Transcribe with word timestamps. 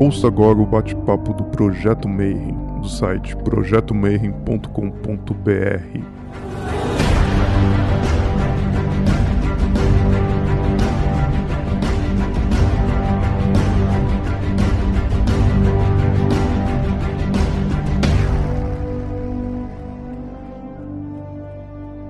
Ouça 0.00 0.28
agora 0.28 0.58
o 0.58 0.64
bate-papo 0.64 1.34
do 1.34 1.44
Projeto 1.44 2.08
Mayhem, 2.08 2.56
do 2.80 2.88
site 2.88 3.36
projetomayhem.com.br. 3.36 4.70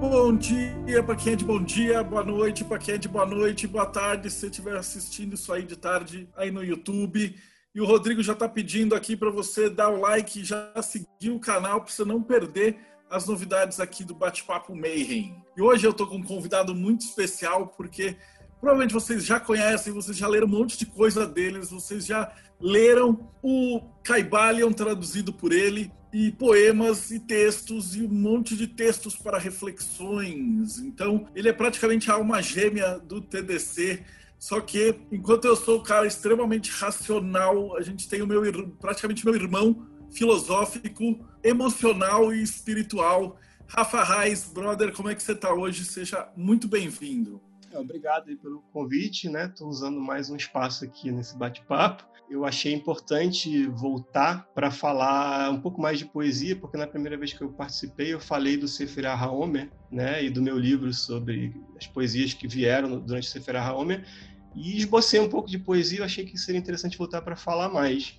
Bom 0.00 0.36
dia 0.36 1.03
para 1.03 1.17
quem 1.17 1.32
é 1.32 1.36
de 1.36 1.45
bom 1.45 1.61
dia, 1.61 2.04
boa 2.04 2.22
noite 2.22 2.63
para 2.63 2.79
quem 2.79 2.95
é 2.95 2.99
de 2.99 3.09
boa 3.09 3.27
noite, 3.27 3.67
boa 3.67 3.86
tarde 3.86 4.31
se 4.31 4.46
estiver 4.46 4.77
assistindo 4.77 5.35
isso 5.35 5.53
aí 5.53 5.64
de 5.64 5.77
tarde 5.77 6.29
aí 6.36 6.53
no 6.53 6.63
YouTube. 6.63 7.35
E 7.73 7.81
o 7.81 7.85
Rodrigo 7.85 8.21
já 8.21 8.33
está 8.33 8.49
pedindo 8.49 8.97
aqui 8.97 9.17
para 9.17 9.31
você 9.31 9.71
dar 9.71 9.91
o 9.91 10.01
like 10.01 10.41
e 10.41 10.45
já 10.45 10.73
seguir 10.83 11.31
o 11.31 11.39
canal 11.39 11.81
para 11.81 11.93
você 11.93 12.05
não 12.05 12.21
perder 12.21 12.77
as 13.09 13.27
novidades 13.27 13.79
aqui 13.79 14.03
do 14.03 14.13
Bate-Papo 14.13 14.75
Mayhem. 14.75 15.37
E 15.57 15.63
hoje 15.63 15.87
eu 15.87 15.93
estou 15.93 16.07
com 16.07 16.17
um 16.17 16.23
convidado 16.23 16.75
muito 16.75 17.03
especial 17.03 17.69
porque 17.69 18.17
provavelmente 18.61 18.93
vocês 18.93 19.25
já 19.25 19.39
conhecem, 19.39 19.93
vocês 19.93 20.17
já 20.17 20.27
leram 20.27 20.49
um 20.49 20.51
monte 20.51 20.77
de 20.77 20.85
coisa 20.85 21.25
deles, 21.27 21.71
vocês 21.71 22.05
já 22.05 22.33
leram 22.61 23.31
o 23.41 23.81
Caibalion 24.03 24.73
traduzido 24.73 25.32
por 25.32 25.53
ele 25.53 25.93
e 26.13 26.32
poemas 26.32 27.13
e 27.13 27.21
textos 27.21 27.95
e 27.95 28.03
um 28.03 28.09
monte 28.09 28.57
de 28.57 28.67
textos 28.67 29.15
para 29.15 29.39
reflexões. 29.39 30.79
Então, 30.79 31.29
ele 31.37 31.49
é 31.49 31.53
praticamente 31.53 32.11
a 32.11 32.15
alma 32.15 32.43
gêmea 32.43 32.98
do 32.98 33.21
TDC. 33.21 34.05
Só 34.41 34.58
que, 34.58 34.98
enquanto 35.12 35.44
eu 35.44 35.55
sou 35.55 35.80
um 35.80 35.83
cara 35.83 36.06
extremamente 36.06 36.70
racional, 36.70 37.77
a 37.77 37.83
gente 37.83 38.09
tem 38.09 38.23
o 38.23 38.27
meu 38.27 38.42
praticamente 38.81 39.23
meu 39.23 39.34
irmão 39.34 39.87
filosófico, 40.11 41.20
emocional 41.45 42.33
e 42.33 42.42
espiritual. 42.42 43.39
Rafa 43.67 44.03
Reis, 44.03 44.50
brother, 44.50 44.95
como 44.95 45.11
é 45.11 45.15
que 45.15 45.23
você 45.23 45.33
está 45.33 45.53
hoje? 45.53 45.84
Seja 45.84 46.27
muito 46.34 46.67
bem-vindo. 46.67 47.39
Obrigado 47.75 48.34
pelo 48.39 48.62
convite, 48.73 49.28
né? 49.28 49.45
Estou 49.45 49.69
usando 49.69 50.00
mais 50.00 50.31
um 50.31 50.37
espaço 50.37 50.87
aqui 50.87 51.12
nesse 51.12 51.37
bate-papo 51.37 52.11
eu 52.31 52.45
achei 52.45 52.72
importante 52.72 53.67
voltar 53.67 54.48
para 54.55 54.70
falar 54.70 55.50
um 55.50 55.61
pouco 55.61 55.81
mais 55.81 55.98
de 55.98 56.05
poesia, 56.05 56.55
porque 56.55 56.77
na 56.77 56.87
primeira 56.87 57.17
vez 57.17 57.33
que 57.33 57.43
eu 57.43 57.50
participei 57.50 58.15
eu 58.15 58.20
falei 58.20 58.56
do 58.56 58.69
Sefer 58.69 59.06
HaOmer, 59.06 59.69
né, 59.91 60.25
e 60.25 60.31
do 60.31 60.41
meu 60.41 60.56
livro 60.56 60.95
sobre 60.95 61.53
as 61.77 61.89
poesias 61.89 62.33
que 62.33 62.47
vieram 62.47 63.00
durante 63.00 63.27
o 63.27 63.31
Sefer 63.31 63.56
HaOmer, 63.56 64.06
e 64.55 64.77
esbocei 64.77 65.20
um 65.20 65.29
pouco 65.29 65.48
de 65.48 65.59
poesia, 65.59 66.01
eu 66.01 66.05
achei 66.05 66.25
que 66.25 66.37
seria 66.39 66.59
interessante 66.59 66.98
voltar 66.98 67.23
para 67.23 67.37
falar 67.37 67.69
mais. 67.69 68.19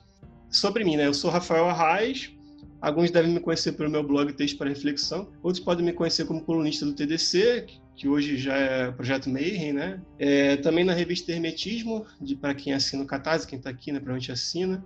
Sobre 0.49 0.83
mim, 0.83 0.97
né, 0.97 1.07
eu 1.07 1.13
sou 1.13 1.29
Rafael 1.29 1.67
Arraes, 1.67 2.31
alguns 2.81 3.11
devem 3.11 3.31
me 3.31 3.39
conhecer 3.39 3.73
pelo 3.73 3.89
meu 3.89 4.03
blog 4.03 4.33
Texto 4.33 4.57
para 4.57 4.69
Reflexão, 4.69 5.29
outros 5.41 5.63
podem 5.63 5.85
me 5.85 5.93
conhecer 5.93 6.25
como 6.25 6.41
colunista 6.41 6.85
do 6.85 6.93
TDC, 6.93 7.67
que 7.95 8.07
hoje 8.07 8.37
já 8.37 8.55
é 8.55 8.91
Projeto 8.91 9.29
Mayhem, 9.29 9.73
né? 9.73 10.01
É, 10.17 10.57
também 10.57 10.83
na 10.83 10.93
revista 10.93 11.31
Hermetismo, 11.31 12.05
para 12.39 12.55
quem 12.55 12.73
assina 12.73 13.03
o 13.03 13.07
Catarse, 13.07 13.47
quem 13.47 13.57
está 13.57 13.69
aqui, 13.69 13.91
né, 13.91 13.99
provavelmente 13.99 14.31
assina 14.31 14.83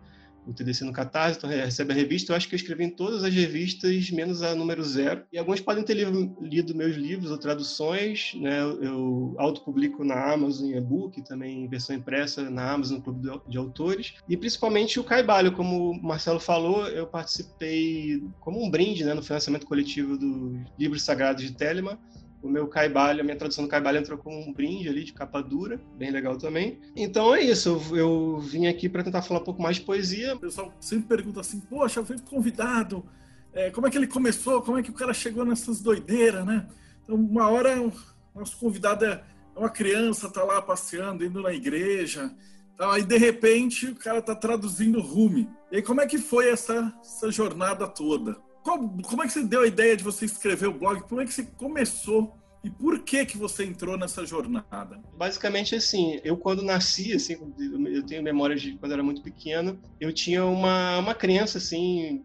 o 0.47 0.53
TDC 0.53 0.83
no 0.85 0.93
Catarse, 0.93 1.38
então 1.38 1.49
recebe 1.49 1.91
a 1.91 1.95
revista. 1.95 2.31
Eu 2.31 2.35
acho 2.35 2.47
que 2.47 2.55
eu 2.55 2.57
escrevi 2.57 2.83
em 2.83 2.89
todas 2.89 3.23
as 3.23 3.33
revistas, 3.33 4.09
menos 4.11 4.41
a 4.41 4.55
número 4.55 4.83
zero. 4.83 5.23
E 5.31 5.38
alguns 5.38 5.59
podem 5.59 5.83
ter 5.83 5.95
lido, 5.95 6.38
lido 6.41 6.75
meus 6.75 6.95
livros 6.95 7.31
ou 7.31 7.38
traduções, 7.38 8.33
né? 8.35 8.59
Eu 8.61 9.35
autopublico 9.38 10.03
na 10.03 10.33
Amazon 10.33 10.69
em 10.69 10.77
e-book, 10.77 11.21
também 11.23 11.63
em 11.63 11.67
versão 11.67 11.95
impressa 11.95 12.49
na 12.49 12.71
Amazon 12.71 12.99
Clube 12.99 13.29
de 13.47 13.57
Autores. 13.57 14.13
E 14.27 14.38
principalmente 14.38 14.99
o 14.99 15.03
Caibalho, 15.03 15.51
como 15.51 15.91
o 15.91 16.03
Marcelo 16.03 16.39
falou, 16.39 16.88
eu 16.88 17.07
participei 17.07 18.23
como 18.39 18.63
um 18.63 18.69
brinde 18.69 19.03
né, 19.03 19.13
no 19.13 19.23
financiamento 19.23 19.66
coletivo 19.66 20.17
dos 20.17 20.59
Livros 20.77 21.01
Sagrados 21.03 21.44
de 21.44 21.53
Telemann 21.53 21.97
o 22.45 22.50
meu 22.50 22.67
caibalho, 22.67 23.22
a 23.22 23.23
minha 23.23 23.35
tradução 23.35 23.63
do 23.63 23.69
caibalho 23.69 23.97
entrou 23.97 24.17
com 24.19 24.39
um 24.39 24.53
brinde 24.53 24.88
ali 24.88 25.03
de 25.03 25.13
capa 25.13 25.41
dura, 25.41 25.81
bem 25.97 26.11
legal 26.11 26.38
também. 26.38 26.79
Então 26.95 27.33
é 27.33 27.41
isso, 27.41 27.81
eu, 27.91 27.97
eu 27.97 28.39
vim 28.39 28.67
aqui 28.67 28.88
para 28.88 29.03
tentar 29.03 29.23
falar 29.23 29.39
um 29.39 29.44
pouco 29.44 29.61
mais 29.61 29.78
de 29.78 29.81
poesia. 29.81 30.35
O 30.35 30.39
pessoal 30.39 30.72
sempre 30.79 31.07
pergunta 31.07 31.39
assim, 31.39 31.59
poxa, 31.59 32.00
eu 32.00 32.06
fui 32.06 32.17
convidado, 32.19 33.03
é, 33.51 33.72
como 33.72 33.88
é 33.88 33.89
que 33.89 33.97
ele 33.97 34.06
começou, 34.06 34.61
como 34.61 34.78
é 34.78 34.83
que 34.83 34.91
o 34.91 34.94
cara 34.94 35.13
chegou 35.13 35.44
nessas 35.44 35.81
doideiras, 35.81 36.45
né? 36.45 36.67
Então, 37.03 37.16
uma 37.16 37.50
hora, 37.50 37.81
o 37.81 37.91
nosso 38.35 38.57
convidado 38.57 39.06
é 39.06 39.23
uma 39.56 39.69
criança, 39.69 40.29
tá 40.29 40.44
lá 40.44 40.62
passeando, 40.62 41.25
indo 41.25 41.41
na 41.41 41.51
igreja, 41.51 42.31
tá, 42.77 42.94
aí 42.94 43.03
de 43.03 43.17
repente 43.17 43.88
o 43.88 43.95
cara 43.95 44.22
tá 44.22 44.35
traduzindo 44.35 45.01
Rumi. 45.01 45.50
E 45.72 45.77
aí 45.77 45.81
como 45.81 46.01
é 46.01 46.06
que 46.06 46.19
foi 46.19 46.50
essa, 46.50 46.94
essa 47.01 47.31
jornada 47.31 47.88
toda? 47.88 48.38
Como, 48.65 48.99
como 49.03 49.21
é 49.21 49.27
que 49.27 49.33
você 49.33 49.43
deu 49.43 49.61
a 49.61 49.67
ideia 49.67 49.95
de 49.95 50.03
você 50.03 50.25
escrever 50.25 50.67
o 50.67 50.73
blog? 50.73 50.99
Como 51.01 51.21
é 51.21 51.25
que 51.25 51.31
você 51.31 51.43
começou? 51.43 52.35
E 52.63 52.69
por 52.71 53.03
que 53.03 53.23
que 53.23 53.37
você 53.37 53.63
entrou 53.63 53.95
nessa 53.95 54.25
jornada? 54.25 54.99
Basicamente 55.15 55.75
assim, 55.75 56.19
eu 56.23 56.35
quando 56.35 56.63
nasci, 56.63 57.13
assim, 57.13 57.37
eu 57.59 58.03
tenho 58.03 58.23
memórias 58.23 58.63
de 58.63 58.75
quando 58.77 58.91
eu 58.91 58.95
era 58.95 59.03
muito 59.03 59.21
pequeno, 59.21 59.79
eu 60.01 60.11
tinha 60.11 60.43
uma, 60.43 60.97
uma 60.97 61.13
crença 61.13 61.59
assim 61.59 62.23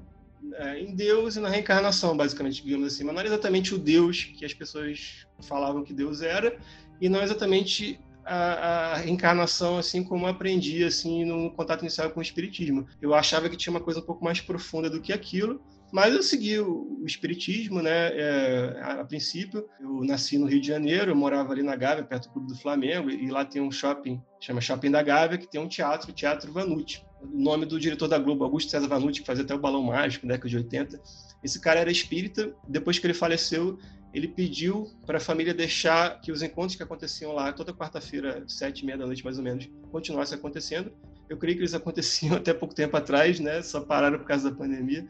é, 0.54 0.80
em 0.80 0.94
Deus 0.94 1.36
e 1.36 1.40
na 1.40 1.50
reencarnação, 1.50 2.16
basicamente, 2.16 2.64
digamos 2.64 2.86
assim, 2.86 3.04
mas 3.04 3.12
não 3.12 3.20
era 3.20 3.28
exatamente 3.28 3.74
o 3.74 3.78
Deus 3.78 4.24
que 4.24 4.42
as 4.42 4.54
pessoas 4.54 5.26
falavam 5.42 5.84
que 5.84 5.92
Deus 5.92 6.22
era 6.22 6.56
e 7.02 7.10
não 7.10 7.22
exatamente 7.22 8.00
a, 8.24 8.92
a 8.92 8.96
reencarnação 8.96 9.76
assim 9.76 10.02
como 10.02 10.26
aprendi 10.26 10.84
assim 10.84 11.22
no 11.22 11.50
contato 11.50 11.82
inicial 11.82 12.08
com 12.08 12.20
o 12.20 12.22
espiritismo. 12.22 12.86
Eu 13.02 13.12
achava 13.12 13.46
que 13.50 13.58
tinha 13.58 13.74
uma 13.74 13.80
coisa 13.80 14.00
um 14.00 14.04
pouco 14.04 14.24
mais 14.24 14.40
profunda 14.40 14.88
do 14.88 15.02
que 15.02 15.12
aquilo 15.12 15.60
mas 15.92 16.14
eu 16.14 16.22
segui 16.22 16.58
o, 16.58 16.98
o 17.02 17.06
espiritismo, 17.06 17.82
né? 17.82 18.16
É, 18.16 18.80
a, 18.82 19.00
a, 19.00 19.04
princípio, 19.04 19.68
eu 19.80 20.04
nasci 20.04 20.38
no 20.38 20.46
Rio 20.46 20.60
de 20.60 20.68
Janeiro, 20.68 21.10
eu 21.10 21.16
morava 21.16 21.52
ali 21.52 21.62
na 21.62 21.74
Gávea, 21.74 22.04
perto 22.04 22.28
do 22.28 22.32
Clube 22.32 22.48
do 22.48 22.58
Flamengo, 22.58 23.10
e, 23.10 23.24
e 23.24 23.30
lá 23.30 23.44
tem 23.44 23.60
um 23.60 23.70
shopping, 23.70 24.20
chama 24.40 24.60
Shopping 24.60 24.90
da 24.90 25.02
Gávea, 25.02 25.38
que 25.38 25.50
tem 25.50 25.60
um 25.60 25.68
teatro, 25.68 26.10
o 26.10 26.14
Teatro 26.14 26.52
Vanucci. 26.52 27.04
O 27.20 27.38
nome 27.38 27.66
do 27.66 27.78
diretor 27.78 28.08
da 28.08 28.18
Globo, 28.18 28.44
Augusto 28.44 28.70
César 28.70 28.88
Vanucci, 28.88 29.20
que 29.20 29.26
fazia 29.26 29.44
até 29.44 29.54
o 29.54 29.58
Balão 29.58 29.82
Mágico, 29.82 30.26
na 30.26 30.34
década 30.34 30.48
de 30.48 30.56
80. 30.56 31.00
Esse 31.42 31.60
cara 31.60 31.80
era 31.80 31.90
espírita, 31.90 32.54
depois 32.68 32.98
que 32.98 33.06
ele 33.06 33.14
faleceu, 33.14 33.78
ele 34.12 34.28
pediu 34.28 34.90
para 35.06 35.18
a 35.18 35.20
família 35.20 35.54
deixar 35.54 36.20
que 36.20 36.32
os 36.32 36.42
encontros 36.42 36.76
que 36.76 36.82
aconteciam 36.82 37.32
lá 37.32 37.52
toda 37.52 37.72
quarta-feira, 37.72 38.44
sete 38.46 38.80
e 38.80 38.86
meia 38.86 38.98
da 38.98 39.06
noite 39.06 39.24
mais 39.24 39.38
ou 39.38 39.44
menos, 39.44 39.68
continuassem 39.90 40.36
acontecendo. 40.36 40.92
Eu 41.28 41.36
creio 41.36 41.56
que 41.56 41.62
eles 41.62 41.74
aconteciam 41.74 42.34
até 42.36 42.52
pouco 42.52 42.74
tempo 42.74 42.96
atrás, 42.96 43.38
né? 43.38 43.62
Só 43.62 43.80
pararam 43.80 44.18
por 44.18 44.26
causa 44.26 44.50
da 44.50 44.56
pandemia 44.56 45.06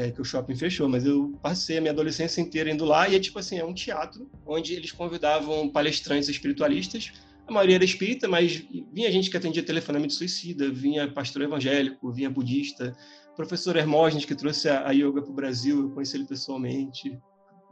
é, 0.00 0.10
que 0.10 0.20
o 0.20 0.24
shopping 0.24 0.56
fechou, 0.56 0.88
mas 0.88 1.04
eu 1.04 1.38
passei 1.42 1.76
a 1.76 1.80
minha 1.80 1.92
adolescência 1.92 2.40
inteira 2.40 2.70
indo 2.70 2.84
lá 2.84 3.08
e 3.08 3.16
é 3.16 3.20
tipo 3.20 3.38
assim, 3.38 3.58
é 3.58 3.64
um 3.64 3.74
teatro 3.74 4.30
onde 4.46 4.72
eles 4.72 4.92
convidavam 4.92 5.68
palestrantes 5.68 6.28
espiritualistas, 6.28 7.12
a 7.46 7.52
maioria 7.52 7.76
era 7.76 7.84
espírita, 7.84 8.26
mas 8.28 8.64
vinha 8.92 9.10
gente 9.10 9.28
que 9.28 9.36
atendia 9.36 9.62
telefonamento 9.62 10.14
suicida, 10.14 10.70
vinha 10.70 11.10
pastor 11.10 11.42
evangélico, 11.42 12.10
vinha 12.10 12.30
budista, 12.30 12.96
professor 13.36 13.76
Hermógenes 13.76 14.24
que 14.24 14.34
trouxe 14.34 14.68
a, 14.68 14.88
a 14.88 14.92
yoga 14.92 15.20
para 15.20 15.30
o 15.30 15.34
Brasil, 15.34 15.82
eu 15.82 15.90
conheci 15.90 16.16
ele 16.16 16.26
pessoalmente, 16.26 17.18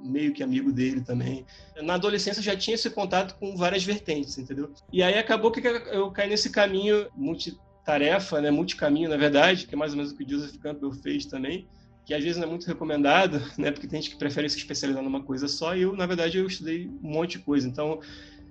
meio 0.01 0.33
que 0.33 0.43
amigo 0.43 0.73
dele 0.73 1.01
também. 1.01 1.47
Na 1.83 1.95
adolescência 1.95 2.43
já 2.43 2.57
tinha 2.57 2.75
esse 2.75 2.91
contato 2.91 3.39
com 3.39 3.57
várias 3.57 3.85
vertentes, 3.85 4.37
entendeu? 4.37 4.73
E 4.93 5.03
aí 5.03 5.19
acabou 5.19 5.51
que 5.51 5.67
eu 5.67 6.11
caí 6.11 6.29
nesse 6.29 6.51
caminho 6.51 7.09
multitarefa, 7.17 8.41
né, 8.41 8.51
multicaminho, 8.51 9.09
na 9.09 9.17
verdade, 9.17 9.67
que 9.67 9.75
é 9.75 9.79
mais 9.79 9.93
ou 9.93 9.97
menos 9.97 10.13
o 10.13 10.17
que 10.17 10.25
o 10.25 10.29
Joseph 10.29 10.57
Campbell 10.59 10.93
fez 10.93 11.27
também, 11.27 11.67
que 12.09 12.15
às 12.15 12.25
vezes 12.25 12.39
não 12.39 12.47
é 12.47 12.51
muito 12.51 12.67
recomendado, 12.67 13.39
né? 13.59 13.71
Porque 13.71 13.87
tem 13.87 14.01
gente 14.01 14.13
que 14.13 14.19
prefere 14.19 14.49
se 14.49 14.57
especializar 14.57 15.03
numa 15.03 15.23
coisa 15.23 15.47
só. 15.47 15.77
E 15.77 15.83
eu, 15.83 15.95
na 15.95 16.07
verdade, 16.07 16.39
eu 16.39 16.47
estudei 16.47 16.89
um 16.89 17.11
monte 17.13 17.33
de 17.33 17.41
coisa. 17.41 17.69
Então, 17.69 18.01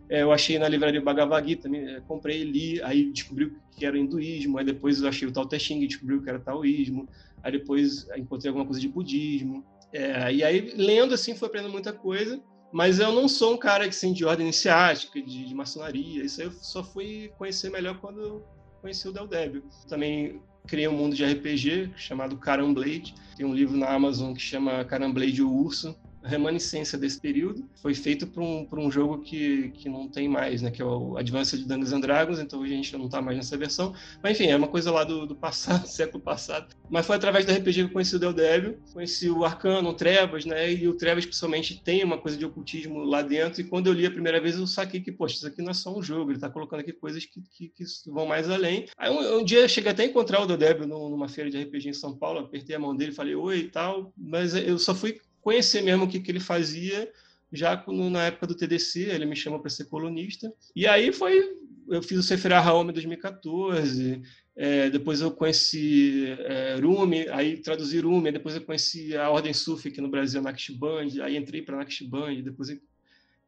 é, 0.07 0.21
eu 0.21 0.31
achei 0.31 0.59
na 0.59 0.69
livraria 0.69 1.01
Bhagavad 1.01 1.49
Gita, 1.49 1.67
é, 1.75 1.99
comprei, 2.01 2.43
li, 2.43 2.79
aí 2.83 3.11
descobri 3.11 3.51
que 3.71 3.83
era 3.83 3.97
hinduísmo, 3.97 4.59
aí 4.59 4.63
depois 4.63 5.01
eu 5.01 5.09
achei 5.09 5.27
o 5.27 5.31
Tao 5.31 5.47
Te 5.47 5.57
Ching 5.57 5.87
descobri 5.87 6.21
que 6.21 6.29
era 6.29 6.39
taoísmo, 6.39 7.09
aí 7.41 7.51
depois 7.51 8.07
encontrei 8.15 8.49
alguma 8.49 8.63
coisa 8.63 8.79
de 8.79 8.87
budismo. 8.87 9.65
É, 9.91 10.31
e 10.31 10.43
aí, 10.43 10.73
lendo 10.75 11.15
assim, 11.15 11.35
fui 11.35 11.47
aprendendo 11.47 11.71
muita 11.71 11.91
coisa. 11.91 12.39
Mas 12.71 12.99
eu 12.99 13.11
não 13.11 13.27
sou 13.27 13.55
um 13.55 13.57
cara 13.57 13.87
assim, 13.87 14.13
de 14.13 14.23
ordem 14.23 14.45
iniciática, 14.45 15.19
de, 15.19 15.45
de 15.45 15.55
maçonaria. 15.55 16.23
Isso 16.23 16.41
aí 16.41 16.47
eu 16.47 16.51
só 16.51 16.83
fui 16.83 17.31
conhecer 17.39 17.71
melhor 17.71 17.99
quando 17.99 18.21
eu 18.21 18.45
conheci 18.81 19.07
o 19.07 19.11
Del 19.11 19.25
Débio. 19.25 19.63
Também 19.87 20.41
criei 20.67 20.87
um 20.87 20.93
mundo 20.93 21.15
de 21.15 21.25
RPG 21.25 21.91
chamado 21.95 22.37
Caramblade. 22.37 23.15
Tem 23.35 23.45
um 23.45 23.53
livro 23.53 23.77
na 23.77 23.89
Amazon 23.89 24.33
que 24.33 24.41
chama 24.41 24.83
Caramblade 24.83 25.41
o 25.41 25.51
Urso, 25.51 25.97
remanescência 26.23 26.97
desse 26.97 27.19
período. 27.19 27.67
Foi 27.81 27.93
feito 27.93 28.27
para 28.27 28.43
um, 28.43 28.67
um 28.73 28.91
jogo 28.91 29.19
que, 29.19 29.69
que 29.71 29.89
não 29.89 30.07
tem 30.07 30.27
mais, 30.27 30.61
né? 30.61 30.71
Que 30.71 30.81
é 30.81 30.85
o 30.85 31.17
Advanced 31.17 31.65
Dungeons 31.65 31.93
and 31.93 31.99
Dragons, 31.99 32.39
então 32.39 32.59
hoje 32.59 32.73
a 32.73 32.75
gente 32.75 32.97
não 32.97 33.05
está 33.05 33.21
mais 33.21 33.37
nessa 33.37 33.57
versão. 33.57 33.93
Mas 34.21 34.33
enfim, 34.33 34.49
é 34.49 34.55
uma 34.55 34.67
coisa 34.67 34.91
lá 34.91 35.03
do, 35.03 35.25
do 35.25 35.35
passado, 35.35 35.85
século 35.87 36.21
passado. 36.21 36.75
Mas 36.89 37.05
foi 37.05 37.15
através 37.15 37.45
do 37.45 37.51
RPG 37.51 37.73
que 37.73 37.81
eu 37.81 37.89
conheci 37.89 38.15
o 38.15 38.19
Del 38.19 38.33
Devil, 38.33 38.77
conheci 38.93 39.29
o 39.29 39.43
Arcano, 39.43 39.89
o 39.89 39.93
Trevas, 39.93 40.45
né? 40.45 40.71
E 40.73 40.87
o 40.87 40.93
Trevas, 40.93 41.25
principalmente, 41.25 41.81
tem 41.81 42.03
uma 42.03 42.17
coisa 42.17 42.37
de 42.37 42.45
ocultismo 42.45 43.03
lá 43.03 43.21
dentro. 43.21 43.61
E 43.61 43.63
quando 43.63 43.87
eu 43.87 43.93
li 43.93 44.05
a 44.05 44.11
primeira 44.11 44.39
vez, 44.39 44.57
eu 44.57 44.67
saquei 44.67 45.01
que, 45.01 45.11
poxa, 45.11 45.35
isso 45.35 45.47
aqui 45.47 45.61
não 45.61 45.71
é 45.71 45.73
só 45.73 45.95
um 45.95 46.01
jogo, 46.01 46.31
ele 46.31 46.37
está 46.37 46.49
colocando 46.49 46.81
aqui 46.81 46.93
coisas 46.93 47.25
que, 47.25 47.41
que, 47.41 47.69
que, 47.69 47.83
vão 48.07 48.25
mais 48.25 48.49
além. 48.49 48.85
Aí 48.97 49.09
um, 49.09 49.39
um 49.39 49.43
dia 49.43 49.59
eu 49.59 49.69
cheguei 49.69 49.91
até 49.91 50.03
a 50.03 50.05
encontrar 50.05 50.41
o 50.41 50.45
Del 50.45 50.57
Devil 50.57 50.87
numa 50.87 51.27
feira 51.27 51.49
de 51.49 51.61
RPG 51.61 51.89
em 51.89 51.93
São 51.93 52.15
Paulo, 52.15 52.39
apertei 52.39 52.75
a 52.75 52.79
mão 52.79 52.95
dele, 52.95 53.11
falei 53.11 53.35
oi 53.35 53.59
e 53.59 53.69
tal, 53.69 54.13
mas 54.17 54.55
eu 54.55 54.77
só 54.77 54.93
fui 54.93 55.19
conhecer 55.47 55.81
mesmo 55.81 56.03
o 56.03 56.09
que, 56.09 56.19
que 56.19 56.29
ele 56.29 56.41
fazia 56.41 57.09
já 57.53 57.81
na 57.87 58.25
época 58.25 58.47
do 58.47 58.53
TDC, 58.53 59.03
ele 59.03 59.25
me 59.25 59.33
chamou 59.33 59.61
para 59.61 59.69
ser 59.69 59.85
colunista. 59.85 60.53
E 60.75 60.85
aí 60.85 61.13
foi, 61.13 61.41
eu 61.87 62.03
fiz 62.03 62.19
o 62.19 62.23
Sefer 62.23 62.51
Home 62.67 62.89
em 62.89 62.93
2014, 62.93 64.21
é, 64.57 64.89
depois 64.89 65.21
eu 65.21 65.31
conheci 65.31 66.25
é, 66.39 66.75
Rumi, 66.81 67.29
aí 67.29 67.55
traduzi 67.55 67.97
Rumi, 68.01 68.29
depois 68.29 68.55
eu 68.55 68.61
conheci 68.61 69.15
a 69.15 69.29
Ordem 69.29 69.53
Sufi 69.53 69.87
aqui 69.87 70.01
no 70.01 70.09
Brasil, 70.09 70.41
Naqshband, 70.41 71.21
aí 71.21 71.37
entrei 71.37 71.61
para 71.61 71.77
Naqshband, 71.77 72.41
depois 72.41 72.77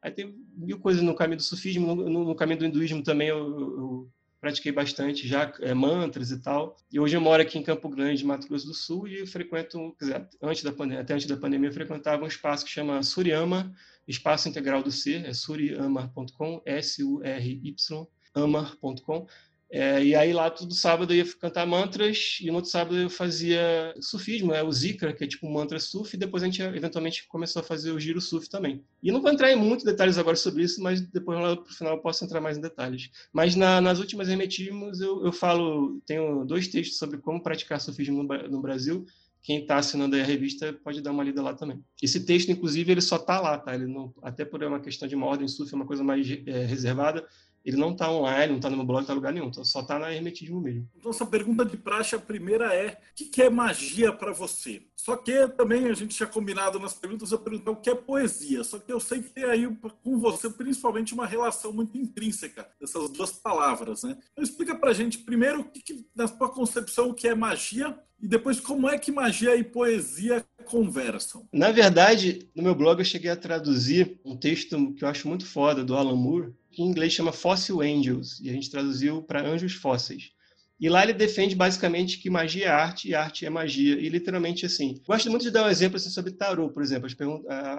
aí 0.01 0.11
tem 0.11 0.33
mil 0.55 0.79
coisas 0.79 1.03
no 1.03 1.13
caminho 1.13 1.39
do 1.39 1.43
sufismo, 1.43 1.93
no, 1.93 2.09
no, 2.09 2.23
no 2.23 2.35
caminho 2.35 2.59
do 2.59 2.65
hinduísmo 2.65 3.03
também 3.03 3.27
eu, 3.27 3.37
eu 3.37 4.09
pratiquei 4.39 4.71
bastante 4.71 5.27
já 5.27 5.51
é, 5.59 5.73
mantras 5.73 6.31
e 6.31 6.41
tal. 6.41 6.75
E 6.91 6.99
hoje 6.99 7.15
eu 7.15 7.21
moro 7.21 7.41
aqui 7.41 7.57
em 7.57 7.63
Campo 7.63 7.89
Grande, 7.89 8.25
Mato 8.25 8.47
Grosso 8.47 8.67
do 8.67 8.73
Sul, 8.73 9.07
e 9.07 9.25
frequento, 9.27 9.95
dizer, 9.99 10.27
antes 10.41 10.63
da 10.63 10.71
pandemia, 10.71 11.01
até 11.01 11.13
antes 11.13 11.27
da 11.27 11.37
pandemia, 11.37 11.69
eu 11.69 11.73
frequentava 11.73 12.23
um 12.23 12.27
espaço 12.27 12.65
que 12.65 12.71
chama 12.71 13.03
Suryama, 13.03 13.73
Espaço 14.07 14.49
Integral 14.49 14.81
do 14.81 14.91
Ser, 14.91 15.25
é 15.25 15.33
suryama.com, 15.33 16.61
S-U-R-Y, 16.65 18.07
amar.com. 18.33 19.27
É, 19.71 20.03
e 20.03 20.15
aí 20.15 20.33
lá 20.33 20.49
todo 20.49 20.73
sábado 20.73 21.13
eu 21.13 21.17
ia 21.17 21.33
cantar 21.35 21.65
mantras 21.67 22.39
e 22.41 22.47
no 22.47 22.55
outro 22.55 22.71
sábado 22.71 22.97
eu 22.97 23.09
fazia 23.09 23.93
sufismo, 24.01 24.51
é 24.51 24.63
o 24.63 24.71
zikra, 24.71 25.13
que 25.13 25.23
é 25.23 25.27
tipo 25.27 25.47
um 25.47 25.53
mantra 25.53 25.79
sufi, 25.79 26.15
e 26.15 26.19
depois 26.19 26.41
a 26.41 26.47
gente 26.47 26.61
eventualmente 26.61 27.27
começou 27.27 27.59
a 27.59 27.63
fazer 27.63 27.91
o 27.91 27.99
giro 27.99 28.19
sufi 28.19 28.49
também. 28.49 28.83
E 29.03 29.11
não 29.11 29.21
vou 29.21 29.31
entrar 29.31 29.51
em 29.51 29.55
muitos 29.55 29.85
detalhes 29.85 30.17
agora 30.17 30.35
sobre 30.35 30.63
isso, 30.63 30.81
mas 30.81 31.01
depois 31.01 31.39
lá 31.39 31.55
pro 31.55 31.73
final 31.73 31.95
eu 31.95 32.01
posso 32.01 32.25
entrar 32.25 32.41
mais 32.41 32.57
em 32.57 32.61
detalhes. 32.61 33.11
Mas 33.31 33.55
na, 33.55 33.79
nas 33.79 33.99
últimas 33.99 34.27
hermetismos 34.27 35.01
eu, 35.01 35.23
eu 35.23 35.31
falo, 35.31 36.01
tenho 36.05 36.43
dois 36.45 36.67
textos 36.67 36.97
sobre 36.97 37.19
como 37.19 37.43
praticar 37.43 37.79
sufismo 37.79 38.23
no, 38.23 38.49
no 38.49 38.61
Brasil, 38.61 39.05
quem 39.41 39.61
está 39.61 39.77
assinando 39.77 40.15
a 40.15 40.23
revista 40.23 40.73
pode 40.83 41.01
dar 41.01 41.11
uma 41.11 41.23
lida 41.23 41.41
lá 41.41 41.53
também. 41.53 41.83
Esse 42.01 42.25
texto, 42.25 42.51
inclusive, 42.51 42.91
ele 42.91 43.01
só 43.01 43.15
está 43.15 43.39
lá, 43.39 43.57
tá? 43.57 43.73
Ele 43.73 43.87
não, 43.87 44.13
até 44.21 44.43
por 44.43 44.61
uma 44.63 44.79
questão 44.79 45.07
de 45.07 45.15
uma 45.15 45.27
ordem 45.27 45.47
sufi, 45.47 45.73
é 45.73 45.75
uma 45.75 45.85
coisa 45.85 46.03
mais 46.03 46.27
é, 46.45 46.65
reservada, 46.65 47.25
ele 47.63 47.77
não 47.77 47.91
está 47.91 48.11
online, 48.11 48.47
não 48.47 48.57
está 48.57 48.69
no 48.69 48.77
meu 48.77 48.85
blog, 48.85 48.97
não 48.97 49.01
está 49.01 49.13
em 49.13 49.15
lugar 49.15 49.33
nenhum, 49.33 49.47
então 49.47 49.63
só 49.63 49.81
está 49.81 49.99
na 49.99 50.13
Hermetismo 50.13 50.61
mesmo. 50.61 50.89
Nossa 51.03 51.25
pergunta 51.25 51.65
de 51.65 51.77
praxe, 51.77 52.15
a 52.15 52.19
primeira 52.19 52.73
é: 52.73 52.99
o 53.11 53.29
que 53.29 53.41
é 53.41 53.49
magia 53.49 54.11
para 54.11 54.31
você? 54.31 54.83
Só 54.95 55.15
que 55.15 55.47
também 55.49 55.87
a 55.87 55.93
gente 55.93 56.15
tinha 56.15 56.27
combinado 56.27 56.77
nas 56.77 56.93
perguntas, 56.93 57.31
eu 57.31 57.39
perguntar 57.39 57.71
o 57.71 57.75
que 57.77 57.89
é 57.89 57.95
poesia. 57.95 58.63
Só 58.63 58.77
que 58.77 58.91
eu 58.91 58.99
sei 58.99 59.21
que 59.21 59.29
tem 59.29 59.45
aí 59.45 59.65
com 60.03 60.19
você, 60.19 60.49
principalmente, 60.49 61.13
uma 61.13 61.25
relação 61.25 61.71
muito 61.71 61.97
intrínseca 61.97 62.67
dessas 62.79 63.09
duas 63.09 63.31
palavras, 63.31 64.03
né? 64.03 64.17
Então 64.31 64.43
explica 64.43 64.75
para 64.75 64.91
a 64.91 64.93
gente 64.93 65.19
primeiro, 65.19 65.61
o 65.61 65.63
que, 65.63 65.81
que, 65.81 66.05
na 66.13 66.27
sua 66.27 66.49
concepção, 66.49 67.09
o 67.09 67.13
que 67.13 67.27
é 67.27 67.33
magia 67.33 67.97
e 68.21 68.27
depois 68.27 68.59
como 68.59 68.89
é 68.89 68.97
que 68.97 69.11
magia 69.11 69.55
e 69.55 69.63
poesia 69.63 70.45
conversam. 70.65 71.47
Na 71.53 71.71
verdade, 71.71 72.49
no 72.53 72.61
meu 72.61 72.75
blog 72.75 72.99
eu 72.99 73.05
cheguei 73.05 73.31
a 73.31 73.35
traduzir 73.35 74.19
um 74.25 74.35
texto 74.35 74.93
que 74.93 75.03
eu 75.03 75.07
acho 75.07 75.27
muito 75.27 75.45
foda, 75.45 75.83
do 75.83 75.95
Alan 75.95 76.15
Moore, 76.15 76.53
que 76.71 76.81
em 76.81 76.85
inglês 76.85 77.13
chama 77.13 77.31
Fossil 77.31 77.81
Angels, 77.81 78.39
e 78.39 78.49
a 78.49 78.53
gente 78.53 78.69
traduziu 78.69 79.23
para 79.23 79.41
Anjos 79.41 79.73
Fósseis. 79.73 80.31
E 80.79 80.87
lá 80.87 81.03
ele 81.03 81.11
defende 81.11 81.55
basicamente 81.55 82.19
que 82.19 82.29
magia 82.29 82.67
é 82.67 82.69
arte 82.69 83.09
e 83.09 83.15
arte 83.15 83.45
é 83.45 83.49
magia. 83.49 83.99
E 83.99 84.07
literalmente 84.07 84.65
assim. 84.65 85.01
Gosto 85.05 85.29
muito 85.29 85.43
de 85.43 85.51
dar 85.51 85.65
um 85.65 85.69
exemplo 85.69 85.97
assim, 85.97 86.09
sobre 86.09 86.31
tarô, 86.31 86.69
por 86.69 86.81
exemplo. 86.81 87.09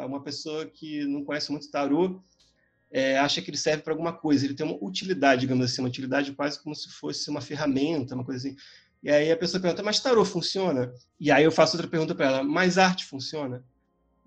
Uma 0.07 0.23
pessoa 0.23 0.67
que 0.67 1.05
não 1.07 1.25
conhece 1.25 1.51
muito 1.51 1.71
tarô 1.71 2.21
é, 2.91 3.19
acha 3.19 3.41
que 3.41 3.49
ele 3.49 3.57
serve 3.57 3.83
para 3.83 3.95
alguma 3.95 4.13
coisa. 4.13 4.45
Ele 4.45 4.53
tem 4.53 4.67
uma 4.67 4.77
utilidade, 4.83 5.41
digamos 5.41 5.65
assim, 5.65 5.81
uma 5.81 5.89
utilidade 5.89 6.33
quase 6.33 6.63
como 6.63 6.75
se 6.75 6.91
fosse 6.91 7.31
uma 7.31 7.41
ferramenta, 7.41 8.15
uma 8.15 8.25
coisa 8.25 8.47
assim. 8.47 8.57
E 9.03 9.11
aí 9.11 9.33
a 9.33 9.37
pessoa 9.37 9.63
pergunta, 9.63 9.83
mas 9.83 9.99
tarô 9.99 10.23
funciona? 10.23 10.93
E 11.19 11.31
aí 11.31 11.45
eu 11.45 11.51
faço 11.51 11.77
outra 11.77 11.91
pergunta 11.91 12.15
para 12.15 12.27
ela, 12.27 12.45
mas 12.45 12.77
arte 12.77 13.07
funciona? 13.07 13.65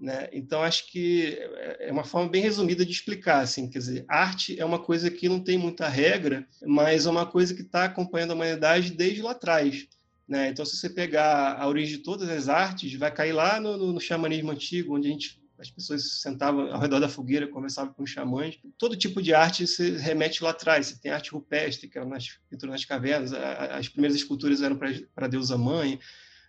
Né? 0.04 0.28
Então, 0.34 0.62
acho 0.62 0.92
que 0.92 1.38
é 1.80 1.90
uma 1.90 2.04
forma 2.04 2.30
bem 2.30 2.42
resumida 2.42 2.86
de 2.86 2.92
explicar. 2.92 3.40
Assim, 3.40 3.70
quer 3.70 3.80
dizer, 3.80 4.06
arte 4.10 4.60
é 4.60 4.66
uma 4.66 4.78
coisa 4.78 5.10
que 5.10 5.30
não 5.30 5.40
tem 5.40 5.58
muita 5.58 5.88
regra, 5.88 6.46
mas 6.66 7.06
é 7.06 7.10
uma 7.10 7.26
coisa 7.26 7.54
que 7.54 7.62
está 7.62 7.86
acompanhando 7.86 8.32
a 8.32 8.34
humanidade 8.34 8.92
desde 8.92 9.22
lá 9.22 9.32
atrás. 9.32 9.88
Né? 10.28 10.50
Então, 10.50 10.66
se 10.66 10.76
você 10.76 10.90
pegar 10.90 11.54
a 11.54 11.66
origem 11.70 11.96
de 11.96 12.04
todas 12.04 12.28
as 12.28 12.50
artes, 12.50 12.94
vai 12.96 13.14
cair 13.14 13.32
lá 13.32 13.62
no, 13.62 13.78
no, 13.78 13.94
no 13.94 14.02
xamanismo 14.02 14.52
antigo, 14.52 14.94
onde 14.94 15.08
a 15.08 15.12
gente 15.12 15.42
as 15.58 15.72
pessoas 15.72 16.02
se 16.04 16.20
sentavam 16.20 16.74
ao 16.74 16.82
redor 16.82 17.00
da 17.00 17.08
fogueira, 17.08 17.48
conversavam 17.48 17.94
com 17.94 18.04
os 18.04 18.10
xamãs. 18.10 18.60
Todo 18.78 18.98
tipo 18.98 19.22
de 19.22 19.34
arte 19.34 19.66
se 19.66 19.92
remete 19.92 20.44
lá 20.44 20.50
atrás. 20.50 20.88
Você 20.88 21.00
tem 21.00 21.14
arte 21.14 21.32
rupestre, 21.32 21.88
que 21.88 21.98
era 21.98 22.06
nas 22.06 22.28
nas 22.64 22.84
cavernas, 22.84 23.32
as 23.32 23.88
primeiras 23.88 24.18
esculturas 24.18 24.62
eram 24.62 24.76
para 24.76 24.92
a 25.16 25.28
deusa 25.30 25.58
mãe 25.58 25.98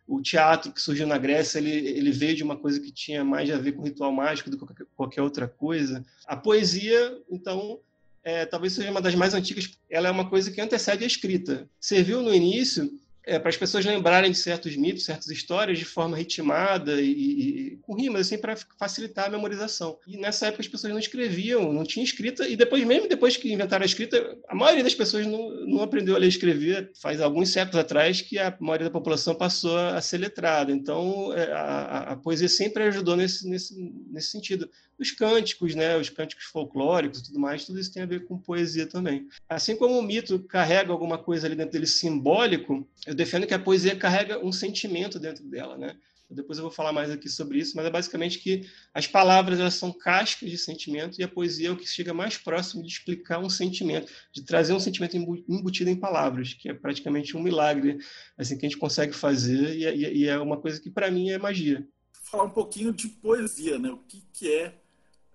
o 0.07 0.21
teatro 0.21 0.73
que 0.73 0.81
surgiu 0.81 1.07
na 1.07 1.17
Grécia 1.17 1.59
ele, 1.59 1.71
ele 1.71 2.11
veio 2.11 2.37
de 2.37 2.43
uma 2.43 2.57
coisa 2.57 2.79
que 2.79 2.93
tinha 2.93 3.25
mais 3.25 3.51
a 3.51 3.59
ver 3.59 3.73
com 3.73 3.83
ritual 3.83 4.13
mágico 4.13 4.51
do 4.51 4.59
que 4.59 4.85
qualquer, 4.95 5.23
outra 5.23 5.49
coisa. 5.49 6.05
A 6.27 6.37
poesia, 6.37 7.19
então, 7.31 7.81
é, 8.23 8.45
talvez 8.45 8.75
seja 8.75 8.91
uma 8.91 9.01
das 9.01 9.15
mais 9.15 9.35
antigas. 9.35 9.71
Ela 9.89 10.09
é 10.09 10.11
uma 10.11 10.29
coisa 10.29 10.51
que 10.51 10.61
antecede 10.61 11.05
a 11.05 11.07
escrita. 11.07 11.69
Serviu 11.81 12.23
no 12.23 12.35
início 12.35 12.91
é, 13.27 13.39
para 13.39 13.49
as 13.49 13.57
pessoas 13.57 13.85
lembrarem 13.85 14.31
de 14.31 14.39
certos 14.39 14.77
mitos, 14.77 15.05
certas 15.05 15.29
histórias 15.29 15.79
de 15.79 15.85
forma 15.85 16.17
ritmada 16.17 17.01
e, 17.01 17.11
e 17.11 17.77
com 17.83 17.95
rimas, 17.95 18.27
assim, 18.27 18.39
para 18.39 18.57
facilitar 18.79 19.27
a 19.27 19.31
memorização. 19.31 19.99
E 20.07 20.17
nessa 20.17 20.47
época 20.47 20.63
as 20.63 20.69
pessoas 20.69 20.93
não 20.93 20.99
escreviam, 20.99 21.73
não 21.73 21.85
tinha 21.85 22.05
escrita, 22.05 22.47
e 22.49 22.57
depois, 22.57 22.85
mesmo 22.85 23.09
depois 23.09 23.37
que 23.37 23.53
inventaram 23.53 23.83
a 23.83 23.87
escrita, 23.87 24.37
a 24.49 24.55
maioria 24.55 24.85
das 24.85 24.95
pessoas 24.95 25.27
não, 25.27 25.51
não 25.67 25.83
aprendeu 25.83 26.15
a 26.15 26.19
ler 26.19 26.27
e 26.27 26.29
escrever. 26.29 26.91
Faz 27.01 27.21
alguns 27.21 27.51
séculos 27.51 27.79
atrás 27.79 28.21
que 28.21 28.39
a 28.39 28.55
maioria 28.61 28.87
da 28.87 28.93
população 28.93 29.35
passou 29.35 29.77
a 29.77 30.01
ser 30.01 30.19
letrada. 30.19 30.73
Então, 30.73 31.33
é, 31.33 31.53
a, 31.53 31.99
a 32.13 32.17
poesia 32.17 32.49
sempre 32.49 32.85
ajudou 32.85 33.17
nesse, 33.17 33.49
nesse, 33.49 33.75
nesse 34.11 34.29
sentido 34.29 34.69
os 34.99 35.11
cânticos, 35.11 35.75
né, 35.75 35.97
os 35.97 36.09
cânticos 36.09 36.45
folclóricos 36.45 37.21
e 37.21 37.25
tudo 37.25 37.41
mais, 37.41 37.65
tudo 37.65 37.81
isso 37.81 37.93
tem 37.93 38.03
a 38.03 38.07
ver 38.07 38.25
com 38.27 38.39
poesia 38.39 38.87
também. 38.87 39.27
Assim 39.49 39.77
como 39.77 39.99
o 39.99 40.03
mito 40.03 40.39
carrega 40.45 40.93
alguma 40.93 41.19
coisa 41.19 41.47
ali 41.47 41.57
dentro 41.57 41.73
dele 41.73 41.87
simbólico, 41.87 42.87
eu 43.15 43.17
defendo 43.17 43.47
que 43.47 43.55
a 43.55 43.59
poesia 43.59 43.97
carrega 43.97 44.45
um 44.45 44.51
sentimento 44.51 45.19
dentro 45.19 45.45
dela, 45.45 45.79
né? 45.79 45.97
Depois 46.29 46.59
eu 46.59 46.63
vou 46.63 46.73
falar 46.73 46.93
mais 46.93 47.11
aqui 47.11 47.29
sobre 47.29 47.59
isso, 47.59 47.77
mas 47.77 47.87
é 47.87 47.91
basicamente 47.91 48.41
que 48.41 48.69
as 48.93 49.07
palavras 49.07 49.61
elas 49.61 49.75
são 49.75 49.93
cascas 49.93 50.51
de 50.51 50.59
sentimento 50.59 51.21
e 51.21 51.23
a 51.23 51.29
poesia 51.29 51.69
é 51.69 51.71
o 51.71 51.77
que 51.77 51.87
chega 51.87 52.13
mais 52.13 52.37
próximo 52.37 52.83
de 52.83 52.89
explicar 52.89 53.39
um 53.39 53.49
sentimento, 53.49 54.11
de 54.33 54.43
trazer 54.43 54.73
um 54.73 54.81
sentimento 54.81 55.17
embutido 55.17 55.91
em 55.91 55.97
palavras, 55.97 56.53
que 56.55 56.69
é 56.69 56.75
praticamente 56.75 57.37
um 57.37 57.43
milagre 57.43 57.99
assim 58.37 58.59
que 58.59 58.67
a 58.67 58.69
gente 58.69 58.81
consegue 58.81 59.13
fazer 59.13 59.77
e, 59.77 59.85
é, 59.85 59.95
e 59.95 60.27
é 60.27 60.37
uma 60.39 60.57
coisa 60.57 60.81
que 60.81 60.91
para 60.91 61.11
mim 61.11 61.31
é 61.31 61.39
magia. 61.39 61.87
Falar 62.25 62.45
um 62.45 62.51
pouquinho 62.51 62.93
de 62.93 63.07
poesia, 63.07 63.79
né? 63.79 63.91
O 63.91 63.99
que, 63.99 64.25
que 64.33 64.53
é 64.53 64.75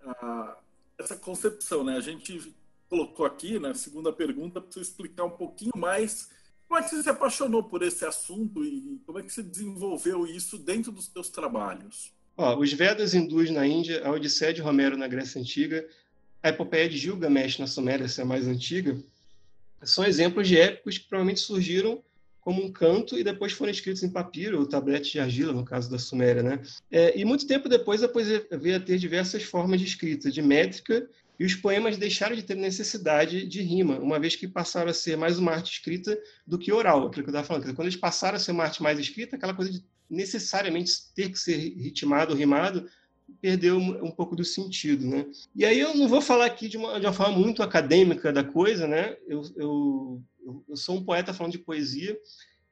a, 0.03 0.57
essa 0.97 1.15
concepção, 1.15 1.83
né? 1.83 1.95
A 1.95 2.01
gente 2.01 2.53
colocou 2.89 3.25
aqui 3.25 3.57
na 3.57 3.73
segunda 3.73 4.11
pergunta 4.11 4.59
para 4.59 4.81
explicar 4.81 5.23
um 5.23 5.29
pouquinho 5.29 5.71
mais 5.77 6.29
como 6.69 6.79
é 6.79 6.83
que 6.83 6.91
você 6.91 7.01
se 7.01 7.09
apaixonou 7.09 7.63
por 7.63 7.81
esse 7.81 8.05
assunto 8.05 8.63
e 8.63 9.01
como 9.03 9.17
é 9.17 9.23
que 9.23 9.33
você 9.33 9.41
desenvolveu 9.41 10.27
isso 10.27 10.55
dentro 10.55 10.91
dos 10.91 11.07
seus 11.07 11.27
trabalhos? 11.27 12.13
Ó, 12.37 12.59
os 12.59 12.71
Vedas 12.71 13.15
hindus 13.15 13.49
na 13.49 13.65
Índia, 13.65 14.05
a 14.05 14.11
Odisseia 14.11 14.53
de 14.53 14.61
Romero 14.61 14.95
na 14.95 15.07
Grécia 15.07 15.41
Antiga, 15.41 15.85
a 16.43 16.49
epopeia 16.49 16.87
de 16.87 16.95
Gilgamesh 16.95 17.57
na 17.57 17.65
Suméria, 17.65 18.05
essa 18.05 18.21
é 18.21 18.23
a 18.23 18.27
mais 18.27 18.47
antiga, 18.47 18.97
são 19.83 20.05
exemplos 20.05 20.47
de 20.47 20.59
épicos 20.59 20.99
que 20.99 21.07
provavelmente 21.07 21.39
surgiram 21.39 22.03
como 22.39 22.63
um 22.63 22.71
canto 22.71 23.17
e 23.17 23.23
depois 23.23 23.51
foram 23.51 23.71
escritos 23.71 24.03
em 24.03 24.09
papiro 24.09 24.59
ou 24.59 24.65
tablete 24.67 25.13
de 25.13 25.19
argila, 25.19 25.51
no 25.51 25.65
caso 25.65 25.89
da 25.89 25.97
Suméria. 25.97 26.43
Né? 26.43 26.61
É, 26.91 27.19
e 27.19 27.25
muito 27.25 27.47
tempo 27.47 27.67
depois 27.67 28.03
a 28.03 28.07
poesia 28.07 28.45
veio 28.51 28.77
a 28.77 28.79
ter 28.79 28.99
diversas 28.99 29.43
formas 29.43 29.79
de 29.79 29.87
escrita, 29.87 30.29
de 30.29 30.41
métrica, 30.41 31.09
e 31.39 31.45
os 31.45 31.55
poemas 31.55 31.97
deixaram 31.97 32.35
de 32.35 32.43
ter 32.43 32.55
necessidade 32.55 33.47
de 33.47 33.61
rima, 33.61 33.97
uma 33.97 34.19
vez 34.19 34.35
que 34.35 34.47
passaram 34.47 34.91
a 34.91 34.93
ser 34.93 35.15
mais 35.15 35.39
uma 35.39 35.53
arte 35.53 35.71
escrita 35.71 36.19
do 36.45 36.59
que 36.59 36.71
oral, 36.71 37.07
aquilo 37.07 37.23
que 37.23 37.29
eu 37.29 37.39
estava 37.39 37.47
falando. 37.47 37.73
Quando 37.73 37.87
eles 37.87 37.95
passaram 37.95 38.35
a 38.35 38.39
ser 38.39 38.51
uma 38.51 38.65
arte 38.65 38.83
mais 38.83 38.99
escrita, 38.99 39.37
aquela 39.37 39.53
coisa 39.53 39.71
de 39.71 39.81
necessariamente 40.09 40.91
ter 41.15 41.29
que 41.29 41.39
ser 41.39 41.55
ritmado, 41.55 42.35
rimado, 42.35 42.89
perdeu 43.39 43.77
um 43.77 44.11
pouco 44.11 44.35
do 44.35 44.43
sentido, 44.43 45.05
né? 45.05 45.25
E 45.55 45.63
aí 45.63 45.79
eu 45.79 45.95
não 45.95 46.07
vou 46.07 46.19
falar 46.21 46.45
aqui 46.45 46.67
de 46.67 46.77
uma, 46.77 46.99
de 46.99 47.05
uma 47.05 47.13
forma 47.13 47.37
muito 47.37 47.63
acadêmica 47.63 48.33
da 48.33 48.43
coisa, 48.43 48.87
né? 48.87 49.15
Eu, 49.27 49.41
eu, 49.55 50.23
eu 50.67 50.75
sou 50.75 50.97
um 50.97 51.05
poeta 51.05 51.33
falando 51.33 51.53
de 51.53 51.59
poesia 51.59 52.17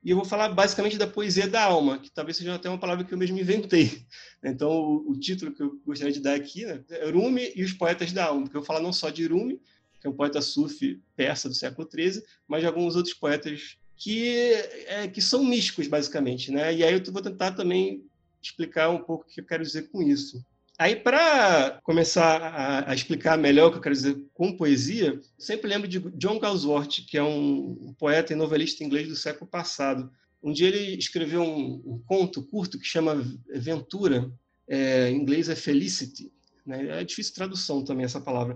E 0.04 0.12
eu 0.12 0.16
vou 0.16 0.26
falar 0.26 0.50
basicamente 0.50 0.98
da 0.98 1.08
poesia 1.08 1.48
da 1.48 1.64
alma, 1.64 1.98
que 1.98 2.12
talvez 2.12 2.38
seja 2.38 2.56
até 2.56 2.70
uma 2.70 2.78
palavra 2.78 3.04
que 3.04 3.14
eu 3.14 3.18
mesmo 3.18 3.40
inventei. 3.40 4.06
Então, 4.44 4.70
o, 4.70 5.12
o 5.12 5.20
título 5.20 5.54
que 5.54 5.62
eu 5.62 5.82
gostaria 5.86 6.14
de 6.14 6.20
dar 6.20 6.36
aqui 6.36 6.66
né, 6.66 6.84
é 6.90 7.10
Rumi 7.10 7.52
e 7.56 7.64
os 7.64 7.74
Poetas 7.74 8.12
da 8.12 8.26
Alma, 8.26 8.44
porque 8.44 8.56
eu 8.56 8.62
vou 8.62 8.68
falar 8.68 8.80
não 8.80 8.94
só 8.94 9.10
de 9.10 9.26
Rumi, 9.26 9.60
que 10.00 10.08
é 10.08 10.10
um 10.10 10.14
poeta 10.14 10.42
sufi 10.42 11.02
persa 11.16 11.50
do 11.50 11.56
século 11.56 11.90
XIII, 11.92 12.24
mas 12.48 12.62
de 12.62 12.68
alguns 12.68 12.96
outros 12.96 13.16
poetas 13.16 13.78
que, 13.96 14.54
é, 14.86 15.08
que 15.08 15.22
são 15.22 15.44
místicos, 15.44 15.88
basicamente. 15.88 16.52
Né? 16.52 16.76
E 16.76 16.84
aí 16.84 16.94
eu 16.94 17.12
vou 17.12 17.22
tentar 17.22 17.52
também 17.54 18.06
explicar 18.42 18.90
um 18.90 19.04
pouco 19.04 19.26
o 19.26 19.28
que 19.28 19.42
eu 19.42 19.46
quero 19.46 19.64
dizer 19.64 19.90
com 19.90 20.02
isso. 20.02 20.46
Aí, 20.80 20.96
para 20.96 21.82
começar 21.84 22.40
a, 22.40 22.92
a, 22.92 22.94
explicar 22.94 23.36
melhor 23.36 23.68
o 23.68 23.72
que 23.72 23.78
eu 23.78 23.82
quero 23.82 23.96
dizer 23.96 24.16
com 24.32 24.56
poesia, 24.56 25.20
sempre 25.36 25.68
lembro 25.68 25.88
de 25.88 26.00
John 26.12 26.38
Galsworth, 26.38 27.04
que 27.08 27.18
é 27.18 27.24
um, 27.24 27.78
um 27.82 27.96
poeta 27.98 28.32
e 28.32 28.36
novelista 28.36 28.84
inglês 28.84 29.08
do 29.08 29.16
século 29.16 29.50
passado. 29.50 30.12
Um 30.42 30.52
dia 30.52 30.68
ele 30.68 30.96
escreveu 30.96 31.42
um, 31.42 31.82
um 31.84 32.00
conto 32.06 32.44
curto 32.44 32.78
que 32.78 32.86
chama 32.86 33.26
Ventura, 33.56 34.32
é, 34.68 35.10
em 35.10 35.16
inglês 35.16 35.50
é 35.50 35.56
Felicity. 35.56 36.32
Né? 36.64 37.00
É 37.00 37.04
difícil 37.04 37.34
tradução 37.34 37.84
também 37.84 38.06
essa 38.06 38.22
palavra. 38.22 38.56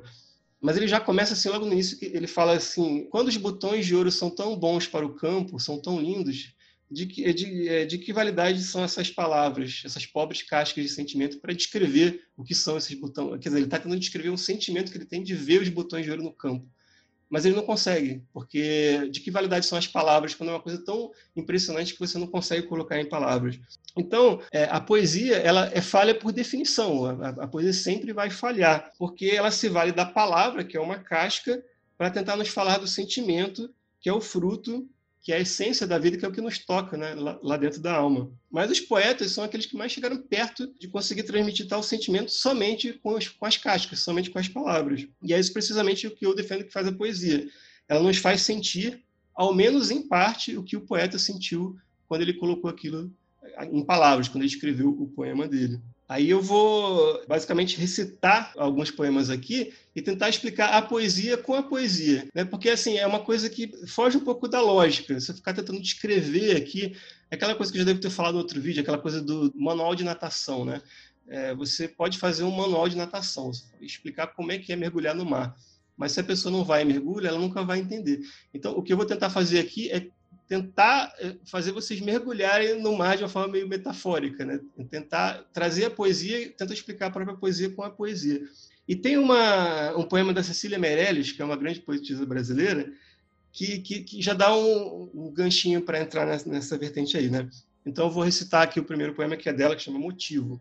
Mas 0.61 0.77
ele 0.77 0.87
já 0.87 0.99
começa 0.99 1.33
assim 1.33 1.49
logo 1.49 1.65
no 1.65 1.73
início, 1.73 1.97
ele 2.01 2.27
fala 2.27 2.53
assim: 2.53 3.07
quando 3.09 3.29
os 3.29 3.37
botões 3.37 3.87
de 3.87 3.95
ouro 3.95 4.11
são 4.11 4.29
tão 4.29 4.55
bons 4.55 4.85
para 4.85 5.03
o 5.03 5.15
campo, 5.15 5.59
são 5.59 5.81
tão 5.81 5.99
lindos, 5.99 6.53
de 6.91 7.05
que, 7.05 7.33
de, 7.33 7.69
é, 7.69 7.85
de 7.85 7.97
que 7.97 8.11
validade 8.11 8.61
são 8.61 8.83
essas 8.83 9.09
palavras, 9.09 9.81
essas 9.85 10.05
pobres 10.05 10.43
cascas 10.43 10.83
de 10.83 10.89
sentimento 10.89 11.39
para 11.39 11.53
descrever 11.53 12.25
o 12.35 12.43
que 12.43 12.53
são 12.53 12.77
esses 12.77 12.93
botões? 12.99 13.39
Quer 13.39 13.47
dizer, 13.47 13.57
ele 13.57 13.65
está 13.65 13.77
tentando 13.77 13.99
descrever 13.99 14.29
um 14.29 14.37
sentimento 14.37 14.91
que 14.91 14.97
ele 14.97 15.05
tem 15.05 15.23
de 15.23 15.33
ver 15.33 15.61
os 15.61 15.69
botões 15.69 16.03
de 16.03 16.11
ouro 16.11 16.21
no 16.21 16.33
campo. 16.33 16.67
Mas 17.29 17.45
ele 17.45 17.55
não 17.55 17.63
consegue, 17.63 18.21
porque 18.33 19.07
de 19.09 19.21
que 19.21 19.31
validade 19.31 19.65
são 19.65 19.77
as 19.77 19.87
palavras 19.87 20.35
quando 20.35 20.49
é 20.49 20.51
uma 20.51 20.61
coisa 20.61 20.83
tão 20.83 21.11
impressionante 21.33 21.93
que 21.93 21.99
você 21.99 22.17
não 22.17 22.27
consegue 22.27 22.67
colocar 22.67 22.99
em 22.99 23.07
palavras? 23.07 23.57
Então, 23.97 24.41
é, 24.51 24.65
a 24.65 24.81
poesia 24.81 25.37
ela 25.37 25.71
é 25.73 25.79
falha 25.79 26.13
por 26.13 26.33
definição. 26.33 27.05
A, 27.05 27.29
a 27.29 27.47
poesia 27.47 27.71
sempre 27.71 28.11
vai 28.11 28.29
falhar, 28.29 28.91
porque 28.99 29.27
ela 29.27 29.49
se 29.49 29.69
vale 29.69 29.93
da 29.93 30.05
palavra, 30.05 30.65
que 30.65 30.75
é 30.75 30.81
uma 30.81 30.99
casca, 30.99 31.63
para 31.97 32.11
tentar 32.11 32.35
nos 32.35 32.49
falar 32.49 32.79
do 32.79 32.87
sentimento, 32.87 33.73
que 34.01 34.09
é 34.09 34.13
o 34.13 34.19
fruto 34.19 34.89
que 35.21 35.31
é 35.31 35.37
a 35.37 35.39
essência 35.39 35.85
da 35.85 35.99
vida, 35.99 36.17
que 36.17 36.25
é 36.25 36.27
o 36.27 36.31
que 36.31 36.41
nos 36.41 36.57
toca 36.57 36.97
né, 36.97 37.13
lá, 37.15 37.55
dentro 37.55 37.79
da 37.79 37.93
alma. 37.93 38.31
Mas 38.49 38.71
os 38.71 38.79
poetas 38.79 39.31
são 39.31 39.43
aqueles 39.43 39.67
que 39.67 39.77
mais 39.77 39.91
chegaram 39.91 40.17
perto 40.17 40.73
de 40.79 40.87
conseguir 40.87 41.23
transmitir 41.23 41.67
tal 41.67 41.83
sentimento 41.83 42.31
somente 42.31 42.93
com 42.93 43.15
as, 43.15 43.27
com 43.27 43.45
as 43.45 43.55
cascas, 43.55 43.99
somente 43.99 44.31
com 44.31 44.39
as 44.39 44.47
palavras. 44.47 45.07
E 45.21 45.33
é 45.33 45.39
isso 45.39 45.53
precisamente 45.53 46.07
o 46.07 46.11
que 46.11 46.25
eu 46.25 46.35
defendo 46.35 46.63
que 46.63 46.73
faz 46.73 46.87
a 46.87 46.91
poesia. 46.91 47.47
Ela 47.87 48.01
nos 48.01 48.17
faz 48.17 48.41
sentir, 48.41 49.03
ao 49.35 49.53
menos 49.53 49.91
em 49.91 50.07
parte, 50.07 50.57
o 50.57 50.63
que 50.63 50.75
o 50.75 50.81
poeta 50.81 51.19
sentiu 51.19 51.77
quando 52.07 52.21
ele 52.21 52.33
colocou 52.33 52.69
aquilo 52.69 53.13
em 53.71 53.85
palavras, 53.85 54.27
quando 54.27 54.43
ele 54.43 54.53
escreveu 54.53 54.89
o 54.89 55.07
poema 55.07 55.47
dele. 55.47 55.79
Aí 56.11 56.29
eu 56.29 56.41
vou 56.41 57.25
basicamente 57.25 57.77
recitar 57.77 58.51
alguns 58.57 58.91
poemas 58.91 59.29
aqui 59.29 59.73
e 59.95 60.01
tentar 60.01 60.27
explicar 60.27 60.71
a 60.71 60.81
poesia 60.81 61.37
com 61.37 61.53
a 61.53 61.63
poesia, 61.63 62.27
né? 62.35 62.43
Porque 62.43 62.69
assim 62.69 62.97
é 62.97 63.07
uma 63.07 63.21
coisa 63.21 63.49
que 63.49 63.71
foge 63.87 64.17
um 64.17 64.25
pouco 64.25 64.45
da 64.45 64.59
lógica. 64.59 65.13
Eu 65.13 65.21
ficar 65.21 65.53
tentando 65.53 65.81
descrever 65.81 66.57
aqui, 66.57 66.97
é 67.29 67.35
aquela 67.35 67.55
coisa 67.55 67.71
que 67.71 67.77
eu 67.77 67.83
já 67.83 67.85
devo 67.85 68.01
ter 68.01 68.09
falado 68.09 68.33
no 68.33 68.39
outro 68.39 68.59
vídeo, 68.59 68.81
aquela 68.81 68.97
coisa 68.97 69.21
do 69.21 69.53
manual 69.55 69.95
de 69.95 70.03
natação, 70.03 70.65
né? 70.65 70.81
É, 71.29 71.55
você 71.55 71.87
pode 71.87 72.17
fazer 72.17 72.43
um 72.43 72.51
manual 72.51 72.89
de 72.89 72.97
natação, 72.97 73.49
explicar 73.79 74.27
como 74.27 74.51
é 74.51 74.57
que 74.57 74.73
é 74.73 74.75
mergulhar 74.75 75.15
no 75.15 75.23
mar. 75.23 75.55
Mas 75.95 76.11
se 76.11 76.19
a 76.19 76.25
pessoa 76.25 76.51
não 76.51 76.65
vai 76.65 76.81
e 76.81 76.85
mergulha, 76.85 77.29
ela 77.29 77.39
nunca 77.39 77.63
vai 77.63 77.79
entender. 77.79 78.19
Então, 78.53 78.73
o 78.73 78.83
que 78.83 78.91
eu 78.91 78.97
vou 78.97 79.05
tentar 79.05 79.29
fazer 79.29 79.59
aqui 79.59 79.89
é 79.89 80.09
tentar 80.51 81.15
eh, 81.19 81.37
fazer 81.45 81.71
vocês 81.71 82.01
mergulharem 82.01 82.81
no 82.81 82.97
mar 82.97 83.15
de 83.15 83.23
uma 83.23 83.29
forma 83.29 83.53
meio 83.53 83.69
metafórica, 83.69 84.43
né? 84.43 84.59
Tentar 84.89 85.45
trazer 85.53 85.85
a 85.85 85.89
poesia, 85.89 86.49
tentar 86.49 86.73
explicar 86.73 87.05
a 87.05 87.09
própria 87.09 87.37
poesia 87.37 87.69
com 87.69 87.81
a 87.83 87.89
poesia. 87.89 88.41
E 88.85 88.93
tem 88.93 89.17
uma, 89.17 89.95
um 89.95 90.03
poema 90.03 90.33
da 90.33 90.43
Cecília 90.43 90.77
Meirelles, 90.77 91.31
que 91.31 91.41
é 91.41 91.45
uma 91.45 91.55
grande 91.55 91.79
poetisa 91.79 92.25
brasileira, 92.25 92.91
que, 93.53 93.79
que, 93.79 94.01
que 94.01 94.21
já 94.21 94.33
dá 94.33 94.53
um, 94.53 95.09
um 95.13 95.31
ganchinho 95.31 95.83
para 95.83 96.01
entrar 96.01 96.25
nessa, 96.25 96.49
nessa, 96.49 96.77
vertente 96.77 97.15
aí, 97.15 97.29
né? 97.29 97.49
Então 97.85 98.07
eu 98.07 98.11
vou 98.11 98.21
recitar 98.21 98.63
aqui 98.63 98.77
o 98.77 98.83
primeiro 98.83 99.13
poema 99.13 99.37
que 99.37 99.47
é 99.47 99.53
dela, 99.53 99.73
que 99.73 99.83
chama 99.83 99.99
Motivo. 99.99 100.59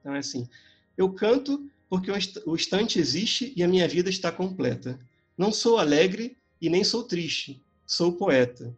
Então 0.00 0.14
é 0.14 0.20
assim: 0.20 0.48
Eu 0.96 1.12
canto 1.12 1.70
porque 1.90 2.10
o 2.10 2.56
instante 2.56 2.98
existe 2.98 3.52
e 3.54 3.62
a 3.62 3.68
minha 3.68 3.86
vida 3.86 4.08
está 4.08 4.32
completa. 4.32 4.98
Não 5.36 5.52
sou 5.52 5.76
alegre 5.76 6.38
e 6.58 6.70
nem 6.70 6.82
sou 6.82 7.02
triste 7.02 7.60
sou 7.88 8.12
poeta. 8.12 8.76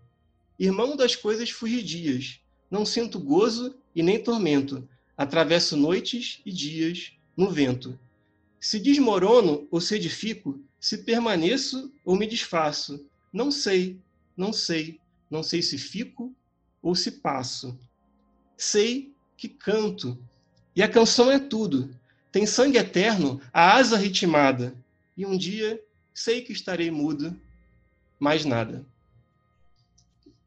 Irmão 0.56 0.96
das 0.96 1.16
coisas 1.16 1.50
fugidias, 1.50 2.40
não 2.70 2.86
sinto 2.86 3.18
gozo 3.18 3.74
e 3.92 4.04
nem 4.04 4.22
tormento, 4.22 4.88
atravesso 5.16 5.76
noites 5.76 6.40
e 6.46 6.52
dias 6.52 7.12
no 7.36 7.50
vento. 7.50 7.98
Se 8.60 8.78
desmorono 8.78 9.66
ou 9.68 9.80
se 9.80 9.96
edifico, 9.96 10.60
se 10.78 10.98
permaneço 10.98 11.92
ou 12.04 12.14
me 12.14 12.24
desfaço, 12.24 13.04
não 13.32 13.50
sei, 13.50 13.98
não 14.36 14.52
sei, 14.52 15.00
não 15.28 15.42
sei 15.42 15.60
se 15.60 15.76
fico 15.76 16.32
ou 16.80 16.94
se 16.94 17.10
passo. 17.10 17.76
Sei 18.56 19.12
que 19.36 19.48
canto, 19.48 20.16
e 20.76 20.82
a 20.84 20.88
canção 20.88 21.32
é 21.32 21.38
tudo. 21.40 21.90
Tem 22.30 22.46
sangue 22.46 22.78
eterno, 22.78 23.40
a 23.52 23.74
asa 23.74 23.96
ritmada, 23.96 24.72
e 25.16 25.26
um 25.26 25.36
dia 25.36 25.82
sei 26.14 26.42
que 26.42 26.52
estarei 26.52 26.92
mudo, 26.92 27.36
mais 28.20 28.44
nada. 28.44 28.86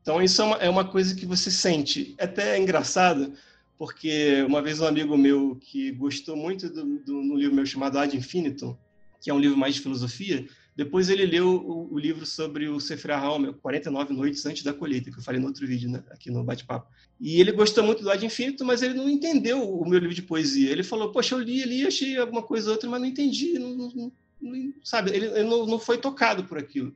Então, 0.04 0.22
isso 0.22 0.42
é 0.42 0.46
uma, 0.46 0.56
é 0.58 0.70
uma 0.70 0.84
coisa 0.84 1.16
que 1.16 1.26
você 1.26 1.50
sente. 1.50 2.14
É 2.18 2.26
até 2.26 2.60
engraçado, 2.60 3.34
porque 3.78 4.44
uma 4.46 4.62
vez 4.62 4.82
um 4.82 4.86
amigo 4.86 5.18
meu 5.18 5.56
que 5.56 5.92
gostou 5.92 6.36
muito 6.36 6.70
do, 6.70 7.00
do 7.00 7.36
livro 7.38 7.56
meu 7.56 7.66
chamado 7.66 7.98
Ad 7.98 8.16
Infinitum, 8.16 8.76
que 9.22 9.30
é 9.30 9.34
um 9.34 9.40
livro 9.40 9.58
mais 9.58 9.76
de 9.76 9.82
filosofia, 9.82 10.46
depois 10.76 11.08
ele 11.08 11.26
leu 11.26 11.48
o, 11.48 11.94
o 11.94 11.98
livro 11.98 12.26
sobre 12.26 12.68
o 12.68 12.82
Sefer 12.82 13.12
HaOmer, 13.12 13.54
49 13.54 14.14
noites 14.14 14.46
antes 14.46 14.62
da 14.62 14.74
colheita, 14.74 15.10
que 15.10 15.20
eu 15.20 15.24
falei 15.24 15.40
no 15.40 15.48
outro 15.48 15.66
vídeo, 15.66 15.90
né, 15.90 16.04
aqui 16.10 16.30
no 16.30 16.44
bate-papo. 16.44 16.92
E 17.18 17.40
ele 17.40 17.54
gostou 17.54 17.82
muito 17.82 18.04
do 18.04 18.10
Ad 18.10 18.26
Infinitum, 18.26 18.66
mas 18.66 18.82
ele 18.82 18.96
não 18.96 19.10
entendeu 19.10 19.64
o 19.64 19.88
meu 19.88 20.00
livro 20.00 20.16
de 20.16 20.22
poesia. 20.22 20.70
Ele 20.70 20.84
falou, 20.84 21.14
poxa, 21.14 21.34
eu 21.34 21.40
li 21.40 21.64
ali, 21.64 21.88
achei 21.88 22.18
alguma 22.18 22.44
coisa 22.44 22.68
ou 22.68 22.74
outra, 22.74 22.90
mas 22.90 23.00
não 23.00 23.08
entendi, 23.08 23.58
não, 23.58 23.74
não, 23.74 24.12
não, 24.42 24.74
sabe? 24.84 25.12
Ele, 25.12 25.28
ele 25.28 25.44
não, 25.44 25.66
não 25.66 25.80
foi 25.80 25.98
tocado 25.98 26.44
por 26.44 26.58
aquilo 26.58 26.94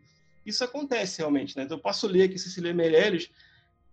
isso 0.48 0.64
acontece 0.64 1.20
realmente, 1.20 1.56
né? 1.56 1.64
Então 1.64 1.78
eu 1.78 1.82
posso 1.82 2.08
ler 2.08 2.24
aqui 2.24 2.40
Cecília 2.40 2.74
Meirelles 2.74 3.30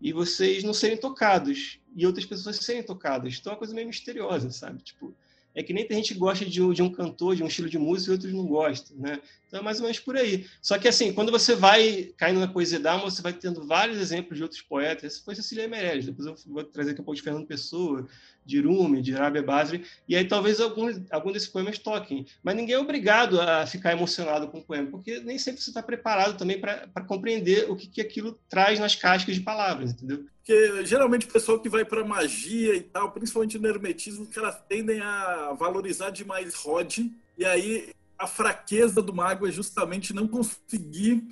e 0.00 0.12
vocês 0.12 0.62
não 0.62 0.72
serem 0.72 0.96
tocados 0.96 1.78
e 1.94 2.06
outras 2.06 2.24
pessoas 2.26 2.56
serem 2.56 2.82
tocadas. 2.82 3.36
Então 3.38 3.52
é 3.52 3.54
uma 3.54 3.58
coisa 3.58 3.74
meio 3.74 3.86
misteriosa, 3.86 4.50
sabe? 4.50 4.82
Tipo, 4.82 5.14
é 5.54 5.62
que 5.62 5.72
nem 5.72 5.86
tem 5.86 5.98
gente 5.98 6.14
que 6.14 6.18
gosta 6.18 6.44
de 6.44 6.60
um, 6.60 6.72
de 6.72 6.82
um 6.82 6.90
cantor, 6.90 7.36
de 7.36 7.42
um 7.42 7.46
estilo 7.46 7.68
de 7.68 7.78
música 7.78 8.10
e 8.10 8.14
outros 8.14 8.32
não 8.32 8.46
gostam, 8.46 8.96
né? 8.96 9.20
Então 9.46 9.60
é 9.60 9.62
mais 9.62 9.78
ou 9.78 9.84
menos 9.84 10.00
por 10.00 10.16
aí. 10.16 10.46
Só 10.60 10.76
que 10.78 10.88
assim, 10.88 11.12
quando 11.12 11.30
você 11.30 11.54
vai 11.54 12.12
caindo 12.16 12.40
na 12.40 12.48
poesia 12.48 12.80
da 12.80 12.92
alma, 12.92 13.08
você 13.08 13.22
vai 13.22 13.32
tendo 13.32 13.64
vários 13.64 13.98
exemplos 13.98 14.36
de 14.36 14.42
outros 14.42 14.60
poetas. 14.60 15.04
Esse 15.04 15.24
foi 15.24 15.34
Cecília 15.36 15.68
Meirelles, 15.68 16.06
depois 16.06 16.26
eu 16.26 16.34
vou 16.46 16.64
trazer 16.64 16.90
aqui 16.90 17.00
um 17.00 17.04
pouco 17.04 17.16
de 17.16 17.22
Fernando 17.22 17.46
Pessoa, 17.46 18.08
de 18.44 18.60
Rumi, 18.60 19.00
de 19.00 19.12
Rabi 19.12 19.42
Basri, 19.42 19.84
e 20.08 20.14
aí 20.14 20.26
talvez 20.26 20.60
algum, 20.60 20.88
algum 21.10 21.32
desses 21.32 21.48
poemas 21.48 21.78
toquem. 21.78 22.26
Mas 22.42 22.54
ninguém 22.54 22.74
é 22.74 22.78
obrigado 22.78 23.40
a 23.40 23.66
ficar 23.66 23.92
emocionado 23.92 24.48
com 24.48 24.58
o 24.58 24.62
poema, 24.62 24.90
porque 24.90 25.20
nem 25.20 25.38
sempre 25.38 25.62
você 25.62 25.70
está 25.70 25.82
preparado 25.82 26.36
também 26.36 26.60
para 26.60 26.86
compreender 27.06 27.70
o 27.70 27.76
que, 27.76 27.86
que 27.86 28.00
aquilo 28.00 28.38
traz 28.48 28.78
nas 28.78 28.94
cascas 28.94 29.34
de 29.34 29.40
palavras, 29.40 29.92
entendeu? 29.92 30.26
Porque 30.36 30.84
geralmente 30.84 31.26
o 31.26 31.32
pessoal 31.32 31.58
que 31.58 31.68
vai 31.68 31.84
para 31.84 32.04
magia 32.04 32.74
e 32.74 32.82
tal, 32.82 33.10
principalmente 33.12 33.58
no 33.58 33.66
hermetismo, 33.66 34.26
que 34.26 34.38
elas 34.38 34.60
tendem 34.68 35.00
a 35.00 35.54
valorizar 35.58 36.10
demais 36.10 36.54
Rod, 36.54 36.98
e 37.38 37.44
aí 37.44 37.88
a 38.18 38.26
fraqueza 38.26 39.02
do 39.02 39.14
mago 39.14 39.46
é 39.46 39.50
justamente 39.50 40.12
não 40.12 40.28
conseguir 40.28 41.24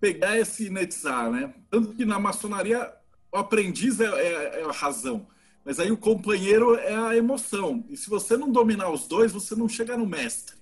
pegar 0.00 0.38
esse 0.38 0.70
netzar, 0.70 1.30
né? 1.30 1.52
Tanto 1.70 1.94
que 1.94 2.04
na 2.04 2.18
maçonaria 2.18 2.92
o 3.32 3.36
aprendiz 3.36 4.00
é, 4.00 4.06
é, 4.06 4.60
é 4.60 4.64
a 4.64 4.72
razão 4.72 5.26
mas 5.68 5.78
aí 5.78 5.92
o 5.92 5.98
companheiro 5.98 6.76
é 6.76 6.96
a 6.96 7.14
emoção. 7.14 7.84
E 7.90 7.96
se 7.98 8.08
você 8.08 8.38
não 8.38 8.50
dominar 8.50 8.90
os 8.90 9.06
dois, 9.06 9.32
você 9.32 9.54
não 9.54 9.68
chega 9.68 9.98
no 9.98 10.06
mestre. 10.06 10.56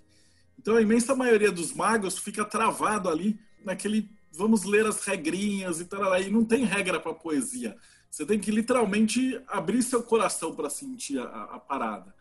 Então 0.59 0.75
a 0.75 0.83
imensa 0.83 1.15
maioria 1.15 1.53
dos 1.53 1.73
magos 1.73 2.19
fica 2.19 2.45
travado 2.45 3.09
ali 3.09 3.39
naquele 3.65 4.11
vamos 4.33 4.65
ler 4.65 4.85
as 4.85 5.05
regrinhas 5.05 5.79
e 5.81 5.85
tal. 5.85 6.21
E 6.21 6.29
não 6.29 6.45
tem 6.45 6.65
regra 6.65 6.99
para 6.99 7.15
poesia. 7.15 7.77
Você 8.11 8.27
tem 8.27 8.37
que 8.41 8.51
literalmente 8.51 9.41
abrir 9.47 9.81
seu 9.85 10.03
coração 10.03 10.53
para 10.57 10.69
sentir 10.69 11.21
a, 11.21 11.23
a, 11.23 11.61
parada. 11.61 12.13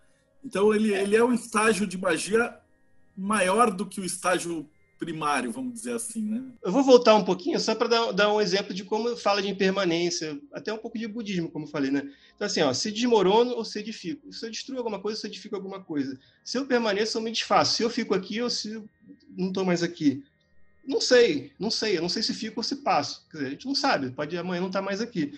Então 0.44 0.72
ele 0.72 0.94
é. 0.94 1.02
ele 1.02 1.16
é 1.16 1.24
um 1.24 1.34
estágio 1.34 1.88
de 1.88 1.98
magia 1.98 2.56
maior 3.18 3.72
do 3.72 3.88
que 3.88 4.00
o 4.00 4.06
estágio 4.06 4.70
primário, 4.98 5.52
vamos 5.52 5.74
dizer 5.74 5.94
assim, 5.94 6.22
né? 6.22 6.44
Eu 6.64 6.72
vou 6.72 6.84
voltar 6.84 7.16
um 7.16 7.24
pouquinho 7.24 7.60
só 7.60 7.76
para 7.76 7.88
dar, 7.88 8.12
dar, 8.12 8.34
um 8.34 8.40
exemplo 8.40 8.74
de 8.74 8.84
como 8.84 9.16
fala 9.18 9.42
de 9.42 9.50
impermanência, 9.50 10.40
até 10.54 10.72
um 10.74 10.78
pouco 10.78 10.98
de 10.98 11.08
budismo, 11.08 11.50
como 11.50 11.68
falei, 11.68 11.92
né? 11.92 12.10
Então, 12.36 12.46
assim, 12.46 12.62
ó, 12.62 12.74
se 12.74 12.92
desmorono 12.92 13.52
ou 13.52 13.66
se 13.66 13.80
edifico. 13.80 14.32
Se 14.32 14.46
eu 14.46 14.50
destruo 14.50 14.78
alguma 14.78 15.00
coisa, 15.00 15.20
se 15.20 15.28
eu 15.28 15.30
edifico 15.30 15.56
alguma 15.56 15.82
coisa. 15.82 16.18
Se 16.44 16.58
eu 16.58 16.66
permaneço, 16.66 17.18
eu 17.18 17.22
me 17.22 17.32
desfaço. 17.32 17.76
Se 17.76 17.84
eu 17.84 17.90
fico 17.90 18.14
aqui 18.14 18.42
ou 18.42 18.50
se 18.50 18.82
não 19.38 19.50
estou 19.50 19.66
mais 19.66 19.84
aqui. 19.84 20.24
Não 20.86 21.02
sei, 21.02 21.52
não 21.60 21.70
sei. 21.70 21.98
Eu 21.98 22.02
não 22.02 22.10
sei 22.10 22.24
se 22.24 22.34
fico 22.34 22.60
ou 22.60 22.64
se 22.64 22.78
passo. 22.78 23.26
Dizer, 23.32 23.48
a 23.48 23.50
gente 23.50 23.66
não 23.66 23.76
sabe, 23.76 24.12
pode 24.12 24.38
amanhã 24.38 24.62
não 24.62 24.68
estar 24.68 24.80
tá 24.80 24.86
mais 24.86 25.02
aqui. 25.02 25.38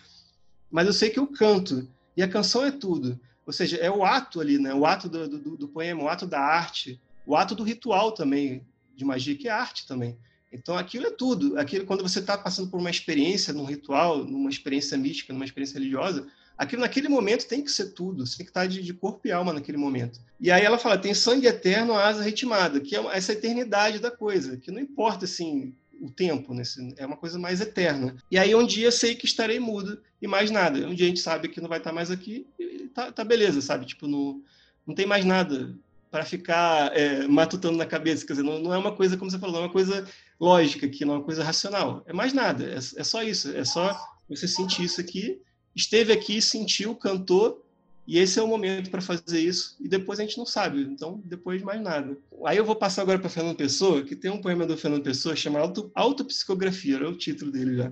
Mas 0.70 0.86
eu 0.86 0.94
sei 0.94 1.10
que 1.10 1.20
eu 1.20 1.28
canto. 1.28 1.88
E 2.16 2.22
a 2.22 2.28
canção 2.28 2.66
é 2.66 2.72
tudo. 2.72 3.20
Ou 3.46 3.54
seja, 3.54 3.78
é 3.78 3.90
o 3.90 4.04
ato 4.04 4.42
ali, 4.42 4.60
né? 4.60 4.74
o 4.74 4.86
ato 4.86 5.08
do, 5.08 5.28
do, 5.28 5.58
do 5.58 5.68
poema, 5.70 6.04
o 6.04 6.10
ato 6.10 6.28
da 6.28 6.40
arte, 6.40 7.00
o 7.26 7.36
ato 7.36 7.56
do 7.56 7.64
ritual 7.64 8.12
também, 8.12 8.66
de 8.98 9.06
magia, 9.06 9.36
que 9.36 9.48
é 9.48 9.52
arte 9.52 9.88
também. 9.88 10.18
Então, 10.52 10.78
aquilo 10.78 11.08
é 11.08 11.12
tudo. 11.12 11.58
Aquilo, 11.60 11.86
quando 11.86 12.02
você 12.02 12.20
está 12.20 12.38
passando 12.38 12.70
por 12.70 12.80
uma 12.80 12.90
experiência, 12.90 13.54
num 13.54 13.66
ritual, 13.66 14.24
numa 14.26 14.50
experiência 14.50 14.98
mística, 14.98 15.34
numa 15.34 15.46
experiência 15.46 15.78
religiosa, 15.78 16.28
aquilo 16.58 16.82
naquele 16.82 17.08
momento 17.08 17.48
tem 17.48 17.64
que 17.64 17.72
ser 17.72 17.92
tudo. 17.92 18.26
Você 18.26 18.38
tem 18.38 18.46
que 18.46 18.50
estar 18.50 18.66
de, 18.66 18.82
de 18.82 18.94
corpo 18.94 19.28
e 19.28 19.32
alma 19.32 19.54
naquele 19.54 19.78
momento. 19.78 20.20
E 20.40 20.52
aí 20.52 20.64
ela 20.64 20.78
fala, 20.78 20.98
tem 20.98 21.14
sangue 21.14 21.48
eterno, 21.48 21.94
asa 21.94 22.24
ritmada, 22.24 22.80
que 22.80 22.96
é 22.96 23.00
essa 23.16 23.34
eternidade 23.34 24.00
da 24.00 24.10
coisa, 24.10 24.58
que 24.58 24.72
não 24.72 24.80
importa, 24.80 25.26
assim, 25.26 25.74
o 26.00 26.10
tempo, 26.10 26.54
né? 26.54 26.64
é 26.96 27.06
uma 27.06 27.18
coisa 27.18 27.38
mais 27.38 27.60
eterna. 27.60 28.16
E 28.30 28.38
aí 28.38 28.54
um 28.56 28.66
dia 28.66 28.92
sei 28.92 29.16
que 29.16 29.26
estarei 29.26 29.60
mudo 29.60 30.00
e 30.22 30.28
mais 30.28 30.52
nada. 30.52 30.88
Um 30.88 30.94
dia 30.94 31.06
a 31.06 31.10
gente 31.10 31.20
sabe 31.20 31.50
que 31.50 31.60
não 31.60 31.70
vai 31.70 31.80
estar 31.80 31.92
mais 31.92 32.12
aqui 32.12 32.48
e 32.60 32.88
tá, 32.94 33.12
tá 33.12 33.24
beleza, 33.24 33.62
sabe? 33.62 33.86
Tipo, 33.86 34.08
não, 34.08 34.42
não 34.86 34.96
tem 34.96 35.06
mais 35.06 35.26
nada 35.26 35.76
para 36.10 36.26
ficar 36.26 36.96
é, 36.96 37.28
matutando 37.28 37.78
na 37.78 37.86
cabeça. 37.86 38.26
Quer 38.26 38.34
dizer, 38.34 38.44
não, 38.44 38.60
não, 38.60 38.74
é 38.74 38.78
uma 38.78 38.96
coisa, 38.96 39.18
como 39.18 39.30
você 39.30 39.40
falou, 39.40 39.56
não 39.56 39.62
é 39.62 39.66
uma 39.66 39.74
coisa 39.74 40.08
lógica 40.40 40.86
aqui, 40.86 41.06
não 41.06 41.16
é 41.16 41.18
uma 41.18 41.24
coisa 41.24 41.44
racional. 41.44 42.04
É 42.06 42.14
mais 42.14 42.34
nada, 42.34 42.64
é, 42.66 42.78
é 42.78 43.04
só 43.04 43.24
isso. 43.24 43.56
É 43.56 43.66
só 43.66 43.98
você 44.30 44.48
sentir 44.48 44.84
isso 44.84 45.00
aqui, 45.00 45.42
esteve 45.76 46.12
aqui, 46.12 46.42
sentiu, 46.42 46.96
cantou 46.96 47.64
e 48.08 48.18
esse 48.20 48.40
é 48.40 48.42
o 48.42 48.48
momento 48.48 48.90
para 48.90 49.02
fazer 49.02 49.42
isso, 49.42 49.76
e 49.82 49.90
depois 49.90 50.18
a 50.18 50.24
gente 50.24 50.38
não 50.38 50.46
sabe, 50.46 50.82
então 50.82 51.22
depois 51.26 51.62
mais 51.62 51.82
nada. 51.82 52.18
Aí 52.46 52.56
eu 52.56 52.64
vou 52.64 52.76
passar 52.76 53.02
agora 53.02 53.20
para 53.20 53.30
Fernando 53.30 53.58
Pessoa, 53.58 54.02
que 54.02 54.16
tem 54.16 54.32
um 54.32 54.40
poema 54.40 54.66
do 54.66 54.78
Fernando 54.78 55.04
Pessoa 55.04 55.36
chamado 55.36 55.92
Autopsicografia, 55.94 56.96
é 56.96 57.06
o 57.06 57.18
título 57.18 57.52
dele 57.52 57.76
já. 57.76 57.92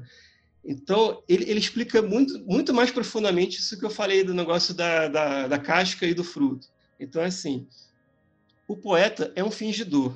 Então, 0.64 1.22
ele, 1.28 1.44
ele, 1.50 1.60
explica 1.60 2.02
muito, 2.02 2.40
muito 2.46 2.74
mais 2.74 2.90
profundamente 2.92 3.60
isso 3.60 3.78
que 3.78 3.86
eu 3.86 3.90
falei 3.90 4.24
do 4.24 4.34
negócio 4.34 4.74
da, 4.74 5.10
da, 5.10 5.48
da 5.50 5.60
casca 5.60 6.08
e 6.08 6.14
do 6.14 6.24
fruto. 6.24 6.70
Então, 6.98 7.22
é 7.22 7.26
assim, 7.26 7.68
o 8.68 8.76
poeta 8.76 9.32
é 9.36 9.44
um 9.44 9.52
fingidor. 9.52 10.16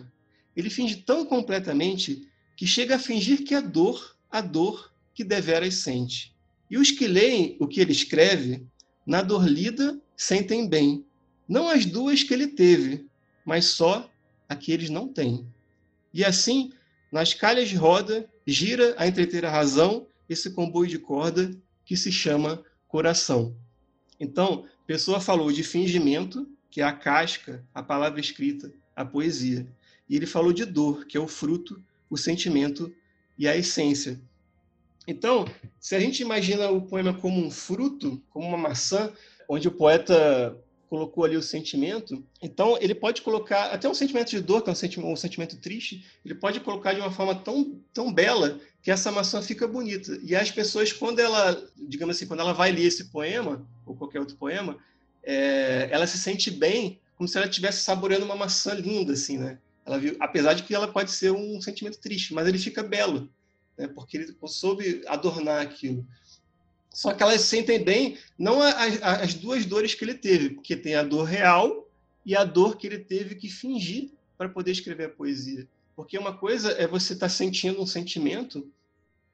Ele 0.56 0.70
finge 0.70 0.98
tão 0.98 1.25
completamente 1.25 2.27
que 2.56 2.68
chega 2.68 2.96
a 2.96 3.00
fingir 3.00 3.44
que 3.44 3.53
é 3.53 3.62
dor, 3.62 4.15
a 4.29 4.41
dor 4.41 4.91
que 5.13 5.24
deveras 5.24 5.75
sente. 5.75 6.36
E 6.70 6.77
os 6.77 6.91
que 6.91 7.08
leem 7.08 7.58
o 7.60 7.68
que 7.68 7.79
ele 7.79 7.91
escreve 7.91 8.65
na 9.06 9.22
dor 9.22 9.48
lida 9.48 10.00
sentem 10.15 10.68
bem, 10.68 11.06
não 11.48 11.68
as 11.68 11.86
duas 11.86 12.22
que 12.22 12.34
ele 12.34 12.48
teve, 12.48 13.08
mas 13.44 13.65
só 13.65 14.10
a 14.48 14.56
que 14.56 14.72
eles 14.72 14.89
não 14.89 15.08
têm. 15.08 15.48
E 16.13 16.24
assim, 16.24 16.72
nas 17.12 17.34
calhas 17.34 17.70
de 17.70 17.75
roda, 17.75 18.29
gira 18.46 18.94
a 18.98 19.08
entreter 19.08 19.46
a 19.46 19.51
razão 19.51 20.06
esse 20.27 20.51
comboio 20.51 20.89
de 20.89 21.00
corda 21.00 21.51
que 21.84 21.98
se 21.98 22.12
chama 22.12 22.63
coração. 22.88 23.56
Então, 24.20 24.65
Pessoa 24.86 25.20
falou 25.20 25.51
de 25.51 25.63
fingimento, 25.63 26.48
que 26.70 26.82
é 26.82 26.84
a 26.84 26.94
casca, 26.94 27.64
a 27.74 27.82
palavra 27.82 28.20
escrita, 28.20 28.72
a 28.96 29.04
poesia. 29.04 29.68
E 30.10 30.16
ele 30.16 30.26
falou 30.26 30.54
de 30.54 30.66
dor, 30.66 31.06
que 31.06 31.18
é 31.18 31.20
o 31.20 31.28
fruto, 31.28 31.82
o 32.10 32.18
sentimento 32.18 32.94
e 33.38 33.48
a 33.48 33.56
essência, 33.56 34.20
então, 35.10 35.46
se 35.80 35.96
a 35.96 36.00
gente 36.00 36.22
imagina 36.22 36.70
o 36.70 36.84
poema 36.84 37.12
como 37.12 37.44
um 37.44 37.50
fruto, 37.50 38.22
como 38.30 38.48
uma 38.48 38.58
maçã, 38.58 39.12
onde 39.50 39.68
o 39.68 39.72
poeta 39.72 40.56
colocou 40.88 41.24
ali 41.24 41.36
o 41.36 41.42
sentimento, 41.42 42.24
então 42.40 42.78
ele 42.80 42.94
pode 42.94 43.24
colocar 43.24 43.72
até 43.72 43.90
um 43.90 43.94
sentimento 43.96 44.30
de 44.30 44.40
dor, 44.40 44.62
que 44.62 44.70
é 44.70 44.72
um 44.72 44.76
sentimento, 44.76 45.12
um 45.12 45.16
sentimento 45.16 45.58
triste, 45.58 46.06
ele 46.24 46.36
pode 46.36 46.60
colocar 46.60 46.94
de 46.94 47.00
uma 47.00 47.12
forma 47.12 47.34
tão, 47.34 47.80
tão 47.92 48.14
bela 48.14 48.60
que 48.84 48.92
essa 48.92 49.12
maçã 49.12 49.42
fica 49.42 49.68
bonita. 49.68 50.20
E 50.24 50.36
as 50.36 50.52
pessoas, 50.52 50.94
quando 50.94 51.18
ela, 51.18 51.60
digamos 51.76 52.16
assim, 52.16 52.28
quando 52.28 52.42
ela 52.42 52.54
vai 52.54 52.72
ler 52.72 52.86
esse 52.86 53.06
poema, 53.06 53.68
ou 53.88 53.96
qualquer 53.96 54.20
outro 54.20 54.36
poema, 54.36 54.78
é, 55.24 55.90
ela 55.92 56.08
se 56.08 56.18
sente 56.18 56.50
bem, 56.52 57.00
como 57.16 57.28
se 57.28 57.38
ela 57.38 57.48
estivesse 57.48 57.82
saboreando 57.82 58.26
uma 58.26 58.36
maçã 58.36 58.74
linda, 58.74 59.14
assim, 59.14 59.38
né? 59.38 59.58
Ela 59.86 59.98
viu, 59.98 60.16
apesar 60.20 60.54
de 60.54 60.64
que 60.64 60.74
ela 60.74 60.88
pode 60.88 61.12
ser 61.12 61.32
um 61.32 61.60
sentimento 61.62 62.00
triste, 62.00 62.34
mas 62.34 62.48
ele 62.48 62.58
fica 62.58 62.84
belo 62.84 63.30
né? 63.80 63.88
porque 63.88 64.18
ele 64.18 64.36
soube 64.46 65.02
adornar 65.08 65.62
aquilo. 65.62 66.06
Só 66.90 67.14
que 67.14 67.24
elas 67.24 67.42
sentem 67.42 67.82
bem 67.82 68.18
não 68.38 68.62
as, 68.62 69.02
as 69.02 69.34
duas 69.34 69.66
dores 69.66 69.96
que 69.96 70.04
ele 70.04 70.16
teve, 70.16 70.50
porque 70.50 70.76
tem 70.76 70.96
a 70.96 71.04
dor 71.04 71.24
real 71.24 71.88
e 72.26 72.36
a 72.36 72.44
dor 72.44 72.78
que 72.78 72.86
ele 72.86 73.00
teve 73.00 73.36
que 73.36 73.50
fingir 73.50 74.12
para 74.38 74.50
poder 74.50 74.72
escrever 74.72 75.06
a 75.06 75.10
poesia. 75.10 75.66
Porque 75.96 76.18
uma 76.18 76.36
coisa 76.36 76.72
é 76.74 76.86
você 76.86 77.14
estar 77.14 77.28
tá 77.28 77.30
sentindo 77.30 77.82
um 77.82 77.88
sentimento 77.88 78.70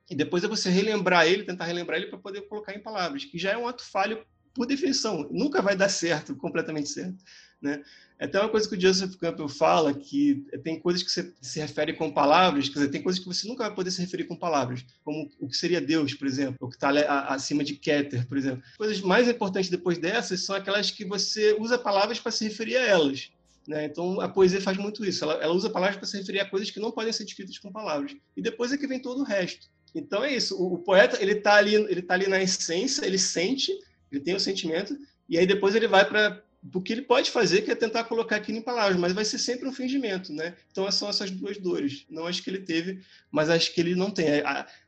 e 0.10 0.15
depois 0.15 0.44
é 0.44 0.48
você 0.48 0.70
relembrar 0.70 1.25
ele, 1.25 1.44
tentar 1.44 1.65
relembrar 1.65 2.00
ele 2.00 2.09
para 2.09 2.20
poder 2.20 2.42
colocar 2.42 2.75
em 2.75 2.79
palavras, 2.79 3.25
que 3.25 3.40
já 3.40 3.51
é 3.51 3.57
um 3.57 3.68
ato 3.68 3.83
falho 3.83 4.24
por 4.55 4.65
definição. 4.65 5.27
Nunca 5.29 5.61
vai 5.61 5.75
dar 5.75 5.89
certo, 5.89 6.35
completamente 6.35 6.89
certo. 6.89 7.24
Né? 7.61 7.83
É 8.18 8.25
até 8.25 8.39
uma 8.39 8.50
coisa 8.50 8.68
que 8.68 8.75
o 8.75 8.81
Joseph 8.81 9.15
Campbell 9.18 9.50
fala, 9.50 9.94
que 9.94 10.46
tem 10.63 10.79
coisas 10.79 11.03
que 11.03 11.11
você 11.11 11.33
se 11.41 11.59
refere 11.59 11.94
com 11.94 12.09
palavras, 12.09 12.70
quer 12.70 12.75
dizer, 12.75 12.89
tem 12.89 13.03
coisas 13.03 13.22
que 13.22 13.27
você 13.27 13.46
nunca 13.46 13.65
vai 13.65 13.75
poder 13.75 13.91
se 13.91 14.00
referir 14.00 14.24
com 14.24 14.37
palavras, 14.37 14.85
como 15.03 15.29
o 15.39 15.50
que 15.50 15.57
seria 15.57 15.81
Deus, 15.81 16.13
por 16.13 16.25
exemplo, 16.25 16.55
o 16.61 16.70
que 16.70 16.75
está 16.75 16.89
acima 17.27 17.63
de 17.63 17.75
Keter, 17.75 18.25
por 18.25 18.37
exemplo. 18.37 18.63
Coisas 18.77 19.01
mais 19.01 19.27
importantes 19.27 19.70
depois 19.70 19.98
dessas 19.98 20.46
são 20.46 20.55
aquelas 20.55 20.89
que 20.89 21.03
você 21.03 21.57
usa 21.59 21.77
palavras 21.77 22.18
para 22.18 22.31
se 22.31 22.46
referir 22.46 22.77
a 22.77 22.87
elas. 22.87 23.29
Né? 23.68 23.85
Então, 23.85 24.22
a 24.22 24.29
poesia 24.29 24.61
faz 24.61 24.77
muito 24.77 25.03
isso. 25.03 25.24
Ela, 25.24 25.33
ela 25.35 25.53
usa 25.53 25.70
palavras 25.70 25.98
para 25.98 26.07
se 26.07 26.18
referir 26.18 26.39
a 26.39 26.50
coisas 26.50 26.72
que 26.72 26.79
não 26.79 26.91
podem 26.91 27.11
ser 27.11 27.25
descritas 27.25 27.57
com 27.57 27.72
palavras. 27.72 28.15
E 28.37 28.41
depois 28.41 28.72
é 28.72 28.77
que 28.77 28.87
vem 28.87 29.01
todo 29.01 29.22
o 29.22 29.25
resto. 29.25 29.68
Então, 29.94 30.24
é 30.24 30.33
isso. 30.33 30.55
O, 30.55 30.75
o 30.75 30.77
poeta, 30.79 31.22
ele 31.22 31.33
está 31.33 31.55
ali, 31.55 31.74
ele 31.74 32.01
tá 32.01 32.13
ali 32.13 32.27
na 32.27 32.41
essência, 32.41 33.05
ele 33.05 33.18
sente, 33.18 33.74
ele 34.16 34.24
tem 34.24 34.36
o 34.36 34.40
sentimento, 34.40 34.98
e 35.28 35.38
aí 35.38 35.46
depois 35.46 35.75
ele 35.75 35.88
vai 35.88 36.08
para 36.08 36.42
o 36.74 36.82
que 36.82 36.94
ele 36.94 37.01
pode 37.04 37.30
fazer, 37.30 37.62
que 37.62 37.70
é 37.70 37.75
tentar 37.75 38.06
colocar 38.06 38.38
aquilo 38.38 38.58
em 38.58 38.62
palavras, 38.62 38.98
mas 38.98 39.14
vai 39.14 39.24
ser 39.24 39.38
sempre 39.38 39.68
um 39.68 39.74
fingimento, 39.74 40.34
né? 40.34 40.56
Então 40.72 40.90
são 40.92 41.10
essas 41.10 41.30
duas 41.30 41.58
dores, 41.58 42.06
não 42.10 42.25
as 42.25 42.40
que 42.40 42.50
ele 42.50 42.60
teve, 42.60 43.01
mas 43.30 43.50
as 43.50 43.68
que 43.70 43.80
ele 43.80 43.94
não 43.94 44.10
tem. 44.10 44.28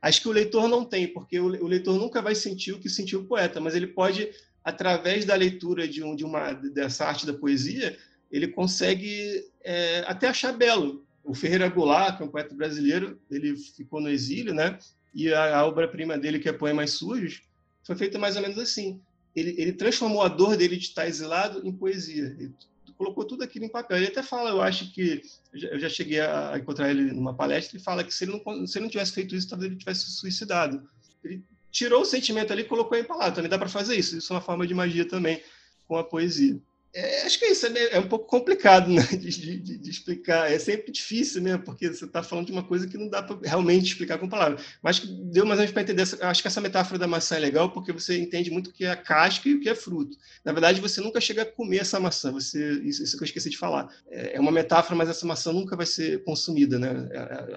As 0.01 0.17
que 0.17 0.27
o 0.27 0.31
leitor 0.31 0.67
não 0.67 0.83
tem, 0.83 1.07
porque 1.07 1.39
o 1.39 1.67
leitor 1.67 1.99
nunca 1.99 2.21
vai 2.21 2.33
sentir 2.33 2.71
o 2.71 2.79
que 2.79 2.89
sentiu 2.89 3.21
o 3.21 3.25
poeta, 3.25 3.59
mas 3.59 3.75
ele 3.75 3.87
pode, 3.87 4.29
através 4.63 5.25
da 5.25 5.35
leitura 5.35 5.87
de, 5.87 6.03
um, 6.03 6.15
de 6.15 6.25
uma 6.25 6.53
dessa 6.53 7.05
arte 7.05 7.25
da 7.25 7.33
poesia, 7.33 7.97
ele 8.31 8.47
consegue 8.47 9.45
é, 9.63 10.03
até 10.07 10.27
achar 10.27 10.53
belo. 10.53 11.05
O 11.23 11.33
Ferreira 11.33 11.67
Goulart, 11.67 12.17
que 12.17 12.23
é 12.23 12.25
um 12.25 12.29
poeta 12.29 12.55
brasileiro, 12.55 13.19
ele 13.29 13.55
ficou 13.55 14.01
no 14.01 14.09
exílio, 14.09 14.53
né? 14.53 14.79
E 15.13 15.31
a, 15.33 15.59
a 15.59 15.65
obra-prima 15.65 16.17
dele, 16.17 16.39
que 16.39 16.49
é 16.49 16.53
Poemas 16.53 16.91
Sujos, 16.91 17.41
foi 17.83 17.95
feita 17.95 18.17
mais 18.17 18.35
ou 18.35 18.41
menos 18.41 18.57
assim 18.57 18.99
ele, 19.37 19.55
ele 19.57 19.73
transformou 19.73 20.23
a 20.23 20.27
dor 20.27 20.57
dele 20.57 20.77
de 20.77 20.85
estar 20.85 21.07
exilado 21.07 21.61
em 21.63 21.71
poesia. 21.71 22.35
Ele 22.39 22.51
colocou 22.97 23.23
tudo 23.23 23.43
aquilo 23.43 23.65
em 23.65 23.69
papel. 23.69 23.97
Ele 23.97 24.07
até 24.07 24.23
fala, 24.23 24.49
eu 24.49 24.61
acho 24.61 24.91
que 24.91 25.21
eu 25.53 25.79
já 25.79 25.87
cheguei 25.87 26.19
a 26.19 26.57
encontrar 26.57 26.89
ele 26.89 27.11
numa 27.13 27.35
palestra 27.35 27.77
e 27.77 27.81
fala 27.81 28.03
que 28.03 28.11
se 28.11 28.23
ele 28.23 28.31
não, 28.31 28.65
se 28.65 28.77
ele 28.77 28.85
não 28.85 28.89
tivesse 28.89 29.11
feito 29.11 29.35
isso, 29.35 29.47
talvez 29.47 29.69
ele 29.69 29.79
tivesse 29.79 30.09
suicidado. 30.09 30.89
Ele 31.23 31.43
tirou 31.71 32.01
o 32.01 32.05
sentimento 32.05 32.51
ali 32.51 32.63
colocou 32.63 32.97
em 32.97 33.03
palavras. 33.03 33.35
Também 33.35 33.49
dá 33.49 33.59
para 33.59 33.69
fazer 33.69 33.95
isso. 33.95 34.17
Isso 34.17 34.33
é 34.33 34.35
uma 34.35 34.41
forma 34.41 34.65
de 34.65 34.73
magia 34.73 35.07
também 35.07 35.39
com 35.87 35.95
a 35.95 36.03
poesia. 36.03 36.59
É, 36.97 37.27
acho 37.27 37.37
que 37.37 37.45
é 37.45 37.51
isso, 37.51 37.67
é, 37.67 37.95
é 37.95 37.99
um 37.99 38.07
pouco 38.07 38.25
complicado 38.25 38.89
né, 38.89 39.03
de, 39.15 39.59
de, 39.59 39.77
de, 39.77 39.89
explicar. 39.89 40.51
É 40.51 40.57
sempre 40.57 40.91
difícil, 40.91 41.43
né? 41.43 41.55
Porque 41.55 41.87
você 41.87 42.05
está 42.05 42.23
falando 42.23 42.47
de 42.47 42.51
uma 42.51 42.63
coisa 42.63 42.87
que 42.87 42.97
não 42.97 43.07
dá 43.07 43.21
para 43.21 43.37
realmente 43.47 43.85
explicar 43.85 44.17
com 44.17 44.27
palavras. 44.27 44.65
Mas 44.81 44.99
deu 44.99 45.45
mais 45.45 45.59
ou 45.59 45.61
menos 45.61 45.71
para 45.71 45.83
entender. 45.83 46.01
Acho 46.01 46.41
que 46.41 46.47
essa 46.47 46.59
metáfora 46.59 46.97
da 46.97 47.05
maçã 47.05 47.35
é 47.35 47.39
legal 47.39 47.69
porque 47.71 47.93
você 47.93 48.17
entende 48.17 48.49
muito 48.49 48.71
o 48.71 48.73
que 48.73 48.83
é 48.83 48.95
casca 48.95 49.47
e 49.47 49.53
o 49.53 49.59
que 49.59 49.69
é 49.69 49.75
fruto. 49.75 50.17
Na 50.43 50.51
verdade, 50.51 50.81
você 50.81 50.99
nunca 50.99 51.21
chega 51.21 51.43
a 51.43 51.45
comer 51.45 51.81
essa 51.81 51.99
maçã. 51.99 52.31
Você, 52.31 52.81
isso, 52.81 53.03
isso 53.03 53.15
que 53.15 53.23
eu 53.23 53.27
esqueci 53.27 53.51
de 53.51 53.57
falar. 53.57 53.87
É, 54.09 54.37
é 54.37 54.39
uma 54.39 54.51
metáfora, 54.51 54.95
mas 54.95 55.07
essa 55.07 55.25
maçã 55.27 55.53
nunca 55.53 55.75
vai 55.75 55.85
ser 55.85 56.23
consumida, 56.23 56.79
né? 56.79 57.07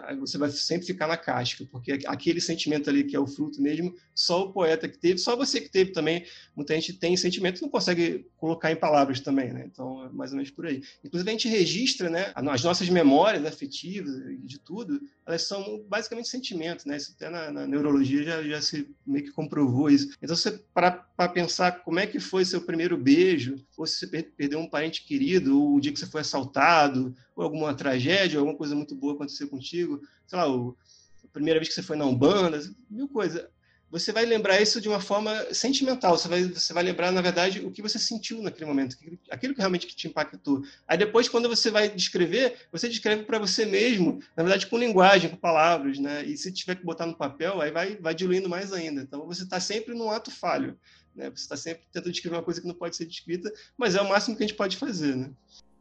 É, 0.06 0.16
você 0.16 0.36
vai 0.36 0.50
sempre 0.50 0.86
ficar 0.86 1.06
na 1.06 1.16
casca, 1.16 1.64
porque 1.72 2.00
aquele 2.04 2.42
sentimento 2.42 2.90
ali 2.90 3.04
que 3.04 3.16
é 3.16 3.18
o 3.18 3.26
fruto 3.26 3.62
mesmo, 3.62 3.94
só 4.14 4.42
o 4.42 4.52
poeta 4.52 4.86
que 4.86 4.98
teve, 4.98 5.16
só 5.16 5.34
você 5.34 5.62
que 5.62 5.70
teve 5.70 5.92
também. 5.92 6.26
Muita 6.54 6.74
gente 6.74 6.92
tem 6.92 7.16
sentimento 7.16 7.58
e 7.58 7.62
não 7.62 7.70
consegue 7.70 8.26
colocar 8.36 8.70
em 8.70 8.76
palavras 8.76 9.18
também, 9.20 9.29
né? 9.30 9.64
Então, 9.66 10.04
é 10.04 10.08
mais 10.10 10.30
ou 10.30 10.36
menos 10.36 10.50
por 10.50 10.66
aí. 10.66 10.82
Inclusive, 11.04 11.28
a 11.28 11.32
gente 11.32 11.48
registra, 11.48 12.10
né? 12.10 12.32
As 12.34 12.62
nossas 12.62 12.88
memórias 12.88 13.44
afetivas 13.44 14.14
e 14.26 14.36
de 14.36 14.58
tudo, 14.58 15.00
elas 15.26 15.42
são 15.42 15.84
basicamente 15.88 16.28
sentimentos, 16.28 16.84
né? 16.84 16.96
Isso 16.96 17.12
até 17.16 17.28
na, 17.28 17.50
na 17.50 17.66
neurologia 17.66 18.22
já, 18.22 18.42
já 18.42 18.60
se 18.60 18.88
meio 19.06 19.24
que 19.24 19.32
comprovou 19.32 19.90
isso. 19.90 20.16
Então, 20.22 20.36
você 20.36 20.62
para 20.74 21.28
pensar 21.28 21.82
como 21.84 21.98
é 21.98 22.06
que 22.06 22.18
foi 22.18 22.44
seu 22.44 22.62
primeiro 22.62 22.96
beijo, 22.96 23.56
ou 23.76 23.86
se 23.86 23.98
você 23.98 24.22
perdeu 24.22 24.58
um 24.58 24.68
parente 24.68 25.04
querido, 25.04 25.60
ou 25.60 25.76
o 25.76 25.80
dia 25.80 25.92
que 25.92 25.98
você 25.98 26.06
foi 26.06 26.20
assaltado, 26.20 27.14
ou 27.36 27.44
alguma 27.44 27.74
tragédia, 27.74 28.38
alguma 28.38 28.56
coisa 28.56 28.74
muito 28.74 28.94
boa 28.94 29.14
aconteceu 29.14 29.48
contigo, 29.48 30.00
sei 30.26 30.38
lá, 30.38 30.50
o, 30.50 30.76
a 31.24 31.28
primeira 31.28 31.58
vez 31.58 31.68
que 31.68 31.74
você 31.74 31.82
foi 31.82 31.96
na 31.96 32.06
Umbanda, 32.06 32.60
mil 32.88 33.08
coisas 33.08 33.46
você 33.90 34.12
vai 34.12 34.24
lembrar 34.24 34.60
isso 34.60 34.80
de 34.80 34.88
uma 34.88 35.00
forma 35.00 35.52
sentimental. 35.52 36.16
Você 36.16 36.28
vai, 36.28 36.44
você 36.44 36.72
vai 36.72 36.82
lembrar, 36.82 37.10
na 37.10 37.20
verdade, 37.20 37.60
o 37.60 37.70
que 37.70 37.82
você 37.82 37.98
sentiu 37.98 38.40
naquele 38.40 38.66
momento, 38.66 38.96
aquilo 39.30 39.52
que 39.52 39.60
realmente 39.60 39.86
te 39.88 40.06
impactou. 40.06 40.62
Aí 40.86 40.96
depois, 40.96 41.28
quando 41.28 41.48
você 41.48 41.70
vai 41.70 41.88
descrever, 41.88 42.56
você 42.70 42.88
descreve 42.88 43.24
para 43.24 43.38
você 43.38 43.66
mesmo, 43.66 44.22
na 44.36 44.44
verdade, 44.44 44.66
com 44.66 44.78
linguagem, 44.78 45.30
com 45.30 45.36
palavras, 45.36 45.98
né? 45.98 46.24
E 46.24 46.36
se 46.36 46.52
tiver 46.52 46.76
que 46.76 46.84
botar 46.84 47.06
no 47.06 47.16
papel, 47.16 47.60
aí 47.60 47.70
vai, 47.70 47.96
vai 47.96 48.14
diluindo 48.14 48.48
mais 48.48 48.72
ainda. 48.72 49.02
Então, 49.02 49.26
você 49.26 49.42
está 49.42 49.58
sempre 49.58 49.94
num 49.94 50.10
ato 50.10 50.30
falho. 50.30 50.78
Né? 51.14 51.28
Você 51.30 51.42
está 51.42 51.56
sempre 51.56 51.82
tentando 51.92 52.12
descrever 52.12 52.36
uma 52.36 52.42
coisa 52.42 52.60
que 52.60 52.68
não 52.68 52.74
pode 52.74 52.96
ser 52.96 53.06
descrita, 53.06 53.52
mas 53.76 53.96
é 53.96 54.00
o 54.00 54.08
máximo 54.08 54.36
que 54.36 54.44
a 54.44 54.46
gente 54.46 54.56
pode 54.56 54.76
fazer, 54.76 55.16
né? 55.16 55.30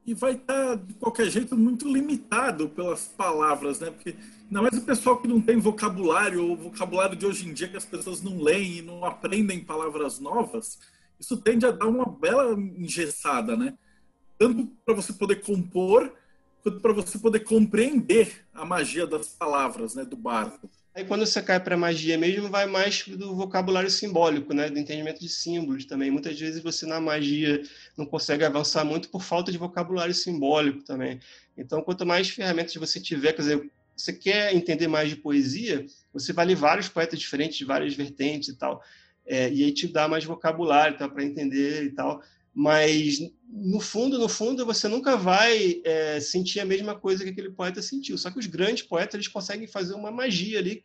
E 0.05 0.13
vai 0.13 0.33
estar, 0.33 0.75
de 0.75 0.93
qualquer 0.95 1.29
jeito, 1.29 1.55
muito 1.55 1.87
limitado 1.87 2.69
pelas 2.69 3.07
palavras, 3.07 3.79
né? 3.79 3.91
Porque 3.91 4.15
Ainda 4.49 4.63
mais 4.63 4.77
o 4.79 4.81
pessoal 4.81 5.21
que 5.21 5.27
não 5.27 5.39
tem 5.39 5.59
vocabulário, 5.59 6.43
ou 6.43 6.57
vocabulário 6.57 7.15
de 7.15 7.23
hoje 7.23 7.47
em 7.47 7.53
dia 7.53 7.67
que 7.67 7.77
as 7.77 7.85
pessoas 7.85 8.19
não 8.23 8.41
leem 8.41 8.79
e 8.79 8.81
não 8.81 9.05
aprendem 9.05 9.63
palavras 9.63 10.19
novas, 10.19 10.79
isso 11.19 11.37
tende 11.37 11.67
a 11.67 11.71
dar 11.71 11.85
uma 11.85 12.05
bela 12.05 12.59
engessada, 12.59 13.55
né? 13.55 13.77
Tanto 14.39 14.65
para 14.83 14.95
você 14.95 15.13
poder 15.13 15.43
compor, 15.43 16.11
quanto 16.63 16.79
para 16.79 16.93
você 16.93 17.19
poder 17.19 17.41
compreender 17.41 18.43
a 18.51 18.65
magia 18.65 19.05
das 19.05 19.27
palavras, 19.27 19.93
né, 19.93 20.03
do 20.03 20.17
barco. 20.17 20.67
Aí 20.95 21.05
quando 21.05 21.25
você 21.25 21.41
cai 21.41 21.59
para 21.59 21.77
magia 21.77 22.17
mesmo, 22.17 22.49
vai 22.49 22.65
mais 22.65 23.07
do 23.07 23.35
vocabulário 23.35 23.89
simbólico, 23.89 24.53
né, 24.53 24.69
do 24.69 24.79
entendimento 24.79 25.19
de 25.19 25.29
símbolos 25.29 25.85
também. 25.85 26.09
Muitas 26.09 26.39
vezes 26.39 26.61
você 26.61 26.85
na 26.85 26.99
magia 26.99 27.61
não 27.95 28.05
consegue 28.05 28.43
avançar 28.43 28.83
muito 28.83 29.09
por 29.09 29.21
falta 29.21 29.51
de 29.51 29.57
vocabulário 29.57 30.13
simbólico 30.13 30.83
também. 30.83 31.19
Então, 31.55 31.81
quanto 31.81 32.05
mais 32.05 32.29
ferramentas 32.29 32.73
você 32.75 32.99
tiver, 32.99 33.33
quer 33.33 33.41
dizer, 33.43 33.71
você 33.95 34.13
quer 34.13 34.55
entender 34.55 34.87
mais 34.87 35.09
de 35.09 35.17
poesia, 35.17 35.85
você 36.11 36.33
vai 36.33 36.45
ler 36.45 36.55
vários 36.55 36.89
poetas 36.89 37.19
diferentes, 37.19 37.65
várias 37.67 37.93
vertentes 37.93 38.49
e 38.49 38.57
tal. 38.57 38.81
É, 39.25 39.51
e 39.51 39.63
aí 39.63 39.73
te 39.73 39.87
dá 39.87 40.07
mais 40.07 40.23
vocabulário 40.23 40.97
tá, 40.97 41.07
para 41.07 41.23
entender 41.23 41.83
e 41.83 41.91
tal. 41.91 42.21
Mas, 42.53 43.19
no 43.47 43.79
fundo, 43.79 44.17
no 44.17 44.27
fundo, 44.27 44.65
você 44.65 44.87
nunca 44.87 45.15
vai 45.15 45.81
é, 45.83 46.19
sentir 46.19 46.59
a 46.59 46.65
mesma 46.65 46.95
coisa 46.95 47.23
que 47.23 47.29
aquele 47.29 47.51
poeta 47.51 47.81
sentiu. 47.81 48.17
Só 48.17 48.31
que 48.31 48.39
os 48.39 48.47
grandes 48.47 48.83
poetas 48.83 49.15
eles 49.15 49.27
conseguem 49.27 49.67
fazer 49.67 49.93
uma 49.93 50.11
magia 50.11 50.59
ali 50.59 50.83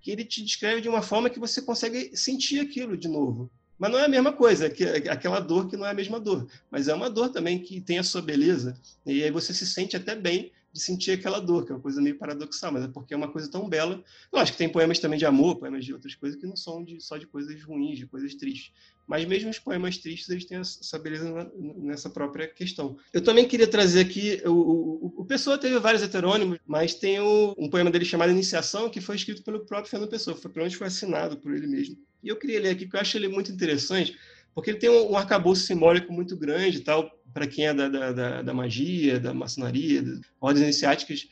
que 0.00 0.10
ele 0.10 0.24
te 0.24 0.42
descreve 0.42 0.80
de 0.80 0.88
uma 0.88 1.02
forma 1.02 1.28
que 1.28 1.38
você 1.38 1.60
consegue 1.60 2.16
sentir 2.16 2.60
aquilo 2.60 2.96
de 2.96 3.08
novo. 3.08 3.50
Mas 3.78 3.90
não 3.90 3.98
é 3.98 4.04
a 4.04 4.08
mesma 4.08 4.32
coisa, 4.32 4.66
é 4.66 5.10
aquela 5.10 5.40
dor 5.40 5.68
que 5.68 5.76
não 5.76 5.86
é 5.86 5.90
a 5.90 5.94
mesma 5.94 6.20
dor. 6.20 6.46
Mas 6.70 6.88
é 6.88 6.94
uma 6.94 7.08
dor 7.08 7.30
também 7.30 7.58
que 7.58 7.80
tem 7.80 7.98
a 7.98 8.02
sua 8.02 8.20
beleza. 8.20 8.78
E 9.06 9.22
aí 9.22 9.30
você 9.30 9.54
se 9.54 9.66
sente 9.66 9.96
até 9.96 10.14
bem 10.14 10.52
de 10.72 10.80
sentir 10.80 11.12
aquela 11.12 11.40
dor, 11.40 11.64
que 11.64 11.72
é 11.72 11.74
uma 11.74 11.80
coisa 11.80 12.00
meio 12.00 12.16
paradoxal, 12.16 12.72
mas 12.72 12.84
é 12.84 12.88
porque 12.88 13.12
é 13.12 13.16
uma 13.16 13.30
coisa 13.30 13.50
tão 13.50 13.68
bela. 13.68 14.02
Lógico 14.32 14.52
que 14.52 14.58
tem 14.58 14.68
poemas 14.68 14.98
também 14.98 15.18
de 15.18 15.26
amor, 15.26 15.56
poemas 15.56 15.84
de 15.84 15.92
outras 15.92 16.14
coisas 16.14 16.38
que 16.38 16.46
não 16.46 16.56
são 16.56 16.84
de, 16.84 17.00
só 17.00 17.16
de 17.16 17.26
coisas 17.26 17.60
ruins, 17.62 17.98
de 17.98 18.06
coisas 18.06 18.34
tristes. 18.34 18.72
Mas 19.06 19.24
mesmo 19.24 19.50
os 19.50 19.58
poemas 19.58 19.98
tristes, 19.98 20.28
eles 20.28 20.44
têm 20.44 20.58
essa 20.58 20.98
beleza 20.98 21.50
nessa 21.76 22.08
própria 22.08 22.46
questão. 22.46 22.96
Eu 23.12 23.20
também 23.20 23.48
queria 23.48 23.66
trazer 23.66 24.00
aqui, 24.00 24.40
o, 24.46 24.50
o, 24.50 25.14
o 25.18 25.24
Pessoa 25.24 25.58
teve 25.58 25.76
vários 25.80 26.02
heterônimos, 26.02 26.58
mas 26.64 26.94
tem 26.94 27.18
o, 27.18 27.54
um 27.58 27.68
poema 27.68 27.90
dele 27.90 28.04
chamado 28.04 28.30
Iniciação, 28.30 28.88
que 28.88 29.00
foi 29.00 29.16
escrito 29.16 29.42
pelo 29.42 29.66
próprio 29.66 29.90
Fernando 29.90 30.10
Pessoa, 30.10 30.36
foi, 30.36 30.50
pelo 30.50 30.64
menos 30.64 30.78
foi 30.78 30.86
assinado 30.86 31.36
por 31.36 31.52
ele 31.52 31.66
mesmo. 31.66 31.98
E 32.22 32.28
eu 32.28 32.36
queria 32.36 32.60
ler 32.60 32.70
aqui, 32.70 32.84
porque 32.84 32.96
eu 32.96 33.00
acho 33.00 33.16
ele 33.16 33.28
muito 33.28 33.50
interessante, 33.50 34.16
porque 34.54 34.70
ele 34.70 34.78
tem 34.78 34.90
um, 34.90 35.16
arcabouço 35.16 35.62
simbólico 35.62 36.12
muito 36.12 36.36
grande 36.36 36.80
tal, 36.80 37.10
para 37.32 37.46
quem 37.46 37.66
é 37.66 37.74
da, 37.74 37.88
da, 37.88 38.12
da, 38.12 38.42
da, 38.42 38.54
magia, 38.54 39.20
da 39.20 39.32
maçonaria, 39.32 40.02
das 40.02 40.20
ordens 40.40 40.64
iniciáticas, 40.64 41.28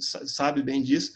sabe 0.00 0.62
bem 0.62 0.82
disso. 0.82 1.12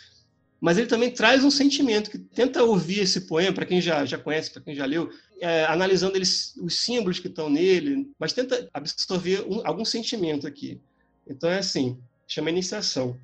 Mas 0.61 0.77
ele 0.77 0.87
também 0.87 1.11
traz 1.11 1.43
um 1.43 1.51
sentimento 1.51 2.11
que 2.11 2.19
tenta 2.19 2.63
ouvir 2.63 3.01
esse 3.01 3.23
poema, 3.23 3.55
para 3.55 3.65
quem 3.65 3.81
já, 3.81 4.05
já 4.05 4.19
conhece, 4.19 4.51
para 4.51 4.63
quem 4.63 4.75
já 4.75 4.85
leu, 4.85 5.11
é, 5.41 5.65
analisando 5.65 6.17
eles, 6.17 6.55
os 6.57 6.79
símbolos 6.79 7.19
que 7.19 7.29
estão 7.29 7.49
nele, 7.49 8.11
mas 8.19 8.35
tenta 8.35 8.69
absorver 8.73 9.43
um, 9.49 9.67
algum 9.67 9.85
sentimento 9.85 10.47
aqui. 10.47 10.79
Então 11.27 11.49
é 11.49 11.59
assim, 11.59 11.99
chama 12.29 12.51
iniciação. 12.51 13.19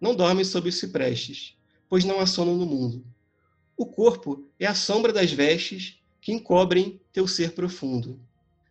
Não 0.00 0.14
dormem 0.14 0.44
sob 0.44 0.68
os 0.68 0.78
ciprestes, 0.78 1.54
pois 1.88 2.04
não 2.04 2.18
há 2.18 2.26
sono 2.26 2.56
no 2.56 2.66
mundo. 2.66 3.04
O 3.76 3.86
corpo 3.86 4.44
é 4.58 4.66
a 4.66 4.74
sombra 4.74 5.12
das 5.12 5.30
vestes 5.30 5.99
que 6.20 6.32
encobrem 6.32 7.00
teu 7.12 7.26
ser 7.26 7.52
profundo. 7.52 8.20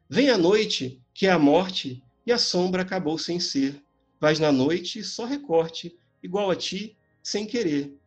Vem 0.10 0.30
a 0.30 0.38
noite, 0.38 1.02
que 1.14 1.28
é 1.28 1.32
a 1.32 1.40
morte, 1.40 2.04
e 2.26 2.32
a 2.32 2.38
sombra 2.38 2.82
acabou 2.82 3.18
sem 3.18 3.40
ser. 3.40 3.82
Vais 4.20 4.40
na 4.40 4.52
noite, 4.52 5.04
só 5.04 5.26
recorte, 5.26 5.96
igual 6.22 6.52
a 6.52 6.56
ti, 6.56 6.96
sem 7.24 7.46
querer. 7.46 7.98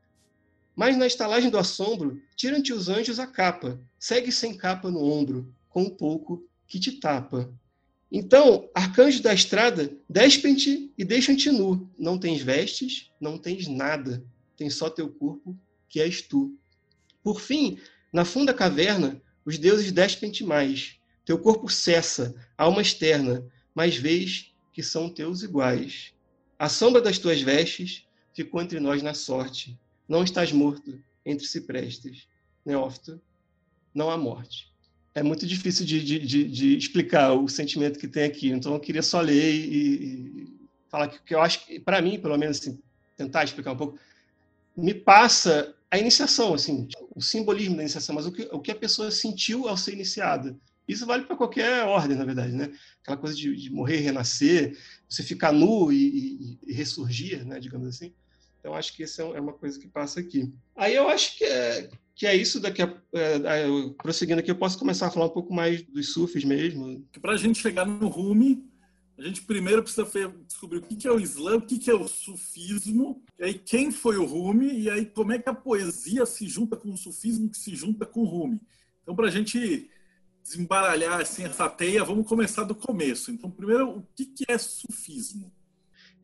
Mas 0.74 0.96
na 0.96 1.07
estalagem 1.07 1.50
do 1.50 1.59
assombro, 1.59 2.20
tiram-te 2.37 2.72
os 2.72 2.88
anjos 2.88 3.18
a 3.18 3.26
capa, 3.26 3.81
segue 3.98 4.33
sem 4.33 4.57
capa 4.57 4.90
no 4.90 5.05
ombro, 5.05 5.52
com 5.68 5.83
um 5.83 5.90
pouco 5.90 6.46
que 6.66 6.81
te 6.81 6.92
tapa. 6.92 7.52
Então, 8.11 8.68
arcanjos 8.74 9.20
da 9.20 9.33
estrada, 9.33 9.90
despem-te 10.09 10.92
e 10.96 11.05
deixam-te 11.05 11.50
nu. 11.50 11.90
Não 11.98 12.18
tens 12.18 12.42
vestes, 12.42 13.11
não 13.20 13.38
tens 13.38 13.66
nada, 13.66 14.24
tens 14.57 14.74
só 14.74 14.90
teu 14.90 15.09
corpo, 15.09 15.59
que 15.88 16.00
és 16.00 16.20
tu. 16.20 16.59
Por 17.22 17.40
fim, 17.40 17.78
na 18.12 18.24
funda 18.24 18.52
caverna, 18.52 19.20
os 19.44 19.59
deuses 19.59 19.92
despem-te 19.92 20.44
mais. 20.44 20.96
Teu 21.24 21.38
corpo 21.38 21.68
cessa, 21.68 22.35
alma 22.57 22.83
externa, 22.83 23.44
mas 23.74 23.96
vês 23.96 24.52
que 24.72 24.83
são 24.83 25.09
teus 25.09 25.42
iguais. 25.42 26.12
A 26.59 26.68
sombra 26.68 27.00
das 27.00 27.18
tuas 27.18 27.40
vestes 27.40 28.07
ficou 28.35 28.61
entre 28.61 28.81
nós 28.81 29.02
na 29.02 29.14
sorte. 29.14 29.78
Não 30.09 30.22
estás 30.22 30.52
morto 30.52 31.00
entre 31.24 31.46
ciprestes. 31.46 32.26
Neófito, 32.64 33.20
não 33.94 34.11
há 34.11 34.16
morte. 34.16 34.70
É 35.14 35.22
muito 35.22 35.46
difícil 35.46 35.85
de, 35.85 36.02
de, 36.02 36.18
de, 36.20 36.44
de, 36.44 36.76
explicar 36.76 37.33
o 37.33 37.48
sentimento 37.48 37.98
que 37.98 38.09
tem 38.09 38.24
aqui. 38.24 38.48
Então, 38.48 38.72
eu 38.72 38.81
queria 38.81 39.02
só 39.02 39.20
ler 39.20 39.52
e, 39.52 39.68
e 39.68 40.61
falar 40.88 41.09
que, 41.09 41.20
que 41.22 41.35
eu 41.35 41.40
acho 41.40 41.66
que, 41.66 41.78
para 41.78 42.00
mim, 42.00 42.18
pelo 42.18 42.38
menos, 42.38 42.59
assim, 42.59 42.78
tentar 43.16 43.44
explicar 43.44 43.72
um 43.72 43.76
pouco, 43.76 43.98
me 44.76 44.94
passa 44.94 45.74
a 45.92 45.98
iniciação, 45.98 46.55
assim, 46.55 46.88
o 47.14 47.20
simbolismo 47.20 47.76
da 47.76 47.83
iniciação, 47.83 48.14
mas 48.14 48.24
o 48.24 48.33
que, 48.33 48.48
o 48.50 48.59
que 48.59 48.70
a 48.70 48.74
pessoa 48.74 49.11
sentiu 49.11 49.68
ao 49.68 49.76
ser 49.76 49.92
iniciada. 49.92 50.59
Isso 50.88 51.05
vale 51.05 51.24
para 51.24 51.37
qualquer 51.37 51.85
ordem, 51.85 52.16
na 52.16 52.24
verdade, 52.24 52.55
né? 52.55 52.72
Aquela 53.02 53.18
coisa 53.18 53.37
de, 53.37 53.55
de 53.55 53.70
morrer 53.70 53.98
e 53.98 54.00
renascer, 54.00 54.74
você 55.07 55.22
ficar 55.22 55.52
nu 55.52 55.92
e, 55.92 55.96
e, 55.96 56.59
e, 56.66 56.72
ressurgir, 56.72 57.44
né, 57.44 57.61
digamos 57.61 57.87
assim. 57.88 58.14
Então, 58.59 58.72
acho 58.72 58.96
que 58.96 59.02
isso 59.02 59.20
é, 59.20 59.37
é 59.37 59.40
uma 59.40 59.52
coisa 59.52 59.78
que 59.78 59.87
passa 59.87 60.18
aqui. 60.18 60.50
Aí 60.74 60.94
eu 60.94 61.11
acho 61.11 61.37
que 61.37 61.44
é, 61.44 61.90
que 62.14 62.26
é 62.26 62.35
isso 62.35 62.59
daqui 62.59 62.81
a, 62.81 62.96
é, 63.12 63.38
prosseguindo 63.98 64.40
aqui, 64.40 64.50
eu 64.50 64.57
posso 64.57 64.78
começar 64.78 65.09
a 65.09 65.11
falar 65.11 65.26
um 65.26 65.35
pouco 65.35 65.52
mais 65.52 65.83
dos 65.83 66.14
sufis 66.14 66.42
mesmo. 66.42 67.07
Para 67.20 67.35
a 67.35 67.37
gente 67.37 67.59
chegar 67.59 67.85
no 67.85 68.09
Rumi, 68.09 68.64
a 69.18 69.22
gente 69.22 69.42
primeiro 69.42 69.83
precisa 69.83 70.07
descobrir 70.46 70.79
o 70.79 70.83
que 70.83 71.07
é 71.07 71.12
o 71.12 71.20
Islã, 71.20 71.57
o 71.57 71.62
que 71.62 71.90
é 71.90 71.94
o 71.94 72.09
sufismo, 72.09 73.22
e 73.38 73.44
aí 73.44 73.55
quem 73.55 73.90
foi 73.90 74.16
o 74.16 74.25
Rumi, 74.25 74.81
e 74.81 74.90
aí 74.90 75.07
como 75.07 75.33
é 75.33 75.38
que 75.38 75.48
a 75.48 75.55
poesia 75.55 76.25
se 76.25 76.46
junta 76.48 76.77
com 76.77 76.92
o 76.92 76.96
sufismo, 76.96 77.51
que 77.51 77.59
se 77.59 77.75
junta 77.75 78.07
com 78.07 78.20
o 78.20 78.27
Rumi. 78.27 78.61
Então, 79.03 79.14
para 79.14 79.29
a 79.29 79.31
gente 79.31 79.90
desembaralhar 80.42 81.20
assim, 81.20 81.44
essa 81.44 81.68
teia, 81.68 82.05
vamos 82.05 82.27
começar 82.27 82.64
do 82.64 82.75
começo. 82.75 83.31
Então, 83.31 83.51
primeiro, 83.51 83.98
o 83.98 84.03
que 84.14 84.44
é 84.48 84.59
sufismo? 84.59 85.53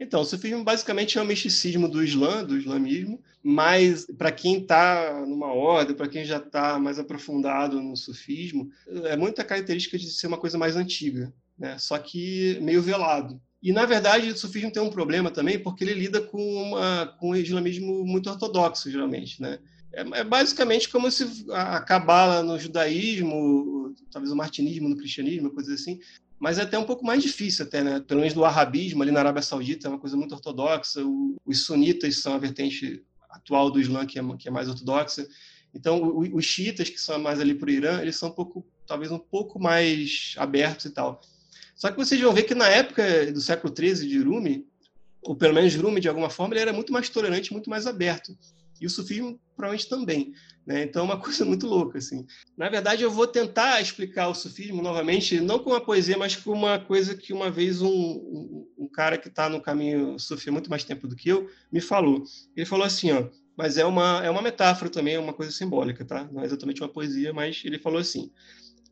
Então, 0.00 0.20
o 0.20 0.24
sufismo 0.24 0.62
basicamente 0.64 1.18
é 1.18 1.22
o 1.22 1.26
misticismo 1.26 1.88
do 1.88 2.02
Islã, 2.02 2.44
do 2.44 2.56
islamismo, 2.56 3.20
mas 3.42 4.06
para 4.16 4.30
quem 4.30 4.62
está 4.62 5.24
numa 5.26 5.52
ordem, 5.52 5.94
para 5.94 6.08
quem 6.08 6.24
já 6.24 6.38
está 6.38 6.78
mais 6.78 6.98
aprofundado 6.98 7.82
no 7.82 7.96
sufismo, 7.96 8.70
é 9.04 9.16
muita 9.16 9.44
característica 9.44 9.98
de 9.98 10.10
ser 10.10 10.28
uma 10.28 10.38
coisa 10.38 10.56
mais 10.56 10.76
antiga 10.76 11.32
né? 11.58 11.76
só 11.78 11.98
que 11.98 12.58
meio 12.60 12.82
velado. 12.82 13.40
E, 13.62 13.72
na 13.72 13.84
verdade, 13.84 14.30
o 14.30 14.36
sufismo 14.36 14.70
tem 14.70 14.82
um 14.82 14.90
problema 14.90 15.30
também, 15.30 15.58
porque 15.58 15.82
ele 15.82 15.94
lida 15.94 16.20
com, 16.20 16.40
uma, 16.40 17.06
com 17.18 17.30
um 17.30 17.36
islamismo 17.36 18.04
muito 18.04 18.30
ortodoxo, 18.30 18.90
geralmente. 18.90 19.42
Né? 19.42 19.58
É, 19.92 20.20
é 20.20 20.24
basicamente 20.24 20.88
como 20.88 21.10
se 21.10 21.46
a 21.50 21.80
cabala 21.80 22.42
no 22.42 22.58
judaísmo, 22.58 23.94
talvez 24.12 24.32
o 24.32 24.36
martinismo 24.36 24.88
no 24.88 24.96
cristianismo, 24.96 25.50
coisas 25.50 25.80
assim, 25.80 25.98
mas 26.38 26.58
é 26.58 26.62
até 26.62 26.78
um 26.78 26.84
pouco 26.84 27.04
mais 27.04 27.22
difícil 27.22 27.64
até, 27.64 27.82
né? 27.82 27.98
Pelo 27.98 28.20
menos 28.20 28.32
do 28.32 28.44
arabismo 28.44 29.02
ali 29.02 29.10
na 29.10 29.18
Arábia 29.18 29.42
Saudita 29.42 29.88
é 29.88 29.90
uma 29.90 29.98
coisa 29.98 30.16
muito 30.16 30.34
ortodoxa. 30.34 31.04
O, 31.04 31.36
os 31.44 31.64
sunitas 31.64 32.22
são 32.22 32.34
a 32.34 32.38
vertente 32.38 33.04
atual 33.28 33.70
do 33.72 33.80
Islã 33.80 34.06
que 34.06 34.20
é, 34.20 34.22
que 34.38 34.46
é 34.46 34.50
mais 34.50 34.68
ortodoxa. 34.68 35.26
Então, 35.74 36.16
os 36.16 36.44
xiitas 36.44 36.88
que 36.88 37.00
são 37.00 37.18
mais 37.18 37.40
ali 37.40 37.54
para 37.54 37.66
o 37.66 37.70
Irã, 37.70 38.00
eles 38.00 38.16
são 38.16 38.28
um 38.28 38.32
pouco, 38.32 38.64
talvez 38.86 39.10
um 39.10 39.18
pouco 39.18 39.60
mais 39.60 40.34
abertos 40.38 40.86
e 40.86 40.90
tal. 40.90 41.20
Só 41.78 41.92
que 41.92 41.96
vocês 41.96 42.20
vão 42.20 42.34
ver 42.34 42.42
que 42.42 42.56
na 42.56 42.68
época 42.68 43.30
do 43.30 43.40
século 43.40 43.72
XIII 43.72 44.08
de 44.08 44.18
Rumi, 44.18 44.66
ou 45.22 45.36
pelo 45.36 45.54
menos 45.54 45.76
Rumi 45.76 46.00
de 46.00 46.08
alguma 46.08 46.28
forma, 46.28 46.52
ele 46.54 46.62
era 46.62 46.72
muito 46.72 46.92
mais 46.92 47.08
tolerante, 47.08 47.52
muito 47.52 47.70
mais 47.70 47.86
aberto. 47.86 48.36
E 48.80 48.86
o 48.86 48.90
sufismo 48.90 49.40
provavelmente 49.56 49.88
também. 49.88 50.32
Né? 50.66 50.82
Então 50.82 51.02
é 51.02 51.04
uma 51.04 51.18
coisa 51.22 51.44
muito 51.44 51.68
louca. 51.68 51.98
Assim. 51.98 52.26
Na 52.56 52.68
verdade, 52.68 53.04
eu 53.04 53.10
vou 53.12 53.28
tentar 53.28 53.80
explicar 53.80 54.26
o 54.26 54.34
sufismo 54.34 54.82
novamente, 54.82 55.40
não 55.40 55.60
com 55.60 55.70
uma 55.70 55.80
poesia, 55.80 56.18
mas 56.18 56.34
com 56.34 56.50
uma 56.50 56.80
coisa 56.80 57.14
que 57.14 57.32
uma 57.32 57.48
vez 57.48 57.80
um, 57.80 57.88
um, 57.88 58.68
um 58.76 58.88
cara 58.88 59.16
que 59.16 59.28
está 59.28 59.48
no 59.48 59.60
caminho 59.60 60.18
sufi 60.18 60.48
há 60.48 60.52
muito 60.52 60.68
mais 60.68 60.82
tempo 60.82 61.06
do 61.06 61.14
que 61.14 61.28
eu 61.28 61.48
me 61.70 61.80
falou. 61.80 62.24
Ele 62.56 62.66
falou 62.66 62.84
assim: 62.84 63.12
ó, 63.12 63.28
mas 63.56 63.78
é 63.78 63.84
uma, 63.84 64.20
é 64.24 64.30
uma 64.30 64.42
metáfora 64.42 64.90
também, 64.90 65.14
é 65.14 65.20
uma 65.20 65.32
coisa 65.32 65.52
simbólica, 65.52 66.04
tá? 66.04 66.28
Não 66.32 66.42
é 66.42 66.44
exatamente 66.44 66.82
uma 66.82 66.88
poesia, 66.88 67.32
mas 67.32 67.62
ele 67.64 67.78
falou 67.78 68.00
assim: 68.00 68.32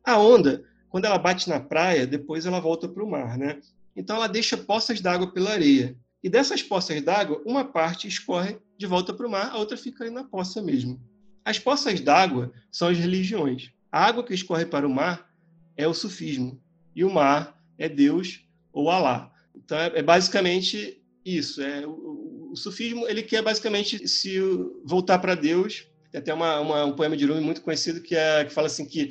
a 0.04 0.20
onda, 0.20 0.64
quando 0.96 1.04
ela 1.04 1.18
bate 1.18 1.46
na 1.46 1.60
praia, 1.60 2.06
depois 2.06 2.46
ela 2.46 2.58
volta 2.58 2.88
para 2.88 3.04
o 3.04 3.10
mar, 3.10 3.36
né? 3.36 3.60
Então 3.94 4.16
ela 4.16 4.26
deixa 4.26 4.56
poças 4.56 4.98
d'água 4.98 5.30
pela 5.30 5.50
areia. 5.50 5.94
E 6.24 6.30
dessas 6.30 6.62
poças 6.62 7.02
d'água, 7.02 7.42
uma 7.44 7.66
parte 7.66 8.08
escorre 8.08 8.56
de 8.78 8.86
volta 8.86 9.12
para 9.12 9.26
o 9.26 9.30
mar, 9.30 9.50
a 9.50 9.58
outra 9.58 9.76
fica 9.76 10.04
ali 10.04 10.10
na 10.10 10.24
poça 10.24 10.62
mesmo. 10.62 10.98
As 11.44 11.58
poças 11.58 12.00
d'água 12.00 12.50
são 12.72 12.88
as 12.88 12.96
religiões. 12.96 13.72
A 13.92 14.06
água 14.06 14.24
que 14.24 14.32
escorre 14.32 14.64
para 14.64 14.86
o 14.86 14.90
mar 14.90 15.30
é 15.76 15.86
o 15.86 15.92
sufismo. 15.92 16.58
E 16.94 17.04
o 17.04 17.12
mar 17.12 17.62
é 17.76 17.90
Deus 17.90 18.48
ou 18.72 18.88
Alá. 18.88 19.30
Então 19.54 19.76
é, 19.76 19.98
é 19.98 20.02
basicamente 20.02 20.98
isso. 21.22 21.60
É, 21.60 21.86
o, 21.86 22.54
sufismo 22.56 23.06
ele 23.06 23.22
quer 23.22 23.42
basicamente 23.42 24.08
se 24.08 24.40
voltar 24.82 25.18
para 25.18 25.34
Deus. 25.34 25.86
Tem 26.10 26.20
até 26.20 26.32
uma, 26.32 26.58
uma, 26.58 26.84
um 26.86 26.96
poema 26.96 27.18
de 27.18 27.26
Rumi 27.26 27.42
muito 27.42 27.60
conhecido 27.60 28.00
que, 28.00 28.16
é, 28.16 28.46
que 28.46 28.50
fala 28.54 28.68
assim 28.68 28.86
que 28.86 29.10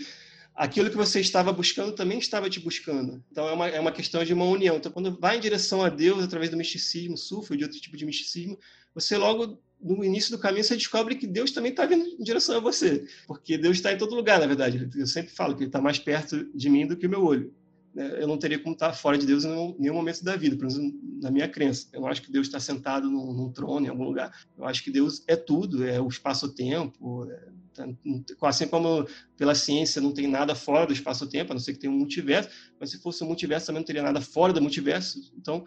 aquilo 0.55 0.89
que 0.89 0.95
você 0.95 1.19
estava 1.19 1.51
buscando 1.51 1.91
também 1.91 2.17
estava 2.17 2.49
te 2.49 2.59
buscando. 2.59 3.21
Então 3.31 3.47
é 3.47 3.51
uma, 3.51 3.67
é 3.67 3.79
uma 3.79 3.91
questão 3.91 4.23
de 4.23 4.33
uma 4.33 4.45
união. 4.45 4.77
Então 4.77 4.91
quando 4.91 5.19
vai 5.19 5.37
em 5.37 5.41
direção 5.41 5.83
a 5.83 5.89
Deus 5.89 6.23
através 6.23 6.49
do 6.49 6.57
misticismo, 6.57 7.17
sufi 7.17 7.57
de 7.57 7.63
outro 7.63 7.79
tipo 7.79 7.97
de 7.97 8.05
misticismo, 8.05 8.57
você 8.93 9.17
logo 9.17 9.59
no 9.81 10.03
início 10.03 10.31
do 10.31 10.39
caminho 10.39 10.63
você 10.63 10.75
descobre 10.75 11.15
que 11.15 11.27
Deus 11.27 11.51
também 11.51 11.71
está 11.71 11.85
vindo 11.85 12.05
em 12.05 12.23
direção 12.23 12.55
a 12.55 12.59
você, 12.59 13.05
porque 13.27 13.57
Deus 13.57 13.75
está 13.75 13.91
em 13.91 13.97
todo 13.97 14.15
lugar, 14.15 14.39
na 14.39 14.47
verdade. 14.47 14.89
Eu 14.95 15.05
sempre 15.05 15.31
falo 15.31 15.53
que 15.53 15.63
Ele 15.63 15.69
está 15.69 15.81
mais 15.81 15.99
perto 15.99 16.45
de 16.55 16.69
mim 16.69 16.87
do 16.87 16.95
que 16.95 17.05
o 17.05 17.09
meu 17.09 17.23
olho. 17.23 17.53
Né? 17.93 18.21
Eu 18.21 18.27
não 18.27 18.37
teria 18.37 18.57
como 18.57 18.73
estar 18.73 18.93
fora 18.93 19.17
de 19.17 19.25
Deus 19.25 19.45
em 19.45 19.75
nenhum 19.77 19.93
momento 19.93 20.23
da 20.23 20.35
vida, 20.35 20.55
pelo 20.55 20.71
menos 20.71 20.93
na 21.21 21.29
minha 21.31 21.47
crença. 21.47 21.87
Eu 21.93 22.01
não 22.01 22.07
acho 22.07 22.21
que 22.21 22.31
Deus 22.31 22.47
está 22.47 22.59
sentado 22.59 23.09
num, 23.09 23.33
num 23.33 23.51
trono 23.51 23.85
em 23.85 23.89
algum 23.89 24.03
lugar. 24.03 24.31
Eu 24.57 24.65
acho 24.65 24.83
que 24.83 24.91
Deus 24.91 25.23
é 25.27 25.35
tudo, 25.35 25.85
é 25.85 25.99
o 26.01 26.07
espaço-tempo. 26.07 27.29
É, 27.29 27.47
tá, 27.75 28.47
assim 28.47 28.67
como 28.67 29.07
pela 29.37 29.53
ciência 29.53 30.01
não 30.01 30.13
tem 30.13 30.27
nada 30.27 30.55
fora 30.55 30.87
do 30.87 30.93
espaço-tempo, 30.93 31.51
a 31.51 31.55
não 31.55 31.59
ser 31.59 31.73
que 31.73 31.79
tenha 31.79 31.91
um 31.91 31.97
multiverso, 31.97 32.49
mas 32.79 32.91
se 32.91 33.01
fosse 33.01 33.23
um 33.23 33.27
multiverso 33.27 33.67
também 33.67 33.81
não 33.81 33.85
teria 33.85 34.03
nada 34.03 34.21
fora 34.21 34.53
do 34.53 34.61
multiverso. 34.61 35.19
Então, 35.37 35.65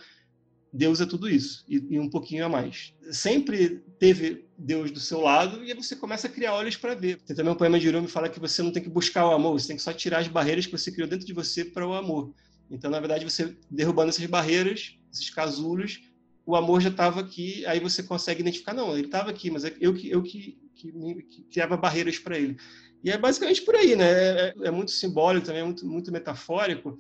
Deus 0.73 1.01
é 1.01 1.07
tudo 1.07 1.29
isso 1.29 1.65
e, 1.69 1.77
e, 1.91 1.99
um 1.99 2.11
pouquinho 2.11 2.45
a 2.45 2.49
mais. 2.49 2.93
Sempre 3.11 3.83
teve 3.99 4.47
Deus 4.57 4.91
do 4.91 5.01
seu 5.01 5.21
lado 5.21 5.65
e 5.65 5.71
aí 5.71 5.77
você 5.77 5.97
começa 5.97 6.27
a 6.27 6.31
criar 6.31 6.55
olhos 6.55 6.77
para 6.77 6.95
ver. 6.95 7.21
Tem 7.23 7.35
também 7.35 7.53
um 7.53 7.57
poema 7.57 7.79
de 7.79 7.89
Irumi 7.89 8.07
que 8.07 8.13
fala 8.13 8.29
que 8.29 8.41
você 8.41 8.63
não 8.63 8.73
tem 8.73 8.83
que 8.83 8.91
buscar 8.91 9.27
o 9.27 9.33
amor, 9.33 9.59
você 9.59 9.69
tem 9.69 9.77
que 9.77 9.83
só 9.83 9.93
tirar 9.93 10.19
as 10.19 10.29
barreiras 10.29 10.67
que 10.67 10.73
você 10.73 10.93
criou 10.93 11.09
dentro 11.09 11.27
de 11.27 11.33
você 11.33 11.65
para 11.65 11.87
o 11.87 11.95
amor. 11.95 12.35
Então, 12.71 12.91
na 12.91 13.01
verdade, 13.01 13.25
você 13.25 13.57
derrubando 13.71 14.11
essas 14.11 14.27
barreiras, 14.27 14.99
esses 15.11 15.31
casulos, 15.31 16.01
o 16.45 16.55
amor 16.55 16.81
já 16.81 16.91
estava 16.91 17.21
aqui, 17.21 17.65
aí 17.67 17.81
você 17.81 18.03
consegue 18.03 18.41
identificar, 18.41 18.75
não, 18.75 18.97
ele 18.97 19.07
estava 19.07 19.31
aqui, 19.31 19.51
mas 19.51 19.65
é 19.65 19.75
eu 19.81 19.95
que, 19.95 20.11
eu 20.11 20.23
que, 20.23 20.59
que, 20.79 21.23
que 21.23 21.43
criava 21.51 21.77
barreiras 21.77 22.19
para 22.19 22.39
ele. 22.39 22.57
E 23.03 23.11
é 23.11 23.19
basicamente 23.19 23.63
por 23.63 23.75
aí, 23.77 23.95
né? 23.95 24.07
É, 24.11 24.55
é, 24.65 24.71
muito 24.71 24.91
simbólico 24.91 25.47
também, 25.47 25.63
é 25.63 25.65
muito, 25.65 25.87
muito 25.87 26.11
metafórico, 26.11 26.97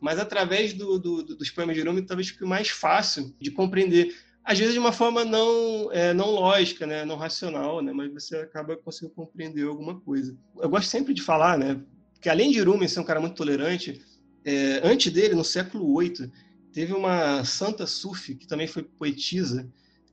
mas 0.00 0.18
através 0.18 0.72
do, 0.72 0.98
do, 0.98 1.22
dos 1.22 1.50
poemas 1.50 1.76
de 1.76 1.82
Rumi 1.82 2.02
talvez 2.02 2.28
fique 2.28 2.44
mais 2.44 2.68
fácil 2.68 3.34
de 3.40 3.50
compreender 3.50 4.14
às 4.44 4.58
vezes 4.58 4.74
de 4.74 4.80
uma 4.80 4.92
forma 4.92 5.24
não 5.24 5.90
é, 5.92 6.12
não 6.12 6.30
lógica, 6.30 6.86
né, 6.86 7.04
não 7.04 7.16
racional, 7.16 7.80
né, 7.80 7.92
mas 7.92 8.12
você 8.12 8.36
acaba 8.36 8.76
conseguindo 8.76 9.14
compreender 9.14 9.64
alguma 9.64 10.00
coisa. 10.00 10.36
Eu 10.60 10.68
gosto 10.68 10.88
sempre 10.88 11.14
de 11.14 11.22
falar, 11.22 11.56
né, 11.56 11.80
que 12.20 12.28
além 12.28 12.50
de 12.50 12.60
Rumi 12.60 12.88
ser 12.88 13.00
um 13.00 13.04
cara 13.04 13.20
muito 13.20 13.36
tolerante, 13.36 14.00
é, 14.44 14.80
antes 14.82 15.12
dele, 15.12 15.34
no 15.34 15.44
século 15.44 15.98
VIII, 15.98 16.30
teve 16.72 16.92
uma 16.92 17.44
santa 17.44 17.86
sufi 17.86 18.34
que 18.34 18.46
também 18.46 18.66
foi 18.66 18.82
poetisa. 18.82 19.68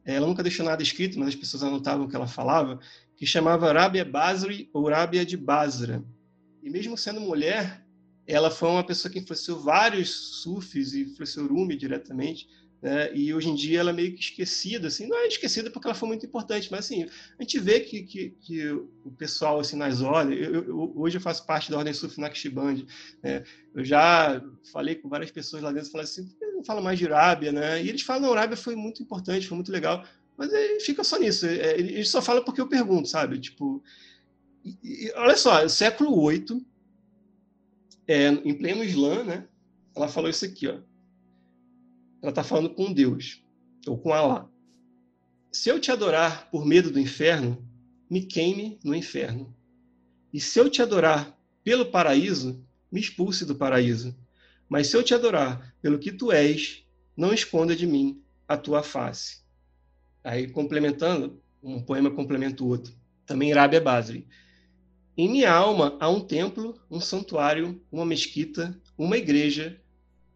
Ela 0.05 0.27
nunca 0.27 0.43
deixou 0.43 0.65
nada 0.65 0.83
escrito, 0.83 1.17
mas 1.19 1.29
as 1.29 1.35
pessoas 1.35 1.63
anotavam 1.63 2.05
o 2.05 2.09
que 2.09 2.15
ela 2.15 2.27
falava, 2.27 2.79
que 3.19 3.25
chamava 3.25 3.73
Rábia 3.73 4.05
Basri 4.05 4.69
ou 4.71 4.89
Rábia 4.89 5.25
de 5.25 5.35
Basra. 5.35 6.01
E 6.63 6.69
mesmo 6.69 6.97
sendo 6.97 7.19
mulher, 7.19 7.85
ela 8.25 8.49
foi 8.49 8.69
uma 8.69 8.83
pessoa 8.83 9.11
que 9.11 9.19
influenciou 9.19 9.59
vários 9.59 10.41
sufis 10.41 10.93
e 10.93 11.01
influenciou 11.01 11.47
Rumi 11.47 11.75
diretamente. 11.75 12.47
Né? 12.81 13.13
E 13.13 13.33
hoje 13.33 13.49
em 13.49 13.55
dia 13.55 13.81
ela 13.81 13.89
é 13.89 13.93
meio 13.93 14.15
que 14.15 14.21
esquecida, 14.21 14.87
assim, 14.87 15.05
não 15.05 15.17
é 15.17 15.27
esquecida 15.27 15.69
porque 15.69 15.85
ela 15.85 15.95
foi 15.95 16.07
muito 16.07 16.25
importante, 16.25 16.71
mas 16.71 16.85
assim, 16.85 17.03
a 17.37 17.43
gente 17.43 17.59
vê 17.59 17.81
que, 17.81 18.03
que, 18.03 18.29
que 18.39 18.69
o 18.71 19.11
pessoal 19.17 19.59
assim, 19.59 19.75
nas 19.75 19.99
ordens, 19.99 20.39
eu, 20.39 20.63
eu, 20.63 20.93
hoje 20.95 21.17
eu 21.17 21.21
faço 21.21 21.45
parte 21.45 21.69
da 21.69 21.77
Ordem 21.77 21.93
Sufi 21.93 22.21
Naqshband, 22.21 22.85
né? 23.21 23.43
eu 23.75 23.83
já 23.83 24.41
falei 24.71 24.95
com 24.95 25.09
várias 25.09 25.29
pessoas 25.29 25.61
lá 25.61 25.73
dentro, 25.73 25.91
falei 25.91 26.05
assim, 26.05 26.29
não 26.59 26.63
fala 26.63 26.79
mais 26.79 26.97
de 26.97 27.05
Rábia, 27.05 27.51
né? 27.51 27.83
E 27.83 27.89
eles 27.89 28.01
falam, 28.01 28.29
não, 28.29 28.33
Rábia 28.33 28.55
foi 28.55 28.75
muito 28.75 29.03
importante, 29.03 29.47
foi 29.47 29.55
muito 29.55 29.71
legal, 29.71 30.05
mas 30.39 30.53
aí 30.53 30.79
fica 30.79 31.03
só 31.03 31.19
nisso, 31.19 31.45
é, 31.45 31.77
eles 31.77 32.09
só 32.09 32.21
falam 32.21 32.41
porque 32.45 32.61
eu 32.61 32.67
pergunto, 32.69 33.09
sabe? 33.09 33.37
Tipo, 33.41 33.83
olha 35.17 35.35
só, 35.35 35.67
século 35.67 36.29
VIII, 36.29 36.65
é, 38.07 38.27
em 38.29 38.53
pleno 38.53 38.81
Islã, 38.81 39.21
né? 39.25 39.49
Ela 39.93 40.07
falou 40.07 40.29
isso 40.29 40.45
aqui, 40.45 40.65
ó. 40.69 40.79
Ela 42.21 42.29
está 42.29 42.41
falando 42.41 42.69
com 42.69 42.93
Deus, 42.93 43.43
ou 43.85 43.97
com 43.97 44.13
Alá. 44.13 44.49
Se 45.51 45.67
eu 45.67 45.77
te 45.77 45.91
adorar 45.91 46.49
por 46.49 46.65
medo 46.65 46.89
do 46.89 47.01
inferno, 47.01 47.61
me 48.09 48.21
queime 48.21 48.79
no 48.81 48.95
inferno. 48.95 49.53
E 50.31 50.39
se 50.39 50.57
eu 50.57 50.69
te 50.69 50.81
adorar 50.81 51.37
pelo 51.65 51.87
paraíso, 51.87 52.65
me 52.89 53.01
expulse 53.01 53.45
do 53.45 53.55
paraíso. 53.55 54.17
Mas 54.69 54.87
se 54.87 54.95
eu 54.95 55.03
te 55.03 55.13
adorar 55.13 55.75
pelo 55.81 55.99
que 55.99 56.13
tu 56.13 56.31
és, 56.31 56.85
não 57.17 57.33
esconda 57.33 57.75
de 57.75 57.85
mim 57.85 58.23
a 58.47 58.55
tua 58.55 58.81
face. 58.81 59.48
Aí, 60.23 60.47
complementando, 60.47 61.41
um 61.61 61.81
poema 61.81 62.11
complementa 62.11 62.63
o 62.63 62.67
outro. 62.67 62.93
Também 63.25 63.53
Rabia 63.53 63.81
Basri. 63.81 64.27
Em 65.17 65.29
minha 65.29 65.51
alma 65.51 65.97
há 65.99 66.09
um 66.09 66.21
templo, 66.21 66.79
um 66.89 66.99
santuário, 66.99 67.81
uma 67.91 68.05
mesquita, 68.05 68.79
uma 68.97 69.17
igreja, 69.17 69.79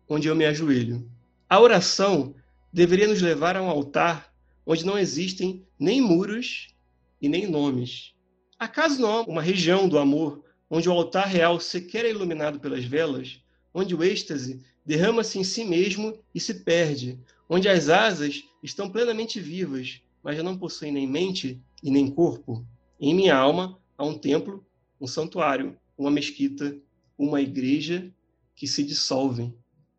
onde 0.07 0.27
eu 0.27 0.35
me 0.35 0.45
ajoelho. 0.45 1.09
A 1.49 1.59
oração 1.59 2.35
deveria 2.71 3.07
nos 3.07 3.21
levar 3.21 3.55
a 3.55 3.61
um 3.61 3.69
altar 3.69 4.33
onde 4.65 4.85
não 4.85 4.97
existem 4.97 5.65
nem 5.79 6.01
muros 6.01 6.75
e 7.21 7.29
nem 7.29 7.47
nomes. 7.47 8.13
Acaso 8.57 9.01
não 9.01 9.09
há 9.09 9.21
uma 9.21 9.41
região 9.41 9.87
do 9.87 9.97
amor 9.97 10.43
onde 10.69 10.89
o 10.89 10.91
altar 10.91 11.27
real 11.27 11.59
sequer 11.59 12.05
é 12.05 12.09
iluminado 12.09 12.59
pelas 12.59 12.83
velas, 12.83 13.41
onde 13.73 13.93
o 13.93 14.03
êxtase 14.03 14.63
derrama-se 14.85 15.37
em 15.39 15.43
si 15.43 15.63
mesmo 15.63 16.17
e 16.33 16.39
se 16.39 16.63
perde, 16.63 17.19
onde 17.49 17.67
as 17.67 17.89
asas 17.89 18.43
estão 18.61 18.89
plenamente 18.89 19.39
vivas, 19.39 20.01
mas 20.23 20.37
já 20.37 20.43
não 20.43 20.57
possuem 20.57 20.91
nem 20.91 21.07
mente 21.07 21.61
e 21.81 21.91
nem 21.91 22.09
corpo? 22.09 22.65
Em 22.99 23.13
minha 23.13 23.35
alma 23.35 23.77
há 23.97 24.05
um 24.05 24.17
templo 24.17 24.65
um 25.03 25.07
santuário, 25.07 25.77
uma 25.97 26.09
mesquita, 26.09 26.77
uma 27.17 27.41
igreja 27.41 28.09
que 28.55 28.65
se 28.65 28.85
dissolvem. 28.85 29.53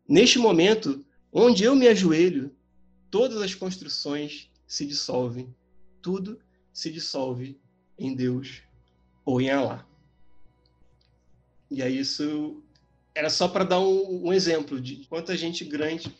Neste 0.09 0.39
momento, 0.39 1.05
onde 1.31 1.63
eu 1.63 1.75
me 1.75 1.87
ajoelho, 1.87 2.51
todas 3.11 3.39
as 3.39 3.53
construções 3.53 4.49
se 4.65 4.83
dissolvem. 4.83 5.53
Tudo 6.01 6.39
se 6.73 6.91
dissolve 6.91 7.59
em 7.99 8.15
Deus 8.15 8.63
ou 9.23 9.39
em 9.39 9.51
Alá. 9.51 9.87
E 11.69 11.83
aí 11.83 11.99
isso 11.99 12.63
era 13.13 13.29
só 13.29 13.47
para 13.47 13.63
dar 13.63 13.79
um, 13.79 14.27
um, 14.27 14.33
exemplo 14.33 14.81
de 14.81 15.05
quanta 15.05 15.37
gente 15.37 15.63
grande 15.63 16.11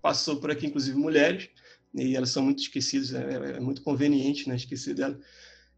passou 0.00 0.36
por 0.36 0.50
aqui, 0.50 0.66
inclusive 0.66 0.96
mulheres, 0.96 1.48
e 1.94 2.16
elas 2.16 2.30
são 2.30 2.42
muito 2.42 2.62
esquecidas, 2.62 3.12
é, 3.12 3.56
é 3.56 3.60
muito 3.60 3.82
conveniente 3.82 4.48
né, 4.48 4.56
esquecer 4.56 4.94
dela. 4.94 5.18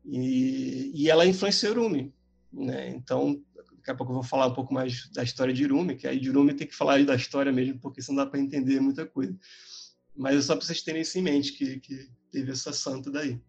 E, 0.04 0.92
e 0.94 1.10
ela 1.10 1.26
influenciou 1.26 1.74
Rumi. 1.74 2.12
Né? 2.52 2.90
Então, 2.90 3.40
daqui 3.82 3.90
a 3.90 3.94
pouco 3.94 4.12
eu 4.12 4.14
vou 4.14 4.22
falar 4.22 4.46
um 4.46 4.54
pouco 4.54 4.72
mais 4.72 5.08
da 5.10 5.22
história 5.22 5.52
de 5.52 5.64
Irumi, 5.64 5.96
que 5.96 6.06
aí 6.06 6.18
de 6.18 6.28
Irumi 6.28 6.54
tem 6.54 6.66
que 6.66 6.74
falar 6.74 7.02
da 7.04 7.14
história 7.14 7.52
mesmo, 7.52 7.78
porque 7.80 8.02
senão 8.02 8.24
dá 8.24 8.30
para 8.30 8.40
entender 8.40 8.80
muita 8.80 9.06
coisa. 9.06 9.36
Mas 10.14 10.36
é 10.36 10.42
só 10.42 10.54
para 10.54 10.64
vocês 10.64 10.82
terem 10.82 11.02
isso 11.02 11.18
em 11.18 11.22
mente, 11.22 11.52
que, 11.52 11.80
que 11.80 12.08
teve 12.30 12.52
essa 12.52 12.72
santa 12.72 13.10
daí. 13.10 13.40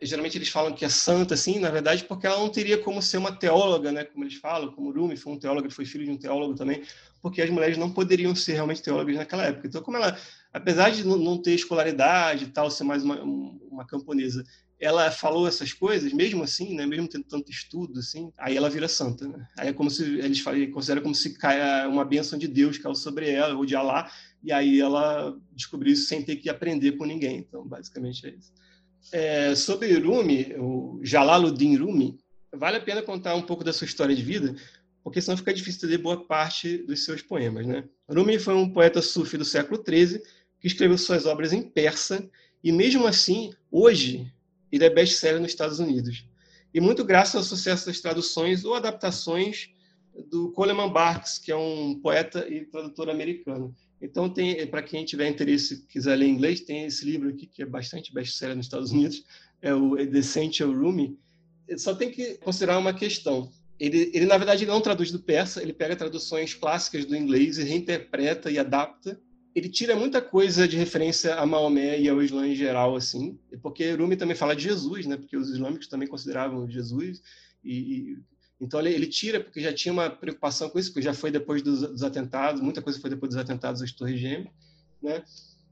E, 0.00 0.06
geralmente 0.06 0.36
eles 0.36 0.48
falam 0.48 0.74
que 0.74 0.84
é 0.84 0.88
santa, 0.88 1.34
assim, 1.34 1.60
na 1.60 1.70
verdade, 1.70 2.04
porque 2.04 2.26
ela 2.26 2.38
não 2.38 2.48
teria 2.48 2.76
como 2.76 3.00
ser 3.00 3.18
uma 3.18 3.34
teóloga, 3.34 3.92
né, 3.92 4.04
como 4.04 4.24
eles 4.24 4.34
falam, 4.34 4.72
como 4.72 4.92
Rumi 4.92 5.16
foi 5.16 5.32
um 5.32 5.38
teólogo, 5.38 5.70
foi 5.70 5.84
filho 5.84 6.04
de 6.04 6.10
um 6.10 6.18
teólogo 6.18 6.54
também, 6.54 6.82
porque 7.22 7.40
as 7.40 7.48
mulheres 7.48 7.78
não 7.78 7.90
poderiam 7.90 8.34
ser 8.34 8.54
realmente 8.54 8.82
teólogas 8.82 9.16
naquela 9.16 9.44
época. 9.44 9.68
Então, 9.68 9.80
como 9.80 9.96
ela, 9.96 10.18
apesar 10.52 10.90
de 10.90 11.06
não 11.06 11.40
ter 11.40 11.54
escolaridade 11.54 12.44
e 12.44 12.48
tal, 12.48 12.68
ser 12.68 12.82
mais 12.82 13.04
uma, 13.04 13.22
uma 13.22 13.86
camponesa, 13.86 14.44
ela 14.80 15.12
falou 15.12 15.46
essas 15.46 15.72
coisas, 15.72 16.12
mesmo 16.12 16.42
assim, 16.42 16.74
né, 16.74 16.84
mesmo 16.84 17.06
tendo 17.06 17.22
tanto 17.22 17.48
estudo, 17.52 18.00
assim, 18.00 18.32
aí 18.36 18.56
ela 18.56 18.68
vira 18.68 18.88
santa. 18.88 19.28
Né? 19.28 19.46
Aí 19.56 19.68
é 19.68 19.72
como 19.72 19.88
se 19.88 20.02
eles 20.18 20.42
consideram 20.72 21.02
como 21.02 21.14
se 21.14 21.38
caia 21.38 21.88
uma 21.88 22.04
bênção 22.04 22.36
de 22.36 22.48
Deus 22.48 22.78
caiu 22.78 22.96
sobre 22.96 23.30
ela, 23.30 23.54
ou 23.54 23.64
de 23.64 23.76
Alá, 23.76 24.10
e 24.42 24.50
aí 24.50 24.80
ela 24.80 25.38
descobriu 25.52 25.92
isso 25.92 26.08
sem 26.08 26.20
ter 26.24 26.34
que 26.34 26.50
aprender 26.50 26.92
com 26.92 27.04
ninguém. 27.04 27.38
Então, 27.38 27.64
basicamente 27.64 28.26
é 28.26 28.30
isso. 28.30 28.52
É, 29.12 29.54
sobre 29.54 29.96
Rumi, 29.98 30.52
o 30.58 30.98
Jalaluddin 31.02 31.76
Rumi, 31.76 32.18
vale 32.52 32.78
a 32.78 32.80
pena 32.80 33.02
contar 33.02 33.36
um 33.36 33.42
pouco 33.42 33.62
da 33.62 33.72
sua 33.72 33.84
história 33.84 34.16
de 34.16 34.22
vida, 34.22 34.56
porque 35.02 35.20
senão 35.20 35.36
fica 35.36 35.52
difícil 35.52 35.88
ler 35.88 35.98
boa 35.98 36.24
parte 36.24 36.78
dos 36.78 37.04
seus 37.04 37.22
poemas. 37.22 37.66
Né? 37.66 37.84
Rumi 38.08 38.38
foi 38.38 38.54
um 38.54 38.70
poeta 38.70 39.02
sufi 39.02 39.36
do 39.36 39.44
século 39.44 39.82
XIII 39.82 40.22
que 40.60 40.68
escreveu 40.68 40.96
suas 40.96 41.26
obras 41.26 41.52
em 41.52 41.62
persa, 41.62 42.28
e 42.62 42.70
mesmo 42.70 43.06
assim, 43.06 43.52
hoje, 43.70 44.32
ele 44.70 44.84
é 44.84 44.90
best-seller 44.90 45.40
nos 45.40 45.50
Estados 45.50 45.80
Unidos. 45.80 46.24
E 46.72 46.80
muito 46.80 47.04
graças 47.04 47.34
ao 47.34 47.42
sucesso 47.42 47.86
das 47.86 48.00
traduções 48.00 48.64
ou 48.64 48.74
adaptações 48.74 49.70
do 50.30 50.52
Coleman 50.52 50.90
Barks, 50.90 51.38
que 51.38 51.50
é 51.50 51.56
um 51.56 51.98
poeta 52.00 52.46
e 52.48 52.64
tradutor 52.66 53.10
americano. 53.10 53.74
Então, 54.00 54.28
tem 54.28 54.66
para 54.66 54.82
quem 54.82 55.04
tiver 55.04 55.28
interesse 55.28 55.84
quiser 55.86 56.16
ler 56.16 56.28
inglês, 56.28 56.60
tem 56.60 56.84
esse 56.84 57.04
livro 57.04 57.28
aqui 57.28 57.46
que 57.46 57.62
é 57.62 57.66
bastante 57.66 58.12
best-seller 58.14 58.56
nos 58.56 58.66
Estados 58.66 58.92
Unidos, 58.92 59.24
é 59.60 59.74
o 59.74 59.98
Essential 59.98 60.72
Rumi. 60.72 61.18
Só 61.76 61.94
tem 61.94 62.10
que 62.10 62.34
considerar 62.38 62.78
uma 62.78 62.94
questão. 62.94 63.50
Ele, 63.78 64.10
ele, 64.14 64.26
na 64.26 64.36
verdade, 64.36 64.66
não 64.66 64.80
traduz 64.80 65.10
do 65.10 65.18
persa, 65.18 65.62
ele 65.62 65.72
pega 65.72 65.96
traduções 65.96 66.54
clássicas 66.54 67.04
do 67.04 67.16
inglês 67.16 67.58
e 67.58 67.64
reinterpreta 67.64 68.50
e 68.50 68.58
adapta. 68.58 69.20
Ele 69.54 69.68
tira 69.68 69.96
muita 69.96 70.22
coisa 70.22 70.66
de 70.66 70.76
referência 70.76 71.34
a 71.34 71.44
Maomé 71.44 72.00
e 72.00 72.08
ao 72.08 72.22
Islã 72.22 72.46
em 72.46 72.54
geral, 72.54 72.96
assim, 72.96 73.38
porque 73.62 73.92
Rumi 73.92 74.16
também 74.16 74.36
fala 74.36 74.56
de 74.56 74.62
Jesus, 74.62 75.04
né? 75.04 75.16
Porque 75.16 75.36
os 75.36 75.50
islâmicos 75.50 75.88
também 75.88 76.08
consideravam 76.08 76.70
Jesus 76.70 77.20
e, 77.62 77.74
e 77.74 78.16
então 78.62 78.78
ele, 78.78 78.90
ele, 78.90 79.06
tira 79.08 79.40
porque 79.40 79.60
já 79.60 79.72
tinha 79.72 79.92
uma 79.92 80.08
preocupação 80.08 80.70
com 80.70 80.78
isso, 80.78 80.90
porque 80.90 81.02
já 81.02 81.12
foi 81.12 81.32
depois 81.32 81.62
dos, 81.62 81.80
dos 81.80 82.02
atentados, 82.04 82.62
muita 82.62 82.80
coisa 82.80 83.00
foi 83.00 83.10
depois 83.10 83.30
dos 83.30 83.38
atentados 83.38 83.80
das 83.80 83.90
Torres 83.90 84.20
Gêmeas, 84.20 84.54
né? 85.02 85.24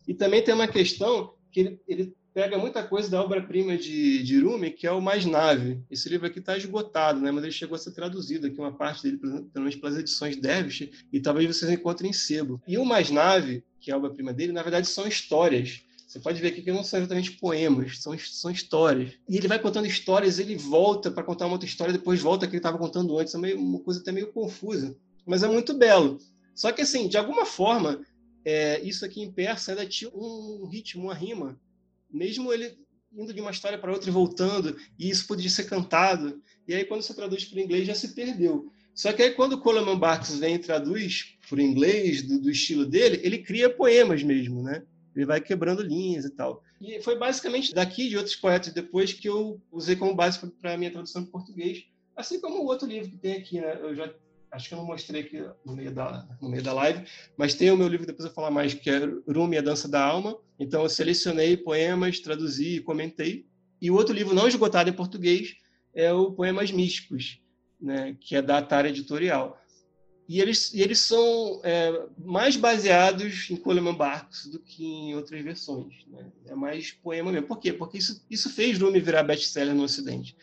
E 0.08 0.12
também 0.12 0.42
tem 0.42 0.52
uma 0.52 0.66
questão 0.66 1.32
que 1.52 1.60
ele, 1.60 1.80
ele 1.86 2.16
pega 2.32 2.58
muita 2.58 2.82
coisa 2.82 3.10
da 3.10 3.22
obra-prima 3.22 3.76
de, 3.76 4.22
de 4.22 4.40
Rumi, 4.40 4.70
que 4.70 4.86
é 4.86 4.92
o 4.92 5.00
Mais 5.00 5.24
Nave. 5.24 5.80
Esse 5.90 6.08
livro 6.08 6.26
aqui 6.26 6.38
está 6.38 6.56
esgotado, 6.56 7.20
né? 7.20 7.30
mas 7.30 7.44
ele 7.44 7.52
chegou 7.52 7.74
a 7.74 7.78
ser 7.78 7.92
traduzido 7.92 8.46
aqui, 8.46 8.58
uma 8.58 8.72
parte 8.72 9.02
dele, 9.02 9.18
pelo 9.18 9.48
menos 9.56 9.76
pelas 9.76 9.96
edições 9.96 10.36
Dervish, 10.36 10.88
e 11.12 11.20
talvez 11.20 11.46
vocês 11.46 11.70
encontrem 11.70 12.10
em 12.10 12.14
sebo. 12.14 12.60
E 12.66 12.78
o 12.78 12.84
Mais 12.84 13.10
Nave, 13.10 13.64
que 13.80 13.90
é 13.90 13.94
a 13.94 13.96
obra-prima 13.96 14.32
dele, 14.32 14.52
na 14.52 14.62
verdade 14.62 14.86
são 14.88 15.06
histórias 15.06 15.82
você 16.10 16.18
pode 16.18 16.40
ver 16.40 16.48
aqui 16.48 16.60
que 16.60 16.72
não 16.72 16.82
são 16.82 16.98
exatamente 16.98 17.30
poemas, 17.30 18.00
são, 18.00 18.18
são 18.18 18.50
histórias. 18.50 19.12
E 19.28 19.36
ele 19.36 19.46
vai 19.46 19.60
contando 19.60 19.86
histórias, 19.86 20.40
ele 20.40 20.56
volta 20.56 21.08
para 21.08 21.22
contar 21.22 21.46
uma 21.46 21.52
outra 21.52 21.68
história, 21.68 21.92
depois 21.92 22.20
volta 22.20 22.48
que 22.48 22.50
ele 22.50 22.58
estava 22.58 22.76
contando 22.76 23.16
antes. 23.16 23.32
É 23.32 23.38
meio, 23.38 23.60
uma 23.60 23.78
coisa 23.78 24.00
até 24.00 24.10
meio 24.10 24.32
confusa, 24.32 24.96
mas 25.24 25.44
é 25.44 25.46
muito 25.46 25.72
belo. 25.72 26.18
Só 26.52 26.72
que, 26.72 26.82
assim, 26.82 27.06
de 27.06 27.16
alguma 27.16 27.46
forma, 27.46 28.04
é, 28.44 28.80
isso 28.80 29.04
aqui 29.04 29.22
em 29.22 29.30
persa 29.30 29.70
ainda 29.70 29.86
tinha 29.86 30.10
um 30.12 30.66
ritmo, 30.66 31.04
uma 31.04 31.14
rima. 31.14 31.56
Mesmo 32.12 32.52
ele 32.52 32.78
indo 33.12 33.34
de 33.34 33.40
uma 33.40 33.50
história 33.50 33.78
para 33.78 33.92
outra 33.92 34.08
e 34.08 34.12
voltando, 34.12 34.76
e 34.98 35.10
isso 35.10 35.26
podia 35.26 35.50
ser 35.50 35.64
cantado. 35.64 36.40
E 36.66 36.74
aí, 36.74 36.84
quando 36.84 37.02
você 37.02 37.14
traduz 37.14 37.44
para 37.44 37.58
o 37.58 37.60
inglês, 37.60 37.86
já 37.86 37.94
se 37.94 38.14
perdeu. 38.14 38.72
Só 38.94 39.12
que 39.12 39.22
aí, 39.22 39.30
quando 39.32 39.54
o 39.54 39.60
Coleman 39.60 39.98
Barks 39.98 40.38
vem 40.38 40.54
e 40.54 40.58
traduz 40.58 41.36
para 41.48 41.58
o 41.58 41.60
inglês, 41.60 42.22
do, 42.22 42.40
do, 42.40 42.50
estilo 42.50 42.86
dele, 42.86 43.20
ele 43.22 43.38
cria 43.38 43.68
poemas 43.68 44.22
mesmo, 44.22 44.62
né? 44.62 44.82
ele 45.14 45.26
vai 45.26 45.40
quebrando 45.40 45.82
linhas 45.82 46.24
e 46.24 46.30
tal. 46.30 46.62
E 46.80 47.00
foi 47.00 47.18
basicamente 47.18 47.74
daqui 47.74 48.08
de 48.08 48.16
outros 48.16 48.36
poetas 48.36 48.72
depois 48.72 49.12
que 49.12 49.28
eu 49.28 49.60
usei 49.70 49.96
como 49.96 50.14
base 50.14 50.38
para 50.60 50.74
a 50.74 50.76
minha 50.76 50.90
tradução 50.90 51.22
para 51.22 51.32
português, 51.32 51.84
assim 52.16 52.40
como 52.40 52.62
o 52.62 52.66
outro 52.66 52.88
livro 52.88 53.10
que 53.10 53.18
tem 53.18 53.34
aqui, 53.34 53.60
né? 53.60 53.78
Eu 53.80 53.94
já 53.94 54.12
acho 54.52 54.68
que 54.68 54.74
eu 54.74 54.78
não 54.78 54.86
mostrei 54.86 55.22
aqui 55.22 55.44
no 55.64 55.74
meio 55.74 55.92
da 55.92 56.26
no 56.40 56.48
meio 56.48 56.62
da 56.62 56.72
live, 56.72 57.04
mas 57.36 57.54
tem 57.54 57.70
o 57.70 57.76
meu 57.76 57.88
livro 57.88 58.06
depois 58.06 58.26
eu 58.26 58.34
falar 58.34 58.50
mais 58.50 58.74
que 58.74 58.90
é 58.90 59.00
Rumi 59.26 59.58
a 59.58 59.62
dança 59.62 59.88
da 59.88 60.04
alma. 60.04 60.36
Então 60.58 60.82
eu 60.82 60.88
selecionei 60.88 61.56
poemas, 61.56 62.20
traduzi 62.20 62.76
e 62.76 62.80
comentei. 62.80 63.46
E 63.80 63.90
o 63.90 63.94
outro 63.94 64.14
livro 64.14 64.34
não 64.34 64.48
esgotado 64.48 64.90
em 64.90 64.94
português 64.94 65.56
é 65.94 66.12
o 66.12 66.32
Poemas 66.32 66.70
Místicos, 66.70 67.40
né, 67.80 68.16
que 68.20 68.36
é 68.36 68.42
da 68.42 68.58
Atara 68.58 68.88
Editorial. 68.88 69.58
E 70.28 70.40
eles, 70.40 70.72
e 70.72 70.80
eles 70.80 71.00
são 71.00 71.60
é, 71.64 72.06
mais 72.16 72.56
baseados 72.56 73.50
em 73.50 73.56
Coleman 73.56 73.94
Barks 73.94 74.46
do 74.46 74.60
que 74.60 74.84
em 74.84 75.16
outras 75.16 75.42
versões. 75.42 76.06
Né? 76.06 76.30
É 76.46 76.54
mais 76.54 76.92
poema 76.92 77.32
mesmo. 77.32 77.48
Por 77.48 77.58
quê? 77.58 77.72
Porque 77.72 77.98
isso, 77.98 78.24
isso 78.30 78.48
fez 78.48 78.78
Rumi 78.78 79.00
virar 79.00 79.24
best-seller 79.24 79.74
no 79.74 79.82
Ocidente. 79.82 80.36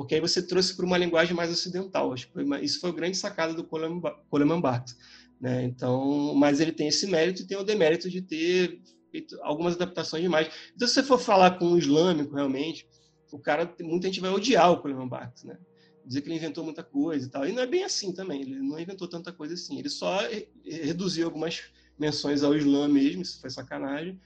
Porque 0.00 0.14
aí 0.14 0.20
você 0.20 0.40
trouxe 0.40 0.74
para 0.74 0.86
uma 0.86 0.96
linguagem 0.96 1.36
mais 1.36 1.50
ocidental. 1.50 2.10
Acho 2.10 2.32
que 2.32 2.40
uma, 2.40 2.58
isso 2.58 2.80
foi 2.80 2.88
a 2.88 2.94
grande 2.94 3.18
sacada 3.18 3.52
do 3.52 3.62
Coleman 3.62 4.60
Barks. 4.60 4.96
Né? 5.38 5.64
Então, 5.64 6.34
mas 6.34 6.58
ele 6.58 6.72
tem 6.72 6.88
esse 6.88 7.06
mérito 7.06 7.42
e 7.42 7.46
tem 7.46 7.58
o 7.58 7.62
demérito 7.62 8.08
de 8.08 8.22
ter 8.22 8.80
feito 9.10 9.38
algumas 9.42 9.74
adaptações 9.74 10.22
demais. 10.22 10.48
Então, 10.74 10.88
se 10.88 10.94
você 10.94 11.02
for 11.02 11.18
falar 11.18 11.58
com 11.58 11.66
um 11.66 11.76
islâmico, 11.76 12.34
realmente, 12.34 12.88
o 13.30 13.38
cara, 13.38 13.70
muita 13.82 14.06
gente 14.06 14.20
vai 14.20 14.30
odiar 14.30 14.72
o 14.72 14.80
Coleman 14.80 15.06
Barks, 15.06 15.44
né? 15.44 15.58
dizer 16.02 16.22
que 16.22 16.28
ele 16.28 16.36
inventou 16.36 16.64
muita 16.64 16.82
coisa 16.82 17.26
e 17.26 17.28
tal. 17.28 17.46
E 17.46 17.52
não 17.52 17.62
é 17.62 17.66
bem 17.66 17.84
assim 17.84 18.10
também, 18.10 18.40
ele 18.40 18.58
não 18.58 18.80
inventou 18.80 19.06
tanta 19.06 19.34
coisa 19.34 19.52
assim. 19.52 19.78
Ele 19.78 19.90
só 19.90 20.20
reduziu 20.64 21.26
algumas 21.26 21.64
menções 21.98 22.42
ao 22.42 22.56
Islã 22.56 22.88
mesmo, 22.88 23.20
isso 23.20 23.38
foi 23.38 23.50
sacanagem. 23.50 24.18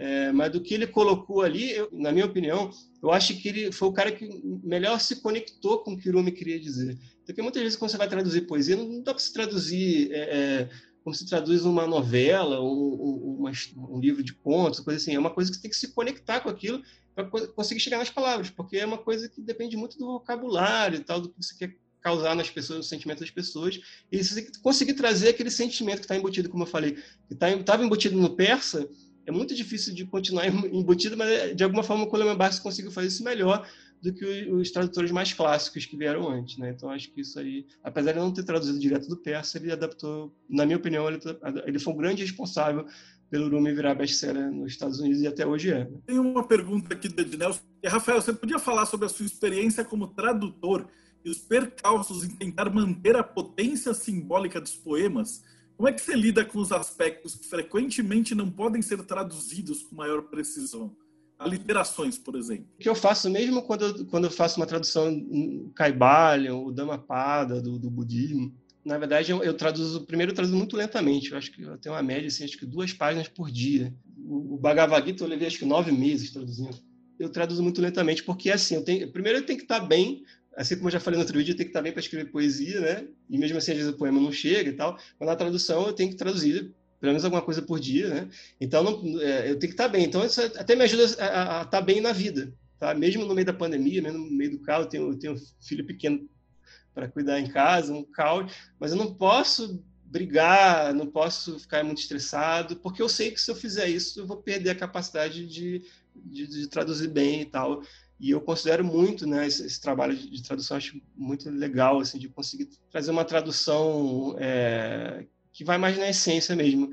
É, 0.00 0.30
mas 0.30 0.52
do 0.52 0.60
que 0.60 0.74
ele 0.74 0.86
colocou 0.86 1.42
ali, 1.42 1.72
eu, 1.72 1.88
na 1.92 2.12
minha 2.12 2.24
opinião, 2.24 2.70
eu 3.02 3.10
acho 3.10 3.36
que 3.36 3.48
ele 3.48 3.72
foi 3.72 3.88
o 3.88 3.92
cara 3.92 4.12
que 4.12 4.28
melhor 4.62 5.00
se 5.00 5.16
conectou 5.16 5.80
com 5.80 5.94
o 5.94 5.98
que 5.98 6.08
o 6.08 6.12
Rumi 6.12 6.30
queria 6.30 6.58
dizer. 6.58 6.96
Porque 7.26 7.42
muitas 7.42 7.60
vezes, 7.60 7.76
quando 7.76 7.90
você 7.90 7.96
vai 7.96 8.08
traduzir 8.08 8.42
poesia, 8.42 8.76
não 8.76 9.02
dá 9.02 9.12
para 9.12 9.22
se 9.22 9.32
traduzir 9.32 10.12
é, 10.12 10.18
é, 10.18 10.70
como 11.02 11.12
se 11.12 11.26
traduz 11.26 11.64
uma 11.64 11.84
novela, 11.84 12.62
um, 12.62 13.42
um, 13.44 13.52
um, 13.76 13.98
livro 13.98 14.22
de 14.22 14.34
contos, 14.34 14.78
coisa 14.78 15.00
assim. 15.00 15.16
É 15.16 15.18
uma 15.18 15.30
coisa 15.30 15.50
que 15.50 15.56
você 15.56 15.62
tem 15.62 15.70
que 15.70 15.76
se 15.76 15.92
conectar 15.92 16.40
com 16.40 16.48
aquilo 16.48 16.80
para 17.12 17.24
conseguir 17.48 17.80
chegar 17.80 17.98
nas 17.98 18.10
palavras, 18.10 18.50
porque 18.50 18.76
é 18.76 18.86
uma 18.86 18.98
coisa 18.98 19.28
que 19.28 19.42
depende 19.42 19.76
muito 19.76 19.98
do 19.98 20.06
vocabulário 20.06 21.00
e 21.00 21.02
tal, 21.02 21.20
do 21.20 21.28
que 21.28 21.42
você 21.42 21.56
quer 21.56 21.76
causar 22.00 22.36
nas 22.36 22.48
pessoas, 22.48 22.78
no 22.78 22.84
sentimento 22.84 23.20
das 23.20 23.30
pessoas, 23.30 23.80
e 24.12 24.22
você 24.22 24.48
conseguir 24.62 24.94
trazer 24.94 25.30
aquele 25.30 25.50
sentimento 25.50 25.98
que 25.98 26.04
está 26.04 26.16
embutido, 26.16 26.48
como 26.48 26.62
eu 26.62 26.68
falei, 26.68 26.92
que 27.26 27.34
estava 27.34 27.62
tá, 27.64 27.82
embutido 27.82 28.16
no 28.16 28.36
persa, 28.36 28.88
é 29.28 29.30
muito 29.30 29.54
difícil 29.54 29.94
de 29.94 30.06
continuar 30.06 30.46
embutido, 30.46 31.14
mas 31.14 31.54
de 31.54 31.62
alguma 31.62 31.82
forma 31.82 32.04
o 32.04 32.06
Coleman 32.06 32.34
Barks 32.34 32.58
conseguiu 32.58 32.90
fazer 32.90 33.08
isso 33.08 33.22
melhor 33.22 33.68
do 34.00 34.10
que 34.10 34.24
os 34.50 34.70
tradutores 34.70 35.10
mais 35.10 35.34
clássicos 35.34 35.84
que 35.84 35.98
vieram 35.98 36.26
antes, 36.30 36.56
né? 36.56 36.70
Então 36.70 36.88
acho 36.88 37.10
que 37.10 37.20
isso 37.20 37.38
aí, 37.38 37.66
apesar 37.84 38.12
de 38.12 38.18
não 38.18 38.32
ter 38.32 38.42
traduzido 38.42 38.78
direto 38.78 39.06
do 39.06 39.18
persa, 39.18 39.58
ele 39.58 39.70
adaptou, 39.70 40.34
na 40.48 40.64
minha 40.64 40.78
opinião, 40.78 41.06
ele, 41.06 41.20
ele 41.66 41.78
foi 41.78 41.92
um 41.92 41.96
grande 41.96 42.22
responsável 42.22 42.86
pelo 43.28 43.50
Rumi 43.50 43.74
virar 43.74 43.94
best-seller 43.94 44.50
nos 44.50 44.72
Estados 44.72 44.98
Unidos 44.98 45.20
e 45.20 45.26
até 45.26 45.46
hoje 45.46 45.72
é. 45.72 45.84
Né? 45.84 45.98
Tem 46.06 46.18
uma 46.18 46.46
pergunta 46.46 46.94
aqui 46.94 47.08
do 47.08 47.20
Ednelson. 47.20 47.60
Rafael, 47.84 48.22
você 48.22 48.32
podia 48.32 48.58
falar 48.58 48.86
sobre 48.86 49.04
a 49.04 49.10
sua 49.10 49.26
experiência 49.26 49.84
como 49.84 50.08
tradutor 50.08 50.88
e 51.22 51.28
os 51.28 51.36
percalços 51.36 52.24
em 52.24 52.30
tentar 52.30 52.70
manter 52.70 53.14
a 53.14 53.22
potência 53.22 53.92
simbólica 53.92 54.58
dos 54.58 54.74
poemas? 54.74 55.44
Como 55.78 55.88
é 55.88 55.92
que 55.92 56.00
você 56.00 56.16
lida 56.16 56.44
com 56.44 56.58
os 56.58 56.72
aspectos 56.72 57.36
que 57.36 57.46
frequentemente 57.46 58.34
não 58.34 58.50
podem 58.50 58.82
ser 58.82 59.00
traduzidos 59.04 59.80
com 59.84 59.94
maior 59.94 60.22
precisão? 60.22 60.96
Aliterações, 61.38 62.18
por 62.18 62.34
exemplo. 62.34 62.66
O 62.74 62.82
que 62.82 62.88
eu 62.88 62.96
faço 62.96 63.30
mesmo 63.30 63.62
quando 63.62 63.84
eu, 63.84 64.06
quando 64.06 64.24
eu 64.24 64.30
faço 64.30 64.58
uma 64.58 64.66
tradução 64.66 65.70
Kaibalya, 65.76 66.52
o 66.52 66.72
Dhammapada, 66.72 67.62
do, 67.62 67.78
do 67.78 67.88
budismo, 67.88 68.52
na 68.84 68.98
verdade, 68.98 69.30
eu, 69.30 69.40
eu, 69.44 69.54
traduzo, 69.54 70.04
primeiro 70.04 70.32
eu 70.32 70.34
traduzo 70.34 70.56
muito 70.56 70.76
lentamente, 70.76 71.30
eu 71.30 71.38
acho 71.38 71.52
que 71.52 71.62
eu 71.62 71.78
tenho 71.78 71.94
uma 71.94 72.02
média, 72.02 72.26
assim, 72.26 72.42
acho 72.42 72.58
que 72.58 72.66
duas 72.66 72.92
páginas 72.92 73.28
por 73.28 73.48
dia. 73.48 73.94
O, 74.16 74.54
o 74.54 74.58
Bhagavad 74.58 75.06
Gita 75.06 75.22
eu 75.22 75.28
levei 75.28 75.46
acho 75.46 75.60
que 75.60 75.64
nove 75.64 75.92
meses 75.92 76.32
traduzindo. 76.32 76.76
Eu 77.20 77.28
traduzo 77.28 77.62
muito 77.62 77.80
lentamente, 77.80 78.24
porque 78.24 78.50
assim, 78.50 78.74
eu 78.74 78.82
tenho, 78.82 79.12
primeiro 79.12 79.38
eu 79.38 79.46
tenho 79.46 79.58
que 79.58 79.64
estar 79.64 79.78
bem, 79.78 80.24
assim 80.58 80.76
como 80.76 80.88
eu 80.88 80.92
já 80.92 81.00
falei 81.00 81.16
no 81.16 81.22
outro 81.22 81.38
vídeo, 81.38 81.52
eu 81.52 81.56
tenho 81.56 81.68
que 81.68 81.70
estar 81.70 81.82
bem 81.82 81.92
para 81.92 82.00
escrever 82.00 82.30
poesia, 82.30 82.80
né? 82.80 83.08
E 83.30 83.38
mesmo 83.38 83.58
assim, 83.58 83.70
às 83.70 83.76
vezes 83.78 83.92
o 83.92 83.96
poema 83.96 84.20
não 84.20 84.32
chega 84.32 84.70
e 84.70 84.72
tal, 84.72 84.98
mas 85.18 85.28
na 85.28 85.36
tradução 85.36 85.86
eu 85.86 85.92
tenho 85.92 86.10
que 86.10 86.16
traduzir 86.16 86.74
pelo 87.00 87.12
menos 87.12 87.24
alguma 87.24 87.42
coisa 87.42 87.62
por 87.62 87.78
dia, 87.78 88.08
né? 88.08 88.28
Então, 88.60 88.82
não, 88.82 89.20
é, 89.20 89.50
eu 89.50 89.58
tenho 89.58 89.60
que 89.60 89.66
estar 89.68 89.86
bem. 89.86 90.04
Então, 90.04 90.24
isso 90.24 90.40
até 90.40 90.74
me 90.74 90.82
ajuda 90.82 91.04
a, 91.22 91.62
estar 91.62 91.80
bem 91.80 92.00
na 92.00 92.10
vida, 92.10 92.52
tá? 92.76 92.92
Mesmo 92.92 93.24
no 93.24 93.34
meio 93.34 93.46
da 93.46 93.52
pandemia, 93.52 94.02
mesmo 94.02 94.18
no 94.18 94.30
meio 94.30 94.50
do 94.50 94.58
carro, 94.58 94.82
eu 94.82 94.88
tenho, 94.88 95.10
eu 95.12 95.18
tenho 95.18 95.34
um 95.34 95.40
filho 95.60 95.86
pequeno 95.86 96.28
para 96.92 97.06
cuidar 97.06 97.38
em 97.38 97.48
casa, 97.48 97.92
um 97.92 98.02
caos, 98.02 98.52
mas 98.80 98.90
eu 98.90 98.98
não 98.98 99.14
posso 99.14 99.80
brigar, 100.04 100.92
não 100.92 101.06
posso 101.06 101.58
ficar 101.60 101.84
muito 101.84 102.00
estressado, 102.00 102.76
porque 102.76 103.00
eu 103.00 103.08
sei 103.08 103.30
que 103.30 103.40
se 103.40 103.50
eu 103.50 103.54
fizer 103.54 103.88
isso, 103.88 104.18
eu 104.18 104.26
vou 104.26 104.38
perder 104.38 104.70
a 104.70 104.74
capacidade 104.74 105.46
de, 105.46 105.84
de, 106.16 106.46
de 106.46 106.66
traduzir 106.66 107.08
bem 107.08 107.42
e 107.42 107.44
tal. 107.44 107.82
E 108.20 108.30
eu 108.30 108.40
considero 108.40 108.84
muito 108.84 109.26
né, 109.26 109.46
esse, 109.46 109.64
esse 109.64 109.80
trabalho 109.80 110.16
de, 110.16 110.28
de, 110.28 110.42
tradução, 110.42 110.76
acho 110.76 111.00
muito 111.14 111.48
legal, 111.50 112.00
assim, 112.00 112.18
de 112.18 112.28
conseguir 112.28 112.68
trazer 112.90 113.10
uma 113.10 113.24
tradução 113.24 114.34
é, 114.38 115.24
que 115.52 115.64
vai 115.64 115.78
mais 115.78 115.96
na 115.96 116.08
essência 116.08 116.56
mesmo. 116.56 116.90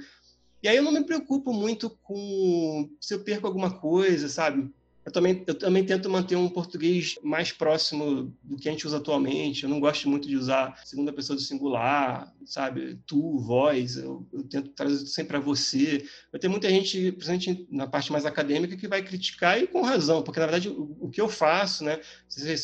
E 0.61 0.67
aí 0.67 0.77
eu 0.77 0.83
não 0.83 0.91
me 0.91 1.03
preocupo 1.03 1.51
muito 1.51 1.89
com 2.01 2.89
se 2.99 3.13
eu 3.13 3.23
perco 3.23 3.47
alguma 3.47 3.71
coisa, 3.79 4.29
sabe? 4.29 4.71
Eu 5.05 5.11
também, 5.11 5.43
eu 5.45 5.53
também 5.53 5.85
tento 5.85 6.09
manter 6.09 6.35
um 6.35 6.49
português 6.49 7.15
mais 7.21 7.51
próximo 7.51 8.35
do 8.41 8.57
que 8.57 8.67
a 8.67 8.71
gente 8.71 8.87
usa 8.87 8.97
atualmente. 8.97 9.63
Eu 9.63 9.69
não 9.69 9.79
gosto 9.79 10.09
muito 10.09 10.27
de 10.27 10.35
usar 10.35 10.81
segunda 10.83 11.13
pessoa 11.13 11.35
do 11.35 11.41
singular, 11.43 12.33
sabe? 12.43 12.99
Tu, 13.05 13.37
voz. 13.37 13.97
Eu, 13.97 14.27
eu 14.33 14.43
tento 14.43 14.69
trazer 14.69 15.05
sempre 15.05 15.33
para 15.33 15.39
você. 15.39 16.03
Eu 16.33 16.39
tenho 16.39 16.49
muita 16.49 16.67
gente, 16.69 17.11
principalmente 17.11 17.67
na 17.69 17.85
parte 17.85 18.11
mais 18.11 18.25
acadêmica, 18.25 18.75
que 18.75 18.87
vai 18.87 19.03
criticar 19.03 19.61
e 19.61 19.67
com 19.67 19.83
razão, 19.83 20.23
porque 20.23 20.39
na 20.39 20.47
verdade 20.47 20.69
o, 20.69 20.97
o 20.99 21.09
que 21.09 21.21
eu 21.21 21.29
faço, 21.29 21.83
né? 21.83 21.99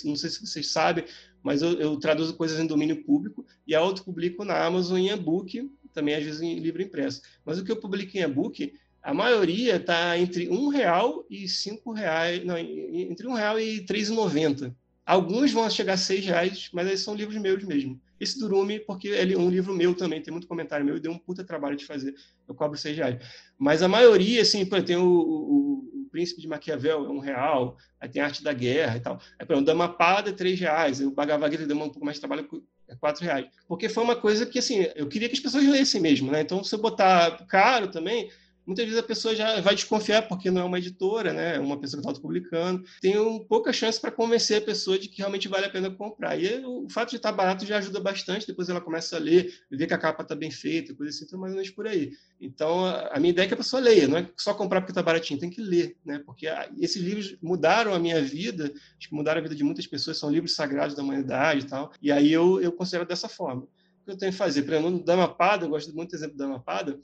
Não 0.04 0.16
sei 0.16 0.30
se 0.30 0.42
vocês 0.42 0.72
sabem, 0.72 1.06
mas 1.44 1.62
eu, 1.62 1.80
eu 1.80 1.96
traduzo 1.98 2.36
coisas 2.36 2.60
em 2.60 2.66
domínio 2.66 3.04
público 3.04 3.46
e 3.68 3.76
auto-publico 3.76 4.44
na 4.44 4.66
Amazon 4.66 4.98
em 4.98 5.10
e-book, 5.10 5.70
também 5.94 6.16
às 6.16 6.24
vezes 6.24 6.42
em 6.42 6.58
livro 6.58 6.82
impresso. 6.82 7.22
Mas 7.46 7.60
o 7.60 7.64
que 7.64 7.72
eu 7.72 7.80
publico 7.80 8.18
em 8.18 8.22
e-book 8.22 8.74
a 9.02 9.14
maioria 9.14 9.78
está 9.78 10.18
entre 10.18 10.50
um 10.50 10.68
real 10.68 11.26
e 11.30 11.48
cinco 11.48 11.92
reais, 11.92 12.44
não, 12.46 12.58
entre 12.58 13.28
um 13.28 13.34
real 13.34 13.60
e 13.60 13.82
três 13.82 14.10
noventa. 14.10 14.76
Alguns 15.06 15.52
vão 15.52 15.68
chegar 15.70 15.94
a 15.94 15.98
seis 15.98 16.24
reais, 16.24 16.70
mas 16.72 16.88
eles 16.88 17.02
são 17.02 17.16
livros 17.16 17.36
meus 17.38 17.64
mesmo. 17.64 18.00
Esse 18.20 18.40
Durume, 18.40 18.80
porque 18.80 19.08
ele 19.08 19.34
é 19.34 19.38
um 19.38 19.50
livro 19.50 19.74
meu 19.74 19.96
também, 19.96 20.22
tem 20.22 20.32
muito 20.32 20.48
comentário 20.48 20.86
meu, 20.86 20.96
e 20.96 21.00
deu 21.00 21.12
um 21.12 21.18
puta 21.18 21.44
trabalho 21.44 21.76
de 21.76 21.86
fazer. 21.86 22.14
Eu 22.48 22.54
cobro 22.54 22.78
seis 22.78 22.96
reais. 22.96 23.18
Mas 23.58 23.82
a 23.82 23.88
maioria, 23.88 24.44
assim, 24.44 24.64
tem 24.64 24.96
o, 24.96 25.04
o, 25.04 26.02
o 26.04 26.08
Príncipe 26.12 26.40
de 26.40 26.48
Maquiavel, 26.48 27.06
é 27.06 27.10
um 27.10 27.18
real, 27.18 27.78
aí 28.00 28.08
tem 28.08 28.22
a 28.22 28.26
Arte 28.26 28.44
da 28.44 28.54
Guerra 28.54 28.98
e 28.98 29.00
tal. 29.00 29.20
Aí, 29.40 29.46
por 29.46 29.54
exemplo, 29.54 29.64
o 29.64 29.66
Damapada 29.66 30.30
é 30.30 30.34
três 30.34 30.60
reais, 30.60 31.02
o 31.02 31.10
Bhagavad 31.10 31.52
Gita 31.52 31.66
deu 31.66 31.76
um 31.76 31.90
pouco 31.90 32.06
mais 32.06 32.18
de 32.18 32.22
trabalho, 32.22 32.48
é 32.88 32.96
quatro 32.96 33.26
reais. 33.26 33.48
Porque 33.68 33.90
foi 33.90 34.04
uma 34.04 34.16
coisa 34.16 34.46
que, 34.46 34.60
assim, 34.60 34.86
eu 34.96 35.08
queria 35.08 35.28
que 35.28 35.36
as 35.36 35.40
pessoas 35.40 35.68
lessem 35.68 36.00
mesmo, 36.00 36.32
né? 36.32 36.42
Então, 36.42 36.64
se 36.64 36.76
eu 36.76 36.80
botar 36.80 37.44
caro 37.48 37.88
também, 37.88 38.30
muitas 38.66 38.86
vezes 38.86 39.00
a 39.00 39.04
pessoa 39.04 39.36
já 39.36 39.60
vai 39.62 39.76
desconfiar 39.76 40.28
porque 40.28 40.52
não 40.52 40.62
é 40.62 40.64
uma 40.64 40.78
editora, 40.78 41.34
né? 41.34 41.56
É 41.56 41.60
uma 41.60 41.80
pessoa 41.80 41.98
que 41.98 42.02
está 42.02 42.10
autopublicando. 42.10 42.84
Tem 43.02 43.18
um, 43.20 43.40
pouca 43.40 43.74
chance 43.74 44.00
para 44.00 44.12
convencer 44.12 44.62
a 44.62 44.66
pessoa 44.66 44.98
de 44.98 45.08
que 45.08 45.20
realmente 45.20 45.48
vale 45.48 45.66
a 45.66 45.70
pena 45.70 45.90
comprar. 45.90 46.38
E 46.38 46.64
o 46.66 46.88
fato 46.90 47.12
de 47.12 47.18
estar 47.18 47.32
barato 47.32 47.66
já 47.66 47.78
ajuda 47.78 48.00
bastante. 48.00 48.48
Depois 48.48 48.70
ela 48.70 48.82
começa 48.82 49.16
a 49.16 49.20
ler, 49.20 49.54
ver 49.70 49.88
que 49.88 49.94
a 49.94 49.98
capa 49.98 50.24
está 50.24 50.36
bem 50.36 50.52
feita, 50.52 50.94
coisa 50.94 51.10
assim, 51.10 51.26
então 51.26 51.40
mais 51.40 51.54
ou 51.54 51.58
menos 51.58 51.72
por 51.72 51.88
aí. 51.88 52.12
Então 52.40 52.86
a 52.86 53.20
minha 53.20 53.32
ideia 53.32 53.46
é 53.46 53.48
que 53.48 53.54
a 53.54 53.58
pessoa 53.58 53.82
leia, 53.82 54.08
não 54.08 54.18
é 54.18 54.30
só 54.38 54.54
comprar 54.54 54.82
porque 54.82 54.92
está 54.92 55.04
baratinho, 55.04 55.40
tem 55.40 55.50
que 55.50 55.62
ler, 55.62 55.98
né? 56.06 56.22
Porque 56.26 56.48
esses 56.80 57.02
livros 57.02 57.38
mudaram 57.42 57.94
a 57.94 58.00
minha 58.00 58.22
vida, 58.22 58.72
acho 58.98 59.10
que 59.10 59.16
mudaram 59.16 59.40
a 59.40 59.44
vida 59.44 59.56
de 59.56 59.64
muitas 59.64 59.88
pessoas, 59.88 60.18
são 60.18 60.30
livros 60.30 60.56
sagrados 60.56 60.96
da 60.96 61.04
humanidade 61.04 61.66
e 61.66 61.70
tal. 61.70 61.92
E 62.02 62.12
aí 62.12 62.32
eu, 62.32 62.62
eu 62.62 62.72
considero 62.72 63.06
dessa 63.06 63.28
forma. 63.28 63.64
O 63.64 64.06
que 64.06 64.12
eu 64.12 64.18
tenho 64.18 64.32
que 64.32 64.38
fazer? 64.38 64.64
Por 64.64 64.74
exemplo, 64.74 64.90
no 64.90 65.04
Dhammapada, 65.04 65.66
eu 65.66 65.70
gosto 65.70 65.94
muito 65.96 66.12
do 66.12 66.16
exemplo 66.16 66.36
do 66.36 66.44
Dhammapada, 66.44 67.00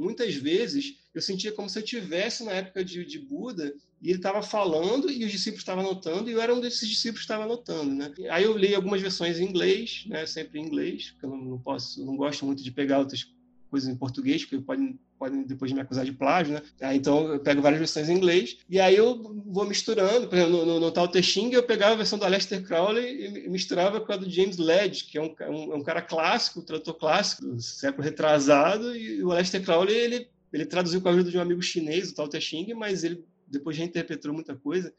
muitas 0.00 0.34
vezes 0.34 0.96
eu 1.14 1.20
sentia 1.20 1.52
como 1.52 1.68
se 1.68 1.78
eu 1.78 1.82
tivesse 1.82 2.44
na 2.44 2.52
época 2.52 2.84
de, 2.84 3.04
de 3.04 3.18
Buda 3.18 3.74
e 4.00 4.08
ele 4.08 4.18
estava 4.18 4.42
falando 4.42 5.10
e 5.10 5.24
os 5.24 5.30
discípulos 5.30 5.62
estavam 5.62 5.84
anotando 5.84 6.30
e 6.30 6.32
eu 6.32 6.40
era 6.40 6.54
um 6.54 6.60
desses 6.60 6.88
discípulos 6.88 7.20
que 7.20 7.24
estava 7.24 7.44
anotando, 7.44 7.94
né? 7.94 8.12
Aí 8.30 8.44
eu 8.44 8.56
li 8.56 8.74
algumas 8.74 9.00
versões 9.00 9.38
em 9.38 9.44
inglês, 9.44 10.04
né? 10.06 10.24
Sempre 10.26 10.58
em 10.58 10.64
inglês, 10.64 11.10
porque 11.10 11.26
eu 11.26 11.30
não, 11.30 11.58
posso, 11.58 12.04
não 12.04 12.16
gosto 12.16 12.46
muito 12.46 12.62
de 12.62 12.70
pegar 12.70 12.98
outras 12.98 13.30
coisas 13.70 13.88
em 13.88 13.96
português, 13.96 14.44
porque 14.44 14.64
podem, 14.64 14.98
podem 15.20 15.42
depois 15.42 15.70
me 15.70 15.82
acusar 15.82 16.02
de 16.02 16.12
plágio, 16.12 16.54
né? 16.54 16.62
Aí, 16.80 16.96
então 16.96 17.34
eu 17.34 17.38
pego 17.38 17.60
várias 17.60 17.78
versões 17.78 18.08
em 18.08 18.14
inglês 18.14 18.56
e 18.70 18.80
aí 18.80 18.96
eu 18.96 19.22
vou 19.46 19.66
misturando. 19.66 20.26
Por 20.26 20.34
exemplo, 20.34 20.64
no, 20.64 20.80
no, 20.80 20.90
no 20.90 21.08
Te 21.08 21.52
eu 21.52 21.62
pegava 21.62 21.92
a 21.92 21.96
versão 21.98 22.18
do 22.18 22.24
Aleister 22.24 22.62
Crowley 22.62 23.44
e 23.44 23.48
misturava 23.50 24.00
com 24.00 24.10
a 24.10 24.16
do 24.16 24.30
James 24.30 24.56
Ledge, 24.56 25.04
que 25.04 25.18
é 25.18 25.20
um, 25.20 25.34
um, 25.50 25.76
um 25.76 25.82
cara 25.82 26.00
clássico, 26.00 26.60
um 26.60 26.64
tradutor 26.64 26.94
clássico, 26.94 27.44
do 27.44 27.60
século 27.60 28.02
retrasado, 28.02 28.96
e 28.96 29.22
o 29.22 29.30
Aleister 29.30 29.62
Crowley 29.62 29.94
ele, 29.94 30.28
ele 30.50 30.64
traduziu 30.64 31.02
com 31.02 31.08
a 31.08 31.12
ajuda 31.12 31.30
de 31.30 31.36
um 31.36 31.42
amigo 31.42 31.60
chinês, 31.60 32.10
o 32.10 32.14
Tao 32.14 32.26
Te 32.26 32.74
mas 32.74 33.04
ele 33.04 33.22
depois 33.46 33.76
reinterpretou 33.76 34.32
muita 34.32 34.56
coisa. 34.56 34.90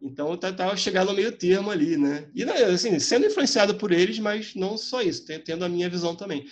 Então 0.00 0.28
eu 0.28 0.34
estava 0.34 0.76
chegando 0.76 1.08
no 1.08 1.14
meio 1.14 1.32
termo 1.32 1.70
ali, 1.70 1.96
né? 1.96 2.28
E 2.34 2.44
assim, 2.44 2.98
sendo 2.98 3.26
influenciado 3.26 3.74
por 3.74 3.92
eles, 3.92 4.18
mas 4.18 4.54
não 4.54 4.76
só 4.76 5.02
isso, 5.02 5.24
tendo 5.44 5.64
a 5.64 5.68
minha 5.68 5.88
visão 5.88 6.14
também. 6.14 6.46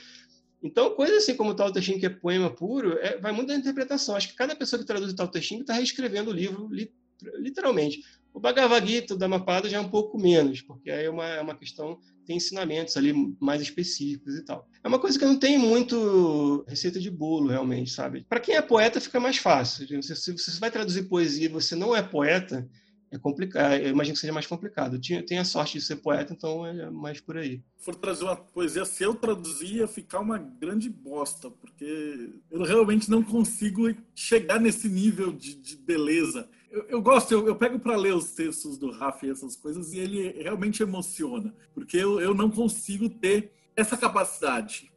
Então, 0.64 0.94
coisa 0.94 1.18
assim 1.18 1.36
como 1.36 1.50
o 1.50 1.54
Tao 1.54 1.70
Te 1.70 1.82
Ching, 1.82 1.98
que 1.98 2.06
é 2.06 2.08
poema 2.08 2.50
puro, 2.50 2.98
é, 2.98 3.18
vai 3.18 3.32
muito 3.32 3.48
da 3.48 3.54
interpretação. 3.54 4.16
Acho 4.16 4.28
que 4.28 4.34
cada 4.34 4.56
pessoa 4.56 4.80
que 4.80 4.86
traduz 4.86 5.12
o 5.12 5.14
Tao 5.14 5.30
Te 5.30 5.40
Ching 5.42 5.60
está 5.60 5.74
reescrevendo 5.74 6.30
o 6.30 6.32
livro 6.32 6.66
li, 6.72 6.90
literalmente. 7.34 8.02
O 8.32 8.40
Bhagavad 8.40 8.84
Gita, 8.84 9.14
da 9.14 9.28
Mapada, 9.28 9.68
já 9.68 9.76
é 9.76 9.80
um 9.80 9.90
pouco 9.90 10.18
menos, 10.18 10.62
porque 10.62 10.90
aí 10.90 11.04
é 11.04 11.10
uma, 11.10 11.26
é 11.26 11.40
uma 11.40 11.54
questão, 11.54 11.98
tem 12.26 12.38
ensinamentos 12.38 12.96
ali 12.96 13.12
mais 13.38 13.60
específicos 13.60 14.34
e 14.36 14.42
tal. 14.42 14.66
É 14.82 14.88
uma 14.88 14.98
coisa 14.98 15.18
que 15.18 15.24
não 15.26 15.38
tem 15.38 15.58
muito 15.58 16.64
receita 16.66 16.98
de 16.98 17.10
bolo, 17.10 17.50
realmente, 17.50 17.90
sabe? 17.90 18.24
Para 18.26 18.40
quem 18.40 18.56
é 18.56 18.62
poeta, 18.62 19.02
fica 19.02 19.20
mais 19.20 19.36
fácil. 19.36 19.86
Se 20.02 20.32
você 20.32 20.58
vai 20.58 20.70
traduzir 20.70 21.04
poesia 21.10 21.44
e 21.44 21.52
você 21.52 21.76
não 21.76 21.94
é 21.94 22.02
poeta, 22.02 22.66
é 23.14 23.18
complicado. 23.18 23.74
Eu 23.74 23.90
imagino 23.90 24.14
que 24.14 24.20
seja 24.20 24.32
mais 24.32 24.46
complicado. 24.46 25.00
Eu 25.08 25.24
tenho 25.24 25.40
a 25.40 25.44
sorte 25.44 25.78
de 25.78 25.84
ser 25.84 25.96
poeta, 25.96 26.32
então 26.32 26.66
é 26.66 26.90
mais 26.90 27.20
por 27.20 27.36
aí. 27.36 27.62
Se 27.76 27.84
for 27.84 27.94
trazer 27.94 28.24
uma 28.24 28.36
poesia, 28.36 28.84
se 28.84 29.02
eu 29.04 29.14
traduzir, 29.14 29.76
ia 29.76 29.88
ficar 29.88 30.20
uma 30.20 30.38
grande 30.38 30.88
bosta, 30.88 31.50
porque 31.50 32.30
eu 32.50 32.62
realmente 32.62 33.10
não 33.10 33.22
consigo 33.22 33.94
chegar 34.14 34.60
nesse 34.60 34.88
nível 34.88 35.32
de, 35.32 35.54
de 35.54 35.76
beleza. 35.76 36.48
Eu, 36.70 36.86
eu, 36.88 37.02
gosto, 37.02 37.32
eu, 37.32 37.46
eu 37.46 37.54
pego 37.54 37.78
para 37.78 37.96
ler 37.96 38.14
os 38.14 38.32
textos 38.32 38.76
do 38.76 38.90
Rafa 38.90 39.26
e 39.26 39.30
essas 39.30 39.54
coisas, 39.54 39.92
e 39.92 39.98
ele 39.98 40.42
realmente 40.42 40.82
emociona, 40.82 41.54
porque 41.72 41.96
eu, 41.96 42.20
eu 42.20 42.34
não 42.34 42.50
consigo 42.50 43.08
ter 43.08 43.52
essa 43.76 43.96
capacidade. 43.96 44.90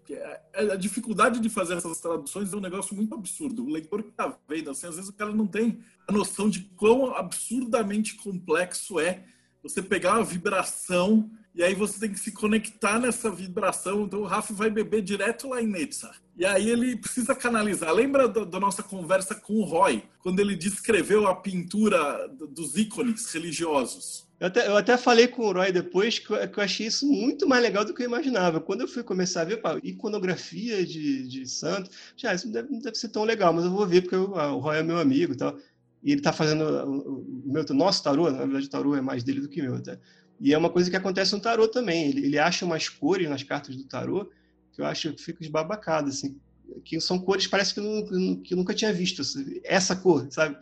A 0.53 0.75
dificuldade 0.75 1.39
de 1.39 1.49
fazer 1.49 1.75
essas 1.75 1.99
traduções 1.99 2.53
é 2.53 2.55
um 2.55 2.61
negócio 2.61 2.95
muito 2.95 3.13
absurdo. 3.13 3.65
O 3.65 3.69
leitor 3.69 4.03
que 4.03 4.09
está 4.09 4.37
vendo, 4.47 4.69
assim, 4.69 4.87
às 4.87 4.95
vezes 4.95 5.09
o 5.09 5.13
cara 5.13 5.33
não 5.33 5.47
tem 5.47 5.79
a 6.07 6.11
noção 6.11 6.49
de 6.49 6.61
quão 6.75 7.15
absurdamente 7.15 8.15
complexo 8.15 8.99
é 8.99 9.23
você 9.61 9.81
pegar 9.81 10.13
uma 10.15 10.23
vibração 10.23 11.29
e 11.57 11.63
aí 11.63 11.73
você 11.73 11.99
tem 11.99 12.11
que 12.11 12.19
se 12.19 12.31
conectar 12.31 12.99
nessa 12.99 13.31
vibração. 13.31 14.03
Então 14.03 14.19
o 14.19 14.25
Rafa 14.25 14.53
vai 14.53 14.69
beber 14.69 15.01
direto 15.01 15.49
lá 15.49 15.59
em 15.59 15.65
Netza. 15.65 16.11
E 16.37 16.45
aí 16.45 16.69
ele 16.69 16.95
precisa 16.95 17.33
canalizar. 17.33 17.91
Lembra 17.91 18.27
da, 18.27 18.43
da, 18.43 18.59
nossa 18.59 18.83
conversa 18.83 19.33
com 19.33 19.55
o 19.55 19.63
Roy, 19.63 20.03
quando 20.19 20.39
ele 20.39 20.55
descreveu 20.55 21.27
a 21.27 21.35
pintura 21.35 22.27
dos 22.51 22.77
ícones 22.77 23.25
religiosos? 23.33 24.26
Eu 24.39 24.47
até, 24.47 24.67
eu 24.67 24.77
até 24.77 24.97
falei 24.97 25.27
com 25.27 25.43
o 25.43 25.51
Roy 25.51 25.71
depois 25.71 26.19
que 26.19 26.31
eu, 26.31 26.47
que 26.47 26.59
eu, 26.59 26.63
achei 26.63 26.85
isso 26.85 27.07
muito 27.07 27.47
mais 27.47 27.61
legal 27.63 27.83
do 27.83 27.93
que 27.93 28.03
eu 28.03 28.07
imaginava. 28.07 28.61
Quando 28.61 28.81
eu 28.81 28.87
fui 28.87 29.01
começar 29.03 29.41
a 29.41 29.45
ver 29.45 29.57
pá, 29.57 29.79
iconografia 29.83 30.85
de, 30.85 31.27
de 31.27 31.45
santo, 31.47 31.89
já, 32.15 32.33
isso 32.33 32.45
não 32.45 32.53
deve, 32.53 32.71
não 32.71 32.79
deve, 32.79 32.97
ser 32.97 33.09
tão 33.09 33.23
legal, 33.23 33.51
mas 33.51 33.65
eu 33.65 33.71
vou 33.71 33.85
ver 33.87 34.01
porque 34.01 34.15
eu, 34.15 34.35
ah, 34.39 34.53
o 34.53 34.59
Roy 34.59 34.77
é 34.77 34.83
meu 34.83 34.99
amigo 34.99 35.33
e 35.33 35.37
tal. 35.37 35.57
E 36.03 36.11
ele 36.11 36.19
está 36.19 36.31
fazendo 36.31 36.63
o, 36.63 37.47
o 37.47 37.51
meu, 37.51 37.65
nosso 37.71 38.03
tarô, 38.03 38.29
na 38.29 38.45
verdade 38.45 38.67
o 38.67 38.69
tarô 38.69 38.95
é 38.95 39.01
mais 39.01 39.23
dele 39.23 39.41
do 39.41 39.49
que 39.49 39.61
meu 39.61 39.75
até. 39.75 39.99
E 40.39 40.53
é 40.53 40.57
uma 40.57 40.69
coisa 40.69 40.89
que 40.89 40.95
acontece 40.95 41.33
no 41.33 41.41
tarô 41.41 41.67
também. 41.67 42.09
Ele, 42.09 42.25
ele 42.27 42.37
acha 42.37 42.63
umas 42.63 42.87
cores 42.87 43.27
nas 43.27 43.41
cartas 43.41 43.75
do 43.75 43.85
tarô 43.85 44.29
que 44.71 44.81
eu 44.81 44.85
acho 44.85 45.11
que 45.13 45.21
fica 45.23 45.43
esbabacado, 45.43 46.09
assim 46.09 46.39
que 46.83 46.99
são 46.99 47.19
cores 47.19 47.47
parece 47.47 47.73
que, 47.73 47.81
não, 47.81 48.35
que 48.37 48.53
eu 48.53 48.57
nunca 48.57 48.73
tinha 48.73 48.91
visto 48.93 49.21
essa 49.63 49.95
cor, 49.95 50.27
sabe? 50.29 50.57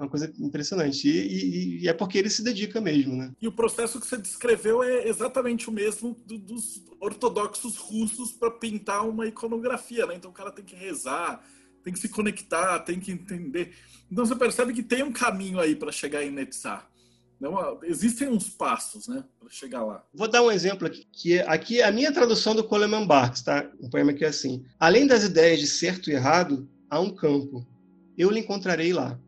É 0.00 0.02
uma 0.02 0.08
coisa 0.08 0.32
impressionante. 0.40 1.06
E, 1.06 1.12
e, 1.12 1.82
e, 1.82 1.88
é 1.88 1.92
porque 1.92 2.16
ele 2.16 2.30
se 2.30 2.42
dedica 2.42 2.80
mesmo, 2.80 3.14
né? 3.14 3.32
E 3.38 3.46
o 3.46 3.52
processo 3.52 4.00
que 4.00 4.06
você 4.06 4.16
descreveu 4.16 4.82
é 4.82 5.06
exatamente 5.06 5.68
o 5.68 5.72
mesmo 5.72 6.16
do, 6.24 6.38
dos 6.38 6.82
ortodoxos 6.98 7.76
russos 7.76 8.32
para 8.32 8.50
pintar 8.50 9.06
uma 9.06 9.26
iconografia, 9.26 10.06
né? 10.06 10.14
Então 10.14 10.30
o 10.30 10.34
cara 10.34 10.50
tem 10.50 10.64
que 10.64 10.74
rezar, 10.74 11.44
tem 11.84 11.92
que 11.92 11.98
se 11.98 12.08
conectar, 12.08 12.78
tem 12.78 12.98
que 12.98 13.12
entender. 13.12 13.74
Então 14.10 14.24
você 14.24 14.34
percebe 14.34 14.72
que 14.72 14.82
tem 14.82 15.02
um 15.02 15.12
caminho 15.12 15.60
aí 15.60 15.76
para 15.76 15.92
chegar 15.92 16.24
em 16.24 16.30
Netzah. 16.30 16.86
Não, 17.38 17.78
existem 17.84 18.28
uns 18.28 18.48
passos, 18.48 19.06
né, 19.06 19.24
para 19.38 19.48
chegar 19.48 19.82
lá. 19.82 20.04
Vou 20.12 20.28
dar 20.28 20.42
um 20.42 20.50
exemplo 20.50 20.86
aqui, 20.86 21.06
que 21.12 21.38
é, 21.38 21.48
aqui 21.48 21.80
é 21.80 21.84
a 21.84 21.92
minha 21.92 22.12
tradução 22.12 22.54
do 22.54 22.64
Coleman 22.64 23.06
Barks, 23.06 23.42
tá? 23.42 23.70
Um 23.80 23.90
poema 23.90 24.14
que 24.14 24.24
é 24.24 24.28
assim: 24.28 24.64
Além 24.78 25.06
das 25.06 25.24
ideias 25.24 25.60
de 25.60 25.66
certo 25.66 26.10
e 26.10 26.14
errado, 26.14 26.66
há 26.88 26.98
um 27.00 27.14
campo. 27.14 27.66
Eu 28.16 28.30
lhe 28.30 28.40
encontrarei 28.40 28.92
lá. 28.92 29.18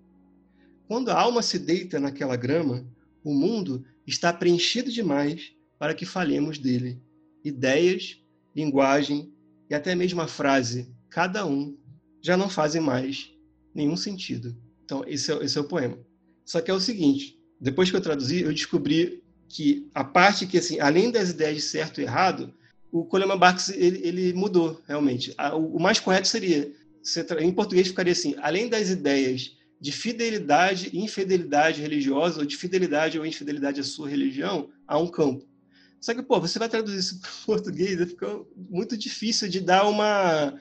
Quando 0.86 1.10
a 1.10 1.18
alma 1.18 1.42
se 1.42 1.58
deita 1.58 1.98
naquela 1.98 2.36
grama, 2.36 2.86
o 3.24 3.34
mundo 3.34 3.84
está 4.06 4.32
preenchido 4.32 4.90
demais 4.90 5.52
para 5.78 5.94
que 5.94 6.04
falemos 6.04 6.58
dele. 6.58 7.00
Ideias, 7.44 8.18
linguagem 8.54 9.32
e 9.68 9.74
até 9.74 9.94
mesmo 9.94 10.20
a 10.20 10.28
frase 10.28 10.92
cada 11.08 11.46
um 11.46 11.76
já 12.20 12.36
não 12.36 12.48
fazem 12.48 12.80
mais 12.80 13.32
nenhum 13.74 13.96
sentido. 13.96 14.56
Então, 14.84 15.04
esse 15.06 15.32
é, 15.32 15.44
esse 15.44 15.58
é 15.58 15.60
o 15.60 15.68
poema. 15.68 15.98
Só 16.44 16.60
que 16.60 16.70
é 16.70 16.74
o 16.74 16.80
seguinte: 16.80 17.38
depois 17.60 17.90
que 17.90 17.96
eu 17.96 18.00
traduzi, 18.00 18.42
eu 18.42 18.52
descobri 18.52 19.22
que 19.48 19.90
a 19.94 20.02
parte 20.02 20.46
que, 20.46 20.58
assim, 20.58 20.80
além 20.80 21.10
das 21.10 21.30
ideias 21.30 21.56
de 21.56 21.62
certo 21.62 22.00
e 22.00 22.04
errado, 22.04 22.52
o 22.90 23.04
Coleman 23.04 23.38
Barks 23.38 23.70
ele, 23.70 24.00
ele 24.06 24.32
mudou 24.32 24.80
realmente. 24.86 25.34
O, 25.54 25.78
mais 25.78 25.98
correto 25.98 26.28
seria, 26.28 26.72
em 27.40 27.52
português 27.52 27.88
ficaria 27.88 28.12
assim: 28.12 28.34
além 28.38 28.68
das 28.68 28.90
ideias 28.90 29.56
de 29.82 29.90
fidelidade 29.90 30.90
e 30.92 31.00
infidelidade 31.00 31.82
religiosa, 31.82 32.38
ou 32.38 32.46
de 32.46 32.56
fidelidade 32.56 33.18
ou 33.18 33.26
infidelidade 33.26 33.80
à 33.80 33.82
sua 33.82 34.08
religião, 34.08 34.70
há 34.86 34.96
um 34.96 35.08
campo. 35.08 35.44
Só 36.00 36.14
que, 36.14 36.22
pô, 36.22 36.40
você 36.40 36.56
vai 36.56 36.68
traduzir 36.68 37.00
isso 37.00 37.20
para 37.20 37.30
português, 37.44 37.98
fica 38.08 38.40
muito 38.56 38.96
difícil 38.96 39.48
de 39.48 39.58
dar 39.58 39.88
uma 39.88 40.56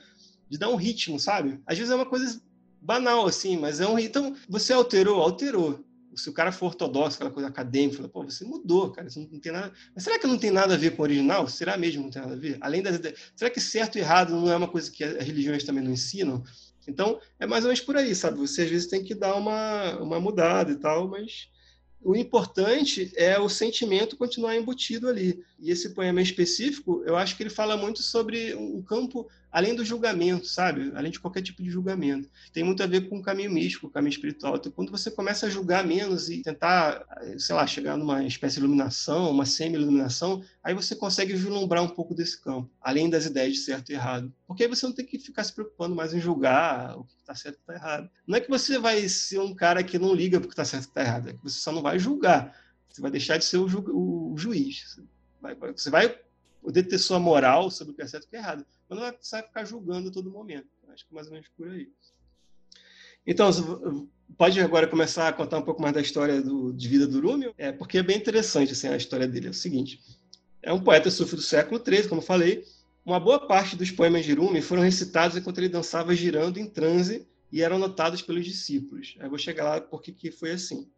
de 0.50 0.58
dar 0.58 0.70
um 0.70 0.76
ritmo, 0.76 1.20
sabe? 1.20 1.62
Às 1.68 1.78
vezes 1.78 1.92
é 1.92 1.96
uma 1.96 2.06
coisa 2.06 2.42
banal 2.82 3.28
assim, 3.28 3.58
mas 3.58 3.80
é 3.80 3.88
um 3.88 4.00
então 4.00 4.36
você 4.50 4.74
alterou, 4.74 5.22
alterou 5.22 5.86
se 6.16 6.28
o 6.28 6.34
cara 6.34 6.52
for 6.52 6.66
ortodoxo, 6.66 7.16
aquela 7.16 7.32
coisa 7.32 7.48
acadêmica, 7.48 7.98
fala, 7.98 8.10
pô, 8.10 8.24
você 8.24 8.44
mudou, 8.44 8.92
cara, 8.92 9.08
isso 9.08 9.20
não 9.32 9.40
tem 9.40 9.52
nada. 9.52 9.72
Mas 9.94 10.04
será 10.04 10.20
que 10.20 10.28
não 10.28 10.38
tem 10.38 10.52
nada 10.52 10.74
a 10.74 10.78
ver 10.78 10.96
com 10.96 11.04
o 11.04 11.06
original? 11.06 11.48
Será 11.48 11.78
mesmo 11.78 12.02
que 12.02 12.06
não 12.06 12.12
tem 12.12 12.22
nada 12.22 12.34
a 12.34 12.38
ver? 12.38 12.58
Além 12.60 12.82
das 12.82 13.00
será 13.36 13.50
que 13.52 13.62
certo 13.62 13.98
e 13.98 14.02
errado 14.02 14.34
não 14.34 14.52
é 14.52 14.56
uma 14.56 14.68
coisa 14.68 14.92
que 14.92 15.04
as 15.04 15.24
religiões 15.24 15.64
também 15.64 15.84
não 15.84 15.92
ensinam? 15.92 16.44
Então, 16.88 17.20
é 17.40 17.46
mais 17.46 17.64
ou 17.64 17.70
menos 17.70 17.82
por 17.82 17.96
aí, 17.96 18.14
sabe? 18.16 18.40
Você 18.40 18.64
às 18.64 18.70
vezes 18.70 18.88
tem 18.88 19.04
que 19.04 19.14
dar 19.14 19.36
uma, 19.36 19.98
uma 20.00 20.20
mudada 20.20 20.72
e 20.72 20.76
tal, 20.76 21.08
mas 21.08 21.50
o 22.02 22.16
importante 22.16 23.12
é 23.16 23.40
o 23.40 23.48
sentimento 23.48 24.18
continuar 24.18 24.56
embutido 24.56 25.08
ali. 25.08 25.44
E 25.60 25.70
esse 25.70 25.94
poema 25.94 26.22
específico, 26.22 27.04
eu 27.06 27.16
acho 27.16 27.38
que 27.38 27.44
ele 27.44 27.50
fala 27.50 27.78
muito 27.78 28.02
sobre 28.02 28.56
um 28.56 28.82
campo 28.82 29.30
além 29.52 29.76
do 29.76 29.84
julgamento, 29.84 30.47
sabe? 30.47 30.91
Além 30.95 31.12
de 31.12 31.20
qualquer 31.20 31.41
tipo 31.41 31.62
de 31.62 31.70
julgamento. 31.70 32.30
Tem 32.54 32.64
muito 32.64 32.82
a 32.82 32.88
ver 32.88 33.10
com 33.10 33.18
o 33.18 33.22
caminho 33.22 33.52
místico, 33.52 33.88
o 33.88 33.89
caminho 33.89 34.12
espiritual. 34.12 34.56
Então, 34.56 34.72
quando 34.72 34.91
você 34.91 35.12
começa 35.12 35.47
a 35.47 35.49
julgar 35.49 35.86
menos 35.86 36.30
e 36.30 36.41
tentar, 36.41 37.06
sei 37.38 37.56
lá, 37.56 37.68
chegar 37.68 37.97
numa 37.97 38.24
espécie 38.24 38.56
de 38.56 38.62
iluminação, 38.62 39.30
uma 39.30 39.45
semi-iluminação, 39.45 40.43
aí 40.64 40.74
você 40.74 40.95
consegue 40.95 41.34
vislumbrar 41.34 41.84
um 41.84 41.89
pouco 41.89 42.16
desse 42.16 42.39
campo, 42.41 42.70
além 42.80 43.10
das 43.10 43.26
ideias 43.26 43.54
de 43.54 43.60
certo 43.60 43.91
e 43.91 43.95
errado. 43.95 44.34
Porque 44.47 44.64
aí 44.64 44.70
você 44.70 44.86
não 44.86 44.93
tem 44.93 45.06
que 45.06 45.20
ficar 45.20 45.43
se 45.43 45.54
preocupando 45.54 45.95
mais 45.95 46.14
em 46.14 46.20
julgar 46.20 46.97
o 46.97 47.04
que 47.04 47.14
está 47.20 47.36
certo 47.36 47.58
e 47.58 47.60
está 47.60 47.74
errado. 47.74 48.10
Não 48.26 48.38
é 48.38 48.41
que 48.41 48.49
você 48.49 48.78
vai 48.80 49.08
ser 49.10 49.39
um 49.39 49.54
cara 49.54 49.84
que 49.84 49.99
não 49.99 50.14
liga 50.14 50.39
porque 50.39 50.54
está 50.54 50.66
certo 50.66 50.86
e 50.86 50.88
está 50.88 51.02
errado, 51.02 51.30
é 51.30 51.34
que 51.34 51.43
você 51.43 51.60
só 51.60 51.72
não 51.72 51.82
vai 51.82 51.99
julgar. 51.99 52.56
Você 52.89 53.02
vai 53.02 53.12
deixar 53.12 53.38
de 53.38 53.45
ser 53.45 53.58
o, 53.58 53.68
ju 53.68 53.84
o 53.88 54.36
juiz. 54.38 54.99
Você 55.76 55.89
vai 55.89 56.20
poder 56.62 56.84
ter 56.84 56.97
sua 56.97 57.20
moral 57.20 57.70
sobre 57.72 57.93
o 57.93 57.95
que 57.95 58.01
é 58.01 58.07
certo 58.07 58.26
e 58.26 58.28
o 58.28 58.30
que 58.30 58.36
é 58.36 58.39
errado 58.39 58.66
mas 58.91 58.97
não 58.97 59.05
vai 59.05 59.14
precisar 59.14 59.43
ficar 59.43 59.64
julgando 59.64 60.09
a 60.09 60.12
todo 60.12 60.30
momento. 60.30 60.68
Acho 60.89 61.07
que 61.07 61.14
mais 61.14 61.28
ou 61.28 61.34
menos 61.34 61.47
por 61.55 61.70
aí. 61.70 61.88
Então, 63.26 63.49
pode 64.38 64.59
agora 64.59 64.86
começar 64.86 65.30
a 65.30 65.34
contar 65.34 65.59
um 65.59 65.62
pouco 65.62 65.82
mais 65.82 65.93
da 65.93 66.01
história 66.01 66.41
do, 66.41 66.74
de 66.74 66.89
vida 66.89 67.07
do 67.07 67.22
Rumi? 67.22 67.53
É, 67.57 67.72
porque 67.72 67.99
é 67.99 68.03
bem 68.03 68.18
interessante 68.18 68.74
assim, 68.74 68.89
a 68.89 68.97
história 68.97 69.26
dele. 69.26 69.47
É 69.47 69.51
o 69.51 69.53
seguinte, 69.53 70.01
é 70.62 70.74
um 70.74 70.84
poeta 70.84 71.09
sufo 71.09 71.38
do 71.38 71.41
século 71.41 71.82
XIII, 71.82 72.09
como 72.09 72.22
falei. 72.22 72.66
Uma 73.05 73.18
boa 73.18 73.47
parte 73.47 73.78
dos 73.78 73.89
poemas 73.89 74.26
de 74.26 74.34
Rumi 74.34 74.62
foram 74.62 74.82
recitados 74.82 75.38
enquanto 75.38 75.59
ele 75.59 75.70
dançava 75.70 76.14
girando 76.14 76.59
em 76.59 76.68
transe 76.68 77.26
e 77.49 77.62
eram 77.62 77.80
notados 77.80 78.22
pelos 78.22 78.43
discípulos. 78.43 79.16
Eu 79.22 79.30
vou 79.30 79.39
chegar 79.39 79.64
lá 79.64 79.80
porque 79.80 80.12
que 80.12 80.32
foi 80.32 80.51
assim. 80.51 80.89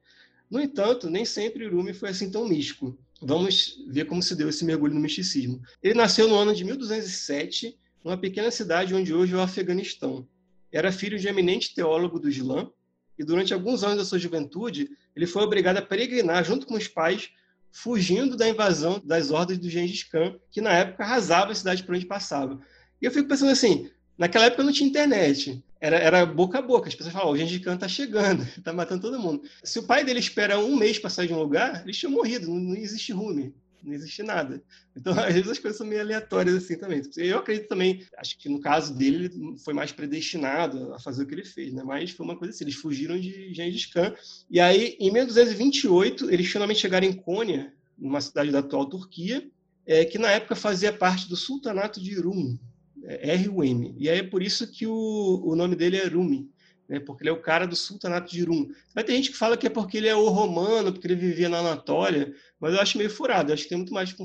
No 0.50 0.60
entanto, 0.60 1.12
nem 1.12 1.26
sempre 1.26 1.68
Rumi 1.68 1.94
foi 1.94 2.10
assim 2.10 2.32
tão 2.32 2.48
místico. 2.48 2.98
Vamos 3.22 3.78
ver 3.88 4.06
como 4.06 4.22
se 4.22 4.36
deu 4.36 4.50
esse 4.50 4.66
mergulho 4.66 4.94
no 4.94 5.00
misticismo. 5.00 5.62
Ele 5.82 5.94
nasceu 5.94 6.28
no 6.28 6.36
ano 6.36 6.54
de 6.54 6.64
1207 6.64 7.78
numa 8.04 8.18
pequena 8.18 8.52
cidade 8.52 8.94
onde 8.94 9.14
hoje 9.14 9.34
é 9.34 9.38
o 9.38 9.42
Afeganistão. 9.42 10.28
Era 10.72 10.92
filho 10.92 11.18
de 11.18 11.28
um 11.28 11.30
eminente 11.30 11.74
teólogo 11.74 12.20
do 12.20 12.30
Islã 12.30 12.70
e 13.18 13.24
durante 13.24 13.54
alguns 13.54 13.84
anos 13.84 13.98
da 13.98 14.06
sua 14.06 14.20
juventude 14.20 14.90
ele 15.16 15.28
foi 15.28 15.44
obrigado 15.44 15.78
a 15.78 15.82
peregrinar 15.82 16.44
junto 16.44 16.66
com 16.66 16.76
os 16.76 16.88
pais, 16.88 17.30
fugindo 17.72 18.36
da 18.36 18.50
invasão 18.50 19.02
das 19.04 19.32
hordas 19.32 19.58
do 19.58 19.70
Gengis 19.70 20.04
Khan, 20.04 20.36
que 20.52 20.62
na 20.62 20.74
época 20.74 21.04
arrasava 21.04 21.52
a 21.52 21.56
cidade 21.56 21.84
por 21.84 21.96
onde 21.96 22.06
passava. 22.06 22.60
E 23.02 23.06
eu 23.06 23.12
fico 23.12 23.28
pensando 23.28 23.52
assim, 23.52 23.90
naquela 24.18 24.46
época 24.46 24.64
não 24.64 24.72
tinha 24.72 24.90
internet, 24.90 25.64
era, 25.80 25.98
era 25.98 26.26
boca 26.26 26.60
a 26.60 26.62
boca, 26.62 26.88
as 26.88 26.96
pessoas 26.96 27.14
falavam, 27.14 27.34
o 27.34 27.38
Gengis 27.38 27.64
Khan 27.64 27.76
está 27.76 27.88
chegando, 27.88 28.44
está 28.44 28.72
matando 28.74 29.02
todo 29.02 29.20
mundo. 29.20 29.44
Se 29.64 29.80
o 29.80 29.84
pai 29.84 30.04
dele 30.04 30.20
espera 30.20 30.60
um 30.60 30.76
mês 30.76 31.00
para 31.00 31.10
sair 31.10 31.28
de 31.28 31.34
um 31.34 31.40
lugar, 31.40 31.84
ele 31.84 31.94
tinha 31.94 32.10
morrido, 32.10 32.48
não, 32.48 32.60
não 32.60 32.76
existe 32.76 33.12
rume 33.12 33.54
não 33.84 33.94
existe 33.94 34.24
nada. 34.24 34.64
Então, 34.96 35.14
às 35.20 35.34
vezes 35.34 35.50
as 35.50 35.60
coisas 35.60 35.78
são 35.78 35.86
meio 35.86 36.02
aleatórias 36.02 36.56
assim 36.56 36.78
também. 36.78 37.02
Eu 37.18 37.40
acredito 37.40 37.68
também, 37.68 38.06
acho 38.18 38.38
que 38.38 38.50
no 38.50 38.60
caso 38.60 38.96
dele, 38.96 39.26
ele 39.26 39.58
foi 39.60 39.74
mais 39.74 39.92
predestinado 39.92 40.94
a 40.94 41.00
fazer 41.00 41.24
o 41.24 41.28
que 41.28 41.36
ele 41.36 41.46
fez, 41.46 41.74
né? 41.74 41.84
Mas 41.84 42.12
foi 42.12 42.26
uma 42.26 42.38
coisa 42.38 42.54
assim, 42.54 42.64
eles 42.64 42.76
fugiram 42.76 43.20
de 43.20 43.54
Gengis 43.54 43.86
Khan. 43.88 44.14
E 44.50 44.60
aí, 44.60 44.96
em 45.00 45.12
1228, 45.12 46.32
eles 46.32 46.48
finalmente 46.48 46.80
chegaram 46.80 47.06
em 47.06 47.14
Cônia, 47.14 47.74
numa 47.98 48.22
cidade 48.22 48.52
da 48.52 48.60
atual 48.60 48.86
Turquia, 48.86 49.48
é, 49.86 50.06
que 50.06 50.18
na 50.18 50.32
época 50.32 50.56
fazia 50.56 50.94
parte 50.94 51.28
do 51.28 51.36
Sultanato 51.36 52.02
de 52.02 52.20
Rum, 52.20 52.58
é, 52.58 52.73
R-U-M. 53.04 53.96
E 53.98 54.10
aí 54.10 54.20
é 54.20 54.24
por 54.24 54.42
isso 54.42 54.70
que 54.72 54.88
o, 54.88 55.42
o 55.44 55.56
nome 55.56 55.76
dele 55.76 55.98
é 55.98 56.08
Rumi, 56.08 56.50
né, 56.88 57.00
porque 57.00 57.24
ele 57.24 57.30
é 57.30 57.34
o 57.34 57.42
cara 57.42 57.66
do 57.66 57.76
sultanato 57.76 58.32
de 58.32 58.44
Rum. 58.44 58.70
Vai 58.94 59.04
ter 59.04 59.14
gente 59.14 59.32
que 59.32 59.38
fala 59.38 59.58
que 59.58 59.68
é 59.68 59.70
porque 59.70 59.98
ele 59.98 60.08
é 60.08 60.16
o 60.16 60.30
romano, 60.30 60.92
porque 60.92 61.08
ele 61.08 61.16
vivia 61.16 61.50
na 61.50 61.60
Anatólia, 61.60 62.34
mas 62.60 62.74
eu 62.74 62.82
acho 62.82 62.98
meio 62.98 63.10
furado. 63.10 63.50
Eu 63.50 63.54
acho 63.54 63.64
que 63.64 63.70
tem 63.70 63.78
muito 63.78 63.94
mais, 63.94 64.14
com, 64.14 64.24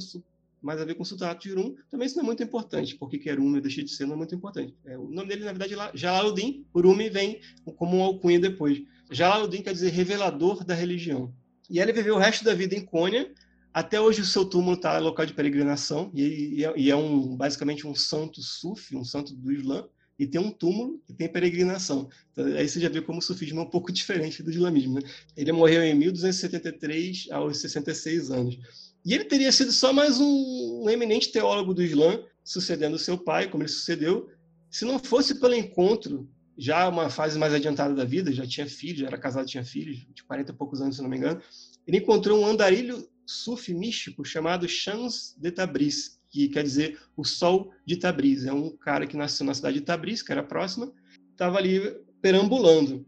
mais 0.60 0.80
a 0.80 0.84
ver 0.84 0.94
com 0.94 1.02
o 1.02 1.06
sultanato 1.06 1.48
de 1.48 1.54
Rum. 1.54 1.74
Também 1.90 2.06
isso 2.06 2.16
não 2.16 2.24
é 2.24 2.26
muito 2.26 2.42
importante, 2.42 2.96
porque 2.96 3.18
que 3.18 3.30
é 3.30 3.34
Rum, 3.34 3.56
eu 3.56 3.62
deixei 3.62 3.84
de 3.84 3.90
ser, 3.90 4.06
não 4.06 4.14
é 4.14 4.18
muito 4.18 4.34
importante. 4.34 4.74
É, 4.84 4.96
o 4.96 5.08
nome 5.08 5.28
dele, 5.28 5.44
na 5.44 5.52
verdade, 5.52 5.74
é 5.74 5.90
Jalaluddin. 5.94 6.66
Rumi 6.74 7.08
vem 7.08 7.40
como 7.76 7.96
um 7.96 8.02
alcunha 8.02 8.38
depois. 8.38 8.80
Jalaluddin 9.10 9.62
quer 9.62 9.72
dizer 9.72 9.90
revelador 9.90 10.64
da 10.64 10.74
religião. 10.74 11.32
E 11.70 11.80
ele 11.80 11.92
viveu 11.92 12.14
o 12.16 12.18
resto 12.18 12.44
da 12.44 12.54
vida 12.54 12.74
em 12.74 12.84
Cônia, 12.84 13.30
até 13.78 14.00
hoje 14.00 14.22
o 14.22 14.24
seu 14.24 14.44
túmulo 14.44 14.74
está 14.74 14.98
local 14.98 15.24
de 15.24 15.32
peregrinação 15.32 16.10
e, 16.12 16.64
é, 16.64 16.72
e, 16.76 16.90
é, 16.90 16.96
um 16.96 17.36
basicamente 17.36 17.86
um 17.86 17.94
santo 17.94 18.42
sufi, 18.42 18.96
um 18.96 19.04
santo 19.04 19.32
do 19.32 19.52
Islã 19.52 19.86
e 20.18 20.26
tem 20.26 20.40
um 20.40 20.50
túmulo 20.50 21.00
e 21.08 21.14
tem 21.14 21.28
peregrinação. 21.30 22.08
Então, 22.32 22.44
aí 22.44 22.68
você 22.68 22.80
já 22.80 22.88
vê 22.88 23.00
como 23.00 23.20
o 23.20 23.22
sufismo 23.22 23.60
é 23.60 23.62
um 23.62 23.70
pouco 23.70 23.92
diferente 23.94 24.42
do 24.42 24.50
islamismo. 24.50 24.94
Né? 24.94 25.02
Ele 25.36 25.52
morreu 25.52 25.80
em 25.84 25.94
1273, 25.94 27.28
aos 27.30 27.58
66 27.58 28.32
anos. 28.32 28.58
E 29.04 29.14
ele 29.14 29.24
teria 29.24 29.52
sido 29.52 29.70
só 29.70 29.92
mais 29.92 30.18
um, 30.18 30.82
um 30.82 30.90
eminente 30.90 31.30
teólogo 31.30 31.72
do 31.72 31.80
Islã, 31.80 32.20
sucedendo 32.42 32.98
seu 32.98 33.16
pai, 33.16 33.48
como 33.48 33.62
ele 33.62 33.70
sucedeu, 33.70 34.28
se 34.68 34.84
não 34.84 34.98
fosse 34.98 35.38
pelo 35.38 35.54
encontro, 35.54 36.28
já 36.56 36.88
uma 36.88 37.08
fase 37.08 37.38
mais 37.38 37.54
adiantada 37.54 37.94
da 37.94 38.04
vida, 38.04 38.32
já 38.32 38.44
tinha 38.44 38.66
filhos, 38.66 39.02
já 39.02 39.06
era 39.06 39.16
casado, 39.16 39.46
tinha 39.46 39.64
filhos, 39.64 40.04
de 40.12 40.24
40 40.24 40.50
e 40.50 40.54
poucos 40.56 40.80
anos, 40.80 40.96
se 40.96 41.02
não 41.02 41.08
me 41.08 41.16
engano, 41.16 41.40
ele 41.86 41.98
encontrou 41.98 42.40
um 42.40 42.46
andarilho 42.46 43.08
sufi 43.28 43.74
místico 43.74 44.24
chamado 44.24 44.66
Shams 44.66 45.36
de 45.36 45.50
Tabriz, 45.50 46.18
que 46.30 46.48
quer 46.48 46.64
dizer 46.64 46.98
o 47.14 47.24
Sol 47.24 47.70
de 47.84 47.96
Tabriz. 47.96 48.46
É 48.46 48.52
um 48.52 48.74
cara 48.74 49.06
que 49.06 49.16
nasceu 49.16 49.44
na 49.44 49.52
cidade 49.52 49.80
de 49.80 49.84
Tabriz, 49.84 50.22
que 50.22 50.32
era 50.32 50.42
próxima, 50.42 50.90
estava 51.30 51.58
ali 51.58 51.94
perambulando. 52.22 53.06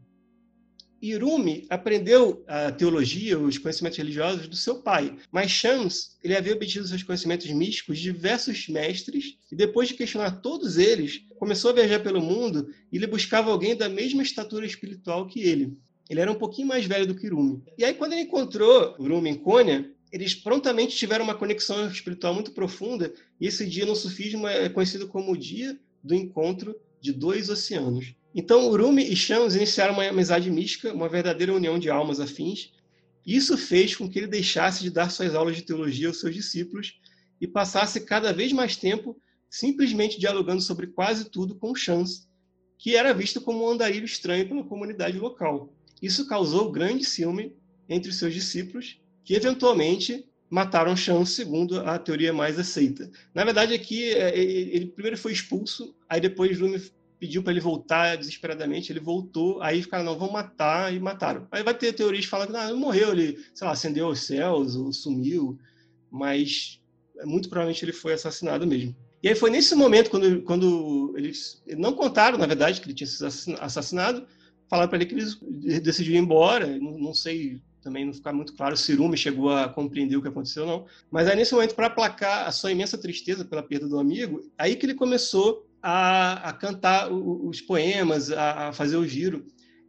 Irumi 1.01 1.67
aprendeu 1.71 2.45
a 2.47 2.71
teologia, 2.71 3.39
os 3.39 3.57
conhecimentos 3.57 3.97
religiosos 3.97 4.47
do 4.47 4.55
seu 4.55 4.83
pai, 4.83 5.17
mas 5.33 5.51
Shams 5.51 6.19
ele 6.23 6.37
havia 6.37 6.53
obtido 6.53 6.87
seus 6.87 7.03
conhecimentos 7.03 7.51
místicos 7.51 7.97
de 7.97 8.13
diversos 8.13 8.69
mestres 8.69 9.39
e 9.51 9.57
depois 9.57 9.89
de 9.89 9.95
questionar 9.95 10.43
todos 10.43 10.77
eles, 10.77 11.23
começou 11.39 11.71
a 11.71 11.75
viajar 11.75 12.01
pelo 12.01 12.21
mundo 12.21 12.69
e 12.93 12.99
ele 12.99 13.07
buscava 13.07 13.51
alguém 13.51 13.75
da 13.75 13.89
mesma 13.89 14.23
estatura 14.23 14.67
espiritual 14.67 15.27
que 15.27 15.41
ele. 15.41 15.79
Ele 16.11 16.21
era 16.21 16.31
um 16.31 16.35
pouquinho 16.35 16.69
mais 16.69 16.85
velho 16.85 17.07
do 17.07 17.15
que 17.15 17.27
Irumi. 17.27 17.63
E 17.79 17.85
aí 17.85 17.95
quando 17.95 18.13
ele 18.13 18.23
encontrou 18.23 18.95
Irumi 19.01 19.31
em 19.31 19.39
Cônia, 19.39 19.91
eles 20.13 20.35
prontamente 20.35 20.97
tiveram 20.97 21.25
uma 21.25 21.35
conexão 21.35 21.87
espiritual 21.89 22.35
muito 22.35 22.53
profunda, 22.53 23.13
e 23.41 23.47
esse 23.47 23.67
dia 23.67 23.87
no 23.87 23.95
sufismo 23.95 24.47
é 24.47 24.69
conhecido 24.69 25.09
como 25.09 25.33
o 25.33 25.37
dia 25.37 25.79
do 26.03 26.15
encontro 26.15 26.75
de 27.01 27.13
dois 27.13 27.49
oceanos. 27.49 28.15
Então, 28.35 28.69
Urumi 28.69 29.05
e 29.05 29.17
Shams 29.17 29.55
iniciaram 29.55 29.95
uma 29.95 30.07
amizade 30.07 30.51
mística, 30.51 30.93
uma 30.93 31.09
verdadeira 31.09 31.55
união 31.55 31.79
de 31.79 31.91
almas 31.91 32.21
afins. 32.21 32.73
Isso 33.27 33.57
fez 33.57 33.97
com 33.97 34.09
que 34.09 34.19
ele 34.19 34.27
deixasse 34.27 34.83
de 34.83 34.91
dar 34.91 35.11
suas 35.11 35.35
aulas 35.35 35.57
de 35.57 35.63
teologia 35.63 36.09
aos 36.09 36.21
seus 36.21 36.35
discípulos 36.35 37.01
e 37.41 37.47
passasse 37.47 38.01
cada 38.01 38.33
vez 38.33 38.53
mais 38.53 38.77
tempo 38.77 39.21
simplesmente 39.49 40.19
dialogando 40.19 40.63
sobre 40.63 40.87
quase 40.87 41.29
tudo 41.29 41.57
com 41.57 41.75
Shams, 41.75 42.29
que 42.79 42.95
era 42.95 43.13
visto 43.13 43.41
como 43.41 43.65
um 43.65 43.69
andarilho 43.69 44.05
estranho 44.05 44.49
pela 44.49 44.65
comunidade 44.65 45.19
local. 45.19 45.73
Isso 46.01 46.27
causou 46.27 46.71
grande 46.71 47.05
ciúme 47.05 47.57
entre 47.89 48.11
os 48.11 48.17
seus 48.17 48.33
discípulos 48.33 49.00
que 49.25 49.35
eventualmente 49.35 50.27
mataram 50.51 50.97
Chan 50.97 51.25
segundo 51.25 51.79
a 51.81 51.99
teoria 51.99 52.33
mais 52.33 52.59
aceita. 52.59 53.11
Na 53.33 53.45
verdade, 53.45 53.73
aqui 53.73 54.11
é, 54.11 54.37
ele 54.37 54.87
primeiro 54.87 55.17
foi 55.17 55.33
expulso, 55.33 55.95
aí 56.09 56.21
depois 56.21 56.59
Rumi 56.59 56.83
pediu 57.21 57.43
para 57.43 57.53
ele 57.53 57.61
voltar 57.61 58.17
desesperadamente, 58.17 58.91
ele 58.91 58.99
voltou, 58.99 59.63
aí 59.63 59.83
ficaram, 59.83 60.05
não, 60.05 60.19
vão 60.19 60.33
matar, 60.33 60.93
e 60.93 60.99
mataram. 60.99 61.47
Aí 61.53 61.63
vai 61.63 61.75
ter 61.75 61.93
teorias 61.93 62.25
que 62.25 62.31
falam 62.31 62.47
que 62.47 62.53
não, 62.53 62.77
morreu, 62.77 63.13
ele, 63.13 63.39
sei 63.55 63.67
lá, 63.67 63.75
acendeu 63.75 64.09
os 64.09 64.23
céus, 64.23 64.75
ou 64.75 64.91
sumiu, 64.93 65.59
mas 66.11 66.81
muito 67.25 67.49
provavelmente 67.49 67.85
ele 67.85 67.93
foi 67.93 68.15
assassinado 68.15 68.67
mesmo. 68.67 68.97
E 69.23 69.29
aí 69.29 69.35
foi 69.35 69.51
nesse 69.51 69.75
momento, 69.75 70.11
quando, 70.11 70.43
quando 70.43 71.15
eles 71.17 71.63
não 71.77 71.93
contaram, 71.93 72.39
na 72.39 72.47
verdade, 72.47 72.81
que 72.81 72.87
ele 72.87 72.95
tinha 72.95 73.07
sido 73.07 73.57
assassinado, 73.61 74.27
falaram 74.69 74.89
para 74.89 74.97
ele 74.97 75.07
que 75.07 75.15
ele 75.15 75.81
decidiu 75.81 76.15
ir 76.15 76.19
embora, 76.19 76.67
não, 76.79 76.99
não 76.99 77.15
sei 77.15 77.61
também 77.81 78.05
não 78.05 78.13
ficar 78.13 78.33
muito 78.33 78.55
claro 78.55 78.77
se 78.77 78.95
Rumi 78.95 79.17
chegou 79.17 79.51
a 79.51 79.69
compreender 79.69 80.17
o 80.17 80.23
que 80.23 80.29
aconteceu 80.29 80.67
não. 80.67 80.87
Mas 81.11 81.27
aí, 81.27 81.37
nesse 81.37 81.53
momento, 81.53 81.75
para 81.75 81.87
aplacar 81.87 82.47
a 82.47 82.53
sua 82.53 82.73
imensa 82.73 82.99
tristeza 82.99 83.45
pela 83.45 83.63
perda 83.63 83.89
do 83.89 83.99
amigo, 83.99 84.43
aí 84.59 84.77
que 84.77 84.87
ele 84.87 84.95
começou 84.95 85.67
a, 85.83 86.49
a 86.49 86.53
cantar 86.53 87.11
os 87.11 87.61
poemas, 87.61 88.31
a, 88.31 88.69
a, 88.69 88.73
fazer 88.73 88.97
o 88.97 89.07
giro. 89.07 89.47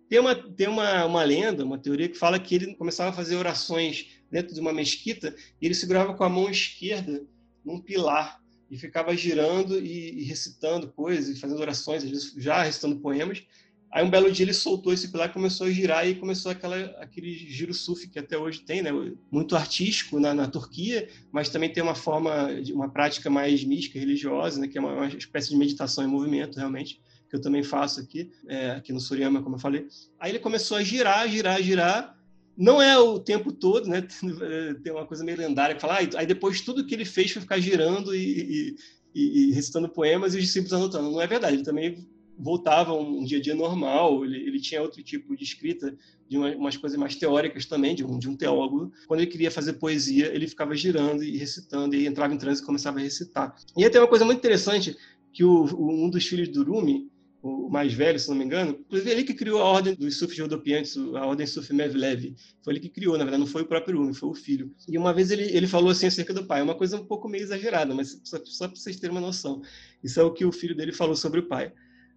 Tem, 0.07 0.19
uma, 0.19 0.35
tem 0.35 0.67
uma, 0.67 1.05
uma 1.05 1.23
lenda, 1.23 1.63
uma 1.63 1.77
teoria 1.77 2.09
que 2.09 2.17
fala 2.17 2.39
que 2.39 2.55
ele 2.55 2.75
começava 2.75 3.09
a 3.09 3.13
fazer 3.13 3.35
orações 3.35 4.21
dentro 4.29 4.53
de 4.53 4.59
uma 4.59 4.73
mesquita 4.73 5.35
e 5.61 5.65
ele 5.65 5.75
segurava 5.75 6.13
com 6.13 6.23
a 6.23 6.29
mão 6.29 6.49
esquerda 6.49 7.23
num 7.63 7.79
pilar 7.79 8.41
e 8.69 8.77
ficava 8.77 9.15
girando 9.15 9.77
e, 9.77 10.21
e 10.21 10.23
recitando 10.23 10.87
coisas, 10.87 11.39
fazendo 11.39 11.59
orações, 11.59 12.03
às 12.03 12.09
vezes 12.09 12.33
já 12.37 12.63
recitando 12.63 12.99
poemas. 12.99 13.43
Aí 13.91 14.05
um 14.05 14.09
belo 14.09 14.31
dia 14.31 14.45
ele 14.45 14.53
soltou 14.53 14.93
esse 14.93 15.11
pilar, 15.11 15.33
começou 15.33 15.67
a 15.67 15.69
girar 15.69 16.07
e 16.07 16.15
começou 16.15 16.49
aquela, 16.49 16.77
aquele 17.01 17.33
giro 17.33 17.73
sufi 17.73 18.07
que 18.07 18.17
até 18.17 18.37
hoje 18.37 18.61
tem, 18.61 18.81
né? 18.81 18.89
Muito 19.29 19.53
artístico 19.53 20.17
na, 20.17 20.33
na 20.33 20.47
Turquia, 20.47 21.09
mas 21.29 21.49
também 21.49 21.71
tem 21.71 21.83
uma 21.83 21.93
forma, 21.93 22.47
uma 22.73 22.89
prática 22.89 23.29
mais 23.29 23.65
mística, 23.65 23.99
religiosa, 23.99 24.61
né? 24.61 24.69
Que 24.69 24.77
é 24.77 24.81
uma, 24.81 24.93
uma 24.93 25.07
espécie 25.07 25.49
de 25.49 25.57
meditação 25.57 26.05
em 26.05 26.07
movimento, 26.07 26.55
realmente, 26.55 27.01
que 27.29 27.35
eu 27.35 27.41
também 27.41 27.63
faço 27.63 27.99
aqui, 27.99 28.31
é, 28.47 28.71
aqui 28.71 28.93
no 28.93 28.99
Suriyama, 29.01 29.43
como 29.43 29.57
eu 29.57 29.59
falei. 29.59 29.85
Aí 30.17 30.31
ele 30.31 30.39
começou 30.39 30.77
a 30.77 30.83
girar, 30.83 31.27
girar, 31.27 31.61
girar. 31.61 32.17
não 32.57 32.81
é 32.81 32.97
o 32.97 33.19
tempo 33.19 33.51
todo, 33.51 33.89
né? 33.89 34.07
Tem 34.81 34.93
uma 34.93 35.05
coisa 35.05 35.21
meio 35.21 35.37
lendária 35.37 35.75
que 35.75 35.81
fala, 35.81 35.95
ah, 35.95 36.17
aí 36.17 36.25
depois 36.25 36.61
tudo 36.61 36.85
que 36.85 36.95
ele 36.95 37.03
fez 37.03 37.31
foi 37.31 37.41
ficar 37.41 37.59
girando 37.59 38.15
e, 38.15 38.73
e, 39.13 39.49
e 39.49 39.51
recitando 39.51 39.89
poemas 39.89 40.33
e 40.33 40.37
os 40.37 40.43
discípulos 40.45 40.71
anotando. 40.71 41.11
Não 41.11 41.21
é 41.21 41.27
verdade, 41.27 41.57
ele 41.57 41.63
também 41.63 42.07
voltava 42.41 42.93
um 42.93 43.23
dia 43.23 43.37
a 43.37 43.41
dia 43.41 43.55
normal, 43.55 44.25
ele, 44.25 44.37
ele 44.37 44.59
tinha 44.59 44.81
outro 44.81 45.01
tipo 45.03 45.35
de 45.35 45.43
escrita, 45.43 45.95
de 46.27 46.37
uma, 46.37 46.49
umas 46.55 46.75
coisas 46.75 46.97
mais 46.97 47.15
teóricas 47.15 47.65
também, 47.65 47.93
de 47.93 48.03
um, 48.03 48.17
de 48.17 48.27
um 48.27 48.35
teólogo. 48.35 48.91
Quando 49.07 49.19
ele 49.19 49.29
queria 49.29 49.51
fazer 49.51 49.73
poesia, 49.73 50.33
ele 50.33 50.47
ficava 50.47 50.75
girando 50.75 51.23
e 51.23 51.37
recitando, 51.37 51.95
e 51.95 52.07
entrava 52.07 52.33
em 52.33 52.37
transe 52.37 52.61
e 52.61 52.65
começava 52.65 52.99
a 52.99 53.01
recitar. 53.01 53.55
E 53.77 53.89
tem 53.89 54.01
uma 54.01 54.07
coisa 54.07 54.25
muito 54.25 54.39
interessante, 54.39 54.95
que 55.31 55.43
o, 55.43 55.65
um 55.77 56.09
dos 56.09 56.25
filhos 56.25 56.49
do 56.49 56.63
Rumi, 56.63 57.09
o 57.43 57.69
mais 57.69 57.93
velho, 57.93 58.19
se 58.19 58.29
não 58.29 58.35
me 58.35 58.45
engano, 58.45 58.77
inclusive 58.79 59.09
ele 59.09 59.23
que 59.23 59.33
criou 59.33 59.61
a 59.61 59.65
ordem 59.65 59.95
dos 59.95 60.17
sufis 60.17 60.37
rodopiantes, 60.37 60.95
a 60.95 61.25
ordem 61.25 61.47
Sufi 61.47 61.73
Mevlev. 61.73 62.35
Foi 62.63 62.73
ele 62.73 62.79
que 62.79 62.89
criou, 62.89 63.17
na 63.17 63.23
verdade, 63.23 63.39
não 63.39 63.47
foi 63.47 63.63
o 63.63 63.65
próprio 63.65 63.97
Rumi, 63.97 64.13
foi 64.13 64.29
o 64.29 64.33
filho. 64.35 64.71
E 64.87 64.97
uma 64.97 65.13
vez 65.13 65.31
ele, 65.31 65.43
ele 65.43 65.67
falou 65.67 65.89
assim 65.89 66.05
acerca 66.05 66.33
do 66.33 66.45
pai, 66.45 66.61
uma 66.61 66.75
coisa 66.75 66.97
um 66.97 67.05
pouco 67.05 67.27
meio 67.27 67.43
exagerada, 67.43 67.95
mas 67.95 68.21
só, 68.23 68.39
só 68.45 68.67
para 68.67 68.75
vocês 68.75 68.99
terem 68.99 69.15
uma 69.15 69.21
noção. 69.25 69.61
Isso 70.03 70.19
é 70.19 70.23
o 70.23 70.31
que 70.31 70.45
o 70.45 70.51
filho 70.51 70.75
dele 70.75 70.91
falou 70.91 71.15
sobre 71.15 71.39
o 71.39 71.47
pai. 71.47 71.73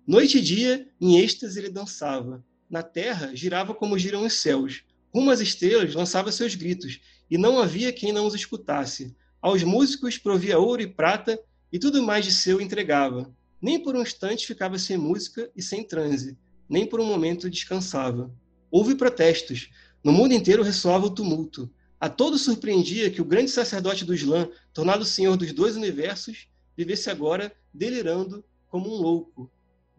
Noite 0.07 0.37
e 0.37 0.43
dia, 0.43 0.87
em 1.01 1.19
êxtase, 1.19 1.59
ele 1.59 1.71
dançava. 1.71 2.45
Na 2.69 2.83
terra, 2.83 3.35
girava 3.35 3.73
como 3.75 3.99
giram 3.99 4.27
os 4.27 4.35
céus. 4.35 4.85
Rumo 5.15 5.31
às 5.31 5.41
estrelas, 5.41 5.95
lançava 5.95 6.31
seus 6.31 6.55
gritos, 6.55 7.01
e 7.31 7.39
não 7.39 7.59
havia 7.59 7.91
quem 7.91 8.13
não 8.13 8.27
os 8.27 8.35
escutasse. 8.35 9.17
Aos 9.41 9.63
músicos 9.63 10.19
provia 10.19 10.59
ouro 10.59 10.83
e 10.83 10.87
prata, 10.87 11.41
e 11.73 11.79
tudo 11.79 12.03
mais 12.03 12.27
de 12.27 12.33
seu 12.33 12.61
entregava. 12.61 13.35
Nem 13.63 13.83
por 13.83 13.97
um 13.97 14.03
instante 14.03 14.47
ficava 14.47 14.79
sem 14.79 14.99
música 14.99 15.51
e 15.57 15.63
sem 15.63 15.83
transe, 15.83 16.37
nem 16.69 16.87
por 16.87 17.01
um 17.01 17.07
momento 17.07 17.49
descansava. 17.49 18.31
Houve 18.71 18.97
protestos. 18.97 19.71
No 20.03 20.13
mundo 20.13 20.35
inteiro 20.35 20.63
ressoava 20.63 21.07
o 21.07 21.15
tumulto. 21.15 21.73
A 21.99 22.11
todos 22.11 22.43
surpreendia 22.43 23.11
que 23.11 23.23
o 23.23 23.25
grande 23.25 23.51
sacerdote 23.51 24.05
do 24.05 24.15
Islã, 24.15 24.51
tornado 24.75 25.07
senhor 25.07 25.39
dos 25.39 25.51
dois 25.55 25.77
universos, 25.77 26.47
vivesse 26.77 27.09
agora 27.09 27.51
delirando 27.73 28.45
como 28.69 28.95
um 28.95 29.01
louco, 29.01 29.51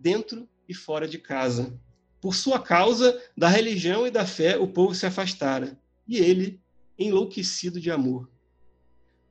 dentro 0.05 0.47
e 0.69 0.73
fora 0.75 1.07
de 1.07 1.17
casa. 1.17 1.73
Por 2.21 2.35
sua 2.35 2.59
causa, 2.59 3.19
da 3.35 3.49
religião 3.49 4.05
e 4.05 4.11
da 4.11 4.23
fé, 4.23 4.55
o 4.55 4.67
povo 4.67 4.93
se 4.93 5.03
afastara, 5.03 5.75
e 6.07 6.19
ele, 6.19 6.61
enlouquecido 6.97 7.81
de 7.81 7.89
amor. 7.89 8.29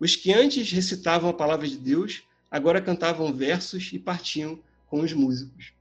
Os 0.00 0.16
que 0.16 0.32
antes 0.32 0.72
recitavam 0.72 1.30
a 1.30 1.32
palavra 1.32 1.68
de 1.68 1.78
Deus, 1.78 2.24
agora 2.50 2.82
cantavam 2.82 3.32
versos 3.32 3.90
e 3.92 4.00
partiam 4.00 4.58
com 4.88 5.00
os 5.00 5.12
músicos. 5.12 5.72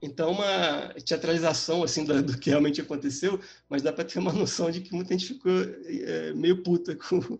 Então, 0.00 0.30
uma 0.30 0.94
teatralização 1.04 1.82
assim 1.82 2.04
do, 2.04 2.22
do 2.22 2.38
que 2.38 2.50
realmente 2.50 2.80
aconteceu, 2.80 3.40
mas 3.68 3.82
dá 3.82 3.92
para 3.92 4.04
ter 4.04 4.20
uma 4.20 4.30
noção 4.32 4.70
de 4.70 4.80
que 4.80 4.94
muita 4.94 5.12
gente 5.12 5.26
ficou 5.26 5.52
é, 5.52 6.32
meio 6.34 6.62
puta 6.62 6.94
com, 6.94 7.36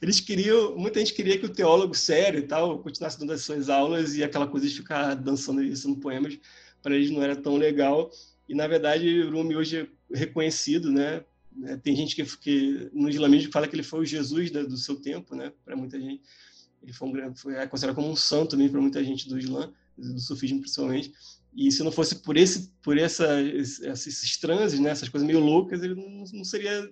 eles 0.00 0.20
queriam, 0.20 0.76
muita 0.76 0.98
gente 0.98 1.14
queria 1.14 1.38
que 1.38 1.46
o 1.46 1.52
teólogo 1.52 1.94
sério 1.94 2.40
e 2.40 2.42
tal 2.42 2.78
continuasse 2.78 3.18
dando 3.18 3.32
as 3.32 3.42
suas 3.42 3.68
aulas 3.68 4.14
e 4.14 4.22
aquela 4.22 4.46
coisa 4.46 4.68
de 4.68 4.74
ficar 4.74 5.14
dançando 5.14 5.62
isso 5.62 5.88
no 5.88 5.96
poemas, 5.96 6.38
para 6.82 6.94
eles 6.94 7.10
não 7.10 7.22
era 7.22 7.36
tão 7.36 7.56
legal. 7.56 8.10
E 8.48 8.54
na 8.54 8.66
verdade, 8.66 9.22
o 9.22 9.30
Rumi 9.30 9.56
hoje 9.56 9.88
é 10.12 10.18
reconhecido, 10.18 10.90
né? 10.90 11.24
É, 11.64 11.76
tem 11.76 11.94
gente 11.94 12.16
que, 12.16 12.24
que 12.38 12.90
no 12.92 13.08
islamismo 13.08 13.52
fala 13.52 13.68
que 13.68 13.74
ele 13.74 13.82
foi 13.82 14.00
o 14.00 14.04
Jesus 14.04 14.50
da, 14.50 14.62
do 14.62 14.76
seu 14.76 14.96
tempo, 14.96 15.34
né? 15.34 15.52
Para 15.64 15.76
muita 15.76 16.00
gente, 16.00 16.22
ele 16.82 16.92
foi, 16.92 17.08
um, 17.08 17.34
foi 17.34 17.54
é 17.54 17.66
considerado 17.66 17.96
como 17.96 18.10
um 18.10 18.16
santo 18.16 18.50
também 18.50 18.68
para 18.68 18.80
muita 18.80 19.04
gente 19.04 19.28
do 19.28 19.38
Islã, 19.38 19.72
do 19.96 20.18
sufismo 20.18 20.60
principalmente. 20.60 21.12
E 21.54 21.70
se 21.70 21.82
não 21.82 21.92
fosse 21.92 22.16
por 22.16 22.36
esse, 22.36 22.72
por 22.82 22.96
essa, 22.96 23.42
esses 23.42 24.38
transes, 24.38 24.80
né? 24.80 24.90
Essas 24.90 25.08
coisas 25.08 25.26
meio 25.26 25.40
loucas, 25.40 25.82
ele 25.82 25.94
não, 25.94 26.24
não 26.32 26.44
seria 26.44 26.90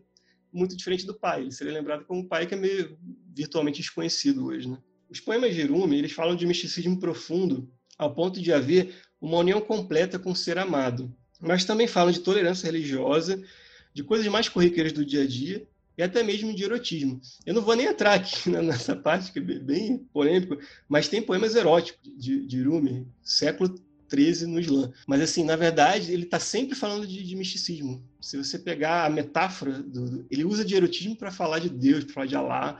muito 0.52 0.76
diferente 0.76 1.06
do 1.06 1.14
pai. 1.14 1.42
Ele 1.42 1.52
seria 1.52 1.72
lembrado 1.72 2.04
como 2.04 2.20
um 2.20 2.28
pai 2.28 2.46
que 2.46 2.54
é 2.54 2.56
meio 2.56 2.98
virtualmente 3.34 3.80
desconhecido 3.80 4.46
hoje. 4.46 4.68
Né? 4.68 4.78
Os 5.08 5.20
poemas 5.20 5.54
de 5.54 5.62
Rumi 5.62 5.98
eles 5.98 6.12
falam 6.12 6.36
de 6.36 6.46
misticismo 6.46 6.98
profundo, 6.98 7.70
ao 7.98 8.14
ponto 8.14 8.40
de 8.40 8.52
haver 8.52 8.94
uma 9.20 9.38
união 9.38 9.60
completa 9.60 10.18
com 10.18 10.32
o 10.32 10.36
ser 10.36 10.58
amado. 10.58 11.14
Mas 11.40 11.64
também 11.64 11.86
falam 11.86 12.12
de 12.12 12.20
tolerância 12.20 12.66
religiosa, 12.66 13.42
de 13.92 14.02
coisas 14.02 14.26
mais 14.28 14.48
corriqueiras 14.48 14.92
do 14.92 15.04
dia 15.04 15.22
a 15.22 15.26
dia 15.26 15.66
e 15.98 16.02
até 16.02 16.22
mesmo 16.22 16.54
de 16.54 16.64
erotismo. 16.64 17.20
Eu 17.44 17.54
não 17.54 17.62
vou 17.62 17.76
nem 17.76 17.86
entrar 17.86 18.14
aqui 18.14 18.48
nessa 18.50 18.96
parte, 18.96 19.32
que 19.32 19.38
é 19.38 19.42
bem 19.42 19.98
polêmico, 19.98 20.58
mas 20.88 21.08
tem 21.08 21.20
poemas 21.20 21.54
eróticos 21.54 22.00
de, 22.16 22.46
de 22.46 22.62
Rumi, 22.62 23.06
século 23.22 23.74
13 24.10 24.46
no 24.46 24.60
Islã. 24.60 24.92
Mas, 25.06 25.22
assim, 25.22 25.44
na 25.44 25.56
verdade, 25.56 26.12
ele 26.12 26.24
está 26.24 26.38
sempre 26.38 26.74
falando 26.74 27.06
de, 27.06 27.22
de, 27.22 27.36
misticismo. 27.36 28.04
Se 28.20 28.36
você 28.36 28.58
pegar 28.58 29.06
a 29.06 29.10
metáfora, 29.10 29.82
do, 29.82 30.26
ele 30.30 30.44
usa 30.44 30.64
de 30.64 30.74
erotismo 30.74 31.16
para 31.16 31.30
falar 31.30 31.60
de 31.60 31.70
Deus, 31.70 32.04
para 32.04 32.14
falar 32.14 32.26
de 32.26 32.36
Alá, 32.36 32.78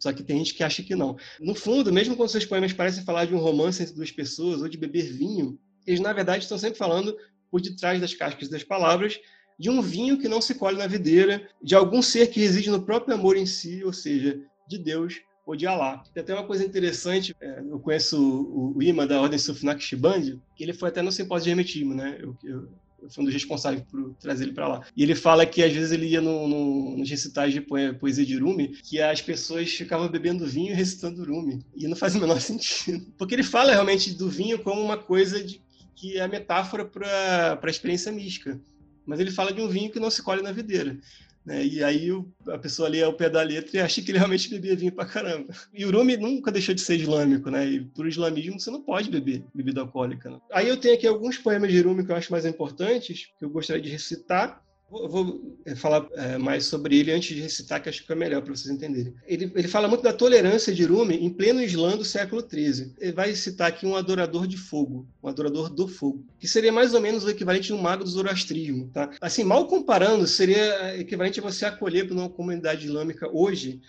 só 0.00 0.12
que 0.12 0.24
tem 0.24 0.38
gente 0.38 0.54
que 0.54 0.64
acha 0.64 0.82
que 0.82 0.96
não. 0.96 1.16
No 1.38 1.54
fundo, 1.54 1.92
mesmo 1.92 2.16
quando 2.16 2.30
seus 2.30 2.46
poemas 2.46 2.72
parecem 2.72 3.04
falar 3.04 3.26
de 3.26 3.34
um 3.34 3.38
romance 3.38 3.80
entre 3.80 3.94
duas 3.94 4.10
pessoas 4.10 4.60
ou 4.60 4.68
de 4.68 4.76
beber 4.76 5.12
vinho, 5.12 5.56
eles, 5.86 6.00
na 6.00 6.12
verdade, 6.12 6.42
estão 6.42 6.58
sempre 6.58 6.78
falando 6.78 7.16
por 7.50 7.60
detrás 7.60 8.00
das 8.00 8.14
cascas 8.14 8.48
das 8.48 8.64
palavras 8.64 9.20
de 9.58 9.70
um 9.70 9.80
vinho 9.80 10.18
que 10.18 10.26
não 10.26 10.40
se 10.40 10.54
colhe 10.54 10.76
na 10.76 10.86
videira, 10.86 11.48
de 11.62 11.76
algum 11.76 12.02
ser 12.02 12.28
que 12.28 12.40
reside 12.40 12.70
no 12.70 12.82
próprio 12.82 13.14
amor 13.14 13.36
em 13.36 13.46
si, 13.46 13.84
ou 13.84 13.92
seja, 13.92 14.40
de 14.66 14.78
Deus 14.78 15.20
ou 15.52 15.56
de 15.56 15.66
Alá. 15.66 16.02
Tem 16.12 16.22
até 16.22 16.34
uma 16.34 16.46
coisa 16.46 16.64
interessante, 16.64 17.36
é, 17.40 17.60
eu 17.60 17.78
conheço 17.78 18.20
o, 18.20 18.76
o 18.76 18.82
Ima 18.82 19.06
da 19.06 19.20
Ordem 19.20 19.38
Sufnak 19.38 19.82
Shiband, 19.82 20.38
que 20.56 20.64
ele 20.64 20.72
foi 20.72 20.88
até 20.88 21.02
no 21.02 21.12
simpósio 21.12 21.44
de 21.44 21.50
hermetismo, 21.50 21.94
né? 21.94 22.18
Eu, 22.18 22.36
eu, 22.42 22.68
eu 23.02 23.10
fui 23.10 23.22
um 23.22 23.24
dos 23.24 23.34
responsáveis 23.34 23.82
por 23.90 24.14
trazer 24.14 24.44
ele 24.44 24.52
para 24.52 24.68
lá. 24.68 24.86
E 24.96 25.02
ele 25.02 25.14
fala 25.14 25.44
que 25.44 25.62
às 25.62 25.72
vezes 25.72 25.92
ele 25.92 26.06
ia 26.06 26.20
no, 26.20 26.48
no, 26.48 26.96
nos 26.96 27.10
recitais 27.10 27.52
de 27.52 27.60
poesia 27.60 28.24
de 28.24 28.38
Rumi, 28.38 28.68
que 28.68 29.00
as 29.00 29.20
pessoas 29.20 29.70
ficavam 29.72 30.08
bebendo 30.08 30.46
vinho 30.46 30.70
e 30.70 30.74
recitando 30.74 31.24
Rumi. 31.24 31.64
E 31.76 31.86
não 31.86 31.96
faz 31.96 32.14
o 32.14 32.20
menor 32.20 32.40
sentido. 32.40 33.04
Porque 33.18 33.34
ele 33.34 33.42
fala 33.42 33.72
realmente 33.72 34.14
do 34.14 34.28
vinho 34.30 34.58
como 34.60 34.80
uma 34.80 34.96
coisa 34.96 35.42
de, 35.42 35.60
que 35.94 36.16
é 36.16 36.22
a 36.22 36.28
metáfora 36.28 36.84
para 36.84 37.58
a 37.60 37.70
experiência 37.70 38.12
mística. 38.12 38.58
Mas 39.04 39.18
ele 39.18 39.32
fala 39.32 39.52
de 39.52 39.60
um 39.60 39.68
vinho 39.68 39.90
que 39.90 39.98
não 40.00 40.10
se 40.10 40.22
colhe 40.22 40.42
na 40.42 40.52
videira. 40.52 40.96
Né? 41.44 41.64
E 41.64 41.82
aí 41.82 42.08
a 42.48 42.58
pessoa 42.58 42.88
ali 42.88 43.02
ao 43.02 43.12
pé 43.12 43.28
da 43.28 43.42
letra 43.42 43.76
e 43.76 43.80
acha 43.80 44.00
que 44.00 44.10
ele 44.10 44.18
realmente 44.18 44.48
bebia 44.48 44.76
vinho 44.76 44.92
pra 44.92 45.04
caramba. 45.04 45.52
E 45.74 45.84
o 45.84 45.90
Rumi 45.90 46.16
nunca 46.16 46.52
deixou 46.52 46.74
de 46.74 46.80
ser 46.80 46.96
islâmico, 46.96 47.50
né? 47.50 47.66
E 47.66 47.84
por 47.84 48.06
islamismo 48.06 48.60
você 48.60 48.70
não 48.70 48.82
pode 48.82 49.10
beber 49.10 49.44
bebida 49.52 49.80
alcoólica. 49.80 50.30
Né? 50.30 50.38
Aí 50.52 50.68
eu 50.68 50.76
tenho 50.76 50.94
aqui 50.94 51.06
alguns 51.06 51.38
poemas 51.38 51.70
de 51.70 51.80
Rumi 51.80 52.04
que 52.04 52.12
eu 52.12 52.16
acho 52.16 52.30
mais 52.30 52.46
importantes, 52.46 53.30
que 53.38 53.44
eu 53.44 53.50
gostaria 53.50 53.82
de 53.82 53.90
recitar. 53.90 54.61
Vou, 54.92 55.08
vou 55.08 55.56
é, 55.64 55.74
falar 55.74 56.06
é, 56.12 56.36
mais 56.36 56.66
sobre 56.66 56.98
ele 56.98 57.12
antes 57.12 57.34
de 57.34 57.40
recitar, 57.40 57.82
que 57.82 57.88
acho 57.88 58.04
que 58.04 58.12
é 58.12 58.14
melhor 58.14 58.42
para 58.42 58.54
vocês 58.54 58.68
entenderem. 58.68 59.14
Ele, 59.26 59.50
ele 59.54 59.66
fala 59.66 59.88
muito 59.88 60.02
da 60.02 60.12
tolerância 60.12 60.70
de 60.70 60.84
Rumi 60.84 61.16
em 61.16 61.30
pleno 61.30 61.62
Islã 61.62 61.96
do 61.96 62.04
século 62.04 62.46
XIII. 62.46 62.92
Ele 62.98 63.12
vai 63.12 63.34
citar 63.34 63.68
aqui 63.68 63.86
um 63.86 63.96
adorador 63.96 64.46
de 64.46 64.58
fogo, 64.58 65.08
um 65.22 65.28
adorador 65.28 65.70
do 65.70 65.88
fogo, 65.88 66.22
que 66.38 66.46
seria 66.46 66.70
mais 66.70 66.92
ou 66.92 67.00
menos 67.00 67.24
o 67.24 67.30
equivalente 67.30 67.68
de 67.68 67.72
um 67.72 67.80
mago 67.80 68.04
do 68.04 68.10
zoroastrismo. 68.10 68.90
Tá? 68.92 69.08
Assim, 69.18 69.42
mal 69.44 69.66
comparando, 69.66 70.26
seria 70.26 70.94
equivalente 71.00 71.40
a 71.40 71.42
você 71.42 71.64
acolher 71.64 72.06
para 72.06 72.14
uma 72.14 72.28
comunidade 72.28 72.84
islâmica 72.84 73.30
hoje 73.32 73.80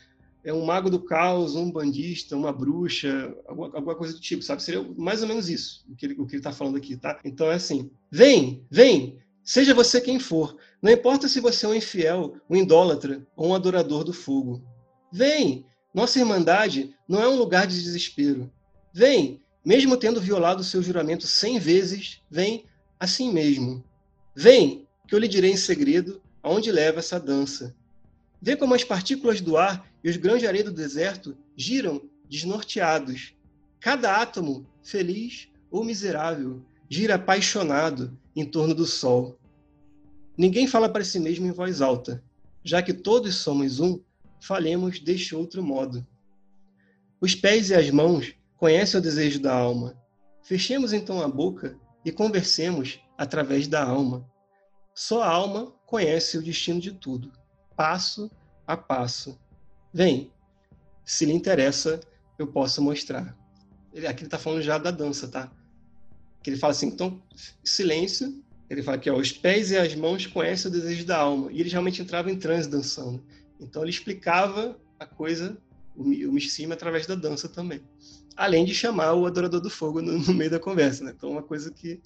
é 0.46 0.54
um 0.54 0.66
mago 0.66 0.90
do 0.90 1.00
caos, 1.00 1.56
um 1.56 1.72
bandista, 1.72 2.36
uma 2.36 2.52
bruxa, 2.52 3.34
alguma, 3.48 3.68
alguma, 3.74 3.96
coisa 3.96 4.14
do 4.14 4.20
tipo, 4.20 4.44
sabe? 4.44 4.62
Seria 4.62 4.84
mais 4.98 5.22
ou 5.22 5.28
menos 5.30 5.50
isso, 5.50 5.86
o 5.90 5.96
que 5.96 6.06
ele 6.06 6.18
está 6.34 6.52
falando 6.52 6.76
aqui, 6.76 6.98
tá? 6.98 7.18
Então 7.24 7.50
é 7.50 7.56
assim: 7.56 7.90
vem, 8.12 8.62
vem, 8.70 9.18
Seja 9.44 9.74
você 9.74 10.00
quem 10.00 10.20
for, 10.20 10.56
não 10.84 10.92
importa 10.92 11.30
se 11.30 11.40
você 11.40 11.66
é 11.66 11.70
um 11.70 11.74
infiel, 11.74 12.36
um 12.50 12.58
idólatra 12.58 13.26
ou 13.38 13.48
um 13.48 13.56
adorador 13.56 14.04
do 14.04 14.12
fogo. 14.12 14.62
Vem! 15.10 15.66
Nossa 15.94 16.20
irmandade 16.20 16.94
não 17.08 17.24
é 17.24 17.30
um 17.30 17.38
lugar 17.38 17.66
de 17.66 17.82
desespero. 17.82 18.52
Vem! 18.94 19.42
Mesmo 19.64 19.96
tendo 19.96 20.20
violado 20.20 20.62
seu 20.62 20.84
juramento 20.84 21.26
cem 21.26 21.58
vezes, 21.58 22.22
vem 22.30 22.66
assim 23.00 23.32
mesmo. 23.32 23.82
Vem, 24.36 24.86
que 25.08 25.16
eu 25.16 25.20
lhe 25.20 25.28
direi 25.30 25.52
em 25.52 25.58
segredo 25.58 26.22
aonde 26.42 26.70
leva 26.70 27.00
essa 27.00 27.18
dança. 27.18 27.74
Vê 28.42 28.58
como 28.58 28.74
as 28.74 28.84
partículas 28.84 29.40
do 29.40 29.56
ar 29.56 29.90
e 30.04 30.10
os 30.10 30.18
grãos 30.18 30.40
de 30.40 30.48
areia 30.48 30.66
do 30.66 30.74
deserto 30.74 31.38
giram 31.56 32.02
desnorteados. 32.30 33.34
Cada 33.80 34.18
átomo, 34.18 34.68
feliz 34.84 35.48
ou 35.72 35.82
miserável, 35.86 36.62
gira 36.90 37.16
apaixonado 37.16 38.20
em 38.36 38.44
torno 38.44 38.76
do 38.76 38.86
sol. 38.86 39.40
Ninguém 40.38 40.68
fala 40.68 40.90
para 40.90 41.04
si 41.04 41.20
mesmo 41.20 41.46
em 41.46 41.52
voz 41.52 41.82
alta, 41.82 42.24
já 42.64 42.82
que 42.82 42.94
todos 42.94 43.36
somos 43.36 43.80
um, 43.80 44.02
falemos 44.42 45.00
deste 45.00 45.36
outro 45.36 45.64
modo. 45.64 46.06
Os 47.22 47.36
pés 47.36 47.70
e 47.70 47.76
as 47.76 47.90
mãos 47.90 48.34
conhecem 48.58 49.00
o 49.00 49.04
desejo 49.04 49.40
da 49.40 49.54
alma. 49.54 49.98
Fechemos 50.42 50.94
então 50.94 51.22
a 51.22 51.28
boca 51.28 51.78
e 52.04 52.12
conversemos 52.12 53.00
através 53.18 53.68
da 53.68 53.84
alma. 53.84 54.30
Só 54.94 55.22
a 55.22 55.30
alma 55.30 55.74
conhece 55.86 56.38
o 56.38 56.44
destino 56.44 56.80
de 56.80 56.92
tudo, 56.92 57.32
passo 57.76 58.30
a 58.68 58.76
passo. 58.76 59.40
Vem, 59.94 60.32
se 61.06 61.26
lhe 61.26 61.34
interessa, 61.34 62.00
eu 62.38 62.48
posso 62.48 62.82
mostrar. 62.82 63.38
Aqui 63.92 64.22
ele 64.22 64.26
está 64.26 64.40
falando 64.40 64.62
já 64.62 64.78
da 64.78 64.92
dança, 64.92 65.28
tá? 65.28 65.52
que 66.44 66.50
ele 66.50 66.58
fala 66.58 66.72
assim, 66.72 66.88
então, 66.88 67.24
silêncio, 67.64 68.44
Ele 68.74 68.84
fala 68.84 68.98
que 68.98 69.10
os 69.10 69.32
pés 69.32 69.72
e 69.72 69.78
as 69.78 69.94
mãos 69.96 70.26
conhecem 70.26 70.70
o 70.70 70.74
desejo 70.74 71.06
da 71.06 71.18
alma. 71.18 71.52
E 71.52 71.60
eles 71.60 71.72
realmente 71.72 72.02
entravam 72.02 72.32
em 72.32 72.38
transe 72.38 72.70
dançando. 72.70 73.24
Então 73.60 73.82
ele 73.84 73.92
explicava 73.92 74.78
a 75.00 75.06
coisa, 75.06 75.58
o, 75.96 76.04
o 76.04 76.32
misticismo, 76.32 76.74
através 76.74 77.06
da 77.06 77.16
dança 77.16 77.48
também. 77.48 77.82
Além 78.36 78.66
de 78.66 78.74
chamar 78.74 79.14
o 79.14 79.26
adorador 79.26 79.62
do 79.62 79.70
fogo 79.70 80.02
no, 80.02 80.18
no 80.18 80.34
meio 80.34 80.50
da 80.50 80.60
conversa. 80.60 81.04
Né? 81.04 81.14
Então, 81.16 81.30
uma 81.30 81.44
coisa 81.44 81.72
que 81.72 82.02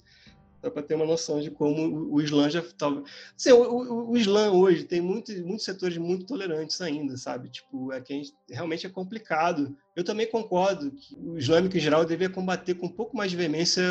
dá 0.60 0.70
para 0.70 0.82
ter 0.82 0.94
uma 0.94 1.06
noção 1.06 1.40
de 1.40 1.50
como 1.50 1.80
o, 1.80 2.14
o 2.14 2.20
Islã 2.20 2.50
já 2.50 2.60
estava. 2.60 3.02
Assim, 3.36 3.52
o, 3.52 3.62
o, 3.62 4.10
o, 4.10 4.16
Islã 4.16 4.50
hoje 4.50 4.84
tem 4.84 5.00
muito, 5.00 5.32
muitos 5.46 5.64
setores 5.64 5.96
muito 5.96 6.26
tolerantes 6.26 6.80
ainda, 6.80 7.16
sabe? 7.16 7.48
Tipo, 7.48 7.92
é 7.92 8.00
que 8.00 8.12
gente, 8.12 8.34
realmente 8.50 8.86
é 8.86 8.90
complicado. 8.90 9.76
Eu 9.96 10.04
também 10.04 10.30
concordo 10.30 10.90
que 10.90 11.16
o 11.16 11.38
islâmico 11.38 11.76
em 11.76 11.80
geral 11.80 12.04
deveria 12.04 12.28
combater 12.28 12.74
com 12.74 12.86
um 12.86 12.92
pouco 12.92 13.16
mais 13.16 13.30
de 13.30 13.36
veemência 13.36 13.82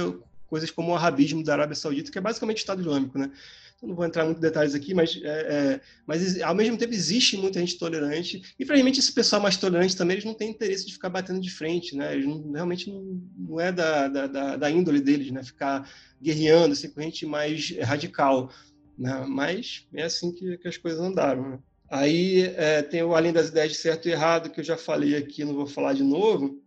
coisas 0.48 0.72
como 0.72 0.91
o 0.91 0.95
arabismo 0.95 1.43
da 1.43 1.54
Arábia 1.54 1.76
Saudita, 1.76 2.12
que 2.12 2.18
é 2.18 2.22
basicamente 2.22 2.58
Estado 2.58 2.82
Islâmico, 2.82 3.18
né? 3.18 3.32
Então, 3.78 3.89
não 3.89 3.95
vou 3.95 4.06
entrar 4.06 4.26
muito 4.26 4.39
em 4.39 4.41
detalhes 4.41 4.74
aqui, 4.74 4.93
mas, 4.93 5.20
é, 5.24 5.28
é, 5.28 5.82
mas 6.06 6.41
ao 6.41 6.56
mesmo 6.56 6.78
tempo 6.78 6.93
existe 6.93 7.38
muita 7.38 7.60
gente 7.60 7.78
tolerante. 7.78 8.41
E, 8.58 8.64
infelizmente, 8.64 9.00
esse 9.00 9.12
pessoal 9.12 9.39
mais 9.39 9.56
tolerante 9.56 9.95
também, 9.95 10.16
eles 10.16 10.26
não 10.26 10.34
têm 10.34 10.50
interesse 10.50 10.86
de 10.86 10.93
ficar 10.93 11.10
batendo 11.10 11.39
de 11.39 11.52
frente, 11.52 11.95
né? 11.95 12.14
Eles 12.14 12.26
não, 12.26 12.52
realmente 12.52 12.89
não, 12.91 13.22
não 13.38 13.60
é 13.60 13.72
da, 13.72 14.08
da, 14.08 14.58
da, 14.58 14.72
índole 14.72 15.00
deles, 15.00 15.32
né? 15.32 15.43
Ficar 15.43 15.88
guerreando, 16.20 16.74
assim, 16.74 16.89
com 16.89 17.02
gente 17.02 17.26
mais 17.28 17.70
radical. 17.82 18.52
Né? 18.98 19.26
Mas 19.28 19.86
é 19.93 20.04
assim 20.04 20.32
que, 20.32 20.58
que 20.58 20.68
as 20.68 20.78
coisas 20.78 21.00
andaram, 21.00 21.48
né? 21.48 21.60
Aí 21.89 22.41
é, 22.58 22.82
tem 22.82 23.04
o 23.04 23.16
Além 23.16 23.32
das 23.32 23.50
Ideias 23.50 23.72
de 23.72 23.78
Certo 23.78 24.10
e 24.10 24.12
Errado, 24.12 24.50
que 24.50 24.60
eu 24.60 24.64
já 24.64 24.76
falei 24.76 25.16
aqui, 25.16 25.45
não 25.45 25.54
vou 25.54 25.68
falar 25.68 25.93
de 25.93 26.04
novo, 26.04 26.62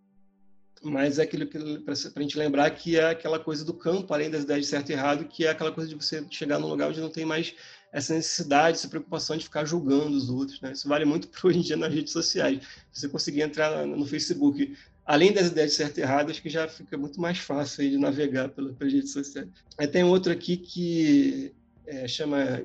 mas 0.82 1.18
é 1.18 1.22
aquilo 1.22 1.46
para 1.46 1.92
a 1.92 2.22
gente 2.22 2.38
lembrar 2.38 2.70
que 2.70 2.96
é 2.96 3.10
aquela 3.10 3.38
coisa 3.38 3.64
do 3.64 3.74
campo, 3.74 4.12
além 4.14 4.30
das 4.30 4.44
ideias 4.44 4.62
de 4.62 4.70
certo 4.70 4.90
e 4.90 4.92
errado, 4.92 5.26
que 5.26 5.44
é 5.44 5.50
aquela 5.50 5.72
coisa 5.72 5.88
de 5.88 5.94
você 5.94 6.24
chegar 6.30 6.58
num 6.58 6.68
lugar 6.68 6.88
onde 6.88 7.00
não 7.00 7.10
tem 7.10 7.24
mais 7.24 7.54
essa 7.92 8.14
necessidade, 8.14 8.78
essa 8.78 8.88
preocupação 8.88 9.36
de 9.36 9.44
ficar 9.44 9.64
julgando 9.64 10.16
os 10.16 10.30
outros. 10.30 10.60
Né? 10.60 10.72
Isso 10.72 10.88
vale 10.88 11.04
muito 11.04 11.28
para 11.30 11.48
hoje 11.48 11.58
em 11.58 11.62
dia 11.62 11.76
nas 11.76 11.92
redes 11.92 12.12
sociais. 12.12 12.62
Você 12.92 13.08
conseguir 13.08 13.42
entrar 13.42 13.86
no 13.86 14.06
Facebook, 14.06 14.74
além 15.04 15.32
das 15.32 15.48
ideias 15.48 15.72
de 15.72 15.76
certo 15.76 15.98
e 15.98 16.02
errado, 16.02 16.30
acho 16.30 16.40
que 16.40 16.48
já 16.48 16.66
fica 16.66 16.96
muito 16.96 17.20
mais 17.20 17.38
fácil 17.38 17.88
de 17.88 17.98
navegar 17.98 18.48
pelas 18.48 18.76
redes 18.78 19.12
sociais. 19.12 19.48
Aí 19.76 19.86
tem 19.86 20.04
outro 20.04 20.32
aqui 20.32 20.56
que 20.56 21.52
é, 21.86 22.08
chama 22.08 22.62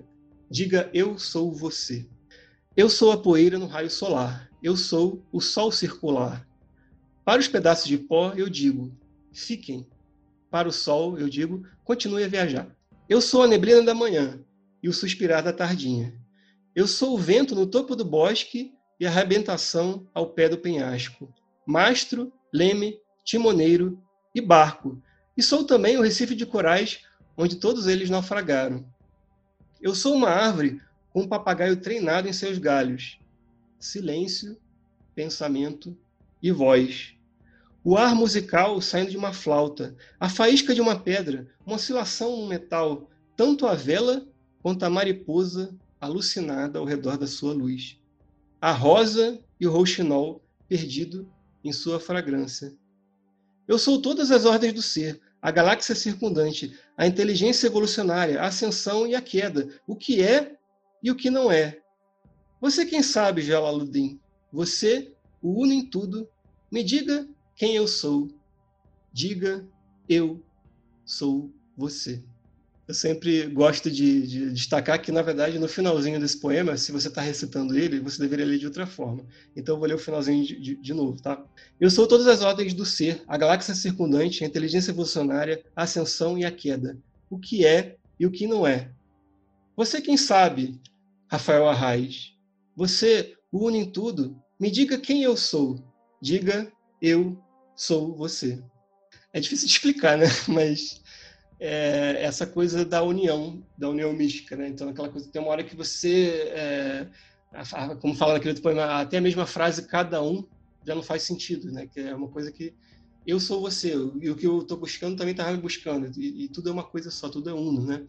Diga 0.50 0.90
Eu 0.94 1.18
Sou 1.18 1.52
Você. 1.52 2.06
Eu 2.78 2.90
sou 2.90 3.12
a 3.12 3.18
poeira 3.18 3.58
no 3.58 3.68
raio 3.68 3.90
solar. 3.90 4.50
Eu 4.62 4.78
sou 4.78 5.24
o 5.32 5.42
sol 5.42 5.72
circular. 5.72 6.46
Para 7.26 7.40
os 7.42 7.48
pedaços 7.48 7.88
de 7.88 7.98
pó, 7.98 8.34
eu 8.36 8.48
digo, 8.48 8.96
fiquem. 9.34 9.88
Para 10.52 10.70
o 10.70 10.72
sol, 10.72 11.18
eu 11.18 11.28
digo, 11.28 11.68
continue 11.84 12.24
a 12.24 12.28
viajar. 12.28 12.68
Eu 13.10 13.20
sou 13.20 13.42
a 13.42 13.48
neblina 13.48 13.82
da 13.82 13.96
manhã 13.96 14.40
e 14.82 14.88
o 14.88 14.94
suspirar 14.94 15.44
da 15.44 15.52
tardinha. 15.52 16.14
Eu 16.76 16.86
sou 16.86 17.16
o 17.16 17.18
vento 17.18 17.56
no 17.56 17.66
topo 17.66 17.96
do 17.96 18.06
bosque 18.06 18.76
e 19.00 19.08
a 19.08 19.10
arrebentação 19.10 20.08
ao 20.14 20.34
pé 20.34 20.48
do 20.48 20.60
penhasco. 20.60 21.34
Mastro, 21.66 22.32
leme, 22.54 23.00
timoneiro 23.24 24.00
e 24.36 24.40
barco. 24.40 25.02
E 25.36 25.42
sou 25.42 25.64
também 25.64 25.98
o 25.98 26.04
recife 26.04 26.36
de 26.36 26.46
corais 26.46 27.02
onde 27.36 27.56
todos 27.56 27.88
eles 27.88 28.08
naufragaram. 28.08 28.86
Eu 29.82 29.96
sou 29.96 30.14
uma 30.14 30.30
árvore 30.30 30.80
com 31.12 31.22
um 31.22 31.28
papagaio 31.28 31.78
treinado 31.78 32.30
em 32.30 32.34
seus 32.34 32.60
galhos. 32.60 33.20
Silêncio, 33.80 34.56
pensamento 35.16 35.98
e 36.42 36.52
voz 36.52 37.15
o 37.86 37.96
ar 37.96 38.16
musical 38.16 38.82
saindo 38.82 39.12
de 39.12 39.18
uma 39.18 39.32
flauta, 39.32 39.96
a 40.20 40.28
faísca 40.28 40.74
de 40.74 40.82
uma 40.82 41.00
pedra, 41.00 41.48
uma 41.64 41.76
oscilação 41.76 42.36
no 42.36 42.48
metal, 42.48 43.08
tanto 43.38 43.68
a 43.68 43.76
vela 43.76 44.28
quanto 44.64 44.82
a 44.84 44.90
mariposa 44.90 45.78
alucinada 46.02 46.80
ao 46.80 46.86
redor 46.86 47.16
da 47.16 47.28
sua 47.28 47.54
luz. 47.54 48.00
A 48.60 48.72
rosa 48.72 49.40
e 49.60 49.68
o 49.68 49.72
rouxinol 49.72 50.44
perdido 50.68 51.32
em 51.64 51.72
sua 51.72 52.00
fragrância. 52.00 52.74
Eu 53.68 53.78
sou 53.78 54.02
todas 54.02 54.32
as 54.32 54.46
ordens 54.46 54.74
do 54.74 54.82
ser, 54.82 55.22
a 55.40 55.52
galáxia 55.52 55.94
circundante, 55.94 56.76
a 56.98 57.06
inteligência 57.06 57.68
evolucionária, 57.68 58.42
a 58.42 58.48
ascensão 58.48 59.06
e 59.06 59.14
a 59.14 59.22
queda, 59.22 59.70
o 59.86 59.96
que 59.96 60.24
é 60.24 60.58
e 61.04 61.12
o 61.12 61.16
que 61.16 61.30
não 61.30 61.52
é. 61.52 61.78
Você 62.60 62.84
quem 62.84 63.04
sabe, 63.04 63.44
Jalaluddin? 63.44 64.20
Você, 64.52 65.14
o 65.40 65.62
uno 65.62 65.72
em 65.72 65.86
tudo, 65.86 66.28
me 66.72 66.84
diga 66.84 67.28
quem 67.56 67.76
eu 67.76 67.88
sou. 67.88 68.28
Diga, 69.14 69.66
eu 70.10 70.44
sou 71.06 71.52
você. 71.78 72.22
Eu 72.88 72.94
sempre 72.94 73.48
gosto 73.48 73.90
de, 73.90 74.28
de, 74.28 74.52
destacar 74.52 75.02
que, 75.02 75.12
na 75.12 75.24
verdade, 75.24 75.58
no 75.58 75.68
finalzinho 75.68 76.20
desse 76.20 76.40
poema, 76.40 76.78
se 76.78 76.92
você 76.92 77.08
está 77.08 77.20
recitando 77.20 77.76
ele, 77.76 78.00
você 78.00 78.22
deveria 78.22 78.46
ler 78.46 78.60
de 78.60 78.68
outra 78.68 78.86
forma. 78.86 79.26
Então, 79.56 79.76
eu 79.76 79.80
vou 79.80 79.88
ler 79.88 79.96
o 79.96 80.00
finalzinho 80.00 80.46
de, 80.46 80.60
de, 80.60 80.76
de, 80.76 80.94
novo, 80.94 81.20
tá? 81.20 81.44
Eu 81.80 81.90
sou 81.90 82.08
todas 82.08 82.28
as 82.28 82.44
ordens 82.44 82.76
do 82.76 82.86
ser, 82.86 83.24
a 83.28 83.38
galáxia 83.38 83.74
circundante, 83.74 84.44
a 84.44 84.48
inteligência 84.48 84.92
evolucionária, 84.92 85.64
a 85.76 85.84
ascensão 85.84 86.38
e 86.38 86.46
a 86.46 86.52
queda. 86.52 86.96
O 87.28 87.40
que 87.40 87.66
é 87.66 87.96
e 88.20 88.26
o 88.28 88.32
que 88.32 88.46
não 88.46 88.68
é. 88.68 88.92
Você 89.76 90.00
quem 90.00 90.16
sabe, 90.16 90.80
Rafael 91.28 91.68
Arraes? 91.68 92.36
Você, 92.76 93.36
o 93.52 93.66
une 93.66 93.80
em 93.80 93.90
tudo, 93.90 94.38
me 94.60 94.70
diga 94.70 95.00
quem 95.00 95.24
eu 95.24 95.36
sou. 95.36 95.84
Diga, 96.22 96.72
eu 97.02 97.38
sou 97.76 98.16
você. 98.16 98.62
É 99.34 99.40
difícil 99.40 99.68
de 99.68 99.74
explicar, 99.74 100.18
né? 100.18 100.28
Mas 100.48 101.02
é 101.60 102.24
essa 102.24 102.46
coisa 102.46 102.86
da 102.86 103.04
união, 103.04 103.64
da 103.78 103.90
união 103.90 104.12
mística, 104.14 104.56
né? 104.56 104.68
Então, 104.68 104.90
aquela 104.90 105.10
coisa, 105.10 105.30
tem 105.30 105.42
uma 105.42 105.52
hora 105.52 105.64
que 105.64 105.76
você, 105.76 106.52
é, 106.54 107.08
como 108.00 108.16
fala 108.16 108.34
naquele 108.34 108.60
poema, 108.60 109.02
até 109.02 109.18
a 109.18 109.22
mesma 109.22 109.46
frase, 109.46 109.88
cada 109.88 110.22
um, 110.22 110.46
já 110.86 110.94
não 110.94 111.04
faz 111.04 111.24
sentido, 111.24 111.72
né? 111.72 111.88
Que 111.88 112.02
é 112.02 112.16
uma 112.16 112.30
coisa 112.30 112.52
que 112.52 112.74
eu 113.26 113.40
sou 113.40 113.60
você, 113.60 113.94
e 114.22 114.30
o 114.30 114.36
que 114.36 114.46
eu 114.46 114.60
estou 114.60 114.78
buscando 114.78 115.18
também 115.18 115.32
estava 115.32 115.52
me 115.52 115.58
buscando, 115.58 116.12
e, 116.20 116.46
e, 116.46 116.48
tudo 116.48 116.70
é 116.70 116.72
uma 116.72 116.84
coisa 116.84 117.10
só, 117.10 117.28
tudo 117.28 117.50
é 117.50 117.54
uno, 117.54 117.84
né? 117.84 118.06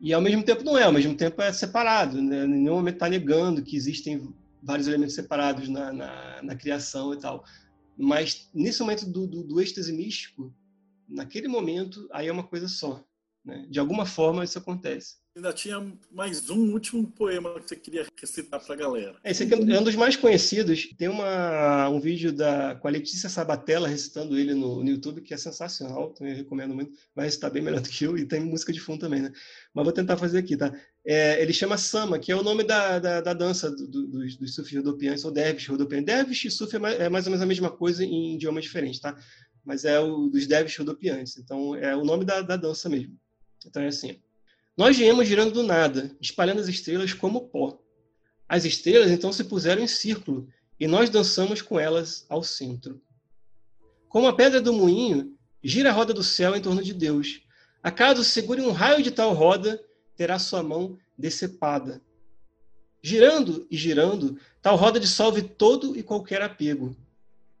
E 0.00 0.12
ao 0.12 0.20
mesmo 0.20 0.42
tempo 0.42 0.62
não 0.62 0.78
é, 0.78 0.84
ao 0.84 0.92
mesmo 0.92 1.14
tempo 1.14 1.40
é 1.42 1.52
separado, 1.52 2.20
né? 2.22 2.44
Em 2.44 2.48
nenhum 2.48 2.76
momento 2.76 2.94
está 2.94 3.08
negando 3.08 3.62
que 3.62 3.76
existem 3.76 4.34
vários 4.62 4.88
elementos 4.88 5.14
separados 5.14 5.68
na, 5.68 5.92
na, 5.92 6.42
na 6.42 6.56
criação 6.56 7.12
e 7.14 7.18
tal. 7.18 7.44
Mas 7.96 8.50
nesse 8.52 8.80
momento 8.80 9.06
do, 9.06 9.26
do, 9.26 9.42
do 9.42 9.60
êxtase 9.60 9.92
místico, 9.92 10.54
naquele 11.08 11.48
momento, 11.48 12.08
aí 12.12 12.28
é 12.28 12.32
uma 12.32 12.46
coisa 12.46 12.68
só. 12.68 13.04
Né? 13.44 13.66
De 13.70 13.78
alguma 13.78 14.04
forma 14.04 14.44
isso 14.44 14.58
acontece. 14.58 15.16
Ainda 15.36 15.52
tinha 15.52 15.92
mais 16.10 16.48
um 16.48 16.72
último 16.72 17.06
poema 17.08 17.60
que 17.60 17.68
você 17.68 17.76
queria 17.76 18.06
recitar 18.18 18.58
para 18.58 18.74
a 18.74 18.78
galera. 18.78 19.16
Esse 19.22 19.42
aqui 19.42 19.52
é 19.52 19.78
um 19.78 19.84
dos 19.84 19.94
mais 19.94 20.16
conhecidos. 20.16 20.88
Tem 20.96 21.08
uma, 21.08 21.90
um 21.90 22.00
vídeo 22.00 22.32
da, 22.32 22.74
com 22.76 22.88
a 22.88 22.90
Letícia 22.90 23.28
Sabatella 23.28 23.86
recitando 23.86 24.38
ele 24.38 24.54
no, 24.54 24.82
no 24.82 24.88
YouTube, 24.88 25.20
que 25.20 25.34
é 25.34 25.36
sensacional, 25.36 26.14
também 26.14 26.34
recomendo 26.34 26.74
muito. 26.74 26.92
Vai 27.14 27.26
recitar 27.26 27.50
bem 27.50 27.62
melhor 27.62 27.82
do 27.82 27.88
que 27.90 28.04
eu, 28.04 28.16
e 28.16 28.24
tem 28.24 28.40
música 28.40 28.72
de 28.72 28.80
fundo 28.80 29.00
também, 29.00 29.20
né? 29.20 29.30
Mas 29.74 29.84
vou 29.84 29.92
tentar 29.92 30.16
fazer 30.16 30.38
aqui, 30.38 30.56
tá? 30.56 30.74
É, 31.04 31.42
ele 31.42 31.52
chama 31.52 31.76
Sama, 31.76 32.18
que 32.18 32.32
é 32.32 32.34
o 32.34 32.42
nome 32.42 32.64
da, 32.64 32.98
da, 32.98 33.20
da 33.20 33.34
dança 33.34 33.70
do, 33.70 33.86
do, 33.86 34.06
dos, 34.06 34.36
dos 34.36 34.54
sufis 34.54 34.78
rodopianos, 34.78 35.22
ou 35.22 35.30
dervish 35.30 35.68
rodopianos. 35.68 36.06
Dervish 36.06 36.46
e 36.46 36.50
sufi 36.50 36.76
é 36.76 36.78
mais, 36.78 36.98
é 36.98 37.08
mais 37.10 37.26
ou 37.26 37.30
menos 37.30 37.42
a 37.42 37.46
mesma 37.46 37.70
coisa 37.70 38.02
em 38.02 38.36
idiomas 38.36 38.64
diferentes, 38.64 39.00
tá? 39.00 39.14
Mas 39.62 39.84
é 39.84 40.00
o 40.00 40.28
dos 40.28 40.46
dervish 40.46 40.78
rodopiantes. 40.78 41.36
Então, 41.36 41.76
é 41.76 41.94
o 41.94 42.06
nome 42.06 42.24
da, 42.24 42.40
da 42.40 42.56
dança 42.56 42.88
mesmo. 42.88 43.14
Então, 43.66 43.82
é 43.82 43.88
assim. 43.88 44.18
Nós 44.76 44.96
viemos 44.96 45.26
girando 45.26 45.52
do 45.52 45.62
nada, 45.62 46.14
espalhando 46.20 46.60
as 46.60 46.68
estrelas 46.68 47.14
como 47.14 47.48
pó. 47.48 47.80
As 48.46 48.66
estrelas 48.66 49.10
então 49.10 49.32
se 49.32 49.42
puseram 49.44 49.82
em 49.82 49.86
círculo 49.86 50.46
e 50.78 50.86
nós 50.86 51.08
dançamos 51.08 51.62
com 51.62 51.80
elas 51.80 52.26
ao 52.28 52.42
centro. 52.42 53.00
Como 54.08 54.26
a 54.26 54.36
pedra 54.36 54.60
do 54.60 54.74
moinho, 54.74 55.34
gira 55.64 55.88
a 55.88 55.92
roda 55.92 56.12
do 56.12 56.22
céu 56.22 56.54
em 56.54 56.60
torno 56.60 56.82
de 56.82 56.92
Deus. 56.92 57.40
Acaso 57.82 58.22
segure 58.22 58.60
um 58.60 58.70
raio 58.70 59.02
de 59.02 59.10
tal 59.10 59.32
roda, 59.32 59.82
terá 60.14 60.38
sua 60.38 60.62
mão 60.62 60.98
decepada. 61.16 62.02
Girando 63.02 63.66
e 63.70 63.76
girando, 63.78 64.38
tal 64.60 64.76
roda 64.76 65.00
dissolve 65.00 65.40
todo 65.40 65.96
e 65.96 66.02
qualquer 66.02 66.42
apego. 66.42 66.94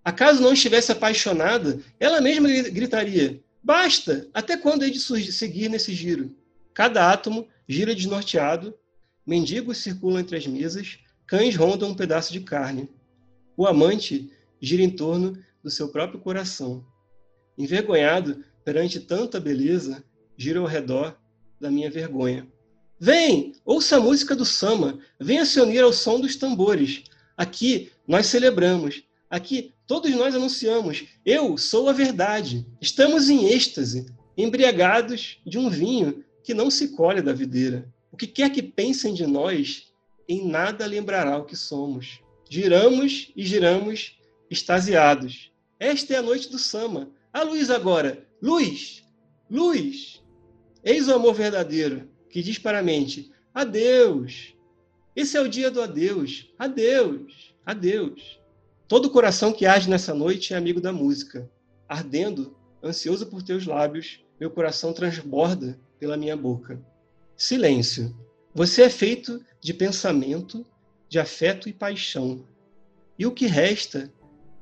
Acaso 0.04 0.42
não 0.42 0.52
estivesse 0.52 0.92
apaixonada, 0.92 1.80
ela 1.98 2.20
mesma 2.20 2.48
gritaria: 2.48 3.42
Basta! 3.62 4.28
Até 4.34 4.56
quando 4.56 4.84
hei 4.84 4.90
de 4.90 5.00
seguir 5.32 5.68
nesse 5.70 5.94
giro? 5.94 6.34
Cada 6.76 7.10
átomo 7.10 7.48
gira 7.66 7.94
desnorteado, 7.94 8.74
mendigos 9.26 9.78
circulam 9.78 10.20
entre 10.20 10.36
as 10.36 10.46
mesas, 10.46 10.98
cães 11.26 11.56
rondam 11.56 11.88
um 11.88 11.94
pedaço 11.94 12.30
de 12.34 12.40
carne. 12.40 12.86
O 13.56 13.66
amante 13.66 14.30
gira 14.60 14.82
em 14.82 14.90
torno 14.90 15.42
do 15.64 15.70
seu 15.70 15.88
próprio 15.88 16.20
coração. 16.20 16.84
Envergonhado 17.56 18.44
perante 18.62 19.00
tanta 19.00 19.40
beleza, 19.40 20.04
gira 20.36 20.60
ao 20.60 20.66
redor 20.66 21.18
da 21.58 21.70
minha 21.70 21.90
vergonha. 21.90 22.46
Vem, 23.00 23.54
ouça 23.64 23.96
a 23.96 24.00
música 24.00 24.36
do 24.36 24.44
samba, 24.44 24.98
venha 25.18 25.46
se 25.46 25.58
unir 25.58 25.82
ao 25.82 25.94
som 25.94 26.20
dos 26.20 26.36
tambores. 26.36 27.04
Aqui 27.38 27.90
nós 28.06 28.26
celebramos, 28.26 29.02
aqui 29.30 29.72
todos 29.86 30.14
nós 30.14 30.34
anunciamos: 30.34 31.06
eu 31.24 31.56
sou 31.56 31.88
a 31.88 31.94
verdade. 31.94 32.66
Estamos 32.82 33.30
em 33.30 33.46
êxtase, 33.46 34.04
embriagados 34.36 35.38
de 35.46 35.56
um 35.56 35.70
vinho 35.70 36.22
que 36.46 36.54
não 36.54 36.70
se 36.70 36.90
colhe 36.90 37.20
da 37.20 37.32
videira. 37.32 37.92
O 38.12 38.16
que 38.16 38.28
quer 38.28 38.50
que 38.52 38.62
pensem 38.62 39.12
de 39.12 39.26
nós, 39.26 39.92
em 40.28 40.46
nada 40.46 40.86
lembrará 40.86 41.36
o 41.36 41.44
que 41.44 41.56
somos. 41.56 42.20
Giramos 42.48 43.32
e 43.34 43.44
giramos 43.44 44.16
extasiados. 44.48 45.50
Esta 45.80 46.14
é 46.14 46.18
a 46.18 46.22
noite 46.22 46.48
do 46.48 46.56
Sama. 46.56 47.10
A 47.32 47.42
luz 47.42 47.68
agora. 47.68 48.24
Luz! 48.40 49.02
Luz! 49.50 50.22
Eis 50.84 51.08
o 51.08 51.14
amor 51.14 51.34
verdadeiro, 51.34 52.08
que 52.30 52.40
diz 52.40 52.58
para 52.58 52.78
a 52.78 52.82
mente: 52.82 53.32
Adeus! 53.52 54.54
Esse 55.16 55.36
é 55.36 55.40
o 55.40 55.48
dia 55.48 55.68
do 55.68 55.82
adeus. 55.82 56.48
Adeus! 56.56 57.56
Adeus! 57.66 58.40
Todo 58.86 59.10
coração 59.10 59.52
que 59.52 59.66
age 59.66 59.90
nessa 59.90 60.14
noite 60.14 60.54
é 60.54 60.56
amigo 60.56 60.80
da 60.80 60.92
música. 60.92 61.50
Ardendo, 61.88 62.56
ansioso 62.82 63.26
por 63.26 63.42
teus 63.42 63.66
lábios, 63.66 64.24
meu 64.38 64.50
coração 64.50 64.92
transborda 64.92 65.78
pela 65.98 66.16
minha 66.16 66.36
boca. 66.36 66.80
Silêncio. 67.36 68.16
Você 68.54 68.82
é 68.82 68.90
feito 68.90 69.44
de 69.60 69.74
pensamento, 69.74 70.66
de 71.08 71.18
afeto 71.18 71.68
e 71.68 71.72
paixão. 71.72 72.46
E 73.18 73.26
o 73.26 73.32
que 73.32 73.46
resta 73.46 74.12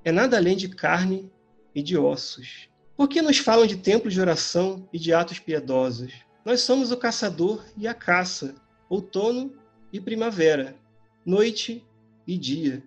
é 0.04 0.12
nada 0.12 0.36
além 0.36 0.56
de 0.56 0.68
carne 0.68 1.30
e 1.74 1.82
de 1.82 1.96
ossos. 1.96 2.68
Por 2.96 3.08
que 3.08 3.20
nos 3.22 3.38
falam 3.38 3.66
de 3.66 3.76
templos 3.76 4.14
de 4.14 4.20
oração 4.20 4.88
e 4.92 4.98
de 4.98 5.12
atos 5.12 5.38
piedosos? 5.38 6.12
Nós 6.44 6.60
somos 6.60 6.92
o 6.92 6.96
caçador 6.96 7.64
e 7.76 7.88
a 7.88 7.94
caça, 7.94 8.54
outono 8.88 9.52
e 9.92 10.00
primavera, 10.00 10.76
noite 11.24 11.84
e 12.26 12.36
dia 12.36 12.82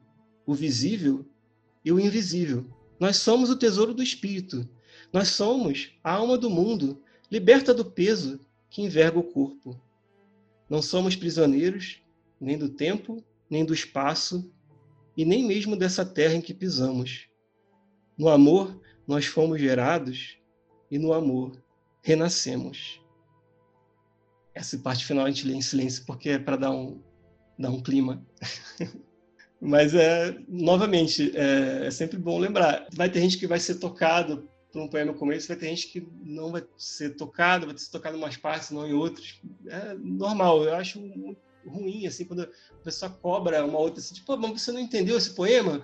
o 0.45 0.53
visível 0.53 1.25
e 1.83 1.91
o 1.91 1.99
invisível. 1.99 2.65
Nós 2.97 3.17
somos 3.17 3.49
o 3.49 3.55
tesouro 3.57 3.93
do 3.93 4.01
espírito. 4.01 4.67
Nós 5.11 5.29
somos 5.29 5.93
a 6.03 6.13
alma 6.13 6.37
do 6.37 6.49
mundo, 6.49 7.01
liberta 7.31 7.73
do 7.73 7.85
peso 7.85 8.39
que 8.69 8.81
enverga 8.81 9.17
o 9.19 9.23
corpo. 9.23 9.79
Não 10.69 10.81
somos 10.81 11.15
prisioneiros 11.15 12.01
nem 12.39 12.57
do 12.57 12.69
tempo, 12.69 13.23
nem 13.49 13.65
do 13.65 13.73
espaço, 13.73 14.51
e 15.15 15.25
nem 15.25 15.43
mesmo 15.43 15.75
dessa 15.75 16.05
terra 16.05 16.35
em 16.35 16.41
que 16.41 16.53
pisamos. 16.53 17.27
No 18.17 18.29
amor, 18.29 18.79
nós 19.07 19.25
fomos 19.25 19.59
gerados 19.59 20.37
e 20.91 20.99
no 20.99 21.13
amor 21.13 21.63
renascemos. 22.03 23.01
Essa 24.53 24.77
parte 24.77 25.05
final 25.05 25.25
a 25.25 25.29
gente 25.29 25.47
lê 25.47 25.53
em 25.53 25.61
silêncio 25.61 26.05
porque 26.05 26.29
é 26.29 26.39
para 26.39 26.55
dar 26.55 26.71
um, 26.71 27.01
dar 27.57 27.69
um 27.69 27.81
clima. 27.81 28.25
Mas, 29.59 29.95
é, 29.95 30.37
novamente, 30.47 31.35
é, 31.35 31.87
é, 31.87 31.91
sempre 31.91 32.17
bom 32.17 32.37
lembrar. 32.37 32.87
Vai 32.93 33.09
ter 33.09 33.21
gente 33.21 33.39
que 33.39 33.47
vai 33.47 33.59
ser 33.59 33.75
tocado 33.75 34.47
por 34.71 34.81
um 34.81 34.87
poema 34.87 35.13
como 35.13 35.31
esse, 35.33 35.47
vai 35.47 35.57
ter 35.57 35.67
gente 35.67 35.87
que 35.87 36.07
não 36.21 36.51
vai 36.51 36.63
ser 36.77 37.15
tocado, 37.15 37.65
vai 37.65 37.77
ser 37.77 37.89
tocado 37.89 38.17
em 38.17 38.19
umas 38.19 38.37
partes, 38.37 38.71
não 38.71 38.87
em 38.87 38.93
outras. 38.93 39.39
É 39.67 39.93
normal. 39.95 40.63
Eu 40.63 40.75
acho 40.75 40.99
ruim, 41.65 42.05
assim, 42.07 42.25
quando 42.25 42.43
a 42.43 42.83
pessoa 42.83 43.11
cobra 43.11 43.65
uma 43.65 43.79
outra, 43.79 43.99
assim, 43.99 44.15
tipo, 44.15 44.37
mas 44.37 44.61
você 44.61 44.71
não 44.71 44.79
entendeu 44.79 45.17
esse 45.17 45.33
poema? 45.33 45.81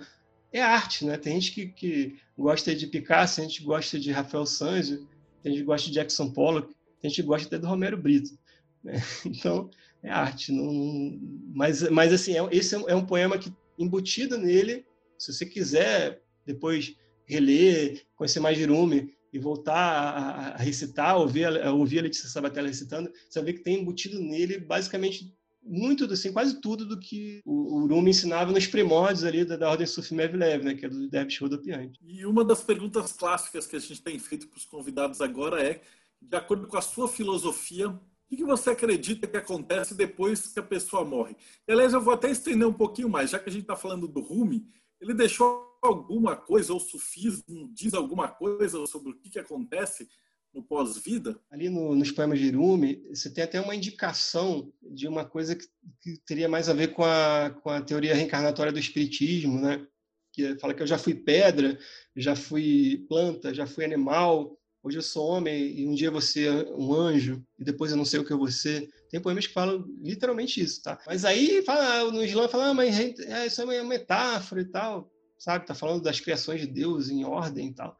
É 0.52 0.60
arte, 0.62 1.04
né? 1.04 1.16
Tem 1.16 1.40
gente 1.40 1.52
que, 1.52 1.66
que 1.68 2.18
gosta 2.38 2.74
de 2.74 2.86
Picasso, 2.86 3.36
tem 3.36 3.48
gente 3.48 3.62
gosta 3.64 3.98
de 3.98 4.12
Rafael 4.12 4.46
Sanzio, 4.46 5.08
tem 5.42 5.52
gente 5.52 5.62
que 5.62 5.66
gosta 5.66 5.88
de 5.88 5.94
Jackson 5.94 6.30
Pollock, 6.30 6.74
tem 7.00 7.10
gente 7.10 7.22
gosta 7.22 7.46
até 7.46 7.58
do 7.58 7.66
Romero 7.66 7.96
Brito. 7.96 8.38
Né? 8.82 8.94
Então, 9.26 9.70
é 10.02 10.10
arte. 10.10 10.52
Não, 10.52 11.18
mas, 11.54 11.82
mas 11.90 12.12
assim, 12.12 12.38
é, 12.38 12.48
esse 12.52 12.74
é 12.74 12.94
um 12.94 13.04
poema 13.04 13.38
que 13.38 13.52
embutido 13.78 14.38
nele. 14.38 14.86
Se 15.18 15.32
você 15.32 15.46
quiser 15.46 16.22
depois 16.46 16.96
reler, 17.26 18.04
conhecer 18.14 18.40
mais 18.40 18.56
Jirume 18.56 19.14
e 19.32 19.38
voltar 19.38 19.74
a, 19.74 20.48
a 20.50 20.56
recitar, 20.56 21.16
ouvir 21.16 21.44
a, 21.46 21.72
ouvir 21.72 21.98
a 21.98 22.02
Letícia 22.02 22.28
Sabatella 22.28 22.68
recitando, 22.68 23.10
você 23.28 23.42
ver 23.42 23.54
que 23.54 23.64
tem 23.64 23.80
embutido 23.80 24.20
nele 24.20 24.58
basicamente 24.58 25.34
muito, 25.66 26.04
assim, 26.12 26.30
quase 26.30 26.60
tudo 26.60 26.84
do 26.84 27.00
que 27.00 27.40
o, 27.44 27.78
o 27.78 27.86
Rumi 27.86 28.10
ensinava 28.10 28.52
nos 28.52 28.66
primórdios 28.66 29.24
ali 29.24 29.44
da, 29.44 29.56
da 29.56 29.70
ordem 29.70 29.86
Sufi 29.86 30.14
Mevlev, 30.14 30.62
né, 30.62 30.74
que 30.74 30.84
é 30.84 30.88
do 30.88 31.08
Dervish 31.08 31.40
Rodopiante. 31.40 31.98
E 32.04 32.26
uma 32.26 32.44
das 32.44 32.62
perguntas 32.62 33.14
clássicas 33.14 33.66
que 33.66 33.74
a 33.74 33.78
gente 33.78 34.02
tem 34.02 34.18
feito 34.18 34.46
para 34.46 34.58
os 34.58 34.66
convidados 34.66 35.22
agora 35.22 35.62
é, 35.62 35.80
de 36.20 36.36
acordo 36.36 36.66
com 36.66 36.76
a 36.76 36.82
sua 36.82 37.08
filosofia, 37.08 37.88
o 37.88 38.36
que 38.36 38.44
você 38.44 38.70
acredita 38.70 39.26
que 39.26 39.36
acontece 39.36 39.94
depois 39.94 40.48
que 40.48 40.58
a 40.58 40.62
pessoa 40.62 41.04
morre? 41.04 41.36
E, 41.66 41.72
aliás, 41.72 41.92
eu 41.92 42.00
vou 42.00 42.12
até 42.12 42.30
estender 42.30 42.66
um 42.66 42.72
pouquinho 42.72 43.08
mais, 43.08 43.30
já 43.30 43.38
que 43.38 43.48
a 43.48 43.52
gente 43.52 43.62
está 43.62 43.76
falando 43.76 44.06
do 44.06 44.20
Rumi, 44.20 44.66
ele 45.00 45.14
deixou 45.14 45.73
alguma 45.84 46.34
coisa, 46.36 46.72
ou 46.72 46.78
o 46.78 46.82
sufismo 46.82 47.70
diz 47.72 47.94
alguma 47.94 48.28
coisa 48.28 48.84
sobre 48.86 49.10
o 49.10 49.14
que, 49.14 49.30
que 49.30 49.38
acontece 49.38 50.08
no 50.52 50.62
pós-vida? 50.62 51.38
Ali 51.50 51.68
no, 51.68 51.94
nos 51.94 52.10
poemas 52.10 52.38
de 52.38 52.50
Rumi, 52.50 53.04
você 53.10 53.28
tem 53.28 53.44
até 53.44 53.60
uma 53.60 53.74
indicação 53.74 54.72
de 54.82 55.06
uma 55.06 55.24
coisa 55.24 55.54
que, 55.54 55.66
que, 56.00 56.16
teria 56.24 56.48
mais 56.48 56.68
a 56.68 56.72
ver 56.72 56.94
com 56.94 57.04
a, 57.04 57.50
com 57.62 57.70
a 57.70 57.82
teoria 57.82 58.14
reencarnatória 58.14 58.72
do 58.72 58.78
espiritismo, 58.78 59.60
né? 59.60 59.86
que 60.32 60.58
fala 60.58 60.74
que 60.74 60.82
eu 60.82 60.86
já 60.86 60.98
fui 60.98 61.14
pedra, 61.14 61.78
já 62.16 62.34
fui 62.34 63.04
planta, 63.08 63.54
já 63.54 63.66
fui 63.66 63.84
animal, 63.84 64.58
hoje 64.82 64.98
eu 64.98 65.02
sou 65.02 65.28
homem 65.28 65.78
e 65.78 65.86
um 65.86 65.94
dia 65.94 66.10
você 66.10 66.46
é 66.46 66.52
um 66.76 66.92
anjo 66.92 67.42
e 67.56 67.64
depois 67.64 67.92
eu 67.92 67.96
não 67.96 68.04
sei 68.04 68.18
o 68.18 68.24
que 68.24 68.32
eu 68.32 68.38
vou 68.38 68.50
ser. 68.50 68.88
Tem 69.08 69.20
poemas 69.20 69.46
que 69.46 69.52
falam 69.52 69.84
literalmente 70.02 70.60
isso, 70.60 70.82
tá? 70.82 70.98
Mas 71.06 71.24
aí 71.24 71.62
fala, 71.62 72.10
no 72.10 72.24
Islã 72.24 72.48
fala, 72.48 72.70
ah, 72.70 72.74
mas 72.74 72.98
é, 72.98 73.46
isso 73.46 73.62
é 73.62 73.64
uma 73.64 73.84
metáfora 73.84 74.60
e 74.60 74.64
tal, 74.64 75.08
sabe? 75.38 75.66
Tá 75.66 75.74
falando 75.74 76.02
das 76.02 76.20
criações 76.20 76.60
de 76.60 76.66
Deus 76.66 77.08
em 77.08 77.24
ordem 77.24 77.68
e 77.68 77.74
tal. 77.74 77.98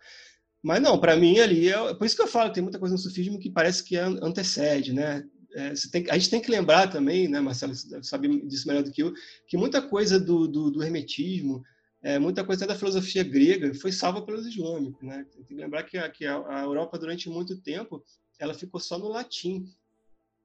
Mas 0.62 0.80
não, 0.80 0.98
para 0.98 1.16
mim 1.16 1.38
ali 1.38 1.68
é 1.68 1.94
por 1.94 2.06
isso 2.06 2.16
que 2.16 2.22
eu 2.22 2.26
falo, 2.26 2.52
tem 2.52 2.62
muita 2.62 2.78
coisa 2.78 2.94
no 2.94 2.98
sufismo 2.98 3.38
que 3.38 3.50
parece 3.50 3.84
que 3.84 3.96
antecede, 3.96 4.92
né? 4.92 5.24
É, 5.54 5.72
tem, 5.92 6.06
a 6.10 6.18
gente 6.18 6.30
tem 6.30 6.40
que 6.40 6.50
lembrar 6.50 6.88
também, 6.88 7.28
né, 7.28 7.40
Marcelo, 7.40 7.74
sabe 8.02 8.44
disso 8.46 8.66
melhor 8.66 8.82
do 8.82 8.90
que 8.90 9.04
eu, 9.04 9.12
que 9.46 9.56
muita 9.56 9.80
coisa 9.80 10.18
do, 10.18 10.48
do, 10.48 10.68
do 10.68 10.82
hermetismo, 10.82 11.62
é, 12.04 12.18
muita 12.18 12.44
coisa 12.44 12.66
da 12.66 12.74
filosofia 12.74 13.24
grega 13.24 13.72
foi 13.74 13.90
salva 13.90 14.20
pelos 14.20 14.46
islâmicos. 14.46 15.02
Né? 15.02 15.24
Tem 15.32 15.42
que 15.42 15.54
lembrar 15.54 15.84
que, 15.84 15.96
a, 15.96 16.10
que 16.10 16.26
a, 16.26 16.60
Europa, 16.62 16.98
durante 16.98 17.30
muito 17.30 17.58
tempo, 17.62 18.04
ela 18.38 18.52
ficou 18.52 18.78
só 18.78 18.98
no 18.98 19.08
latim. 19.08 19.64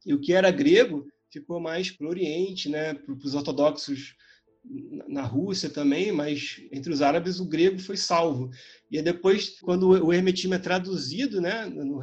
E 0.05 0.13
o 0.13 0.21
que 0.21 0.31
era 0.31 0.51
grego 0.51 1.05
ficou 1.29 1.59
mais 1.59 1.91
para 1.91 2.07
o 2.07 2.09
Oriente, 2.09 2.69
né? 2.69 2.93
para 2.93 3.13
os 3.13 3.35
ortodoxos 3.35 4.15
na 5.07 5.23
Rússia 5.23 5.69
também, 5.69 6.11
mas 6.11 6.61
entre 6.71 6.91
os 6.91 7.01
árabes 7.01 7.39
o 7.39 7.45
grego 7.45 7.79
foi 7.79 7.97
salvo. 7.97 8.49
E 8.91 9.01
depois, 9.01 9.59
quando 9.61 9.89
o 9.89 10.13
hermetismo 10.13 10.53
é 10.53 10.59
traduzido, 10.59 11.41
né, 11.41 11.65
no, 11.65 12.01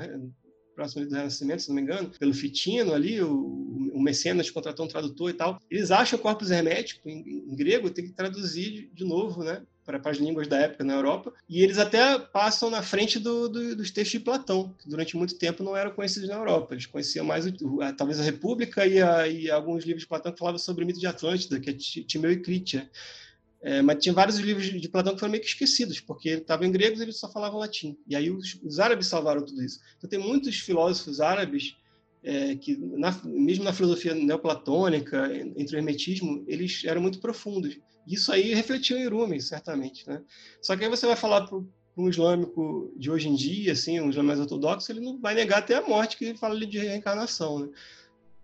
próximo 0.77 1.07
do 1.07 1.15
Renascimento, 1.15 1.63
se 1.63 1.69
não 1.69 1.77
me 1.77 1.83
engano, 1.83 2.11
pelo 2.19 2.35
Fitino 2.35 2.93
ali, 2.93 3.21
o, 3.21 3.91
o 3.95 4.01
Mecenas 4.01 4.51
contratou 4.51 4.85
um 4.85 4.89
tradutor 4.89 5.31
e 5.31 5.35
tal. 5.35 5.59
Eles 5.71 5.91
acham 5.91 6.19
o 6.19 6.23
corpus 6.23 6.51
hermético 6.51 7.09
em, 7.09 7.21
em 7.51 7.57
grego, 7.57 7.91
tem 7.91 8.05
que 8.05 8.13
traduzir 8.13 8.91
de 8.93 9.05
novo, 9.05 9.43
né? 9.43 9.63
Para, 9.87 10.01
as 10.05 10.16
línguas 10.18 10.49
da 10.49 10.59
época 10.59 10.82
na 10.82 10.95
Europa, 10.95 11.32
e 11.49 11.62
eles 11.62 11.78
até 11.78 12.18
passam 12.18 12.68
na 12.68 12.82
frente 12.82 13.20
do, 13.20 13.49
do, 13.49 13.76
dos 13.76 13.93
textos 13.93 14.18
de 14.18 14.24
Platão, 14.24 14.74
que 14.78 14.89
durante 14.89 15.16
muito 15.16 15.39
tempo 15.39 15.62
não 15.62 15.76
eram 15.76 15.93
conhecidos 15.93 16.28
na 16.28 16.34
Europa. 16.34 16.74
Eles 16.74 16.87
conheciam 16.87 17.24
mais, 17.24 17.47
talvez, 17.97 18.18
a 18.18 18.24
República 18.24 18.84
e, 18.84 19.01
a, 19.01 19.28
e, 19.28 19.49
alguns 19.49 19.84
livros 19.84 20.03
de 20.03 20.09
Platão 20.09 20.32
que 20.32 20.39
falavam 20.41 20.59
sobre 20.59 20.82
o 20.82 20.87
mito 20.87 20.99
de 20.99 21.07
Atlântida, 21.07 21.61
que 21.61 21.70
é 21.70 21.72
Timeu 21.72 22.32
e 22.32 22.43
Crítia. 22.43 22.91
É, 23.62 23.82
mas 23.82 23.99
tinha 23.99 24.12
vários 24.12 24.39
livros 24.39 24.66
de 24.66 24.89
Platão 24.89 25.14
que 25.14 25.20
foram 25.20 25.32
meio 25.32 25.43
que 25.43 25.49
esquecidos, 25.49 25.99
porque 25.99 26.30
estavam 26.30 26.66
em 26.66 26.72
gregos 26.72 27.01
e 27.01 27.03
eles 27.03 27.18
só 27.18 27.30
falavam 27.30 27.59
latim. 27.59 27.97
E 28.07 28.14
aí 28.14 28.30
os, 28.30 28.61
os, 28.62 28.78
árabes 28.78 29.07
salvaram 29.07 29.45
tudo 29.45 29.62
isso. 29.62 29.80
Então 29.97 30.09
tem 30.09 30.18
muitos 30.18 30.57
filósofos 30.57 31.20
árabes 31.20 31.76
é, 32.22 32.55
que, 32.55 32.76
na, 32.76 33.11
mesmo 33.24 33.64
na 33.64 33.72
filosofia 33.72 34.14
neoplatônica, 34.14 35.30
entre 35.57 35.76
o 35.76 35.78
hermetismo, 35.78 36.45
eles 36.47 36.84
eram 36.84 37.01
muito 37.01 37.18
profundos. 37.18 37.78
Isso 38.07 38.31
aí 38.31 38.55
refletiu 38.55 38.97
em 38.97 39.09
Rumi, 39.09 39.41
certamente. 39.41 40.09
Né? 40.09 40.23
Só 40.63 40.77
que 40.77 40.85
aí 40.85 40.91
você 40.91 41.07
vai 41.07 41.17
falar 41.17 41.47
para 41.47 41.59
um 41.97 42.09
islâmico 42.09 42.93
de 42.97 43.11
hoje 43.11 43.29
em 43.29 43.35
dia, 43.35 43.73
assim, 43.73 43.99
um 44.01 44.11
islâmico 44.11 44.27
mais 44.27 44.41
ortodoxo, 44.41 44.93
ele 44.93 45.01
não 45.01 45.19
vai 45.19 45.35
negar 45.35 45.59
até 45.59 45.75
a 45.75 45.87
morte, 45.87 46.17
que 46.17 46.27
ele 46.27 46.39
fala 46.39 46.59
de 46.65 46.79
reencarnação. 46.79 47.61
Né? 47.61 47.69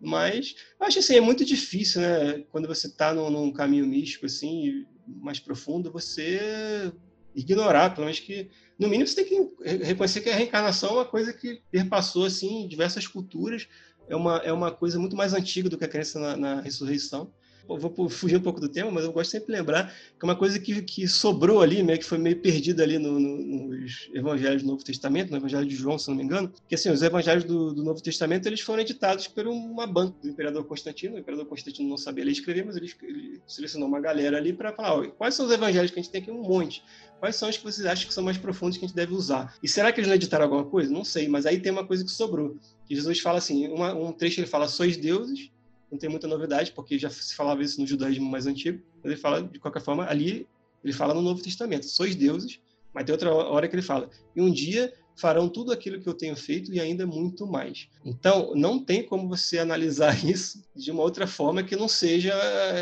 Mas 0.00 0.56
eu 0.80 0.86
acho 0.86 0.98
assim, 0.98 1.14
é 1.14 1.20
muito 1.20 1.44
difícil, 1.44 2.00
né? 2.00 2.44
Quando 2.50 2.66
você 2.66 2.88
está 2.88 3.14
num, 3.14 3.30
num, 3.30 3.52
caminho 3.52 3.86
místico, 3.86 4.26
assim, 4.26 4.84
mais 5.06 5.38
profundo, 5.38 5.92
você 5.92 6.92
ignorar, 7.36 7.90
pelo 7.90 8.06
menos 8.06 8.18
que, 8.18 8.50
no 8.76 8.88
mínimo, 8.88 9.06
você 9.06 9.22
tem 9.22 9.24
que 9.24 9.84
reconhecer 9.84 10.20
que 10.22 10.28
a 10.28 10.34
reencarnação 10.34 10.90
é 10.90 10.94
uma 10.94 11.04
coisa 11.04 11.32
que 11.32 11.62
perpassou, 11.70 12.24
assim, 12.24 12.66
diversas 12.66 13.06
culturas, 13.06 13.68
é 14.08 14.16
uma, 14.16 14.38
é 14.38 14.52
uma 14.52 14.72
coisa 14.72 14.98
muito 14.98 15.14
mais 15.14 15.32
antiga 15.32 15.68
do 15.68 15.78
que 15.78 15.84
a 15.84 15.88
crença 15.88 16.18
na, 16.18 16.36
na 16.36 16.60
ressurreição. 16.60 17.32
Vou 17.66 18.08
fugir 18.08 18.36
um 18.36 18.40
pouco 18.40 18.60
do 18.60 18.68
tema, 18.68 18.90
mas 18.90 19.04
eu 19.04 19.12
gosto 19.12 19.30
sempre 19.30 19.46
de 19.46 19.52
lembrar 19.52 19.88
que 19.88 20.22
é 20.22 20.24
uma 20.24 20.36
coisa 20.36 20.58
que, 20.58 20.82
que 20.82 21.06
sobrou 21.08 21.60
ali, 21.60 21.82
meio 21.82 21.98
que 21.98 22.04
foi 22.04 22.18
meio 22.18 22.36
perdida 22.40 22.82
ali 22.82 22.98
no, 22.98 23.18
no, 23.18 23.68
nos 23.68 24.10
evangelhos 24.12 24.62
do 24.62 24.68
Novo 24.68 24.84
Testamento, 24.84 25.30
no 25.30 25.36
evangelho 25.36 25.66
de 25.66 25.74
João, 25.74 25.98
se 25.98 26.08
não 26.08 26.16
me 26.16 26.22
engano, 26.22 26.52
que 26.68 26.74
assim, 26.74 26.90
os 26.90 27.02
evangelhos 27.02 27.44
do, 27.44 27.72
do 27.72 27.82
Novo 27.82 28.02
Testamento, 28.02 28.46
eles 28.46 28.60
foram 28.60 28.82
editados 28.82 29.28
por 29.28 29.46
uma 29.46 29.86
banca 29.86 30.16
do 30.22 30.28
imperador 30.28 30.64
Constantino, 30.64 31.16
o 31.16 31.18
imperador 31.18 31.46
Constantino 31.46 31.88
não 31.88 31.96
sabia 31.96 32.24
ler 32.24 32.32
escrever, 32.32 32.64
mas 32.64 32.76
ele, 32.76 32.92
ele 33.02 33.40
selecionou 33.46 33.88
uma 33.88 34.00
galera 34.00 34.36
ali 34.36 34.52
para 34.52 34.72
falar, 34.72 35.08
quais 35.08 35.34
são 35.34 35.46
os 35.46 35.52
evangelhos 35.52 35.90
que 35.90 35.98
a 35.98 36.02
gente 36.02 36.12
tem 36.12 36.22
aqui? 36.22 36.30
Um 36.30 36.42
monte. 36.42 36.82
Quais 37.22 37.36
são 37.36 37.48
os 37.48 37.56
que 37.56 37.62
vocês 37.62 37.86
acham 37.86 38.08
que 38.08 38.12
são 38.12 38.24
mais 38.24 38.36
profundos 38.36 38.76
que 38.76 38.84
a 38.84 38.88
gente 38.88 38.96
deve 38.96 39.14
usar? 39.14 39.54
E 39.62 39.68
será 39.68 39.92
que 39.92 40.00
eles 40.00 40.08
não 40.08 40.16
editaram 40.16 40.44
alguma 40.44 40.64
coisa? 40.64 40.92
Não 40.92 41.04
sei, 41.04 41.28
mas 41.28 41.46
aí 41.46 41.60
tem 41.60 41.70
uma 41.70 41.86
coisa 41.86 42.04
que 42.04 42.10
sobrou. 42.10 42.56
Que 42.84 42.96
Jesus 42.96 43.20
fala 43.20 43.38
assim, 43.38 43.68
uma, 43.68 43.94
um 43.94 44.12
trecho 44.12 44.40
ele 44.40 44.48
fala, 44.48 44.66
sois 44.66 44.96
deuses, 44.96 45.48
não 45.92 45.98
tem 45.98 46.08
muita 46.08 46.26
novidade, 46.26 46.72
porque 46.72 46.98
já 46.98 47.10
se 47.10 47.34
falava 47.34 47.62
isso 47.62 47.78
no 47.78 47.86
judaísmo 47.86 48.28
mais 48.28 48.46
antigo, 48.46 48.82
mas 48.96 49.12
ele 49.12 49.20
fala, 49.20 49.42
de 49.42 49.58
qualquer 49.58 49.82
forma, 49.82 50.06
ali, 50.08 50.48
ele 50.82 50.92
fala 50.92 51.12
no 51.12 51.20
Novo 51.20 51.42
Testamento, 51.42 51.84
sois 51.84 52.16
deuses, 52.16 52.58
mas 52.94 53.04
tem 53.04 53.12
outra 53.12 53.32
hora 53.32 53.68
que 53.68 53.74
ele 53.74 53.82
fala, 53.82 54.08
e 54.34 54.40
um 54.40 54.50
dia 54.50 54.92
farão 55.16 55.48
tudo 55.48 55.72
aquilo 55.72 56.00
que 56.00 56.08
eu 56.08 56.14
tenho 56.14 56.36
feito 56.36 56.72
e 56.72 56.80
ainda 56.80 57.06
muito 57.06 57.46
mais. 57.46 57.88
Então, 58.04 58.52
não 58.54 58.78
tem 58.78 59.02
como 59.02 59.28
você 59.28 59.58
analisar 59.58 60.12
isso 60.24 60.64
de 60.74 60.90
uma 60.90 61.02
outra 61.02 61.26
forma 61.26 61.62
que 61.62 61.76
não 61.76 61.88
seja 61.88 62.34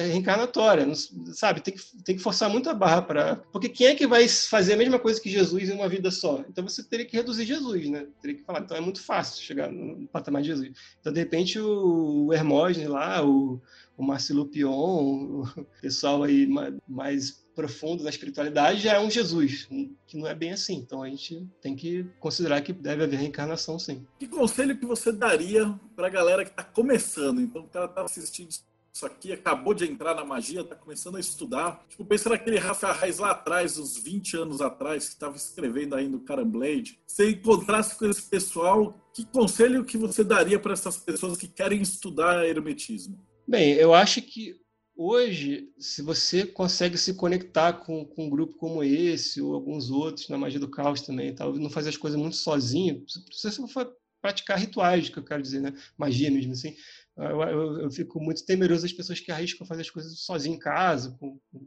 reencarnatória, 0.07 0.87
não, 0.87 0.95
sabe? 0.95 1.61
Tem 1.61 1.74
que, 1.74 1.81
tem 2.05 2.16
que 2.16 2.22
forçar 2.22 2.49
muito 2.49 2.70
a 2.70 2.74
barra 2.74 3.03
para. 3.03 3.37
Porque 3.53 3.68
quem 3.68 3.89
é 3.89 3.95
que 3.95 4.07
vai 4.07 4.26
fazer 4.28 4.74
a 4.74 4.76
mesma 4.76 4.99
coisa 4.99 5.20
que 5.20 5.31
Jesus 5.31 5.68
em 5.68 5.72
uma 5.72 5.89
vida 5.89 6.11
só? 6.11 6.45
Então, 6.49 6.66
você 6.66 6.83
teria 6.83 7.07
que 7.07 7.16
reduzir 7.16 7.45
Jesus, 7.45 7.89
né? 7.89 8.07
Teria 8.20 8.37
que 8.37 8.45
falar, 8.45 8.61
então 8.61 8.76
é 8.76 8.81
muito 8.81 9.03
fácil 9.03 9.43
chegar 9.43 9.70
no 9.70 10.07
patamar 10.09 10.43
de 10.43 10.49
Jesus. 10.49 10.70
Então, 11.01 11.12
de 11.12 11.20
repente, 11.20 11.59
o 11.59 12.33
Hermógenes 12.33 12.89
lá, 12.89 13.24
o, 13.24 13.61
o 14.01 14.03
Marcelo 14.03 14.46
Pion, 14.46 15.42
o 15.44 15.66
pessoal 15.82 16.22
aí 16.22 16.48
mais 16.88 17.44
profundo 17.55 18.03
na 18.03 18.09
espiritualidade 18.09 18.80
já 18.80 18.94
é 18.94 18.98
um 18.98 19.11
Jesus, 19.11 19.68
que 20.07 20.16
não 20.16 20.26
é 20.26 20.34
bem 20.34 20.53
assim. 20.53 20.76
Então 20.76 21.03
a 21.03 21.09
gente 21.11 21.46
tem 21.61 21.76
que 21.76 22.07
considerar 22.18 22.62
que 22.62 22.72
deve 22.72 23.05
haver 23.05 23.18
reencarnação, 23.18 23.78
sim. 23.78 24.07
Que 24.18 24.26
conselho 24.26 24.78
que 24.78 24.86
você 24.86 25.12
daria 25.12 25.78
para 25.94 26.07
a 26.07 26.11
galera 26.11 26.46
que 26.46 26.51
está 26.51 26.64
começando? 26.64 27.42
Então 27.42 27.61
o 27.61 27.68
cara 27.68 27.84
está 27.84 28.03
assistindo 28.03 28.48
isso 28.90 29.05
aqui, 29.05 29.34
acabou 29.34 29.74
de 29.74 29.84
entrar 29.84 30.14
na 30.14 30.24
magia, 30.24 30.62
está 30.62 30.74
começando 30.74 31.16
a 31.16 31.20
estudar. 31.20 31.84
Tipo, 31.90 32.03
pensa 32.07 32.30
naquele 32.30 32.59
Rafa 32.59 32.92
Reis 32.92 33.18
lá 33.18 33.32
atrás, 33.32 33.76
uns 33.78 33.98
20 33.98 34.38
anos 34.38 34.62
atrás, 34.62 35.09
que 35.09 35.12
estava 35.12 35.36
escrevendo 35.36 35.94
aí 35.94 36.09
no 36.09 36.20
Caramblade. 36.20 36.98
Se 37.07 37.30
encontrasse 37.30 37.98
com 37.98 38.07
esse 38.07 38.22
pessoal, 38.22 38.98
que 39.12 39.26
conselho 39.26 39.84
que 39.84 39.98
você 39.98 40.24
daria 40.24 40.59
para 40.59 40.72
essas 40.72 40.96
pessoas 40.96 41.36
que 41.36 41.46
querem 41.46 41.82
estudar 41.82 42.46
hermetismo? 42.46 43.28
Bem, 43.51 43.72
eu 43.72 43.92
acho 43.92 44.22
que 44.22 44.55
hoje, 44.94 45.72
se 45.76 46.03
você 46.03 46.46
consegue 46.46 46.96
se 46.96 47.14
conectar 47.14 47.72
com, 47.72 48.05
com, 48.05 48.26
um 48.26 48.30
grupo 48.30 48.55
como 48.55 48.84
esse, 48.84 49.42
ou 49.42 49.55
alguns 49.55 49.90
outros, 49.90 50.28
na 50.28 50.38
Magia 50.38 50.61
do 50.61 50.70
Caos 50.70 51.01
também, 51.01 51.34
tal, 51.34 51.53
não 51.55 51.68
fazer 51.68 51.88
as 51.88 51.96
coisas 51.96 52.16
muito 52.16 52.36
sozinho, 52.36 53.05
se 53.09 53.51
você 53.51 53.66
for 53.66 53.92
praticar 54.22 54.57
rituais, 54.57 55.09
que 55.09 55.18
eu 55.18 55.24
quero 55.24 55.42
dizer, 55.42 55.61
né? 55.61 55.74
magia 55.98 56.30
mesmo 56.30 56.53
assim, 56.53 56.76
eu, 57.16 57.42
eu, 57.42 57.80
eu, 57.80 57.90
fico 57.90 58.20
muito 58.20 58.46
temeroso 58.46 58.82
das 58.82 58.92
pessoas 58.92 59.18
que 59.18 59.32
arriscam 59.32 59.66
fazer 59.66 59.82
as 59.82 59.90
coisas 59.90 60.16
sozinho 60.20 60.55
em 60.55 60.59
casa, 60.61 61.16
com, 61.18 61.36
com 61.51 61.66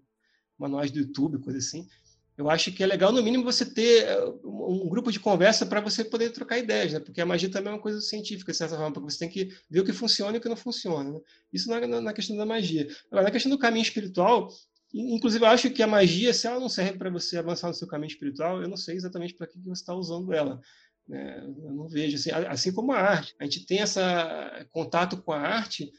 manuais 0.57 0.89
do 0.89 0.99
YouTube, 0.99 1.43
coisa 1.43 1.59
assim 1.59 1.85
eu 2.37 2.49
acho 2.49 2.71
que 2.71 2.83
é 2.83 2.87
legal, 2.87 3.11
no 3.11 3.21
mínimo, 3.21 3.43
você 3.43 3.65
ter 3.65 4.05
eh, 4.05 4.25
um 4.43 4.89
grupo 4.89 5.11
de 5.11 5.19
conversa 5.19 5.65
para 5.65 5.81
você 5.81 6.03
poder 6.03 6.31
trocar 6.31 6.57
ideias, 6.57 6.93
né? 6.93 6.99
Porque 6.99 7.21
a 7.21 7.25
magia 7.25 7.49
também 7.49 7.71
é 7.71 7.75
uma 7.75 7.81
coisa 7.81 8.01
científica, 8.01 8.51
de 8.51 8.57
certa 8.57 8.75
forma, 8.75 8.91
porque 8.91 9.11
você 9.11 9.19
tem 9.19 9.29
que 9.29 9.49
ver 9.69 9.81
o 9.81 9.85
que 9.85 9.93
funciona 9.93 10.35
e 10.35 10.39
o 10.39 10.41
que 10.41 10.49
não 10.49 10.55
funciona. 10.55 11.11
Né? 11.11 11.19
Isso 11.51 11.69
na, 11.69 11.85
na, 12.01 12.13
questão 12.13 12.35
da 12.35 12.45
magia. 12.45 12.87
Agora, 13.11 13.25
na 13.25 13.31
questão 13.31 13.51
do 13.51 13.57
caminho 13.59 13.83
espiritual, 13.83 14.49
inclusive, 14.93 15.43
eu 15.45 15.49
acho 15.49 15.69
que 15.69 15.83
a 15.83 15.87
magia, 15.87 16.33
se 16.33 16.47
ela 16.47 16.59
não 16.59 16.69
serve 16.69 16.97
para 16.97 17.11
você 17.11 17.37
avançar 17.37 17.67
no 17.67 17.73
seu 17.75 17.87
caminho 17.87 18.11
espiritual, 18.11 18.61
eu 18.61 18.67
não 18.67 18.77
sei 18.77 18.95
exatamente 18.95 19.35
para 19.35 19.47
que 19.47 19.59
você 19.59 19.81
está 19.81 19.93
usando 19.93 20.33
ela. 20.33 20.59
Né? 21.07 21.39
Eu 21.63 21.73
não 21.73 21.87
vejo, 21.87 22.15
assim, 22.15 22.31
assim 22.31 22.73
como 22.73 22.93
a 22.93 22.99
arte. 22.99 23.35
A 23.39 23.43
gente 23.43 23.65
tem 23.67 23.79
esse 23.79 23.99
contato 24.71 25.21
com 25.21 25.33
a 25.33 25.39
arte 25.39 25.91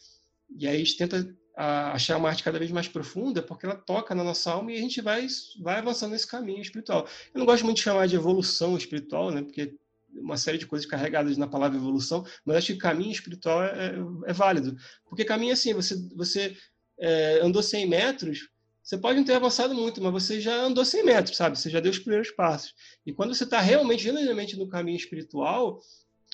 e 0.57 0.66
aí 0.66 0.76
a 0.76 0.78
gente 0.78 0.97
tenta 0.97 1.37
a 1.57 1.92
achar 1.92 2.16
uma 2.16 2.28
arte 2.28 2.42
cada 2.42 2.59
vez 2.59 2.70
mais 2.70 2.88
profunda, 2.88 3.42
porque 3.42 3.64
ela 3.66 3.76
toca 3.76 4.14
na 4.14 4.24
nossa 4.24 4.50
alma 4.50 4.72
e 4.72 4.76
a 4.76 4.80
gente 4.80 5.00
vai, 5.00 5.26
vai 5.61 5.78
avançando 5.78 6.12
nesse 6.12 6.26
caminho 6.26 6.61
espiritual. 6.61 7.07
Eu 7.32 7.38
não 7.38 7.46
gosto 7.46 7.64
muito 7.64 7.76
de 7.76 7.82
chamar 7.82 8.09
de 8.09 8.16
evolução 8.16 8.76
espiritual, 8.76 9.30
né? 9.30 9.42
porque 9.42 9.74
uma 10.12 10.36
série 10.36 10.59
de 10.59 10.66
coisas 10.66 10.86
carregadas 10.86 11.36
na 11.36 11.46
palavra 11.46 11.76
evolução, 11.76 12.24
mas 12.44 12.57
acho 12.57 12.72
que 12.72 12.78
caminho 12.78 13.12
espiritual 13.12 13.62
é, 13.62 13.88
é, 13.88 14.30
é 14.30 14.32
válido. 14.32 14.76
Porque 15.09 15.24
caminho 15.24 15.50
é 15.50 15.55
assim, 15.55 15.74
você, 15.74 15.96
você 16.14 16.57
é, 16.98 17.40
andou 17.42 17.62
100 17.62 17.88
metros, 17.88 18.48
você 18.82 18.98
pode 18.98 19.16
não 19.16 19.24
ter 19.24 19.34
avançado 19.34 19.74
muito, 19.74 20.02
mas 20.02 20.12
você 20.12 20.40
já 20.40 20.55
andou 20.57 20.84
100 20.84 21.05
metros, 21.05 21.36
sabe? 21.36 21.59
Você 21.59 21.70
já 21.70 21.80
deu 21.80 21.90
os 21.90 21.98
primeiros 21.98 22.30
passos. 22.30 22.74
E 23.07 23.12
quando 23.12 23.34
você 23.34 23.44
está 23.44 23.61
realmente, 23.61 24.02
genuinamente 24.02 24.57
no 24.57 24.68
caminho 24.68 24.96
espiritual, 24.96 25.80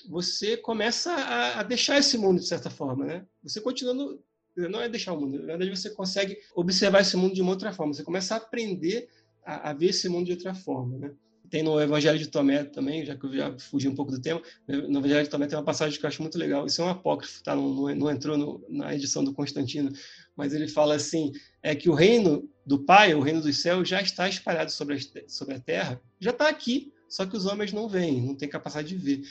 você 0.09 0.57
começa 0.57 1.13
a, 1.13 1.59
a, 1.59 1.63
deixar 1.63 1.97
esse 1.97 2.17
mundo 2.17 2.39
de 2.39 2.47
certa 2.47 2.69
forma, 2.69 3.05
né? 3.05 3.25
Você 3.43 3.61
continua 3.61 3.93
no, 3.93 4.21
não 4.55 4.81
é 4.81 4.89
deixar 4.89 5.13
o 5.13 5.19
mundo, 5.19 5.39
na 5.39 5.57
verdade 5.57 5.69
você 5.69 5.89
consegue 5.89 6.37
observar 6.55 7.01
esse 7.01 7.15
mundo 7.15 7.33
de 7.33 7.41
uma 7.41 7.51
outra 7.51 7.71
forma, 7.71 7.93
você 7.93 8.03
começa 8.03 8.33
a 8.33 8.37
aprender 8.37 9.07
a, 9.45 9.69
a 9.69 9.73
ver 9.73 9.87
esse 9.87 10.07
mundo 10.09 10.25
de 10.25 10.31
outra 10.31 10.53
forma, 10.53 10.97
né? 10.97 11.11
Tem 11.49 11.63
no 11.63 11.81
Evangelho 11.81 12.17
de 12.17 12.27
Tomé 12.27 12.63
também, 12.63 13.05
já 13.05 13.13
que 13.13 13.25
eu 13.25 13.33
já 13.33 13.59
fugi 13.59 13.85
um 13.85 13.95
pouco 13.95 14.09
do 14.09 14.21
tema, 14.21 14.41
no 14.67 14.99
Evangelho 14.99 15.23
de 15.23 15.29
Tomé 15.29 15.47
tem 15.47 15.57
uma 15.57 15.65
passagem 15.65 15.99
que 15.99 16.05
eu 16.05 16.07
acho 16.07 16.21
muito 16.21 16.37
legal, 16.37 16.65
isso 16.65 16.81
é 16.81 16.85
um 16.85 16.89
apócrifo, 16.89 17.43
tá? 17.43 17.53
não, 17.53 17.73
não, 17.73 17.93
não 17.93 18.09
entrou 18.09 18.37
no, 18.37 18.65
na 18.69 18.95
edição 18.95 19.21
do 19.21 19.33
Constantino, 19.33 19.91
mas 20.33 20.53
ele 20.53 20.67
fala 20.67 20.95
assim, 20.95 21.33
é 21.61 21.75
que 21.75 21.89
o 21.89 21.93
reino 21.93 22.49
do 22.65 22.79
Pai, 22.79 23.13
o 23.13 23.19
reino 23.19 23.41
dos 23.41 23.61
céus, 23.61 23.89
já 23.89 24.01
está 24.01 24.29
espalhado 24.29 24.71
sobre 24.71 24.95
a, 24.95 24.99
sobre 25.27 25.55
a 25.55 25.59
terra, 25.59 26.01
já 26.21 26.31
está 26.31 26.47
aqui, 26.47 26.93
só 27.09 27.25
que 27.25 27.35
os 27.35 27.45
homens 27.45 27.73
não 27.73 27.89
veem, 27.89 28.21
não 28.21 28.33
têm 28.33 28.47
capacidade 28.47 28.87
de 28.87 28.95
ver. 28.95 29.21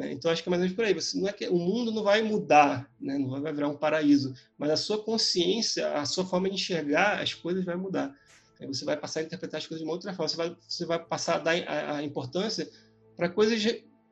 Né? 0.00 0.12
Então, 0.12 0.30
acho 0.30 0.42
que 0.42 0.48
é 0.48 0.50
mais 0.50 0.60
ou 0.60 0.64
menos 0.64 0.74
por 0.74 0.84
aí. 0.86 0.94
Você, 0.94 1.20
não 1.20 1.28
é 1.28 1.32
que, 1.32 1.46
o 1.46 1.58
mundo 1.58 1.92
não 1.92 2.02
vai 2.02 2.22
mudar, 2.22 2.90
né? 2.98 3.18
não 3.18 3.42
vai 3.42 3.52
virar 3.52 3.68
um 3.68 3.76
paraíso, 3.76 4.32
mas 4.56 4.70
a 4.70 4.76
sua 4.76 5.04
consciência, 5.04 5.92
a 5.92 6.06
sua 6.06 6.24
forma 6.24 6.48
de 6.48 6.54
enxergar 6.54 7.20
as 7.20 7.34
coisas 7.34 7.62
vai 7.66 7.76
mudar. 7.76 8.16
Aí 8.58 8.66
você 8.66 8.82
vai 8.82 8.96
passar 8.96 9.20
a 9.20 9.22
interpretar 9.24 9.58
as 9.58 9.66
coisas 9.66 9.82
de 9.82 9.84
uma 9.84 9.92
outra 9.92 10.14
forma. 10.14 10.28
Você 10.28 10.36
vai, 10.36 10.56
você 10.66 10.86
vai 10.86 11.04
passar 11.04 11.36
a 11.36 11.38
dar 11.38 11.54
a, 11.68 11.96
a 11.96 12.02
importância 12.02 12.66
para 13.14 13.28
coisas 13.28 13.62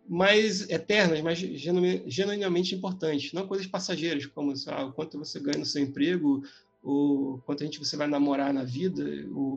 mais 0.06 0.68
eternas, 0.68 1.22
mais 1.22 1.38
genuinamente 1.38 2.74
importantes, 2.74 3.32
não 3.32 3.46
coisas 3.46 3.66
passageiras, 3.66 4.26
como 4.26 4.52
ah, 4.68 4.84
o 4.84 4.92
quanto 4.92 5.18
você 5.18 5.40
ganha 5.40 5.58
no 5.58 5.66
seu 5.66 5.82
emprego, 5.82 6.42
o 6.82 7.40
quanto 7.44 7.62
a 7.62 7.66
gente 7.66 7.78
você 7.78 7.96
vai 7.96 8.06
namorar 8.06 8.52
na 8.52 8.64
vida, 8.64 9.04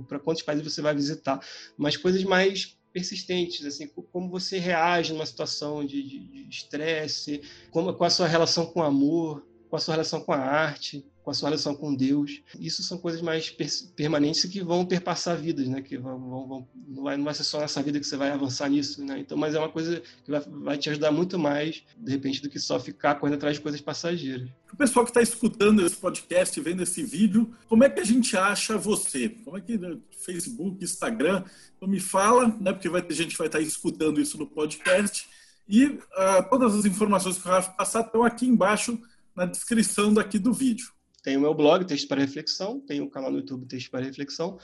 para 0.07 0.19
quantos 0.19 0.43
países 0.43 0.65
você 0.65 0.82
vai 0.82 0.93
visitar, 0.93 1.39
mas 1.77 1.95
coisas 1.95 2.23
mais 2.23 2.77
persistentes, 2.92 3.66
assim, 3.66 3.88
como 4.12 4.30
você 4.30 4.60
reage 4.60 5.14
numa 5.14 5.26
situação 5.26 5.86
de 5.86 6.48
estresse, 6.50 7.42
como 7.72 7.94
qual 7.94 8.08
a 8.08 8.12
sua 8.12 8.28
relação 8.28 8.66
com 8.66 8.82
o 8.82 8.84
amor, 8.84 9.46
qual 9.70 9.78
a 9.78 9.82
sua 9.82 9.94
relação 9.94 10.22
com 10.22 10.34
a 10.34 10.38
arte, 10.38 11.06
com 11.24 11.32
a 11.32 11.34
sua 11.34 11.50
relação 11.50 11.76
com 11.76 11.94
Deus. 11.94 12.42
Isso 12.60 12.84
são 12.84 12.98
coisas 12.98 13.22
mais 13.22 13.56
permanentes 13.96 14.46
que 14.46 14.62
vão 14.62 14.86
perpassar 14.86 15.38
vidas, 15.38 15.68
né? 15.68 15.82
Que 15.82 15.98
vão, 15.98 16.20
vão, 16.20 16.48
vão, 16.48 16.68
não, 16.88 17.04
vai, 17.04 17.18
não 17.18 17.24
vai 17.24 17.34
ser 17.34 17.44
só 17.44 17.60
nessa 17.60 17.82
vida 17.82 18.00
que 18.00 18.06
você 18.06 18.18
vai 18.18 18.32
avançar 18.32 18.70
nisso, 18.70 19.04
né? 19.06 19.20
Então, 19.20 19.38
mas 19.38 19.56
é 19.56 19.60
uma 19.60 19.70
coisa 19.70 20.02
que 20.24 20.32
vai, 20.32 20.42
vai 20.42 20.78
te 20.78 20.89
ajudar 20.89 21.12
muito 21.12 21.38
mais, 21.38 21.84
de 21.98 22.12
repente, 22.12 22.42
do 22.42 22.50
que 22.50 22.60
só 22.60 22.80
ficar 22.80 23.16
correndo 23.16 23.36
atrás 23.36 23.58
de 23.58 23.62
coisas 23.62 23.82
passageiras. 23.82 24.50
O 24.74 24.78
pessoal 24.78 25.06
que 25.06 25.12
está 25.12 25.22
escutando 25.22 25.86
esse 25.86 25.96
podcast, 25.96 26.60
vendo 26.60 26.84
esse 26.84 27.04
vídeo, 27.04 27.54
como 27.68 27.84
é 27.84 27.89
que 27.89 28.00
a 28.00 28.06
gente 28.06 28.36
acha 28.36 28.78
você? 28.78 29.30
Como 29.30 29.58
é 29.58 29.62
que 29.62 29.80
Facebook, 30.24 30.84
Instagram? 30.84 31.43
Então 31.76 31.88
me 31.88 31.99
fala, 31.99 32.47
né? 32.59 32.74
Porque 32.74 32.89
vai 32.89 33.01
ter 33.01 33.13
gente 33.13 33.32
que 33.32 33.38
vai 33.38 33.47
estar 33.47 33.59
escutando 33.59 34.22
isso 34.22 34.38
no 34.38 34.47
podcast. 34.47 35.28
E 35.67 35.86
uh, 35.86 36.49
todas 36.49 36.76
as 36.76 36.86
informações 36.86 37.38
que 37.38 37.47
eu 37.47 37.61
vou 37.61 37.72
passar 37.74 38.01
estão 38.01 38.24
aqui 38.24 38.45
embaixo 38.45 38.99
na 39.36 39.45
descrição 39.45 40.13
daqui 40.13 40.38
do 40.38 40.53
vídeo. 40.53 40.91
Tem 41.24 41.38
o 41.38 41.41
meu 41.41 41.53
blog, 41.53 41.86
Texto 41.86 42.07
para 42.07 42.22
Reflexão, 42.22 42.80
tem 42.80 42.99
o 42.99 43.09
canal 43.09 43.32
no 43.32 43.38
YouTube, 43.38 43.67
Texto 43.67 43.91
para 43.91 44.03
Reflexão. 44.03 44.57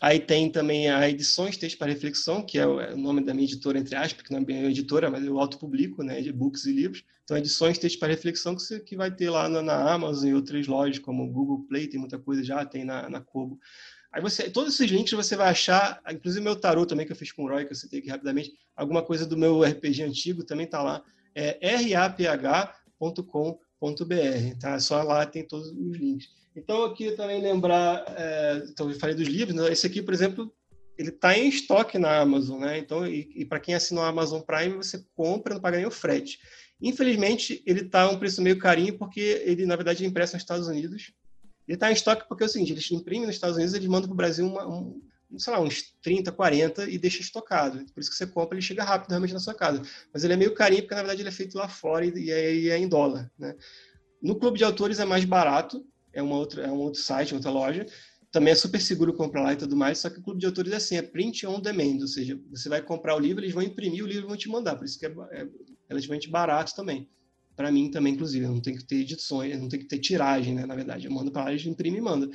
Aí 0.00 0.18
tem 0.18 0.50
também 0.50 0.90
a 0.90 1.08
Edições 1.08 1.56
Texto 1.56 1.78
para 1.78 1.92
Reflexão, 1.92 2.44
que 2.44 2.58
é 2.58 2.66
o 2.66 2.80
é 2.80 2.94
nome 2.94 3.24
da 3.24 3.32
minha 3.32 3.46
editora, 3.46 3.78
entre 3.78 3.94
aspas, 3.94 4.22
que 4.22 4.32
não 4.32 4.40
é 4.40 4.44
bem 4.44 4.64
editora, 4.64 5.10
mas 5.10 5.24
eu 5.24 5.38
autopublico, 5.38 6.02
né, 6.02 6.20
de 6.20 6.32
books 6.32 6.66
e 6.66 6.72
livros. 6.72 7.04
Então, 7.24 7.36
Edições 7.36 7.78
Texto 7.78 7.98
para 7.98 8.08
Reflexão, 8.08 8.54
que, 8.54 8.62
você, 8.62 8.80
que 8.80 8.96
vai 8.96 9.10
ter 9.10 9.30
lá 9.30 9.48
na, 9.48 9.62
na, 9.62 9.92
Amazon 9.92 10.28
e 10.28 10.34
outras 10.34 10.66
lojas, 10.66 10.98
como 10.98 11.30
Google 11.30 11.64
Play, 11.68 11.86
tem 11.86 12.00
muita 12.00 12.18
coisa 12.18 12.42
já, 12.42 12.64
tem 12.64 12.84
na, 12.84 13.08
na 13.08 13.20
Kobo. 13.20 13.58
Aí 14.12 14.20
você, 14.20 14.50
todos 14.50 14.74
esses 14.74 14.90
links 14.90 15.12
você 15.12 15.34
vai 15.34 15.48
achar, 15.48 16.00
inclusive 16.10 16.44
meu 16.44 16.54
tarô 16.54 16.84
também, 16.84 17.06
que 17.06 17.12
eu 17.12 17.16
fiz 17.16 17.32
com 17.32 17.44
o 17.44 17.48
Roy, 17.48 17.64
que 17.64 17.72
eu 17.72 17.76
citei 17.76 18.00
aqui 18.00 18.10
rapidamente, 18.10 18.52
alguma 18.76 19.02
coisa 19.02 19.24
do 19.24 19.36
meu 19.36 19.62
RPG 19.62 20.02
antigo 20.02 20.44
também 20.44 20.66
está 20.66 20.82
lá, 20.82 21.02
é 21.34 21.76
raph.com 21.76 23.58
br 24.06 24.56
tá? 24.60 24.78
Só 24.78 25.02
lá 25.02 25.26
tem 25.26 25.44
todos 25.44 25.68
os 25.68 25.96
links. 25.96 26.28
Então, 26.54 26.84
aqui 26.84 27.12
também 27.12 27.40
lembrar, 27.40 28.04
é, 28.08 28.64
então 28.68 28.90
eu 28.90 28.98
falei 28.98 29.14
dos 29.14 29.26
livros, 29.26 29.56
né? 29.56 29.72
esse 29.72 29.86
aqui, 29.86 30.02
por 30.02 30.12
exemplo, 30.12 30.52
ele 30.98 31.08
está 31.08 31.36
em 31.36 31.48
estoque 31.48 31.98
na 31.98 32.18
Amazon, 32.18 32.60
né? 32.60 32.78
Então, 32.78 33.06
e, 33.06 33.32
e 33.34 33.44
para 33.44 33.58
quem 33.58 33.74
assinou 33.74 34.04
a 34.04 34.08
Amazon 34.08 34.42
Prime, 34.42 34.76
você 34.76 35.02
compra, 35.14 35.54
não 35.54 35.60
paga 35.60 35.78
nem 35.78 35.86
o 35.86 35.90
frete. 35.90 36.38
Infelizmente, 36.80 37.62
ele 37.64 37.80
está 37.80 38.02
a 38.02 38.10
um 38.10 38.18
preço 38.18 38.42
meio 38.42 38.58
carinho, 38.58 38.98
porque 38.98 39.42
ele, 39.44 39.64
na 39.64 39.76
verdade, 39.76 40.04
é 40.04 40.06
impresso 40.06 40.34
nos 40.34 40.42
Estados 40.42 40.68
Unidos. 40.68 41.12
Ele 41.72 41.76
está 41.76 41.88
em 41.88 41.94
estoque 41.94 42.28
porque 42.28 42.44
é 42.44 42.46
o 42.46 42.50
seguinte, 42.50 42.70
eles 42.72 42.90
imprimem 42.90 43.24
nos 43.24 43.34
Estados 43.34 43.56
Unidos, 43.56 43.72
eles 43.72 43.88
mandam 43.88 44.06
para 44.06 44.12
o 44.12 44.16
Brasil 44.16 44.46
uma, 44.46 44.68
um, 44.68 45.00
sei 45.38 45.54
lá, 45.54 45.58
uns 45.58 45.94
30, 46.02 46.30
40 46.30 46.84
e 46.90 46.98
deixa 46.98 47.22
estocado. 47.22 47.82
Por 47.94 48.00
isso 48.00 48.10
que 48.10 48.16
você 48.16 48.26
compra, 48.26 48.58
ele 48.58 48.62
chega 48.62 48.84
rápido 48.84 49.08
realmente 49.08 49.32
na 49.32 49.40
sua 49.40 49.54
casa. 49.54 49.80
Mas 50.12 50.22
ele 50.22 50.34
é 50.34 50.36
meio 50.36 50.52
carinho, 50.52 50.82
porque 50.82 50.94
na 50.94 51.00
verdade 51.00 51.22
ele 51.22 51.30
é 51.30 51.32
feito 51.32 51.56
lá 51.56 51.66
fora 51.70 52.04
e, 52.04 52.30
é, 52.30 52.68
é, 52.68 52.76
em 52.76 52.86
dólar. 52.86 53.32
Né? 53.38 53.56
No 54.22 54.38
clube 54.38 54.58
de 54.58 54.64
autores 54.64 54.98
é 54.98 55.06
mais 55.06 55.24
barato, 55.24 55.82
é, 56.12 56.22
uma 56.22 56.36
outra, 56.36 56.62
é 56.62 56.70
um 56.70 56.76
outro 56.76 57.00
site, 57.00 57.34
outra 57.34 57.50
loja. 57.50 57.86
Também 58.30 58.52
é 58.52 58.54
super 58.54 58.78
seguro 58.78 59.14
comprar 59.14 59.42
lá 59.42 59.54
e 59.54 59.56
tudo 59.56 59.74
mais, 59.74 59.96
só 59.96 60.10
que 60.10 60.18
o 60.18 60.22
clube 60.22 60.40
de 60.40 60.46
autores 60.46 60.72
é 60.72 60.76
assim, 60.76 60.98
é 60.98 61.02
print 61.02 61.46
on 61.46 61.58
demand, 61.58 62.02
ou 62.02 62.06
seja, 62.06 62.38
você 62.50 62.68
vai 62.68 62.82
comprar 62.82 63.16
o 63.16 63.18
livro, 63.18 63.42
eles 63.42 63.54
vão 63.54 63.62
imprimir 63.62 64.04
o 64.04 64.06
livro 64.06 64.24
e 64.24 64.28
vão 64.28 64.36
te 64.36 64.50
mandar, 64.50 64.76
por 64.76 64.84
isso 64.84 64.98
que 64.98 65.06
é, 65.06 65.14
é 65.32 65.48
relativamente 65.88 66.28
barato 66.28 66.74
também. 66.74 67.08
Para 67.56 67.70
mim 67.70 67.90
também, 67.90 68.14
inclusive, 68.14 68.46
não 68.46 68.60
tem 68.60 68.74
que 68.74 68.84
ter 68.84 68.96
edições, 68.96 69.58
não 69.60 69.68
tem 69.68 69.80
que 69.80 69.86
ter 69.86 69.98
tiragem, 69.98 70.54
né, 70.54 70.66
na 70.66 70.74
verdade. 70.74 71.06
Eu 71.06 71.12
mando 71.12 71.30
para 71.30 71.44
lá, 71.44 71.50
eles 71.50 71.66
imprimem 71.66 72.00
e 72.00 72.02
mandam. 72.02 72.30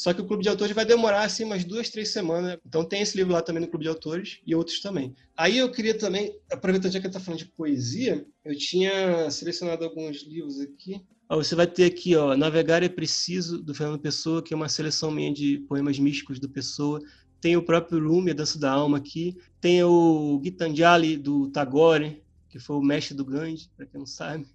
Só 0.00 0.14
que 0.14 0.20
o 0.22 0.24
Clube 0.24 0.42
de 0.42 0.48
Autores 0.48 0.74
vai 0.74 0.86
demorar 0.86 1.24
assim 1.24 1.44
umas 1.44 1.62
duas, 1.62 1.90
três 1.90 2.08
semanas. 2.08 2.56
Então 2.66 2.82
tem 2.82 3.02
esse 3.02 3.14
livro 3.16 3.34
lá 3.34 3.42
também 3.42 3.60
no 3.60 3.68
Clube 3.68 3.84
de 3.84 3.90
Autores 3.90 4.40
e 4.46 4.54
outros 4.54 4.80
também. 4.80 5.14
Aí 5.36 5.58
eu 5.58 5.70
queria 5.70 5.92
também, 5.92 6.34
aproveitando 6.50 6.92
já 6.92 7.00
que 7.00 7.06
está 7.06 7.20
falando 7.20 7.40
de 7.40 7.52
poesia, 7.52 8.24
eu 8.42 8.56
tinha 8.56 9.30
selecionado 9.30 9.84
alguns 9.84 10.22
livros 10.26 10.58
aqui. 10.58 11.02
Ó, 11.28 11.36
você 11.36 11.54
vai 11.54 11.66
ter 11.66 11.84
aqui, 11.84 12.16
ó, 12.16 12.34
Navegar 12.34 12.82
é 12.82 12.88
Preciso, 12.88 13.62
do 13.62 13.74
Fernando 13.74 14.00
Pessoa, 14.00 14.42
que 14.42 14.54
é 14.54 14.56
uma 14.56 14.70
seleção 14.70 15.10
minha 15.10 15.32
de 15.32 15.58
poemas 15.68 15.98
místicos 15.98 16.40
do 16.40 16.48
Pessoa. 16.48 16.98
Tem 17.38 17.56
o 17.58 17.62
próprio 17.62 18.02
Rumi, 18.02 18.30
A 18.30 18.34
Dança 18.34 18.58
da 18.58 18.72
Alma 18.72 18.96
aqui. 18.96 19.36
Tem 19.60 19.82
o 19.84 20.40
Gitanjali, 20.42 21.18
do 21.18 21.50
Tagore, 21.50 22.22
que 22.48 22.58
foi 22.58 22.76
o 22.76 22.82
mestre 22.82 23.14
do 23.14 23.24
Gandhi, 23.24 23.70
para 23.76 23.84
quem 23.84 23.98
não 23.98 24.06
sabe. 24.06 24.46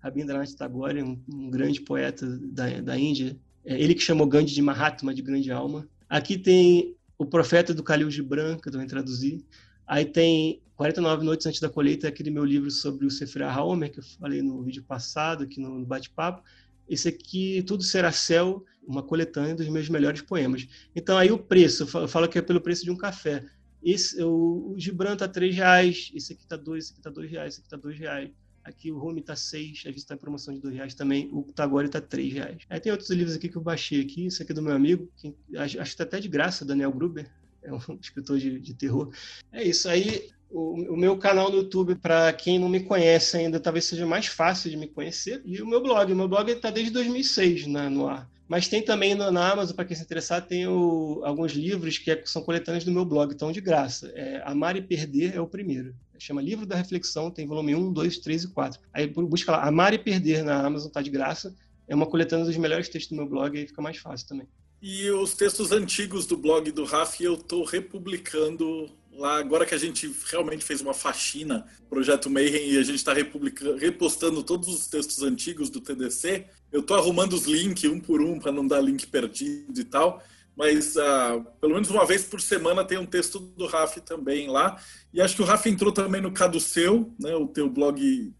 Rabindranath 0.00 0.54
Tagore, 0.54 1.02
um, 1.02 1.20
um 1.32 1.50
grande 1.50 1.80
poeta 1.80 2.26
da, 2.26 2.80
da 2.80 2.98
Índia, 2.98 3.36
é 3.64 3.80
ele 3.80 3.94
que 3.94 4.02
chamou 4.02 4.26
Gandhi 4.26 4.54
de 4.54 4.62
Mahatma, 4.62 5.14
de 5.14 5.22
grande 5.22 5.50
alma. 5.50 5.86
Aqui 6.08 6.38
tem 6.38 6.96
o 7.18 7.26
Profeta 7.26 7.74
do 7.74 7.82
Khalil 7.82 8.10
Gibran, 8.10 8.58
que 8.58 8.68
eu 8.68 8.72
também 8.72 8.86
traduzi. 8.86 9.44
Aí 9.86 10.04
tem 10.04 10.62
49 10.76 11.24
Noites 11.24 11.46
Antes 11.46 11.60
da 11.60 11.68
Colheita, 11.68 12.08
aquele 12.08 12.30
meu 12.30 12.44
livro 12.44 12.70
sobre 12.70 13.04
o 13.04 13.10
Sefer 13.10 13.42
Haomer, 13.42 13.92
que 13.92 14.00
eu 14.00 14.04
falei 14.18 14.40
no 14.40 14.62
vídeo 14.62 14.82
passado, 14.82 15.44
aqui 15.44 15.60
no 15.60 15.84
bate-papo. 15.84 16.42
Esse 16.88 17.08
aqui, 17.08 17.62
Tudo 17.66 17.82
Será 17.82 18.10
Céu, 18.10 18.64
uma 18.86 19.02
coletânea 19.02 19.54
dos 19.54 19.68
meus 19.68 19.88
melhores 19.88 20.22
poemas. 20.22 20.66
Então, 20.96 21.18
aí 21.18 21.30
o 21.30 21.38
preço, 21.38 21.86
eu 21.98 22.08
falo 22.08 22.28
que 22.28 22.38
é 22.38 22.42
pelo 22.42 22.60
preço 22.60 22.84
de 22.84 22.90
um 22.90 22.96
café. 22.96 23.44
Esse, 23.82 24.22
o, 24.22 24.72
o 24.72 24.74
Gibran 24.78 25.16
tá 25.16 25.26
R$ 25.26 25.50
reais, 25.50 26.10
esse 26.14 26.32
aqui 26.32 26.46
tá 26.46 26.56
dois, 26.56 26.84
esse 26.84 26.92
aqui 26.94 27.02
tá 27.02 27.10
dois 27.10 27.30
reais, 27.30 27.52
esse 27.52 27.60
aqui 27.60 27.68
tá 27.68 27.76
dois 27.76 27.98
reais. 27.98 28.30
Aqui 28.62 28.92
o 28.92 29.02
Home 29.02 29.22
tá 29.22 29.34
6, 29.34 29.78
às 29.78 29.84
vezes 29.84 30.04
tá 30.04 30.14
em 30.14 30.18
promoção 30.18 30.52
de 30.52 30.60
2 30.60 30.74
reais 30.74 30.94
também. 30.94 31.28
O 31.32 31.42
Tagore 31.42 31.88
tá 31.88 32.00
3 32.00 32.32
reais. 32.32 32.62
Aí 32.68 32.78
tem 32.78 32.92
outros 32.92 33.10
livros 33.10 33.34
aqui 33.34 33.48
que 33.48 33.56
eu 33.56 33.62
baixei 33.62 34.00
aqui. 34.00 34.26
Esse 34.26 34.42
aqui 34.42 34.52
é 34.52 34.54
do 34.54 34.62
meu 34.62 34.74
amigo, 34.74 35.10
que, 35.16 35.34
acho, 35.56 35.80
acho 35.80 35.90
que 35.92 35.96
tá 35.96 36.04
até 36.04 36.20
de 36.20 36.28
graça, 36.28 36.64
Daniel 36.64 36.92
Gruber. 36.92 37.30
É 37.62 37.72
um 37.72 37.78
escritor 38.00 38.38
de, 38.38 38.60
de 38.60 38.74
terror. 38.74 39.12
É 39.50 39.62
isso. 39.62 39.88
Aí 39.88 40.30
o, 40.50 40.92
o, 40.92 40.96
meu 40.96 41.16
canal 41.16 41.50
no 41.50 41.58
YouTube, 41.58 41.94
para 41.94 42.32
quem 42.32 42.58
não 42.58 42.68
me 42.68 42.80
conhece 42.80 43.36
ainda, 43.36 43.60
talvez 43.60 43.84
seja 43.84 44.06
mais 44.06 44.26
fácil 44.26 44.70
de 44.70 44.76
me 44.76 44.88
conhecer. 44.88 45.40
E 45.44 45.62
o 45.62 45.66
meu 45.66 45.82
blog. 45.82 46.12
O 46.12 46.16
meu 46.16 46.28
blog 46.28 46.50
está 46.50 46.70
desde 46.70 46.92
2006 46.92 47.66
na, 47.66 47.88
no 47.88 48.08
ar. 48.08 48.28
Mas 48.50 48.66
tem 48.66 48.82
também 48.82 49.14
na, 49.14 49.52
Amazon, 49.52 49.76
para 49.76 49.84
quem 49.84 49.96
se 49.96 50.02
interessar, 50.02 50.44
tem 50.44 50.66
o, 50.66 51.20
alguns 51.24 51.52
livros 51.52 51.98
que 51.98 52.10
é, 52.10 52.20
são 52.26 52.42
coletâneos 52.42 52.82
do 52.82 52.90
meu 52.90 53.04
blog, 53.04 53.32
então 53.32 53.52
de 53.52 53.60
graça. 53.60 54.10
É, 54.12 54.42
Amar 54.44 54.74
e 54.74 54.82
Perder 54.82 55.36
é 55.36 55.40
o 55.40 55.46
primeiro 55.46 55.94
chama 56.18 56.42
Livro 56.42 56.66
da 56.66 56.76
Reflexão, 56.76 57.30
tem 57.30 57.46
volume 57.46 57.74
1, 57.74 57.92
2, 57.92 58.18
3 58.18 58.44
e 58.44 58.48
4. 58.48 58.80
Aí 58.92 59.06
busca 59.06 59.52
lá, 59.52 59.66
Amar 59.66 59.94
e 59.94 59.98
Perder 59.98 60.44
na 60.44 60.66
Amazon, 60.66 60.90
tá 60.90 61.00
de 61.00 61.10
graça. 61.10 61.54
É 61.88 61.94
uma 61.94 62.06
coletânea 62.06 62.44
dos 62.44 62.56
melhores 62.56 62.88
textos 62.88 63.10
do 63.10 63.16
meu 63.16 63.26
blog, 63.26 63.56
aí 63.56 63.66
fica 63.66 63.80
mais 63.80 63.96
fácil 63.96 64.28
também. 64.28 64.46
E 64.82 65.08
os 65.10 65.32
textos 65.32 65.72
antigos 65.72 66.26
do 66.26 66.36
blog 66.36 66.70
do 66.72 66.84
Raf 66.84 67.20
eu 67.22 67.34
estou 67.34 67.64
republicando 67.64 68.90
lá, 69.12 69.38
agora 69.38 69.66
que 69.66 69.74
a 69.74 69.78
gente 69.78 70.12
realmente 70.30 70.64
fez 70.64 70.80
uma 70.80 70.94
faxina, 70.94 71.66
Projeto 71.88 72.30
Mayhem, 72.30 72.72
e 72.72 72.78
a 72.78 72.82
gente 72.82 72.96
está 72.96 73.12
repostando 73.12 74.42
todos 74.42 74.68
os 74.68 74.86
textos 74.88 75.22
antigos 75.22 75.68
do 75.68 75.80
TDC, 75.80 76.46
eu 76.72 76.80
estou 76.80 76.96
arrumando 76.96 77.32
os 77.32 77.44
links 77.44 77.90
um 77.90 78.00
por 78.00 78.20
um 78.20 78.38
para 78.38 78.52
não 78.52 78.66
dar 78.66 78.80
link 78.80 79.06
perdido 79.06 79.80
e 79.80 79.84
tal 79.84 80.22
mas 80.60 80.94
uh, 80.96 81.42
pelo 81.58 81.72
menos 81.72 81.88
uma 81.88 82.04
vez 82.04 82.22
por 82.24 82.38
semana 82.38 82.84
tem 82.84 82.98
um 82.98 83.06
texto 83.06 83.38
do 83.38 83.66
Raf 83.66 83.96
também 84.00 84.46
lá. 84.46 84.78
E 85.10 85.18
acho 85.18 85.34
que 85.34 85.40
o 85.40 85.44
Raf 85.46 85.66
entrou 85.66 85.90
também 85.90 86.20
no 86.20 86.32
Caduceu, 86.32 87.14
né? 87.18 87.34
O 87.34 87.46
teu 87.46 87.70
blog 87.70 88.30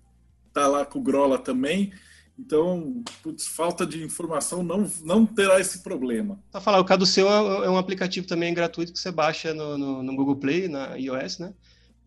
tá 0.52 0.66
lá 0.66 0.84
com 0.84 0.98
o 0.98 1.02
Grola 1.02 1.38
também. 1.38 1.90
Então, 2.38 3.02
putz, 3.22 3.46
falta 3.46 3.86
de 3.86 4.04
informação 4.04 4.62
não, 4.62 4.90
não 5.02 5.24
terá 5.24 5.60
esse 5.60 5.82
problema. 5.82 6.38
Só 6.52 6.60
falar, 6.60 6.80
o 6.80 6.84
Caduceu 6.84 7.26
é, 7.26 7.66
é 7.66 7.70
um 7.70 7.78
aplicativo 7.78 8.26
também 8.26 8.52
gratuito 8.52 8.92
que 8.92 8.98
você 8.98 9.10
baixa 9.10 9.54
no, 9.54 9.78
no, 9.78 10.02
no 10.02 10.14
Google 10.14 10.36
Play, 10.36 10.68
na 10.68 10.96
iOS, 10.96 11.38
né? 11.38 11.54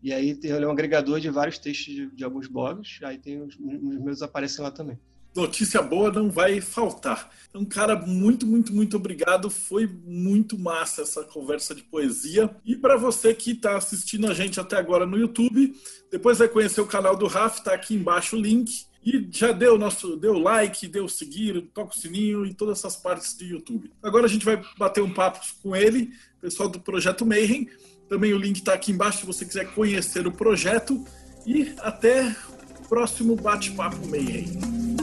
E 0.00 0.12
aí 0.12 0.38
ele 0.44 0.64
é 0.64 0.68
um 0.68 0.72
agregador 0.72 1.18
de 1.18 1.28
vários 1.28 1.58
textos 1.58 1.92
de, 1.92 2.06
de 2.14 2.22
alguns 2.22 2.46
blogs, 2.46 3.00
aí 3.02 3.18
tem 3.18 3.42
os, 3.42 3.54
os 3.56 3.98
meus 3.98 4.22
aparecem 4.22 4.62
lá 4.62 4.70
também 4.70 4.96
notícia 5.34 5.82
boa 5.82 6.12
não 6.12 6.30
vai 6.30 6.60
faltar. 6.60 7.30
Então, 7.48 7.64
cara, 7.64 7.96
muito, 7.96 8.46
muito, 8.46 8.72
muito 8.72 8.96
obrigado. 8.96 9.50
Foi 9.50 9.86
muito 9.86 10.58
massa 10.58 11.02
essa 11.02 11.22
conversa 11.24 11.74
de 11.74 11.82
poesia. 11.82 12.54
E 12.64 12.76
para 12.76 12.96
você 12.96 13.34
que 13.34 13.52
está 13.52 13.76
assistindo 13.76 14.26
a 14.26 14.34
gente 14.34 14.58
até 14.58 14.76
agora 14.76 15.06
no 15.06 15.18
YouTube, 15.18 15.74
depois 16.10 16.38
vai 16.38 16.48
conhecer 16.48 16.80
o 16.80 16.86
canal 16.86 17.16
do 17.16 17.26
Raf, 17.26 17.60
tá 17.60 17.74
aqui 17.74 17.94
embaixo 17.94 18.36
o 18.36 18.40
link. 18.40 18.86
E 19.04 19.28
já 19.30 19.52
deu 19.52 19.78
nosso, 19.78 20.16
deu 20.16 20.38
like, 20.38 20.88
deu 20.88 21.06
seguir, 21.06 21.60
toca 21.74 21.94
o 21.94 21.98
sininho 21.98 22.46
e 22.46 22.54
todas 22.54 22.78
essas 22.78 22.96
partes 22.96 23.34
do 23.34 23.44
YouTube. 23.44 23.92
Agora 24.02 24.24
a 24.24 24.28
gente 24.28 24.46
vai 24.46 24.62
bater 24.78 25.02
um 25.02 25.12
papo 25.12 25.40
com 25.62 25.76
ele, 25.76 26.10
pessoal 26.40 26.70
do 26.70 26.80
Projeto 26.80 27.26
Mayhem. 27.26 27.68
Também 28.08 28.32
o 28.32 28.38
link 28.38 28.56
está 28.56 28.72
aqui 28.72 28.92
embaixo 28.92 29.20
se 29.20 29.26
você 29.26 29.44
quiser 29.44 29.74
conhecer 29.74 30.26
o 30.26 30.32
projeto. 30.32 31.04
E 31.46 31.74
até 31.78 32.34
o 32.80 32.88
próximo 32.88 33.36
bate-papo 33.36 34.08
Mayhem. 34.08 34.93